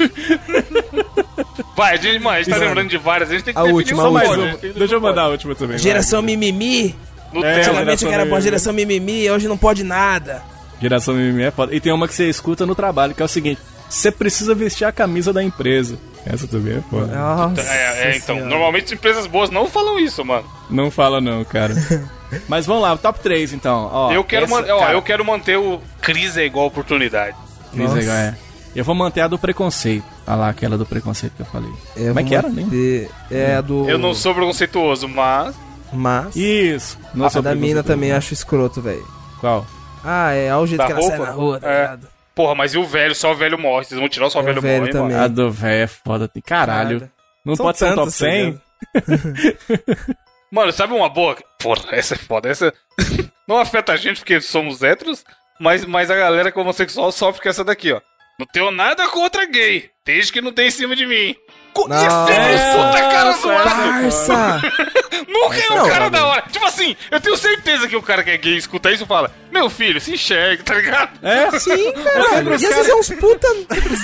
Vai, 1.76 1.94
a 1.94 1.98
gente, 1.98 2.20
mano, 2.20 2.36
a 2.38 2.42
gente 2.42 2.50
tá 2.50 2.56
Mano, 2.56 2.68
lembrando 2.70 2.90
de 2.90 2.98
várias, 2.98 3.30
a 3.30 3.34
gente 3.34 3.44
tem 3.44 3.54
que 3.54 3.60
a 3.60 3.64
definir 3.64 3.78
última, 3.80 4.04
um 4.10 4.18
a 4.18 4.22
pódio, 4.22 4.30
última. 4.30 4.44
a 4.48 4.52
gente 4.52 4.62
tem 4.62 4.72
que 4.74 4.80
Deixa 4.80 4.96
eu 4.96 5.02
mandar 5.02 5.22
a 5.24 5.28
última 5.28 5.56
também. 5.56 5.72
vai. 5.72 5.78
Geração 5.80 6.22
mimimi. 6.22 6.90
pódio. 6.90 7.10
No 7.34 7.46
É. 7.46 7.58
Antigamente 7.60 7.86
geração 7.86 8.12
era 8.14 8.24
mimimi. 8.26 8.42
geração 8.42 8.74
mimimi, 8.74 9.30
hoje 9.30 9.48
não 9.48 9.58
pode 9.58 9.84
nada. 9.84 10.42
Geração 10.82 11.14
mimimi 11.14 11.44
é 11.44 11.52
foda. 11.52 11.76
E 11.76 11.80
tem 11.82 11.92
uma 11.92 12.08
que 12.08 12.14
você 12.14 12.30
escuta 12.30 12.66
no 12.66 12.74
trabalho, 12.76 13.14
que 13.14 13.22
é 13.22 13.26
o 13.26 13.28
seguinte: 13.30 13.60
você 13.90 14.10
precisa 14.12 14.56
vestir 14.56 14.86
a 14.86 14.92
camisa 14.92 15.34
da 15.34 15.44
empresa. 15.44 15.98
Essa 16.26 16.48
também 16.48 16.78
é 16.78 16.82
foda. 16.90 17.08
Nossa 17.16 17.62
É, 17.62 18.12
é, 18.12 18.18
então, 18.18 18.36
Senhora. 18.36 18.50
normalmente 18.50 18.94
empresas 18.94 19.26
boas 19.26 19.50
não 19.50 19.68
falam 19.68 19.98
isso, 20.00 20.24
mano. 20.26 20.46
Não 20.70 20.92
fala 20.92 21.20
não, 21.22 21.44
cara. 21.46 21.74
Mas 22.48 22.66
vamos 22.66 22.84
lá, 22.84 22.96
top 22.98 23.20
3 23.22 23.54
então. 23.54 23.90
Ó, 23.92 24.12
eu, 24.12 24.24
quero 24.24 24.46
essa, 24.46 24.54
man- 24.62 24.68
ó, 24.74 24.90
eu 24.92 25.02
quero 25.02 25.26
manter 25.26 25.58
o 25.58 25.82
crise 26.02 26.42
é 26.42 26.46
igual 26.46 26.68
oportunidade. 26.68 27.36
Cris 27.72 27.96
é 27.96 28.00
igual, 28.02 28.18
é. 28.18 28.38
Eu 28.76 28.84
vou 28.86 28.94
manter 28.94 29.22
a 29.22 29.28
do 29.28 29.40
preconceito. 29.40 30.04
Ah 30.28 30.36
lá, 30.36 30.50
aquela 30.50 30.78
do 30.78 30.86
preconceito 30.86 31.34
que 31.34 31.42
eu 31.42 31.46
falei. 31.48 31.72
Eu 31.98 32.10
Como 32.10 32.20
é 32.20 32.24
que 32.24 32.36
era, 32.36 32.50
né? 32.50 32.64
É 33.32 33.56
a 33.56 33.62
do. 33.62 33.90
Eu 33.90 33.98
não 33.98 34.14
sou 34.14 34.36
preconceituoso, 34.36 35.08
mas. 35.08 35.56
Mas. 35.92 36.36
Isso. 36.36 37.00
a 37.14 37.18
Nossa, 37.18 37.42
da 37.42 37.56
mina 37.56 37.82
também 37.82 38.12
acho 38.12 38.32
escroto, 38.32 38.80
velho. 38.80 39.04
Qual? 39.40 39.66
Ah, 40.04 40.32
é, 40.34 40.54
olha 40.54 40.60
o 40.64 40.68
jeito 40.68 40.78
Da 40.78 40.86
que 40.86 40.92
ela 40.92 41.02
sai 41.02 41.18
roupa? 41.18 41.26
na 41.26 41.32
rua, 41.36 41.60
tá 41.60 41.68
É. 41.72 41.82
ligado? 41.82 42.08
Porra, 42.40 42.56
mas 42.56 42.74
e 42.74 42.78
o 42.78 42.86
velho? 42.86 43.14
Só 43.14 43.34
o 43.34 43.36
velho 43.36 43.60
morre. 43.60 43.84
Vocês 43.84 44.00
vão 44.00 44.08
tirar 44.08 44.28
o 44.28 44.30
só 44.30 44.40
o 44.40 44.42
É, 44.44 44.46
velho, 44.46 44.62
velho 44.62 44.80
morre, 44.80 44.92
também. 44.94 45.12
mano. 45.12 45.24
A 45.26 45.28
do 45.28 45.52
véio 45.52 45.84
é 45.84 45.88
foda. 45.88 46.26
tem- 46.26 46.42
Caralho. 46.42 47.02
Nada. 47.02 47.12
Não 47.46 47.54
São 47.54 47.66
pode 47.66 47.78
ser 47.80 47.86
um 47.86 47.96
top 47.96 47.98
tantos, 48.04 48.18
tá 48.18 48.26
100? 48.26 48.46
ligado? 48.46 50.16
Mano, 50.50 50.72
sabe 50.72 50.94
uma 50.94 51.10
boa? 51.10 51.36
Porra, 51.62 51.84
essa 51.92 52.14
é 52.16 52.18
foda. 52.18 52.48
Essa 52.48 52.74
não 53.46 53.58
afeta 53.60 53.92
a 53.92 53.98
gente 53.98 54.22
porque 54.22 54.40
somos 54.40 54.82
héteros, 54.82 55.26
mas, 55.60 55.84
mas 55.84 56.10
a 56.10 56.16
galera 56.16 56.50
que 56.50 56.58
é 56.58 56.62
homossexual 56.62 57.12
sofre 57.12 57.42
com 57.44 57.50
essa 57.50 57.64
daqui, 57.66 57.92
ó. 57.92 58.00
Não 58.40 58.46
tenho 58.48 58.72
nada 58.72 59.06
contra 59.10 59.46
gay, 59.46 59.90
desde 60.06 60.32
que 60.32 60.40
não 60.40 60.54
tem 60.54 60.70
em 60.70 60.72
cima 60.72 60.96
de 60.96 61.06
mim. 61.06 61.36
Co- 61.74 61.90
E 61.90 61.92
é 61.92 62.10
sempre 62.10 62.54
Nossa, 62.54 62.88
puta 62.88 63.10
cara 63.10 63.32
zoado. 63.34 63.70
Parça! 63.70 64.62
Nunca 65.32 65.58
é 65.58 65.72
um 65.72 65.88
cara 65.88 66.00
mano. 66.06 66.10
da 66.12 66.26
hora. 66.26 66.44
Tipo 66.52 66.66
assim, 66.66 66.96
eu 67.12 67.22
tenho 67.22 67.38
certeza 67.38 67.88
que 67.88 67.96
o 67.96 68.02
cara 68.02 68.24
que 68.24 68.32
é 68.32 68.38
gay 68.38 68.58
escuta 68.58 68.92
isso 68.92 69.04
e 69.04 69.08
fala: 69.08 69.32
Meu 69.52 69.70
filho, 69.70 70.02
se 70.02 70.14
enxerga, 70.14 70.64
tá 70.66 70.74
ligado? 70.74 71.20
É? 71.22 71.52
Sim, 71.60 71.92
caralho. 71.94 72.54
os 72.56 72.62
E 72.62 72.66
às 72.66 72.76
vezes 72.76 72.90
é 72.90 72.96
uns 72.96 73.10
puta 73.12 73.48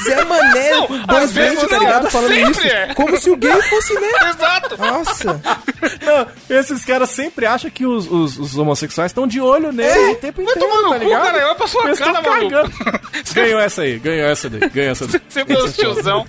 Zé 0.04 0.24
Mané 0.24 0.72
dois 1.08 1.32
vezes 1.32 1.68
tá 1.68 1.80
ligado? 1.80 2.12
Falando 2.12 2.34
isso. 2.52 2.62
é. 2.68 2.94
Como 2.94 3.18
se 3.18 3.30
o 3.30 3.36
gay 3.36 3.62
fosse, 3.64 3.94
né? 3.96 4.08
Exato. 4.30 4.78
Nossa. 4.78 5.42
Não, 6.06 6.28
esses 6.58 6.86
caras 6.86 7.10
sempre 7.10 7.46
acham 7.46 7.70
que 7.72 7.86
os, 7.86 8.10
os, 8.10 8.38
os 8.38 8.58
homossexuais 8.58 9.10
estão 9.12 9.26
de 9.28 9.42
olho 9.42 9.72
nele 9.72 10.12
o 10.12 10.16
tempo 10.16 10.42
inteiro, 10.42 10.60
tomar 10.60 10.82
no 10.82 10.90
tá 10.90 11.00
cu, 11.00 11.04
ligado? 11.04 11.24
cara. 11.26 11.46
Vai 11.46 11.56
pra 11.56 11.68
sua 11.68 11.84
Eles 11.86 12.00
cara, 12.00 12.22
cagando. 12.22 12.72
Ganhou 13.34 13.60
essa 13.60 13.82
aí, 13.82 14.00
ganhou 14.00 14.28
essa 14.30 14.50
daí, 14.50 14.70
ganhou 14.70 14.92
essa 14.92 15.08
daí. 15.08 15.22
Sempre 15.30 15.56
é 15.56 15.60
os 15.60 15.76
tiozão. 15.76 16.26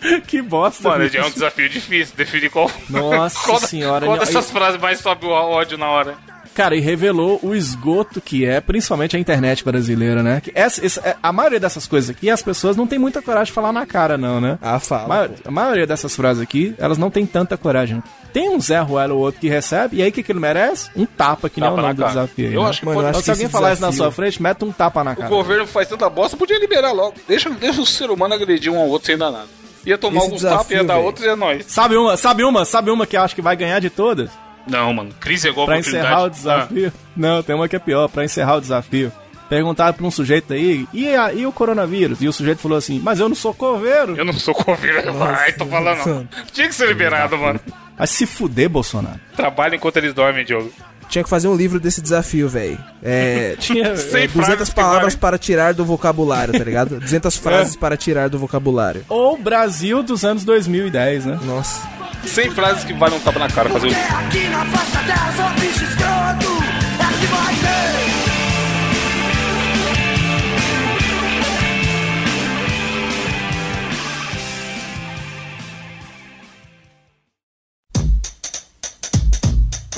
que 0.26 0.40
bosta. 0.42 0.88
Mano, 0.88 1.04
bicho. 1.04 1.16
é 1.18 1.24
um 1.24 1.30
desafio 1.30 1.68
difícil 1.68 2.14
definir 2.16 2.50
qual. 2.50 2.70
Nossa 2.88 3.38
qual 3.44 3.58
senhora. 3.60 4.06
Qual 4.06 4.16
não, 4.16 4.24
dessas 4.24 4.50
frases 4.50 4.80
mais 4.80 5.00
sobe 5.00 5.26
o 5.26 5.30
ódio 5.30 5.76
na 5.78 5.88
hora? 5.88 6.14
Cara, 6.54 6.74
e 6.74 6.80
revelou 6.80 7.38
o 7.40 7.54
esgoto 7.54 8.20
que 8.20 8.44
é, 8.44 8.60
principalmente 8.60 9.14
a 9.16 9.18
internet 9.20 9.62
brasileira, 9.64 10.24
né? 10.24 10.40
Que 10.40 10.50
essa, 10.56 10.84
essa- 10.84 11.00
é- 11.08 11.16
a 11.22 11.32
maioria 11.32 11.60
dessas 11.60 11.86
coisas 11.86 12.10
aqui, 12.10 12.28
as 12.28 12.42
pessoas 12.42 12.76
não 12.76 12.84
tem 12.84 12.98
muita 12.98 13.22
coragem 13.22 13.46
de 13.46 13.52
falar 13.52 13.72
na 13.72 13.86
cara, 13.86 14.18
não, 14.18 14.40
né? 14.40 14.58
Ah, 14.60 14.74
A, 14.74 14.80
fala. 14.80 15.06
ma- 15.06 15.28
a 15.44 15.50
maioria 15.52 15.86
dessas 15.86 16.16
frases 16.16 16.42
aqui, 16.42 16.74
elas 16.76 16.98
não 16.98 17.10
tem 17.12 17.24
tanta 17.24 17.56
coragem. 17.56 18.02
Tem 18.32 18.48
um 18.50 18.60
Zé 18.60 18.80
Ruelo 18.80 19.14
ou 19.14 19.20
outro 19.20 19.40
que 19.40 19.48
recebe, 19.48 19.98
e 19.98 20.02
aí 20.02 20.08
o 20.08 20.12
que, 20.12 20.20
que 20.20 20.32
ele 20.32 20.40
merece? 20.40 20.90
Um 20.96 21.06
tapa, 21.06 21.48
que 21.48 21.60
nem 21.60 21.68
é 21.68 21.72
o 21.72 21.76
Tapa 21.76 21.82
nome 21.88 21.94
do 21.94 22.04
desafio. 22.04 22.52
Eu 22.52 22.62
né? 22.64 22.68
acho 22.70 22.80
que 22.80 22.86
Mano, 22.86 22.96
pode- 22.96 23.04
eu 23.06 23.10
acho 23.10 23.18
Então, 23.20 23.24
se 23.24 23.30
alguém 23.30 23.44
esse 23.46 23.52
falar 23.52 23.72
isso 23.74 23.82
na 23.82 23.92
sua 23.92 24.10
frente, 24.10 24.42
mete 24.42 24.64
um 24.64 24.72
tapa 24.72 25.04
na 25.04 25.12
O 25.12 25.16
cara. 25.16 25.28
governo 25.28 25.64
faz 25.66 25.86
tanta 25.88 26.10
bosta, 26.10 26.36
podia 26.36 26.58
liberar 26.58 26.90
logo. 26.90 27.14
Deixa, 27.28 27.48
deixa 27.50 27.80
o 27.80 27.86
ser 27.86 28.10
humano 28.10 28.34
agredir 28.34 28.72
um 28.72 28.78
ao 28.80 28.88
outro 28.88 29.06
sem 29.06 29.16
dar 29.16 29.30
nada. 29.30 29.46
Ia 29.88 29.98
tomar 29.98 30.16
Esse 30.18 30.26
alguns 30.26 30.42
tapas, 30.42 30.70
ia 30.70 30.84
dar 30.84 30.98
outros 30.98 31.24
e 31.24 31.28
é 31.28 31.34
nóis. 31.36 31.64
Sabe 31.66 31.96
uma, 31.96 32.16
sabe 32.16 32.42
uma, 32.44 32.64
sabe 32.64 32.90
uma 32.90 33.06
que 33.06 33.16
eu 33.16 33.22
acho 33.22 33.34
que 33.34 33.40
vai 33.42 33.56
ganhar 33.56 33.78
de 33.80 33.88
todas? 33.90 34.30
Não, 34.66 34.92
mano. 34.92 35.10
Crise 35.18 35.48
é 35.48 35.50
igual 35.50 35.66
Pra 35.66 35.78
encerrar 35.78 36.24
o 36.24 36.28
desafio. 36.30 36.92
Não, 37.16 37.42
tem 37.42 37.54
uma 37.54 37.66
que 37.68 37.76
é 37.76 37.78
pior. 37.78 38.06
Pra 38.08 38.22
encerrar 38.24 38.56
o 38.56 38.60
desafio. 38.60 39.10
Perguntaram 39.48 39.94
pra 39.94 40.04
um 40.06 40.10
sujeito 40.10 40.52
aí, 40.52 40.86
e, 40.92 41.08
a- 41.16 41.32
e 41.32 41.46
o 41.46 41.52
coronavírus? 41.52 42.20
E 42.20 42.28
o 42.28 42.32
sujeito 42.34 42.60
falou 42.60 42.76
assim, 42.76 43.00
mas 43.02 43.18
eu 43.18 43.30
não 43.30 43.34
sou 43.34 43.54
coveiro. 43.54 44.14
Eu 44.14 44.26
não 44.26 44.32
sou 44.34 44.54
convívio. 44.54 45.02
Ai, 45.22 45.52
tô 45.52 45.64
falando. 45.64 46.28
Tinha 46.52 46.68
que 46.68 46.74
ser 46.74 46.86
liberado, 46.88 47.38
mano. 47.38 47.58
Vai 47.96 48.06
se 48.06 48.26
fuder, 48.26 48.68
Bolsonaro. 48.68 49.18
Trabalha 49.34 49.74
enquanto 49.76 49.96
eles 49.96 50.12
dormem, 50.12 50.44
Diogo. 50.44 50.70
Tinha 51.08 51.24
que 51.24 51.30
fazer 51.30 51.48
um 51.48 51.54
livro 51.56 51.80
desse 51.80 52.00
desafio, 52.00 52.48
velho. 52.48 52.78
É. 53.02 53.56
Tinha, 53.60 53.86
é, 53.88 53.94
200 53.94 54.32
frases 54.32 54.68
que 54.68 54.74
palavras 54.74 55.14
valem. 55.14 55.18
para 55.18 55.38
tirar 55.38 55.74
do 55.74 55.84
vocabulário, 55.84 56.52
tá 56.52 56.64
ligado? 56.64 57.00
200 57.00 57.36
frases 57.36 57.76
para 57.76 57.96
tirar 57.96 58.28
do 58.28 58.38
vocabulário. 58.38 59.04
Ou 59.08 59.36
Brasil 59.36 60.02
dos 60.02 60.24
anos 60.24 60.44
2010, 60.44 61.26
né? 61.26 61.38
Nossa. 61.44 61.80
Sem 62.24 62.50
frases 62.50 62.84
que 62.84 62.92
valem 62.92 63.16
um 63.18 63.20
tapa 63.20 63.38
na 63.38 63.48
cara 63.48 63.68
fazer 63.70 63.86
o 63.86 63.90
livro. 63.90 64.02
Aqui 64.02 64.48
na 64.48 64.64
faixa 64.66 65.02
10, 65.02 65.18
ô 65.40 65.60
bicho 65.60 65.84
escroto, 65.84 66.64
é 67.00 67.20
que 67.20 67.26
vai 67.26 67.54
ter. 67.54 68.27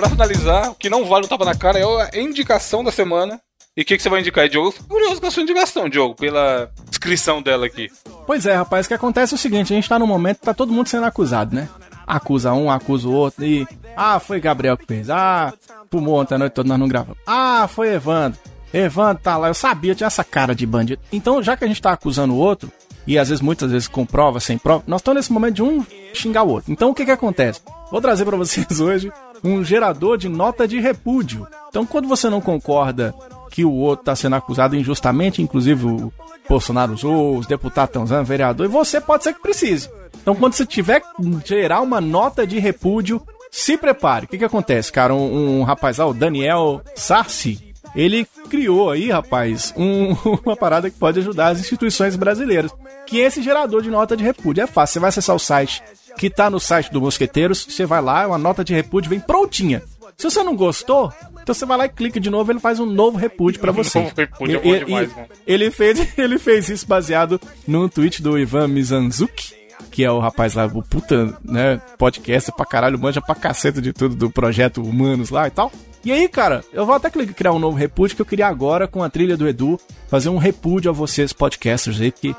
Pra 0.01 0.09
finalizar, 0.09 0.71
o 0.71 0.75
que 0.75 0.89
não 0.89 1.05
vale 1.05 1.27
um 1.27 1.29
tapa 1.29 1.45
na 1.45 1.55
cara 1.55 1.79
é 1.79 1.85
a 1.85 2.19
indicação 2.19 2.83
da 2.83 2.91
semana. 2.91 3.39
E 3.77 3.83
o 3.83 3.85
que, 3.85 3.99
que 3.99 4.03
você 4.03 4.09
vai 4.09 4.21
indicar 4.21 4.49
Diogo? 4.49 4.75
Curioso 4.89 5.21
com 5.21 5.27
a 5.27 5.31
sua 5.31 5.43
indicação, 5.43 5.91
Diogo, 5.91 6.15
pela 6.15 6.71
descrição 6.89 7.43
dela 7.43 7.67
aqui. 7.67 7.91
Pois 8.27 8.47
é, 8.47 8.55
rapaz, 8.55 8.87
o 8.87 8.89
que 8.89 8.95
acontece 8.95 9.35
é 9.35 9.37
o 9.37 9.39
seguinte, 9.39 9.75
a 9.75 9.77
gente 9.77 9.87
tá 9.87 9.99
num 9.99 10.07
momento 10.07 10.39
que 10.39 10.47
tá 10.47 10.55
todo 10.55 10.73
mundo 10.73 10.89
sendo 10.89 11.05
acusado, 11.05 11.55
né? 11.55 11.69
Acusa 12.07 12.55
um, 12.55 12.71
acusa 12.71 13.07
o 13.09 13.13
outro, 13.13 13.45
e... 13.45 13.69
Ah, 13.95 14.19
foi 14.19 14.41
Gabriel 14.41 14.79
que 14.79 14.87
fez. 14.87 15.11
Ah, 15.11 15.53
fumou 15.91 16.19
ontem 16.19 16.35
a 16.35 16.39
noite 16.39 16.55
toda, 16.55 16.71
nós 16.71 16.79
não 16.79 16.89
gravamos. 16.89 17.19
Ah, 17.27 17.69
foi 17.69 17.93
Evandro. 17.93 18.41
Evandro 18.73 19.23
tá 19.23 19.37
lá, 19.37 19.49
eu 19.49 19.55
sabia, 19.55 19.95
tinha 19.95 20.07
essa 20.07 20.25
cara 20.25 20.55
de 20.55 20.65
bandido. 20.65 21.03
Então, 21.13 21.43
já 21.43 21.59
que 21.59 21.65
a 21.65 21.69
gente 21.69 21.83
tá 21.83 21.93
acusando 21.93 22.33
o 22.33 22.39
outro, 22.39 22.73
e 23.07 23.19
às 23.19 23.29
vezes, 23.29 23.43
muitas 23.43 23.71
vezes 23.71 23.87
com 23.87 24.07
prova, 24.07 24.41
sem 24.41 24.57
prova, 24.57 24.83
nós 24.87 25.03
estamos 25.03 25.19
nesse 25.19 25.33
momento 25.33 25.57
de 25.57 25.63
um 25.63 25.85
xingar 26.15 26.43
o 26.43 26.49
outro. 26.49 26.73
Então, 26.73 26.89
o 26.89 26.95
que 26.95 27.05
que 27.05 27.11
acontece? 27.11 27.61
Vou 27.91 28.01
trazer 28.01 28.25
pra 28.25 28.39
vocês 28.39 28.81
hoje 28.81 29.13
um 29.43 29.65
gerador 29.65 30.19
de 30.19 30.29
nota 30.29 30.67
de 30.67 30.79
repúdio. 30.81 31.47
Então, 31.69 31.87
quando 31.87 32.09
você 32.09 32.29
não 32.29 32.41
concorda 32.41 33.15
que 33.51 33.65
o 33.65 33.73
outro 33.73 34.05
tá 34.05 34.15
sendo 34.15 34.37
acusado 34.37 34.77
injustamente, 34.77 35.43
inclusive 35.43 35.87
o 35.87 36.13
Bolsonaro 36.49 36.93
usou, 36.93 37.37
os 37.37 37.47
deputados 37.47 37.91
estão 37.91 38.05
usando, 38.05 38.27
vereador, 38.27 38.67
e 38.67 38.69
você 38.69 39.01
pode 39.01 39.25
ser 39.25 39.35
que 39.35 39.41
precise. 39.41 39.91
Então, 40.23 40.35
quando 40.35 40.53
você 40.53 40.67
tiver 40.67 41.03
gerar 41.45 41.81
uma 41.81 42.01
nota 42.01 42.47
de 42.47 42.59
repúdio, 42.59 43.21
se 43.51 43.77
prepare. 43.77 44.27
O 44.27 44.29
que 44.29 44.39
que 44.39 44.45
acontece, 44.45 44.93
cara? 44.93 45.15
Um, 45.15 45.61
um 45.61 45.63
rapaz 45.63 45.99
o 45.99 46.13
Daniel 46.13 46.81
Sarci, 46.95 47.70
ele 47.95 48.27
criou 48.49 48.91
aí, 48.91 49.11
rapaz, 49.11 49.73
um- 49.77 50.13
uma 50.45 50.57
parada 50.57 50.91
que 50.91 50.97
pode 50.99 51.19
ajudar 51.21 51.49
as 51.49 51.61
instituições 51.61 52.17
brasileiras, 52.17 52.71
que 53.07 53.21
é 53.21 53.27
esse 53.27 53.43
gerador 53.43 53.83
de 53.83 53.91
nota 53.91 54.17
de 54.17 54.25
repúdio. 54.25 54.63
É 54.63 54.67
fácil, 54.67 54.95
você 54.95 54.99
vai 55.01 55.09
acessar 55.09 55.37
o 55.37 55.39
site 55.41 55.83
que 56.19 56.29
tá 56.29 56.51
no 56.51 56.59
site 56.61 56.93
do 56.93 57.01
Mosqueteiros, 57.01 57.65
você 57.69 57.87
vai 57.87 58.03
lá, 58.03 58.27
uma 58.27 58.37
nota 58.39 58.63
de 58.65 58.75
repúdio 58.75 59.11
vem 59.11 59.21
prontinha. 59.21 59.83
Se 60.19 60.29
você 60.29 60.43
não 60.43 60.55
gostou, 60.55 61.11
então 61.41 61.55
você 61.55 61.65
vai 61.65 61.79
lá 61.79 61.87
e 61.87 61.89
clica 61.89 62.21
de 62.21 62.29
novo, 62.29 62.53
ele 62.53 62.59
faz 62.61 62.79
um 62.79 62.85
novo 62.85 63.17
repúdio 63.17 63.61
pra 63.61 63.73
você. 63.73 64.01
novo 64.01 64.13
repúdio 64.15 64.57
é 64.57 64.61
E- 64.61 64.63
bom 64.63 64.75
e- 64.77 64.85
demais, 64.85 65.11
e- 65.11 65.15
mano. 65.15 65.29
ele 65.47 65.71
fez, 65.71 66.09
ele 66.19 66.39
fez 66.39 66.69
isso 66.69 66.87
baseado 66.87 67.41
num 67.67 67.89
tweet 67.89 68.21
do 68.23 68.39
Ivan 68.39 68.69
Mizanzuki, 68.69 69.55
que 69.91 70.05
é 70.05 70.11
o 70.11 70.19
rapaz 70.19 70.55
lá, 70.55 70.67
o 70.67 70.83
puta, 70.83 71.39
né, 71.43 71.81
podcast 71.97 72.53
pra 72.53 72.67
caralho, 72.67 72.99
manja 72.99 73.23
pra 73.23 73.35
caceta 73.35 73.81
de 73.81 73.93
tudo 73.95 74.15
do 74.15 74.31
projeto 74.31 74.83
Humanos 74.83 75.31
lá 75.31 75.47
e 75.47 75.51
tal. 75.51 75.73
E 76.05 76.11
aí, 76.13 76.29
cara, 76.29 76.65
eu 76.73 76.87
vou 76.87 76.95
até 76.95 77.11
criar 77.11 77.53
um 77.53 77.59
novo 77.59 77.77
repúdio 77.77 78.17
que 78.17 78.23
eu 78.23 78.27
queria 78.27 78.47
agora 78.47 78.89
com 78.89 79.03
a 79.03 79.11
trilha 79.11 79.37
do 79.37 79.47
Edu, 79.47 79.79
fazer 80.09 80.31
um 80.31 80.39
repúdio 80.39 80.91
a 80.91 80.95
vocês 80.95 81.33
podcasters 81.33 82.01
aí, 82.01 82.11
porque 82.11 82.35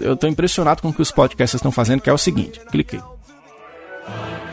eu- 0.00 0.16
tô 0.16 0.26
impressionado 0.26 0.82
com 0.82 0.88
o 0.88 0.92
que 0.92 1.00
os 1.00 1.10
podcasters 1.10 1.60
estão 1.60 1.72
fazendo, 1.72 2.00
que 2.02 2.10
é 2.10 2.12
o 2.12 2.18
seguinte, 2.18 2.60
cliquei. 2.70 3.00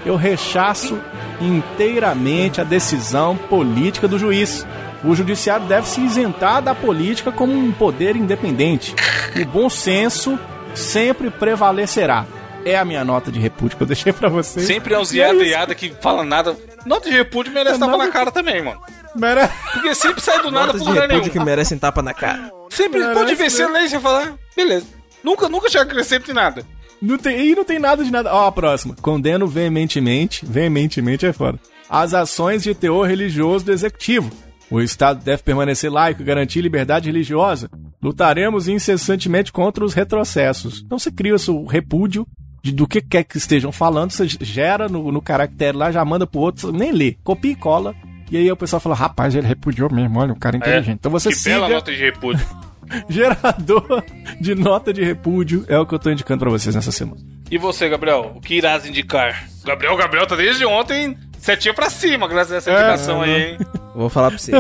Eu 0.05 0.15
rechaço 0.15 0.97
inteiramente 1.41 2.61
a 2.61 2.63
decisão 2.63 3.35
política 3.37 4.07
do 4.07 4.17
juiz. 4.17 4.65
O 5.03 5.13
judiciário 5.13 5.65
deve 5.65 5.87
se 5.87 5.99
isentar 6.01 6.61
da 6.61 6.73
política 6.73 7.31
como 7.31 7.53
um 7.53 7.71
poder 7.71 8.15
independente. 8.15 8.95
O 9.41 9.45
bom 9.45 9.69
senso 9.69 10.39
sempre 10.73 11.29
prevalecerá. 11.29 12.25
É 12.65 12.77
a 12.77 12.85
minha 12.85 13.03
nota 13.03 13.29
de 13.29 13.39
repúdio 13.39 13.75
que 13.75 13.83
eu 13.83 13.87
deixei 13.87 14.13
pra 14.13 14.29
vocês. 14.29 14.65
Sempre 14.65 14.93
é 14.93 14.99
uns 14.99 15.13
E 15.13 15.19
é 15.19 15.75
que 15.75 15.93
fala 16.01 16.23
nada. 16.23 16.55
Nota 16.85 17.09
de 17.09 17.15
repúdio 17.15 17.53
merece 17.53 17.75
É 17.75 17.79
tapa 17.79 17.97
na 17.97 18.09
cara 18.09 18.31
também, 18.31 18.61
mano. 18.63 18.81
Mere- 19.15 19.47
Porque 19.73 19.93
sempre 19.95 20.21
sai 20.21 20.41
do 20.41 20.51
nada 20.51 20.67
Notas 20.67 20.81
pro 20.81 20.83
de 20.83 20.89
lugar 20.89 21.01
repúdio 21.09 21.21
nenhum. 21.31 21.33
que 21.33 21.39
merecem 21.45 21.77
tapa 21.77 22.01
na 22.01 22.13
cara. 22.13 22.51
Sempre 22.69 22.99
Merece, 22.99 23.19
pode 23.19 23.35
vencer 23.35 23.65
a 23.65 23.69
lei 23.69 23.83
e 23.85 23.89
você 23.89 23.99
falar, 23.99 24.27
"Ah, 24.27 24.33
beleza. 24.55 24.85
Nunca, 25.23 25.47
nunca 25.47 25.69
já 25.69 25.81
acrescento 25.83 26.29
em 26.31 26.33
nada. 26.33 26.65
Não 27.01 27.17
tem, 27.17 27.39
e 27.51 27.55
não 27.55 27.63
tem 27.63 27.79
nada 27.79 28.03
de 28.03 28.11
nada. 28.11 28.33
Ó, 28.33 28.47
a 28.47 28.51
próxima. 28.51 28.95
Condeno 29.01 29.47
veementemente, 29.47 30.45
veementemente 30.45 31.25
é 31.25 31.33
foda, 31.33 31.59
as 31.89 32.13
ações 32.13 32.63
de 32.63 32.73
teor 32.73 33.07
religioso 33.07 33.65
do 33.65 33.71
executivo. 33.71 34.31
O 34.71 34.81
Estado 34.81 35.23
deve 35.23 35.43
permanecer 35.43 35.91
laico 35.91 36.21
e 36.21 36.25
garantir 36.25 36.61
liberdade 36.61 37.07
religiosa. 37.07 37.69
Lutaremos 38.01 38.67
incessantemente 38.67 39.51
contra 39.51 39.83
os 39.85 39.93
retrocessos. 39.93 40.81
Então 40.85 40.97
você 40.97 41.11
cria 41.11 41.35
o 41.35 41.39
seu 41.39 41.65
repúdio 41.65 42.25
de, 42.63 42.71
do 42.71 42.87
que 42.87 43.01
quer 43.01 43.23
que 43.23 43.37
estejam 43.37 43.71
falando, 43.71 44.11
você 44.11 44.25
gera 44.25 44.87
no, 44.87 45.11
no 45.11 45.21
caractere 45.21 45.75
lá, 45.75 45.91
já 45.91 46.03
manda 46.05 46.25
pro 46.25 46.39
outro, 46.39 46.71
nem 46.71 46.93
lê, 46.93 47.17
copia 47.23 47.51
e 47.51 47.55
cola. 47.55 47.93
E 48.31 48.37
aí 48.37 48.49
o 48.49 48.55
pessoal 48.55 48.79
fala, 48.79 48.95
rapaz, 48.95 49.35
ele 49.35 49.45
repudiou 49.45 49.93
mesmo, 49.93 50.17
olha, 50.17 50.31
o 50.31 50.39
cara 50.39 50.55
é 50.55 50.59
inteligente. 50.59 50.95
Então 50.95 51.11
você 51.11 51.29
que 51.29 51.43
bela 51.43 51.65
siga 51.65 51.75
nota 51.75 51.91
de 51.91 51.99
repúdio. 51.99 52.45
gerador 53.09 54.03
de 54.39 54.55
nota 54.55 54.93
de 54.93 55.03
repúdio, 55.03 55.65
é 55.67 55.77
o 55.77 55.85
que 55.85 55.93
eu 55.93 55.99
tô 55.99 56.09
indicando 56.09 56.39
pra 56.39 56.49
vocês 56.49 56.73
nessa 56.73 56.91
semana. 56.91 57.21
E 57.51 57.57
você, 57.57 57.89
Gabriel, 57.89 58.31
o 58.33 58.41
que 58.41 58.55
irás 58.55 58.85
indicar? 58.85 59.47
Gabriel, 59.65 59.95
Gabriel 59.97 60.25
tá 60.25 60.35
desde 60.35 60.65
ontem 60.65 61.17
setinha 61.37 61.73
pra 61.73 61.89
cima, 61.89 62.27
graças 62.27 62.53
a 62.53 62.57
essa 62.57 62.71
É, 62.71 62.73
indicação 62.73 63.23
é, 63.23 63.27
aí, 63.27 63.51
hein? 63.51 63.57
Vou 63.93 64.09
falar 64.09 64.29
pra 64.29 64.39
você. 64.39 64.51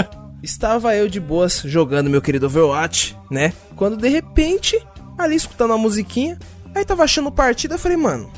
Estava 0.43 0.93
eu 0.93 1.07
de 1.07 1.21
boas 1.21 1.63
jogando 1.65 2.09
meu 2.09 2.21
querido 2.21 2.47
Overwatch, 2.47 3.17
né? 3.31 3.53
Quando 3.77 3.95
de 3.95 4.09
repente 4.09 4.77
ali 5.17 5.35
escutando 5.35 5.71
uma 5.71 5.77
musiquinha. 5.77 6.37
Aí 6.75 6.83
tava 6.85 7.03
achando 7.03 7.31
partida, 7.31 7.75
eu 7.75 7.79
falei, 7.79 7.97
mano, 7.97 8.29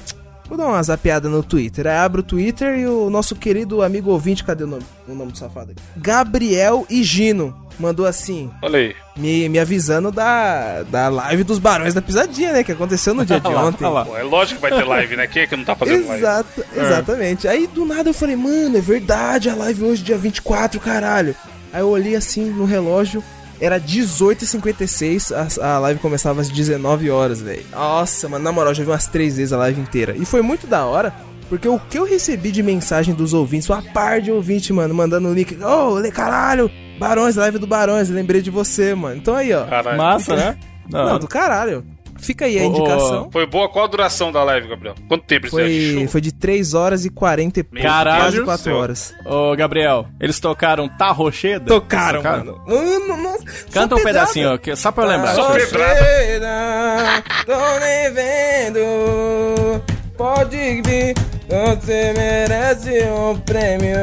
vou 0.47 0.57
dar 0.57 0.67
uma 0.67 0.83
zapeada 0.83 1.29
no 1.29 1.41
Twitter. 1.43 1.87
Aí 1.87 1.97
abro 1.97 2.19
o 2.21 2.23
Twitter 2.23 2.77
e 2.79 2.85
o 2.85 3.09
nosso 3.09 3.35
querido 3.35 3.81
amigo 3.81 4.11
ouvinte, 4.11 4.43
cadê 4.43 4.63
o 4.63 4.67
nome, 4.67 4.83
o 5.07 5.13
nome 5.15 5.31
do 5.31 5.37
safado 5.37 5.71
aqui? 5.71 5.81
Gabriel 5.97 6.85
Higino 6.89 7.55
mandou 7.77 8.05
assim, 8.05 8.49
Olha 8.61 8.79
aí. 8.79 8.95
me, 9.17 9.49
me 9.49 9.59
avisando 9.59 10.09
da, 10.09 10.83
da 10.83 11.09
live 11.09 11.43
dos 11.43 11.59
Barões 11.59 11.93
da 11.93 12.01
Pisadinha, 12.01 12.53
né? 12.53 12.63
Que 12.63 12.71
aconteceu 12.71 13.13
no 13.13 13.25
dia 13.25 13.39
de 13.39 13.47
ontem. 13.53 13.83
Pô, 13.85 14.17
é 14.17 14.23
lógico 14.23 14.61
que 14.61 14.69
vai 14.69 14.79
ter 14.79 14.85
live, 14.87 15.15
né? 15.17 15.27
Quem 15.27 15.41
é 15.41 15.47
que 15.47 15.55
não 15.57 15.65
tá 15.65 15.75
fazendo 15.75 16.07
live? 16.07 16.23
Exato, 16.23 16.65
exatamente. 16.75 17.47
Aí 17.47 17.67
do 17.67 17.85
nada 17.85 18.09
eu 18.09 18.13
falei, 18.13 18.35
mano, 18.35 18.77
é 18.77 18.81
verdade, 18.81 19.49
a 19.49 19.55
live 19.55 19.83
hoje, 19.83 20.03
dia 20.03 20.17
24, 20.17 20.79
caralho. 20.79 21.35
Aí 21.73 21.81
eu 21.81 21.89
olhei 21.89 22.15
assim 22.15 22.45
no 22.45 22.63
relógio, 22.63 23.21
era 23.59 23.79
18h56, 23.79 25.59
a, 25.61 25.75
a 25.75 25.79
live 25.79 25.99
começava 25.99 26.41
às 26.41 26.49
19 26.49 27.09
horas, 27.09 27.41
velho. 27.41 27.65
Nossa, 27.71 28.27
mano, 28.27 28.43
na 28.43 28.51
moral, 28.51 28.73
já 28.73 28.83
vi 28.83 28.89
umas 28.89 29.07
três 29.07 29.37
vezes 29.37 29.53
a 29.53 29.57
live 29.57 29.79
inteira. 29.79 30.15
E 30.17 30.25
foi 30.25 30.41
muito 30.41 30.67
da 30.67 30.85
hora, 30.85 31.13
porque 31.49 31.67
o 31.67 31.79
que 31.79 31.97
eu 31.97 32.03
recebi 32.03 32.51
de 32.51 32.61
mensagem 32.61 33.13
dos 33.13 33.33
ouvintes, 33.33 33.69
uma 33.69 33.81
par 33.81 34.21
de 34.21 34.31
ouvinte, 34.31 34.73
mano, 34.73 34.93
mandando 34.93 35.29
o 35.29 35.33
link, 35.33 35.57
ô, 35.63 35.97
oh, 35.97 36.11
caralho, 36.11 36.69
Barões, 36.99 37.35
live 37.35 37.59
do 37.59 37.67
Barões, 37.67 38.09
lembrei 38.09 38.41
de 38.41 38.49
você, 38.49 38.95
mano. 38.95 39.17
Então 39.17 39.35
aí, 39.35 39.53
ó. 39.53 39.65
Caralho. 39.65 39.97
Massa, 39.97 40.35
né? 40.35 40.57
Não, 40.89 41.19
do 41.19 41.27
caralho. 41.27 41.83
Fica 42.25 42.45
aí 42.45 42.57
a 42.59 42.65
indicação. 42.65 43.29
Foi 43.31 43.45
boa? 43.45 43.69
Qual 43.69 43.85
a 43.85 43.87
duração 43.87 44.31
da 44.31 44.43
live, 44.43 44.67
Gabriel? 44.67 44.95
Quanto 45.07 45.23
tempo 45.25 45.47
você 45.47 45.51
Foi, 45.51 45.95
achou? 45.97 46.07
foi 46.09 46.21
de 46.21 46.31
3 46.31 46.73
horas 46.73 47.05
e 47.05 47.09
40 47.09 47.59
e 47.59 47.63
pouco, 47.63 47.83
Caralho 47.85 48.21
quase 48.23 48.37
do 48.39 48.45
4 48.45 48.63
céu. 48.63 48.75
horas. 48.77 49.13
Ô, 49.25 49.55
Gabriel, 49.55 50.07
eles 50.19 50.39
tocaram 50.39 50.87
Tá 50.89 51.11
Rocheda? 51.11 51.65
Tocaram, 51.65 52.21
mano. 52.23 52.61
Mano, 52.67 53.17
nossa, 53.21 53.45
Canta 53.71 53.95
um 53.95 54.03
pedacinho, 54.03 54.53
ó, 54.53 54.57
que- 54.57 54.75
só 54.75 54.91
pra 54.91 55.03
eu 55.03 55.09
lembrar. 55.09 55.35
Só 55.35 55.47
Rocheda, 55.53 57.23
tô 57.45 57.79
nem 57.79 58.13
vendo. 58.13 59.81
Pode 60.17 60.57
vir, 60.81 61.13
você 61.47 62.13
merece 62.15 62.91
um 63.09 63.37
prêmio. 63.39 63.95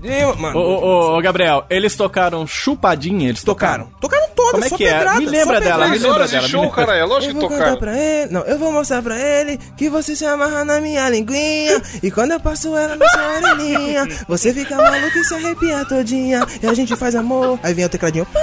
De... 0.00 0.24
Mano, 0.40 0.58
Ô, 0.58 0.62
ô, 0.62 1.18
ô, 1.18 1.22
Gabriel, 1.22 1.64
eles 1.70 1.96
tocaram 1.96 2.46
Chupadinha, 2.46 3.28
eles 3.28 3.42
tocaram. 3.42 3.86
tocaram. 4.00 4.00
Tocaram 4.00 4.28
todas, 4.34 4.52
Como 4.52 4.64
é 4.64 4.68
só 4.68 4.76
que 4.76 4.84
é? 4.86 4.92
pedrada, 4.98 5.18
Me 5.20 5.24
só 5.26 5.30
lembra 5.32 5.60
dela, 5.60 5.88
me 5.88 5.98
lembra 5.98 6.12
dela, 6.12 6.26
de 6.28 6.36
me 6.36 6.48
show, 6.48 6.60
lembra. 6.62 6.76
cara. 6.86 6.96
É 6.98 7.04
lógico 7.04 7.36
Eu 7.38 7.48
que 7.48 7.54
tocaram. 7.54 7.76
pra 7.78 7.98
ele, 7.98 8.32
não, 8.32 8.42
eu 8.42 8.58
vou 8.58 8.70
mostrar 8.72 9.02
pra 9.02 9.18
ele 9.18 9.58
que 9.76 9.88
você 9.88 10.14
se 10.14 10.24
amarra 10.26 10.64
na 10.64 10.80
minha 10.80 11.08
linguinha 11.08 11.80
E 12.02 12.10
quando 12.10 12.32
eu 12.32 12.40
passo 12.40 12.76
ela 12.76 12.94
na 12.96 13.08
sua 13.08 13.22
orelhinha 13.52 14.06
Você 14.28 14.52
fica 14.52 14.76
maluco 14.76 15.18
e 15.18 15.24
se 15.24 15.34
arrepia 15.34 15.84
todinha 15.86 16.46
E 16.62 16.66
a 16.66 16.74
gente 16.74 16.94
faz 16.96 17.14
amor, 17.14 17.58
aí 17.62 17.72
vem 17.74 17.84
o 17.84 17.88
tecladinho 17.88 18.26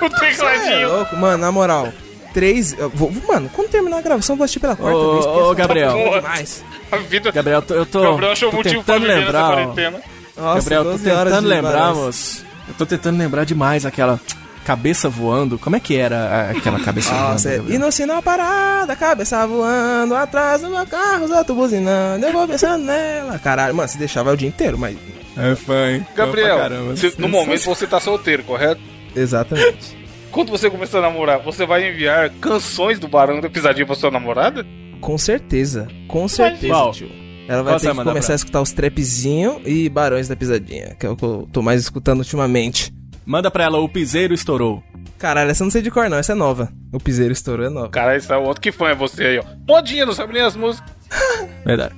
O 0.00 0.04
É 0.06 0.08
tecladinho. 0.08 0.88
louco, 0.88 1.16
mano, 1.16 1.38
na 1.38 1.50
moral 1.52 1.88
Três, 2.32 2.76
eu 2.78 2.88
vou- 2.90 3.12
mano, 3.28 3.50
quando 3.52 3.68
terminar 3.70 3.98
a 3.98 4.02
gravação 4.02 4.34
eu 4.34 4.38
vou 4.38 4.44
assistir 4.44 4.60
pela 4.60 4.76
quarta 4.76 4.96
Ô, 4.96 5.12
vez 5.14 5.26
ô, 5.26 5.54
Gabriel. 5.54 5.96
demais. 6.14 6.64
A 6.92 6.96
vida. 6.98 7.30
Gabriel, 7.32 7.58
eu 7.58 7.62
tô, 7.62 7.74
eu 7.74 7.86
tô, 7.86 8.02
Gabriel 8.02 8.32
achou 8.32 8.50
tô 8.50 8.56
motivo 8.58 8.84
pra 8.84 8.94
tentando 8.94 9.06
lembrar, 9.12 9.52
quarentena. 9.54 10.00
Nossa, 10.36 10.58
Gabriel, 10.60 10.84
tô 10.84 10.90
12 10.92 11.10
horas 11.10 11.32
tentando 11.32 11.48
lembrar, 11.48 11.94
moço. 11.94 12.44
Eu 12.68 12.74
tô 12.74 12.86
tentando 12.86 13.18
lembrar 13.18 13.44
demais 13.44 13.84
aquela 13.84 14.20
cabeça 14.64 15.08
voando. 15.08 15.58
Como 15.58 15.74
é 15.74 15.80
que 15.80 15.96
era 15.96 16.50
aquela 16.50 16.78
cabeça 16.78 17.12
Nossa, 17.12 17.48
voando? 17.58 17.72
E 17.72 17.78
no 17.78 17.90
sinal 17.90 18.22
parada, 18.22 18.94
cabeça 18.94 19.44
voando, 19.46 20.14
atrás 20.14 20.62
do 20.62 20.70
meu 20.70 20.86
carro, 20.86 21.24
os 21.24 21.30
outros 21.32 21.56
buzinando, 21.56 22.24
eu 22.24 22.32
vou 22.32 22.46
pensando 22.46 22.84
nela. 22.84 23.38
Caralho, 23.40 23.74
mano, 23.74 23.88
se 23.88 23.98
deixar 23.98 24.22
vai 24.22 24.34
o 24.34 24.36
dia 24.36 24.48
inteiro, 24.48 24.78
mas. 24.78 24.96
É 25.36 25.54
fã, 25.56 25.90
hein? 25.90 26.06
Gabriel, 26.14 26.58
caramba. 26.58 26.96
se- 26.96 27.14
no 27.18 27.28
momento 27.28 27.64
você 27.64 27.86
tá 27.86 27.98
solteiro, 28.00 28.44
correto? 28.44 28.80
Exatamente. 29.16 29.98
Quando 30.30 30.50
você 30.50 30.70
começar 30.70 30.98
a 30.98 31.02
namorar, 31.02 31.40
você 31.40 31.66
vai 31.66 31.88
enviar 31.88 32.30
canções 32.40 32.98
do 32.98 33.08
Barão 33.08 33.40
da 33.40 33.50
Pisadinha 33.50 33.84
pra 33.84 33.96
sua 33.96 34.10
namorada? 34.10 34.64
Com 35.00 35.18
certeza, 35.18 35.88
com 36.06 36.28
certeza, 36.28 36.72
Qual? 36.72 36.92
tio. 36.92 37.10
Ela 37.48 37.64
vai 37.64 37.80
ter 37.80 37.88
que 37.88 37.96
começar 37.96 38.26
pra 38.26 38.34
a 38.34 38.36
escutar 38.36 38.60
os 38.60 38.70
trapzinho 38.70 39.60
e 39.66 39.88
Barões 39.88 40.28
da 40.28 40.36
Pisadinha, 40.36 40.94
que 40.94 41.04
é 41.04 41.08
o 41.08 41.16
que 41.16 41.24
eu 41.24 41.48
tô 41.52 41.62
mais 41.62 41.80
escutando 41.80 42.20
ultimamente. 42.20 42.94
Manda 43.26 43.50
pra 43.50 43.64
ela, 43.64 43.78
o 43.78 43.88
piseiro 43.88 44.32
estourou. 44.32 44.82
Caralho, 45.18 45.50
essa 45.50 45.62
eu 45.62 45.66
não 45.66 45.70
sei 45.70 45.82
de 45.82 45.90
cor 45.90 46.08
não, 46.08 46.18
essa 46.18 46.32
é 46.32 46.34
nova. 46.34 46.72
O 46.92 47.00
piseiro 47.00 47.32
estourou 47.32 47.66
é 47.66 47.68
nova. 47.68 47.88
Cara, 47.88 48.16
esse 48.16 48.32
é 48.32 48.36
o 48.36 48.42
outro 48.42 48.60
que 48.60 48.70
fã 48.70 48.88
é 48.90 48.94
você 48.94 49.24
aí, 49.24 49.38
ó. 49.38 49.44
Modinha, 49.68 50.06
não 50.06 50.12
sabe 50.12 50.32
nem 50.32 50.42
as 50.42 50.54
músicas. 50.54 50.90
Verdade. 51.66 51.94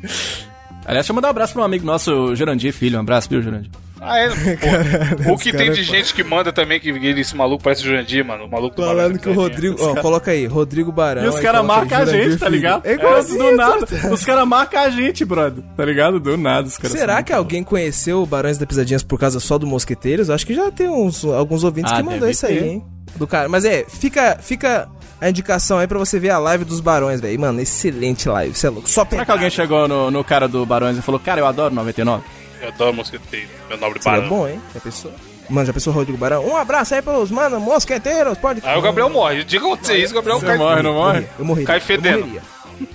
Aliás, 0.85 1.07
deixa 1.07 1.13
eu 1.13 1.15
mandar 1.15 1.29
um 1.29 1.31
abraço 1.33 1.53
pra 1.53 1.63
um 1.63 1.65
amigo 1.67 1.85
nosso, 1.85 2.13
o 2.13 2.35
Jurandir 2.35 2.73
Filho. 2.73 2.97
Um 2.97 3.03
abraço, 3.03 3.29
viu, 3.29 3.43
Jurandir? 3.43 3.71
Ah, 4.03 4.19
é? 4.19 4.29
Pô, 5.25 5.35
o 5.35 5.39
que 5.39 5.53
tem 5.53 5.67
cara 5.67 5.75
de 5.75 5.81
é 5.81 5.85
gente 5.85 6.13
que 6.13 6.25
manda 6.25 6.53
também, 6.53 6.81
que 6.81 6.89
ele, 6.89 7.21
esse 7.21 7.37
maluco 7.37 7.63
parece 7.63 7.83
o 7.83 7.85
Jurandir, 7.87 8.25
mano. 8.25 8.45
O 8.47 8.51
maluco 8.51 8.77
Falando 8.83 9.19
que 9.19 9.29
o. 9.29 9.33
Rodrigo. 9.33 9.77
Ó, 9.81 9.95
coloca 10.01 10.31
aí, 10.33 10.47
Rodrigo 10.47 10.91
Barão. 10.91 11.25
E 11.25 11.29
os 11.29 11.39
caras 11.39 11.65
marcam 11.65 11.99
a 11.99 12.05
gente, 12.05 12.37
tá 12.37 12.49
ligado? 12.49 12.85
É 12.85 12.95
igualzinho, 12.95 13.39
do 13.39 13.57
nada. 13.57 13.87
exato. 13.91 14.15
Os 14.15 14.25
caras 14.25 14.47
marcam 14.47 14.81
a 14.81 14.91
gente, 14.91 15.25
brother. 15.25 15.63
Tá 15.77 15.85
ligado? 15.85 16.19
Do 16.19 16.37
nada, 16.37 16.67
os 16.67 16.77
caras. 16.77 16.99
Será 16.99 17.23
que 17.23 17.33
alguém 17.33 17.63
conheceu 17.63 18.23
o 18.23 18.27
Barões 18.27 18.59
da 18.59 18.67
Pisadinhas 18.67 19.03
por 19.03 19.19
causa 19.19 19.39
só 19.39 19.57
do 19.57 19.67
Mosqueteiros? 19.67 20.31
Acho 20.31 20.47
que 20.47 20.55
já 20.55 20.71
tem 20.71 20.89
uns, 20.89 21.25
alguns 21.25 21.63
ouvintes 21.63 21.93
Ah, 21.93 21.97
que 21.97 22.03
mandou 22.03 22.29
isso 22.29 22.47
aí, 22.47 22.59
hein? 22.59 22.85
Do 23.17 23.27
cara. 23.27 23.49
Mas 23.49 23.65
é, 23.65 23.85
fica, 23.89 24.39
fica 24.41 24.89
a 25.21 25.29
indicação 25.31 25.79
aí 25.79 25.87
pra 25.87 25.99
você 25.99 26.19
ver 26.19 26.31
a 26.31 26.39
live 26.39 26.65
dos 26.65 26.81
Barões, 26.81 27.21
velho. 27.21 27.39
Mano, 27.41 27.61
excelente 27.61 28.29
live, 28.29 28.55
você 28.55 28.67
é 28.67 28.71
louco. 28.71 28.89
Só 28.89 29.07
Será 29.09 29.25
que 29.25 29.31
alguém 29.31 29.51
chegou 29.51 29.87
no, 29.87 30.11
no 30.11 30.25
cara 30.25 30.49
do 30.49 30.67
Barões 30.67 30.99
e 30.99 31.03
falou, 31.03 31.21
cara, 31.21 31.41
eu 31.41 31.47
adoro 31.47 31.73
99? 31.73 32.25
Eu 32.63 32.69
adoro 32.69 32.95
mosqueteiro, 32.95 33.49
meu 33.69 33.77
nobre 33.77 34.01
Seria 34.01 34.21
Barão. 34.21 34.29
bom, 34.31 34.49
hein? 34.49 34.61
Já 34.73 34.81
pensou? 34.81 35.13
Mano, 35.51 35.67
já 35.67 35.73
pensou 35.73 35.93
Rodrigo 35.93 36.17
Barão? 36.17 36.47
Um 36.47 36.57
abraço 36.57 36.95
aí 36.95 37.03
pros, 37.03 37.31
mano, 37.31 37.61
mosqueteiros, 37.61 38.39
pode... 38.39 38.63
Aí 38.65 38.79
o 38.79 38.81
Gabriel 38.81 39.11
morre. 39.11 39.43
Diga 39.43 39.67
acontecer 39.67 39.99
isso, 39.99 40.13
o 40.13 40.15
Gabriel 40.15 40.39
Você 40.39 40.47
cai. 40.47 40.57
morre, 40.57 40.83
não 40.83 40.95
morre? 40.95 41.27
Eu 41.39 41.45
morri. 41.45 41.65
Cai 41.65 41.81
fedendo. 41.81 42.41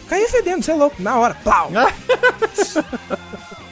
Cai 0.09 0.25
fedendo, 0.27 0.63
você 0.63 0.71
é 0.71 0.75
louco. 0.75 1.01
Na 1.01 1.17
hora, 1.17 1.35
plau. 1.43 1.69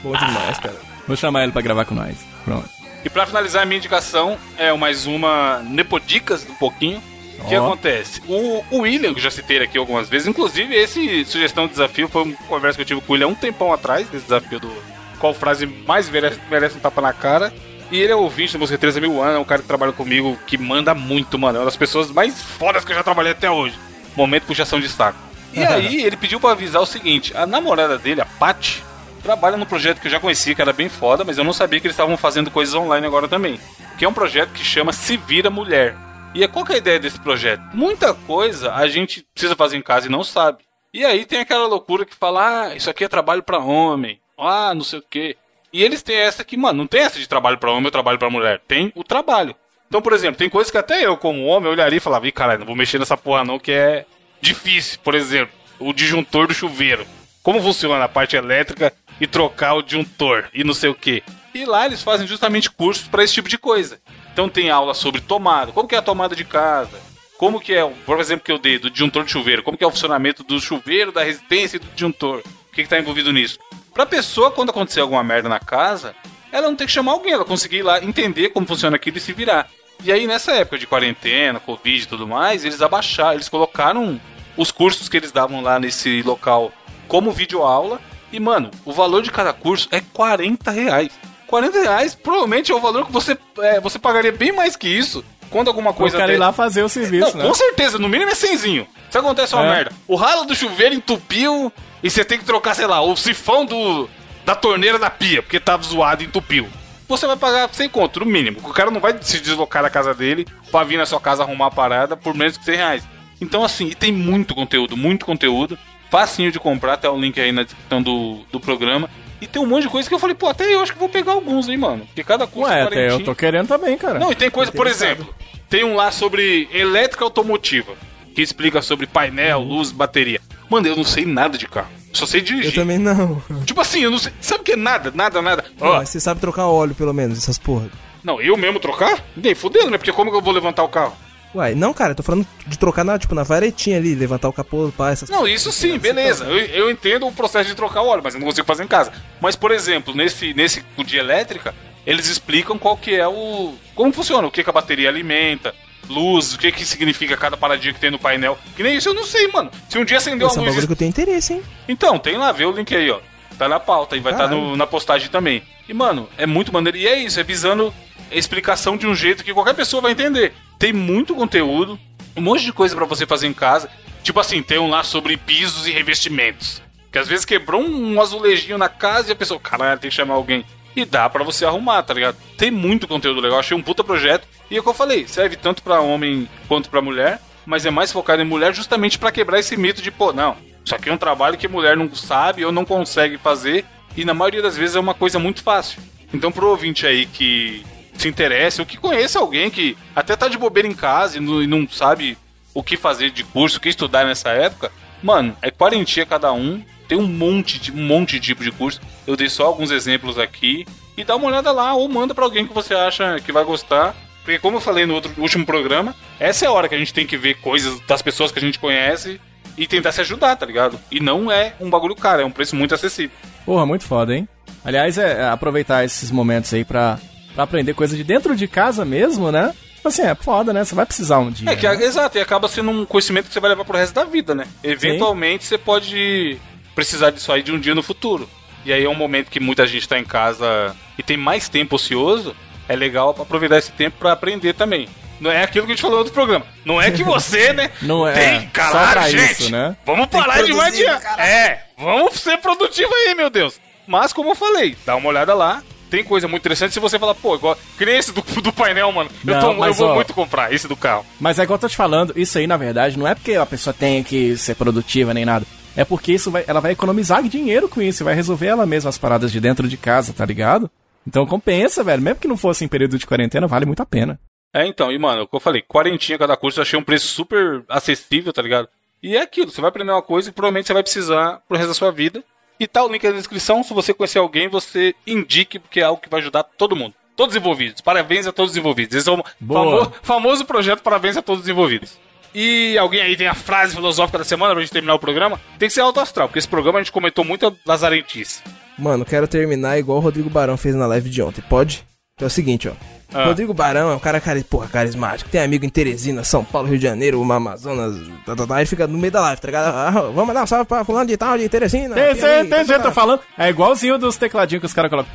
bom 0.04 0.12
demais, 0.12 0.60
cara. 0.60 0.76
Vou 1.08 1.16
chamar 1.16 1.44
ele 1.44 1.52
pra 1.52 1.62
gravar 1.62 1.86
com 1.86 1.96
nós. 1.96 2.16
Pronto. 2.44 2.70
E 3.04 3.10
pra 3.10 3.26
finalizar 3.26 3.64
a 3.64 3.66
minha 3.66 3.78
indicação, 3.78 4.38
é 4.58 4.72
mais 4.74 5.06
uma 5.06 5.60
Nepodicas, 5.64 6.46
um 6.50 6.56
pouquinho. 6.56 7.02
O 7.40 7.48
que 7.48 7.56
acontece? 7.56 8.22
O, 8.28 8.64
o 8.72 8.80
William, 8.80 9.14
que 9.14 9.20
eu 9.20 9.24
já 9.24 9.30
citei 9.30 9.62
aqui 9.62 9.78
algumas 9.78 10.10
vezes, 10.10 10.28
inclusive 10.28 10.74
esse 10.74 11.24
sugestão 11.26 11.66
de 11.66 11.74
desafio 11.74 12.08
foi 12.08 12.24
uma 12.24 12.34
conversa 12.48 12.78
que 12.78 12.82
eu 12.82 12.86
tive 12.86 13.02
com 13.02 13.12
o 13.12 13.14
William 13.14 13.28
um 13.28 13.36
tempão 13.36 13.72
atrás, 13.72 14.08
desse 14.08 14.24
desafio 14.24 14.60
do 14.60 14.72
qual 15.16 15.34
frase 15.34 15.66
mais 15.66 16.10
merece, 16.10 16.40
merece 16.50 16.78
um 16.78 16.80
tapa 16.80 17.02
na 17.02 17.14
cara. 17.14 17.54
E 17.92 18.00
ele 18.00 18.12
é 18.12 18.16
ouvinte 18.16 18.54
do 18.54 18.60
Música 18.60 18.78
13 18.80 19.00
mil 19.00 19.22
anos, 19.22 19.36
é 19.36 19.40
um 19.40 19.46
cara 19.46 19.62
que 19.62 19.68
trabalha 19.68 19.92
comigo, 19.92 20.38
que 20.48 20.58
manda 20.58 20.94
muito, 20.96 21.38
mano. 21.38 21.58
É 21.58 21.60
uma 21.60 21.66
das 21.66 21.78
pessoas 21.78 22.10
mais 22.10 22.42
fodas 22.42 22.84
que 22.84 22.92
eu 22.92 22.96
já 22.96 23.04
trabalhei 23.04 23.32
até 23.32 23.50
hoje. 23.50 23.78
Momento 24.16 24.46
puxação 24.48 24.80
de 24.80 24.90
saco. 24.90 25.18
E 25.54 25.60
aí, 25.64 26.04
ele 26.04 26.18
pediu 26.18 26.40
pra 26.40 26.52
avisar 26.52 26.82
o 26.82 26.86
seguinte: 26.86 27.36
a 27.38 27.46
namorada 27.46 27.98
dele, 27.98 28.22
a 28.22 28.26
Paty, 28.26 28.84
trabalha 29.22 29.56
num 29.56 29.66
projeto 29.66 30.00
que 30.02 30.08
eu 30.08 30.12
já 30.12 30.20
conhecia, 30.20 30.56
que 30.56 30.62
era 30.62 30.74
bem 30.74 30.90
foda, 30.90 31.24
mas 31.24 31.38
eu 31.38 31.44
não 31.44 31.54
sabia 31.54 31.80
que 31.80 31.88
eles 31.88 31.96
estavam 31.96 32.18
fazendo 32.18 32.50
coisas 32.50 32.74
online 32.74 33.06
agora 33.06 33.28
também. 33.28 33.60
Que 33.98 34.06
é 34.06 34.10
um 34.10 34.14
projeto 34.14 34.50
que 34.52 34.64
chama 34.64 34.92
Se 34.92 35.16
Vira 35.16 35.50
Mulher. 35.50 35.96
E 36.34 36.44
é- 36.44 36.48
qual 36.48 36.66
que 36.66 36.74
é 36.74 36.76
a 36.76 36.80
ideia 36.80 37.00
desse 37.00 37.20
projeto? 37.20 37.62
Muita 37.74 38.14
coisa 38.14 38.74
a 38.74 38.88
gente 38.88 39.26
precisa 39.34 39.56
fazer 39.56 39.78
em 39.78 39.82
casa 39.82 40.08
e 40.08 40.12
não 40.12 40.24
sabe. 40.24 40.66
E 40.94 41.06
aí 41.06 41.26
tem 41.26 41.40
aquela 41.40 41.68
loucura 41.68 42.06
que 42.06 42.16
fala, 42.16 42.68
ah, 42.68 42.76
isso 42.76 42.90
aqui 42.90 43.04
é 43.04 43.08
trabalho 43.08 43.44
pra 43.44 43.60
homem, 43.60 44.20
ah, 44.38 44.74
não 44.74 44.84
sei 44.84 45.00
o 45.00 45.04
quê. 45.10 45.38
E 45.72 45.84
eles 45.84 46.02
têm 46.02 46.16
essa 46.16 46.44
que, 46.44 46.56
mano, 46.56 46.78
não 46.80 46.88
tem 46.88 47.02
essa 47.02 47.20
de 47.20 47.28
trabalho 47.28 47.58
pra 47.58 47.72
homem 47.72 47.86
ou 47.86 47.92
trabalho 47.92 48.18
pra 48.18 48.30
mulher. 48.30 48.62
Tem 48.68 48.92
o 48.96 49.04
trabalho. 49.04 49.56
Então, 49.88 50.02
por 50.02 50.14
exemplo, 50.14 50.38
tem 50.38 50.50
coisas 50.50 50.72
que 50.72 50.78
até 50.78 51.06
eu, 51.06 51.18
como 51.18 51.46
homem, 51.46 51.70
olharia 51.70 51.98
e 51.98 52.02
falava, 52.02 52.28
ih, 52.28 52.32
caralho, 52.32 52.60
não 52.60 52.66
vou 52.66 52.76
mexer 52.76 53.00
nessa 53.00 53.18
porra 53.18 53.44
não, 53.44 53.60
que 53.60 53.72
é 53.72 54.06
difícil. 54.42 55.00
Por 55.04 55.16
exemplo, 55.16 55.54
o 55.80 55.94
disjuntor 55.94 56.48
do 56.48 56.54
chuveiro. 56.54 57.06
Como 57.44 57.62
funciona 57.62 58.04
a 58.04 58.10
parte 58.10 58.36
elétrica 58.36 58.92
e 59.20 59.28
trocar 59.28 59.76
o 59.76 59.82
disjuntor 59.82 60.46
e 60.54 60.64
não 60.64 60.74
sei 60.74 60.90
o 60.90 60.96
que. 60.96 61.24
E 61.54 61.64
lá 61.66 61.86
eles 61.86 62.02
fazem 62.02 62.28
justamente 62.28 62.70
cursos 62.70 63.08
para 63.08 63.24
esse 63.24 63.34
tipo 63.34 63.48
de 63.48 63.58
coisa. 63.58 64.00
Então 64.34 64.50
tem 64.50 64.70
aula 64.70 64.94
sobre 64.94 65.22
tomada, 65.22 65.72
como 65.72 65.88
que 65.88 65.96
é 65.96 65.98
a 65.98 66.02
tomada 66.02 66.36
de 66.36 66.44
casa, 66.44 67.00
como 67.38 67.60
que 67.60 67.74
é, 67.74 67.86
por 68.06 68.20
exemplo, 68.20 68.44
que 68.44 68.52
eu 68.52 68.58
dei 68.58 68.78
do 68.78 68.90
disjuntor 68.90 69.24
de 69.24 69.32
chuveiro, 69.32 69.64
como 69.64 69.78
que 69.78 69.84
é 69.84 69.88
o 69.88 69.92
funcionamento 69.92 70.44
do 70.44 70.60
chuveiro, 70.60 71.12
da 71.12 71.24
resistência 71.24 71.78
e 71.78 71.80
do 71.80 71.88
disjuntor. 71.88 72.42
O 72.72 72.76
que 72.76 72.82
está 72.82 73.00
envolvido 73.00 73.32
nisso? 73.32 73.58
Pra 73.96 74.06
pessoa, 74.06 74.52
quando 74.52 74.72
acontecer 74.72 75.00
alguma 75.00 75.24
merda 75.24 75.48
na 75.48 75.58
casa, 75.58 76.14
ela 76.52 76.68
não 76.68 76.76
tem 76.76 76.86
que 76.86 76.92
chamar 76.92 77.14
alguém, 77.14 77.32
ela 77.32 77.46
conseguir 77.46 77.78
ir 77.78 77.84
lá 77.84 78.04
entender 78.04 78.50
como 78.50 78.68
funciona 78.68 78.98
aquilo 78.98 79.18
e 79.18 79.22
se 79.22 79.32
virar. 79.32 79.70
E 80.04 80.12
aí, 80.12 80.28
nessa 80.28 80.52
época 80.52 80.78
de 80.78 80.86
quarentena, 80.86 81.62
Covid 81.62 82.04
e 82.04 82.06
tudo 82.06 82.28
mais, 82.28 82.66
eles 82.66 82.82
abaixaram, 82.82 83.36
eles 83.36 83.48
colocaram 83.48 84.20
os 84.58 84.70
cursos 84.70 85.08
que 85.08 85.16
eles 85.16 85.32
davam 85.32 85.62
lá 85.62 85.80
nesse 85.80 86.22
local 86.24 86.74
como 87.08 87.32
videoaula. 87.32 88.02
E, 88.34 88.38
mano, 88.38 88.70
o 88.84 88.92
valor 88.92 89.24
de 89.24 89.32
cada 89.32 89.54
curso 89.54 89.88
é 89.90 90.02
40 90.02 90.72
reais. 90.72 91.12
40 91.48 91.80
reais 91.80 92.14
provavelmente 92.14 92.74
é 92.74 92.76
o 92.76 92.82
valor 92.82 93.06
que 93.06 93.14
você, 93.14 93.38
é, 93.60 93.80
você 93.80 93.98
pagaria 93.98 94.34
bem 94.34 94.52
mais 94.52 94.76
que 94.76 94.90
isso 94.90 95.24
quando 95.56 95.70
alguma 95.70 95.92
Eu 95.92 95.94
coisa. 95.94 96.18
quero 96.18 96.30
de- 96.30 96.36
ir 96.36 96.38
lá 96.40 96.52
fazer 96.52 96.84
o 96.84 96.90
serviço, 96.90 97.32
não, 97.38 97.44
né? 97.44 97.48
com 97.50 97.54
certeza, 97.54 97.98
no 97.98 98.10
mínimo 98.10 98.30
é 98.30 98.36
cenzinho. 98.36 98.86
Se 99.10 99.18
acontece 99.18 99.56
uma 99.56 99.66
É. 99.66 99.70
merda, 99.70 99.92
o 100.06 100.16
ralo 100.18 100.44
do 100.44 100.54
chuveiro 100.54 100.94
entupiu 100.94 101.72
e 102.04 102.10
você 102.10 102.26
tem 102.26 102.38
que 102.38 102.44
trocar, 102.44 102.76
sei 102.76 102.86
lá, 102.88 103.00
o 103.02 103.16
sifão 103.16 103.66
do, 103.66 104.10
da 104.46 104.54
torneira 104.54 105.00
da 105.00 105.10
pia, 105.10 105.42
porque 105.42 105.58
tava 105.60 105.82
zoado 105.84 106.24
e 106.24 106.26
entupiu. 106.26 106.68
você 107.08 107.26
vai 107.28 107.38
pagar 107.38 107.70
sem 107.72 107.88
conto, 107.88 108.20
no 108.20 108.26
mínimo. 108.26 108.58
O 108.64 108.74
cara 108.74 108.90
não 108.92 109.00
vai 109.00 109.16
se 109.22 109.40
deslocar 109.40 109.82
da 109.84 109.90
casa 109.92 110.14
dele 110.14 110.46
pra 110.72 110.84
vir 110.84 110.98
na 110.98 111.06
sua 111.06 111.20
casa 111.22 111.44
arrumar 111.44 111.68
a 111.68 111.72
parada 111.72 112.18
por 112.18 112.34
menos 112.34 112.58
que 112.58 112.66
100 112.66 112.76
reais. 112.76 113.04
Então, 113.40 113.64
assim, 113.64 113.88
e 113.88 113.96
tem 113.96 114.12
muito 114.12 114.54
conteúdo, 114.56 114.98
muito 114.98 115.26
conteúdo. 115.26 115.78
Facinho 116.10 116.52
de 116.52 116.60
comprar, 116.60 116.98
tem 116.98 117.10
o 117.10 117.16
link 117.18 117.40
aí 117.40 117.52
na 117.52 117.64
descrição 117.64 118.02
do, 118.02 118.40
do 118.52 118.60
programa. 118.60 119.10
E 119.42 119.48
tem 119.48 119.62
um 119.62 119.66
monte 119.66 119.84
de 119.84 119.90
coisa 119.90 120.08
que 120.08 120.16
eu 120.16 120.20
falei, 120.20 120.36
pô, 120.36 120.48
até 120.48 120.74
eu 120.74 120.80
acho 120.82 120.94
que 120.94 121.00
vou 121.00 121.10
pegar 121.10 121.34
alguns, 121.34 121.68
hein, 121.70 121.78
mano. 121.78 122.06
Porque 122.06 122.24
cada 122.24 122.48
curso 122.48 122.70
Ué, 122.72 122.80
é 122.80 122.84
até 122.84 123.10
eu 123.10 123.24
tô 123.24 123.36
querendo 123.36 123.68
também, 123.68 123.98
cara. 123.98 124.18
Não, 124.20 124.32
e 124.32 124.36
tem 124.36 124.50
coisa, 124.50 124.72
por 124.72 124.88
exemplo, 124.88 125.28
tem 125.70 125.84
um 125.84 125.96
lá 125.96 126.12
sobre 126.12 126.70
elétrica 126.74 127.24
automotiva, 127.24 127.94
que 128.34 128.42
explica 128.42 128.82
sobre 128.82 129.06
painel, 129.08 129.60
luz, 129.60 129.92
bateria. 129.92 130.40
Mano, 130.70 130.88
eu 130.88 130.96
não 130.96 131.04
sei 131.04 131.26
nada 131.26 131.58
de 131.58 131.68
carro. 131.68 131.90
Só 132.14 132.26
sei 132.26 132.40
Eu 132.40 132.46
dirigir. 132.46 132.74
também 132.76 132.98
não. 132.98 133.42
Tipo 133.66 133.82
assim, 133.82 134.00
eu 134.00 134.10
não 134.10 134.18
sei. 134.18 134.32
Sabe 134.40 134.62
o 134.62 134.64
que 134.64 134.72
é 134.72 134.76
nada? 134.78 135.12
Nada, 135.14 135.42
nada. 135.42 135.66
Ó, 135.82 135.98
Mas 135.98 136.10
você 136.10 136.20
sabe 136.20 136.40
trocar 136.40 136.68
óleo, 136.68 136.96
pelo 136.96 137.14
menos, 137.14 137.38
essas 137.38 137.58
porra. 137.60 137.90
não, 138.24 138.42
eu 138.42 138.56
mesmo 138.56 138.80
trocar? 138.80 139.22
Nem 139.36 139.54
fudendo, 139.54 139.92
né? 139.92 139.98
Porque 139.98 140.14
como 140.14 140.32
que 140.32 140.38
eu 140.38 140.42
vou 140.42 140.54
levantar 140.54 140.84
o 140.84 140.88
carro? 140.90 141.14
Uai, 141.56 141.74
não, 141.74 141.94
cara, 141.94 142.12
eu 142.12 142.16
tô 142.16 142.22
falando 142.22 142.46
de 142.68 142.78
trocar 142.78 143.06
na, 143.06 143.18
tipo, 143.18 143.34
na 143.34 143.44
varetinha 143.44 143.96
ali, 143.96 144.14
levantar 144.14 144.50
o 144.50 144.54
capô, 144.54 144.92
pá, 144.96 145.12
essas 145.12 145.30
Não, 145.30 145.48
isso 145.48 145.72
sim, 145.72 145.98
beleza. 145.98 146.44
Eu, 146.44 146.58
eu 146.58 146.92
entendo 146.92 147.26
o 147.26 147.32
processo 147.32 147.70
de 147.70 147.76
trocar 147.76 148.02
o 148.02 148.08
óleo, 148.08 148.22
mas 148.22 148.34
eu 148.34 148.42
não 148.42 148.48
consigo 148.48 148.68
fazer 148.68 148.84
em 148.84 148.88
casa. 148.88 149.14
Mas, 149.40 149.56
por 149.56 149.72
exemplo, 149.72 150.14
nesse, 150.14 150.54
nesse 150.54 150.84
de 151.06 151.18
elétrica, 151.18 151.74
eles 152.06 152.28
explicam 152.28 152.78
qual 152.78 152.98
que 152.98 153.16
é 153.16 153.26
o. 153.26 153.74
como 153.96 154.12
funciona, 154.12 154.46
o 154.46 154.52
que, 154.52 154.66
que 154.66 154.70
a 154.70 154.74
bateria 154.74 155.08
alimenta, 155.08 155.74
luz, 156.10 156.54
o 156.54 156.60
que, 156.60 156.74
que 156.74 156.86
significa 156.86 157.38
cada 157.38 157.56
paradinha 157.56 157.94
que 157.94 158.02
tem 158.02 158.12
no 158.12 158.20
painel. 158.20 158.58
Que 158.76 158.84
nem 158.84 158.98
isso 158.98 159.08
eu 159.08 159.14
não 159.14 159.24
sei, 159.24 159.48
mano. 159.48 159.72
Se 159.88 159.98
um 159.98 160.04
dia 160.04 160.18
acendeu 160.18 160.50
Esse 160.50 160.58
é 160.58 160.60
a 160.60 160.64
um 160.64 160.66
luz. 160.66 160.86
que 160.86 160.92
eu 160.92 160.96
tenho 160.98 161.10
interesse, 161.10 161.54
hein? 161.54 161.64
Então, 161.88 162.20
tem 162.20 162.38
lá, 162.38 162.52
vê 162.52 162.66
o 162.66 162.72
link 162.72 162.94
aí, 162.94 163.10
ó. 163.10 163.20
Tá 163.58 163.70
na 163.70 163.80
pauta 163.80 164.18
e 164.18 164.20
vai 164.20 164.34
estar 164.34 164.50
Caralho. 164.50 164.76
na 164.76 164.86
postagem 164.86 165.30
também. 165.30 165.64
E, 165.88 165.94
mano, 165.94 166.28
é 166.38 166.46
muito 166.46 166.74
maneiro. 166.74 166.98
E 166.98 167.08
é 167.08 167.18
isso, 167.18 167.40
é 167.40 167.44
visando 167.44 167.94
a 168.30 168.36
explicação 168.36 168.98
de 168.98 169.08
um 169.08 169.16
jeito 169.16 169.44
que 169.44 169.54
qualquer 169.54 169.74
pessoa 169.74 170.02
vai 170.02 170.12
entender. 170.12 170.52
Tem 170.78 170.92
muito 170.94 171.36
conteúdo, 171.36 172.00
um 172.36 172.42
monte 172.42 172.64
de 172.64 172.74
coisa 172.74 172.96
pra 172.96 173.06
você 173.06 173.26
fazer 173.26 173.48
em 173.48 173.54
casa. 173.54 173.90
Tipo 174.24 174.40
assim, 174.40 174.62
tem 174.62 174.80
um 174.80 174.90
lá 174.90 175.04
sobre 175.04 175.38
pisos 175.38 175.88
e 175.88 175.92
revestimentos. 175.92 176.82
Que 177.12 177.20
às 177.20 177.28
vezes 177.28 177.46
quebrou 177.46 177.82
um 177.82 178.20
azulejinho 178.20 178.78
na 178.78 178.90
casa 178.90 179.30
e 179.30 179.32
a 179.32 179.36
pessoa, 179.36 179.60
caralho, 179.60 180.00
tem 180.00 180.10
que 180.10 180.16
chamar 180.16 180.34
alguém. 180.34 180.66
E 180.96 181.06
dá 181.06 181.30
pra 181.30 181.44
você 181.44 181.66
arrumar, 181.66 182.04
tá 182.04 182.14
ligado? 182.14 182.38
Tem 182.58 182.72
muito 182.72 183.08
conteúdo 183.08 183.42
legal, 183.42 183.60
achei 183.60 183.76
um 183.76 183.82
puta 183.82 184.04
projeto. 184.04 184.48
E 184.70 184.78
é 184.78 184.80
o 184.80 184.84
que 184.84 184.90
eu 184.90 184.94
falei, 184.94 185.28
serve 185.28 185.56
tanto 185.56 185.84
pra 185.84 186.02
homem 186.02 186.50
quanto 186.68 186.90
pra 186.90 187.02
mulher, 187.02 187.40
mas 187.66 187.86
é 187.86 187.92
mais 187.92 188.12
focado 188.12 188.42
em 188.42 188.46
mulher 188.46 188.74
justamente 188.74 189.20
pra 189.20 189.32
quebrar 189.32 189.60
esse 189.60 189.78
mito 189.78 190.02
de, 190.02 190.10
pô, 190.10 190.34
não, 190.34 190.58
isso 190.84 190.96
aqui 190.96 191.10
é 191.10 191.14
um 191.14 191.18
trabalho 191.18 191.58
que 191.58 191.68
mulher 191.68 191.96
não 191.96 192.14
sabe 192.16 192.66
ou 192.66 192.72
não 192.72 192.86
consegue 192.86 193.38
fazer, 193.38 193.86
e 194.16 194.26
na 194.26 194.34
maioria 194.34 194.62
das 194.62 194.78
vezes 194.78 194.96
é 194.96 195.00
uma 195.00 195.14
coisa 195.14 195.38
muito 195.38 195.62
fácil. 195.62 196.02
Então 196.34 196.52
pro 196.52 196.70
ouvinte 196.70 197.06
aí 197.06 197.26
que 197.26 197.86
se 198.18 198.28
interessa, 198.28 198.82
ou 198.82 198.86
que 198.86 198.98
conhece 198.98 199.38
alguém 199.38 199.70
que 199.70 199.98
até 200.16 200.36
tá 200.36 200.48
de 200.48 200.58
bobeira 200.58 200.88
em 200.88 200.94
casa 200.94 201.38
e 201.38 201.40
não, 201.40 201.62
e 201.62 201.68
não 201.68 201.88
sabe 201.88 202.38
o 202.74 202.84
que 202.84 202.98
fazer 202.98 203.32
de 203.32 203.44
curso, 203.44 203.78
o 203.78 203.82
que 203.82 203.90
estudar 203.90 204.26
nessa 204.26 204.50
época, 204.50 204.92
mano, 205.24 205.56
é 205.62 205.72
quarentinha 205.72 206.26
cada 206.26 206.52
um, 206.52 206.84
tem 207.08 207.18
um 207.18 207.28
monte 207.28 207.80
de 207.80 207.92
um 207.92 208.06
monte 208.06 208.40
de 208.40 208.48
tipo 208.48 208.64
de 208.64 208.72
curso. 208.72 209.00
Eu 209.26 209.36
dei 209.36 209.50
só 209.50 209.66
alguns 209.66 209.92
exemplos 209.92 210.38
aqui 210.38 210.86
e 211.16 211.24
dá 211.24 211.36
uma 211.36 211.48
olhada 211.48 211.72
lá 211.72 211.94
ou 211.94 212.10
manda 212.10 212.34
pra 212.34 212.44
alguém 212.44 212.68
que 212.68 212.74
você 212.74 212.94
acha 212.94 213.40
que 213.40 213.52
vai 213.52 213.64
gostar. 213.64 214.16
Porque 214.44 214.60
como 214.60 214.78
eu 214.78 214.82
falei 214.82 215.06
no 215.06 215.16
outro 215.16 215.34
último 215.38 215.66
programa, 215.66 216.16
essa 216.40 216.66
é 216.66 216.68
a 216.68 216.72
hora 216.72 216.88
que 216.88 216.94
a 216.96 216.98
gente 216.98 217.14
tem 217.14 217.26
que 217.26 217.38
ver 217.38 217.56
coisas 217.62 218.00
das 218.02 218.22
pessoas 218.22 218.52
que 218.52 218.60
a 218.60 218.62
gente 218.62 218.78
conhece 218.78 219.40
e 219.78 219.88
tentar 219.88 220.12
se 220.12 220.22
ajudar, 220.22 220.56
tá 220.56 220.66
ligado? 220.66 221.00
E 221.12 221.20
não 221.20 221.52
é 221.52 221.74
um 221.80 221.90
bagulho 221.90 222.16
caro, 222.16 222.42
é 222.42 222.46
um 222.46 222.52
preço 222.52 222.76
muito 222.76 222.94
acessível. 222.94 223.36
Porra, 223.66 223.86
muito 223.86 224.06
foda, 224.06 224.36
hein? 224.36 224.48
Aliás, 224.84 225.18
é 225.18 225.42
é 225.42 225.48
aproveitar 225.48 226.06
esses 226.06 226.30
momentos 226.30 226.72
aí 226.74 226.86
pra, 226.86 227.20
pra 227.56 227.64
aprender 227.64 227.94
coisa 227.94 228.16
de 228.16 228.24
dentro 228.24 228.56
de 228.56 228.68
casa 228.68 229.04
mesmo, 229.04 229.52
né? 229.52 229.74
Tipo 229.96 230.10
Assim, 230.10 230.22
é 230.22 230.36
foda, 230.36 230.72
né? 230.72 230.84
Você 230.84 230.94
vai 230.94 231.06
precisar 231.06 231.40
um 231.40 231.50
dia. 231.50 231.68
É 231.72 231.76
que, 231.76 231.88
né? 231.88 232.04
exato, 232.04 232.38
e 232.38 232.42
acaba 232.42 232.68
sendo 232.68 232.92
um 232.92 233.06
conhecimento 233.06 233.48
que 233.48 233.54
você 233.54 233.60
vai 233.60 233.72
levar 233.72 233.86
pro 233.86 233.98
resto 233.98 234.14
da 234.14 234.24
vida, 234.24 234.54
né? 234.54 234.68
Eventualmente 234.84 235.66
você 235.66 235.78
pode 235.80 236.60
precisar 236.94 237.32
disso 237.32 237.52
aí 237.52 237.64
de 237.64 237.72
um 237.72 237.80
dia 237.80 237.96
no 237.96 238.04
futuro. 238.04 238.48
E 238.86 238.94
aí 238.94 239.04
é 239.04 239.10
um 239.10 239.16
momento 239.16 239.50
que 239.50 239.60
muita 239.60 239.88
gente 239.88 240.08
tá 240.08 240.20
em 240.20 240.24
casa 240.24 240.96
e 241.18 241.24
tem 241.24 241.38
mais 241.38 241.68
tempo 241.68 241.96
ocioso, 241.96 242.56
é 242.88 242.96
legal 242.96 243.36
aproveitar 243.40 243.80
esse 243.80 243.92
tempo 243.92 244.18
pra 244.20 244.34
aprender 244.34 244.74
também. 244.74 245.10
Não 245.40 245.52
é 245.52 245.64
aquilo 245.64 245.86
que 245.86 245.92
a 245.92 245.96
gente 245.96 246.02
falou 246.02 246.18
no 246.18 246.20
outro 246.20 246.34
programa. 246.34 246.66
Não 246.86 247.02
é 247.02 247.12
que 247.12 247.24
você, 247.24 247.74
né? 247.74 247.92
Não 248.02 248.28
é, 248.28 248.34
Tem, 248.34 248.60
só 248.62 248.68
caralho, 248.72 249.12
pra 249.12 249.30
gente. 249.30 249.52
isso, 249.64 249.72
né? 249.72 249.98
Vamos 250.06 250.28
Tem 250.28 250.40
parar 250.40 250.62
de 250.62 250.72
vadiar. 250.72 251.40
É, 251.40 251.84
vamos 251.98 252.36
ser 252.36 252.58
produtivo 252.58 253.14
aí, 253.14 253.36
meu 253.36 253.50
Deus. 253.50 253.80
Mas 254.08 254.32
como 254.32 254.52
eu 254.52 254.56
falei, 254.56 254.96
dá 255.06 255.16
uma 255.16 255.30
olhada 255.30 255.54
lá. 255.54 255.82
Tem 256.10 256.24
coisa 256.24 256.48
muito 256.48 256.62
interessante 256.62 256.94
se 256.94 257.00
você 257.00 257.18
falar, 257.20 257.36
pô, 257.36 257.56
igual. 257.56 257.78
Que 257.98 258.06
nem 258.06 258.18
esse 258.18 258.32
do, 258.32 258.42
do 258.62 258.72
painel, 258.74 259.12
mano. 259.12 259.30
eu, 259.46 259.54
Não, 259.54 259.76
tô- 259.76 259.86
eu 259.86 259.94
vou 259.94 260.10
ó, 260.10 260.16
muito 260.16 260.34
comprar 260.34 260.72
esse 260.74 260.88
do 260.88 260.96
carro. 260.96 261.26
Mas 261.40 261.60
é 261.60 261.64
igual 261.64 261.76
eu 261.76 261.82
tô 261.82 261.90
te 261.90 261.96
falando, 261.98 262.34
isso 262.36 262.58
aí, 262.58 262.68
na 262.68 262.78
verdade, 262.78 263.18
não 263.18 263.28
é 263.28 263.34
porque 263.36 263.54
a 263.56 263.66
pessoa 263.66 263.94
tem 263.94 264.24
que 264.24 264.56
ser 264.58 264.76
produtiva 264.76 265.34
nem 265.34 265.46
nada. 265.46 265.66
É 265.96 266.04
porque 266.04 266.34
isso 266.34 266.52
vai, 266.52 266.64
ela 266.68 266.82
vai 266.82 266.92
economizar 266.92 267.42
dinheiro 267.44 267.88
com 267.88 268.02
isso, 268.02 268.24
vai 268.24 268.36
resolver 268.36 268.68
ela 268.68 268.86
mesma 268.86 269.10
as 269.10 269.18
paradas 269.18 269.52
de 269.52 269.60
dentro 269.62 269.88
de 269.88 269.96
casa, 269.98 270.34
tá 270.34 270.46
ligado? 270.46 270.90
Então 271.26 271.46
compensa, 271.46 272.04
velho. 272.04 272.22
Mesmo 272.22 272.40
que 272.40 272.48
não 272.48 272.58
fosse 272.58 272.84
em 272.84 272.88
período 272.88 273.18
de 273.18 273.26
quarentena, 273.26 273.66
vale 273.68 273.86
muito 273.86 274.02
a 274.02 274.06
pena. 274.06 274.40
É, 274.74 274.86
então, 274.86 275.10
e 275.12 275.18
mano, 275.18 275.44
o 275.44 275.48
que 275.48 275.56
eu 275.56 275.60
falei, 275.62 275.82
quarentinha 275.82 276.38
cada 276.38 276.58
curso, 276.58 276.80
eu 276.80 276.82
achei 276.84 277.00
um 277.00 277.04
preço 277.04 277.28
super 277.28 277.84
acessível, 277.90 278.52
tá 278.52 278.62
ligado? 278.62 278.90
E 279.24 279.38
é 279.38 279.42
aquilo, 279.42 279.72
você 279.72 279.80
vai 279.82 279.88
aprender 279.90 280.12
uma 280.12 280.22
coisa 280.22 280.50
e 280.50 280.52
provavelmente 280.52 280.88
você 280.88 280.94
vai 280.94 281.02
precisar 281.02 281.62
pro 281.68 281.78
resto 281.78 281.88
da 281.88 281.94
sua 281.96 282.12
vida. 282.12 282.44
E 282.80 282.88
tá 282.88 283.04
o 283.04 283.08
link 283.10 283.24
na 283.24 283.32
descrição, 283.32 283.84
se 283.84 283.94
você 283.94 284.14
conhecer 284.14 284.40
alguém, 284.40 284.68
você 284.68 285.16
indique, 285.26 285.80
porque 285.80 286.00
é 286.00 286.04
algo 286.04 286.22
que 286.22 286.30
vai 286.30 286.40
ajudar 286.42 286.64
todo 286.64 286.96
mundo. 286.96 287.14
Todos 287.36 287.56
os 287.56 287.62
envolvidos. 287.62 288.02
Parabéns 288.02 288.48
a 288.48 288.52
todos 288.52 288.72
os 288.72 288.78
envolvidos. 288.78 289.16
Esse 289.16 289.30
é 289.30 289.32
o 289.32 289.44
famo- 289.68 290.12
famoso 290.22 290.66
projeto 290.66 291.02
Parabéns 291.02 291.36
a 291.38 291.42
todos 291.42 291.64
os 291.64 291.70
envolvidos. 291.70 292.18
E 292.54 292.98
alguém 292.98 293.22
aí 293.22 293.36
tem 293.36 293.48
a 293.48 293.54
frase 293.54 293.94
filosófica 293.96 294.38
da 294.38 294.44
semana 294.46 294.74
pra 294.74 294.82
gente 294.82 294.94
terminar 294.94 295.16
o 295.16 295.20
programa? 295.20 295.60
Tem 295.78 295.90
que 295.90 295.94
ser 295.94 296.00
alto 296.02 296.20
astral, 296.22 296.48
porque 296.48 296.60
esse 296.60 296.68
programa 296.68 297.00
a 297.00 297.02
gente 297.02 297.12
comentou 297.12 297.44
muita 297.44 297.76
lazarentice. 297.86 298.62
Mano, 298.98 299.26
quero 299.26 299.46
terminar 299.48 299.98
igual 300.00 300.20
o 300.20 300.22
Rodrigo 300.22 300.50
Barão 300.50 300.78
fez 300.78 300.96
na 300.96 301.06
live 301.06 301.30
de 301.30 301.42
ontem. 301.42 301.62
Pode? 301.68 302.06
Que 302.38 302.44
é 302.44 302.48
o 302.48 302.50
seguinte, 302.50 302.90
ó. 302.90 302.92
Ah. 303.34 303.46
Rodrigo 303.46 303.74
Barão 303.74 304.12
é 304.12 304.16
um 304.16 304.20
cara, 304.20 304.42
cari 304.42 304.62
porra, 304.62 304.90
carismático. 304.90 305.50
Tem 305.50 305.62
amigo 305.62 305.86
em 305.86 305.90
Teresina, 305.90 306.44
São 306.44 306.66
Paulo, 306.66 306.90
Rio 306.90 306.98
de 306.98 307.04
Janeiro, 307.04 307.42
uma 307.42 307.56
Amazonas. 307.56 308.14
Tá, 308.46 308.54
tá, 308.54 308.68
tá. 308.68 308.78
Ele 308.82 308.86
fica 308.86 309.08
no 309.08 309.18
meio 309.18 309.32
da 309.32 309.40
live, 309.40 309.62
tá 309.62 309.68
ligado? 309.70 309.96
Ah, 309.96 310.12
vamos 310.34 310.54
dar 310.54 310.64
um 310.64 310.68
salve 310.68 310.84
pra 310.84 311.06
fulano 311.06 311.28
de 311.28 311.38
tal, 311.38 311.58
de 311.58 311.70
Teresina. 311.70 312.14
Tem, 312.14 312.34
tem, 312.34 312.36
Piauí, 312.36 312.60
tem 312.60 312.70
tá, 312.70 312.84
gente 312.84 313.04
tá, 313.04 313.12
falando. 313.14 313.40
É 313.58 313.70
igualzinho 313.70 314.18
dos 314.18 314.36
tecladinhos 314.36 314.82
que 314.82 314.86
os 314.86 314.92
caras 314.94 315.10
colocam. 315.10 315.32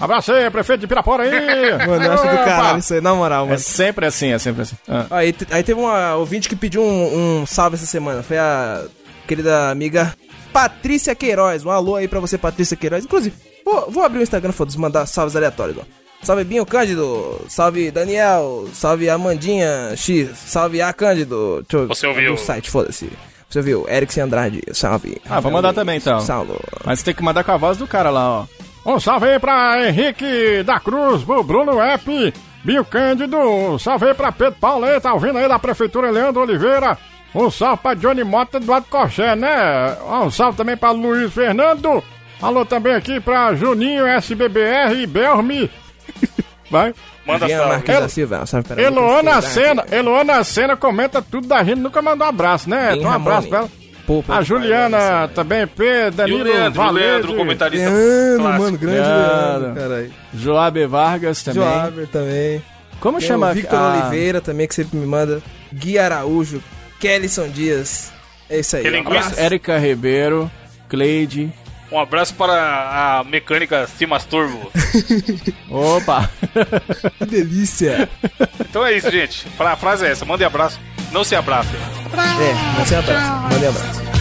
Abraço 0.00 0.30
aí, 0.30 0.48
prefeito 0.48 0.82
de 0.82 0.86
Pirapora 0.86 1.24
aí. 1.24 1.72
Mano, 1.88 2.04
eu 2.04 2.12
acho 2.12 2.22
do 2.22 2.28
caralho 2.28 2.78
isso 2.78 2.94
aí, 2.94 3.00
na 3.00 3.14
moral, 3.16 3.46
É 3.46 3.48
mano. 3.48 3.58
sempre 3.58 4.06
assim, 4.06 4.28
é 4.28 4.38
sempre 4.38 4.62
assim. 4.62 4.76
Ah. 4.88 5.06
Aí, 5.10 5.34
aí 5.50 5.64
teve 5.64 5.80
uma 5.80 6.14
ouvinte 6.14 6.48
que 6.48 6.54
pediu 6.54 6.84
um, 6.84 7.40
um 7.40 7.46
salve 7.46 7.74
essa 7.74 7.86
semana. 7.86 8.22
Foi 8.22 8.38
a 8.38 8.84
querida 9.26 9.70
amiga 9.70 10.14
Patrícia 10.52 11.16
Queiroz. 11.16 11.64
Um 11.64 11.70
alô 11.70 11.96
aí 11.96 12.06
pra 12.06 12.20
você, 12.20 12.38
Patrícia 12.38 12.76
Queiroz. 12.76 13.04
Inclusive, 13.04 13.34
vou, 13.64 13.90
vou 13.90 14.04
abrir 14.04 14.20
o 14.20 14.22
Instagram, 14.22 14.52
foda-se, 14.52 14.78
mandar 14.78 15.04
salves 15.06 15.34
aleatórios, 15.34 15.78
ó. 15.78 16.01
Salve 16.22 16.44
Binho 16.44 16.64
Cândido, 16.64 17.40
salve 17.48 17.90
Daniel, 17.90 18.66
salve 18.72 19.10
Amandinha 19.10 19.92
X, 19.96 20.30
salve 20.38 20.80
A 20.80 20.92
Cândido. 20.92 21.64
Deixa 21.68 21.76
eu 21.84 21.88
Você 21.88 22.06
ouviu? 22.06 22.34
o 22.34 22.38
site, 22.38 22.70
foda-se. 22.70 23.10
Você 23.48 23.58
ouviu? 23.58 23.86
Erickson 23.88 24.22
Andrade, 24.22 24.62
salve. 24.72 25.20
Ah, 25.28 25.40
vou 25.40 25.50
mandar 25.50 25.74
também, 25.74 25.96
então. 25.98 26.20
Salve. 26.20 26.52
Mas 26.84 27.02
tem 27.02 27.12
que 27.12 27.22
mandar 27.22 27.42
com 27.42 27.50
a 27.52 27.56
voz 27.56 27.76
do 27.76 27.86
cara 27.88 28.08
lá, 28.08 28.28
ó. 28.40 28.46
Um 28.94 29.00
salve 29.00 29.26
aí 29.26 29.38
pra 29.38 29.86
Henrique 29.88 30.62
da 30.64 30.78
Cruz, 30.80 31.22
pro 31.24 31.42
Bruno 31.42 31.80
Epp, 31.82 32.32
Bio 32.64 32.84
Cândido, 32.84 33.36
um 33.38 33.78
salve 33.78 34.06
aí 34.06 34.14
pra 34.14 34.30
Pedro 34.32 34.56
Paulo 34.60 34.84
aí, 34.84 35.00
tá 35.00 35.12
ouvindo 35.12 35.38
aí 35.38 35.48
da 35.48 35.58
Prefeitura 35.58 36.10
Leandro 36.10 36.42
Oliveira. 36.42 36.96
Um 37.34 37.50
salve 37.50 37.82
pra 37.82 37.94
Johnny 37.94 38.22
Mota 38.22 38.58
do 38.60 38.64
Eduardo 38.64 38.86
Coché, 38.88 39.34
né? 39.34 39.96
Um 40.22 40.30
salve 40.30 40.56
também 40.56 40.76
pra 40.76 40.90
Luiz 40.92 41.32
Fernando. 41.32 42.02
Alô 42.40 42.64
também 42.64 42.94
aqui 42.94 43.20
pra 43.20 43.54
Juninho, 43.54 44.06
SBBR 44.06 44.94
e 45.02 45.06
Belmi. 45.06 45.70
Vai. 46.72 46.94
Manda 47.26 47.46
Jean 47.46 47.56
salve. 47.58 47.72
Marques 47.72 48.00
da 48.00 48.08
Silva, 48.08 48.46
salve 48.46 48.66
pra 48.68 48.82
Eloana 48.82 49.40
Sena. 49.42 49.84
Eloana 49.92 50.42
Sena 50.42 50.76
comenta 50.76 51.22
tudo 51.22 51.46
da 51.46 51.62
gente, 51.62 51.78
nunca 51.78 52.02
mandou 52.02 52.26
um 52.26 52.30
abraço, 52.30 52.68
né? 52.68 52.94
Então 52.96 53.08
um 53.10 53.12
abraço 53.14 53.48
pra 53.48 53.58
ela. 53.58 53.70
Pô, 54.04 54.20
pô, 54.20 54.32
A 54.32 54.36
pai, 54.36 54.44
Juliana 54.44 54.96
Eloana 54.98 55.28
também, 55.28 55.66
Pedro, 55.66 56.02
E 56.02 56.08
o 56.08 56.16
Danilo 56.16 56.42
Leandro, 56.42 56.80
o 56.80 56.84
Valede, 56.84 57.06
Leandro, 57.06 57.34
comentarista 57.36 57.88
Leandro, 57.90 58.40
clássico. 58.42 58.62
mano, 58.64 58.78
grande 58.78 58.98
Leandro. 58.98 59.74
Leandro. 59.88 60.14
Joabe 60.34 60.86
Vargas 60.86 61.42
também. 61.44 61.62
Joaber 61.62 62.06
também. 62.08 62.62
Como 62.98 63.18
Tem 63.18 63.28
chama? 63.28 63.50
o 63.50 63.54
Victor 63.54 63.78
a- 63.78 63.92
Oliveira 63.92 64.40
também, 64.40 64.66
que 64.66 64.74
sempre 64.74 64.96
me 64.98 65.06
manda. 65.06 65.40
Gui 65.72 65.98
Araújo, 65.98 66.60
Kellyson 66.98 67.48
Dias. 67.48 68.10
É 68.50 68.58
isso 68.58 68.76
aí. 68.76 68.84
Um. 68.84 69.40
Érica 69.40 69.78
Ribeiro, 69.78 70.50
Cleide. 70.88 71.52
Um 71.92 71.98
abraço 72.00 72.34
para 72.34 73.20
a 73.20 73.24
mecânica 73.24 73.86
Simas 73.86 74.24
Turbo. 74.24 74.72
Opa! 75.68 76.30
Que 77.18 77.26
delícia. 77.26 78.08
então 78.58 78.86
é 78.86 78.96
isso, 78.96 79.10
gente. 79.10 79.46
A 79.58 79.76
frase 79.76 80.06
é 80.06 80.10
essa: 80.10 80.24
mandem 80.24 80.46
abraço, 80.46 80.80
não 81.12 81.22
se 81.22 81.36
abracem. 81.36 81.78
É, 82.14 82.80
você 82.80 82.94
abraço. 82.94 83.42
Mande 83.42 83.66
abraço. 83.66 84.11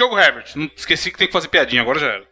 Diogo 0.00 0.18
Herbert. 0.18 0.46
Não 0.56 0.70
esqueci 0.74 1.10
que 1.10 1.18
tem 1.18 1.26
que 1.26 1.32
fazer 1.32 1.48
piadinha, 1.48 1.82
agora 1.82 1.98
já 1.98 2.06
era. 2.06 2.24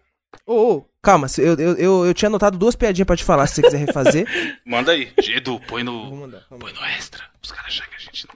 Ô, 0.46 0.76
ô, 0.76 0.84
calma, 1.02 1.26
eu, 1.36 1.54
eu, 1.58 1.76
eu, 1.76 2.06
eu 2.06 2.14
tinha 2.14 2.28
anotado 2.28 2.56
duas 2.56 2.74
piadinhas 2.74 3.06
pra 3.06 3.16
te 3.16 3.22
falar, 3.24 3.46
se 3.46 3.56
você 3.56 3.62
quiser 3.62 3.76
refazer. 3.78 4.26
Manda 4.64 4.92
aí. 4.92 5.12
Edu, 5.18 5.60
põe 5.60 5.84
Vou 5.84 5.92
no. 5.94 6.16
mandar, 6.16 6.40
calma 6.48 6.64
Põe 6.64 6.72
no 6.72 6.82
extra. 6.86 7.22
Os 7.42 7.52
caras 7.52 7.66
acham 7.66 7.86
que 7.88 7.96
a 7.96 7.98
gente 7.98 8.26
não 8.26 8.34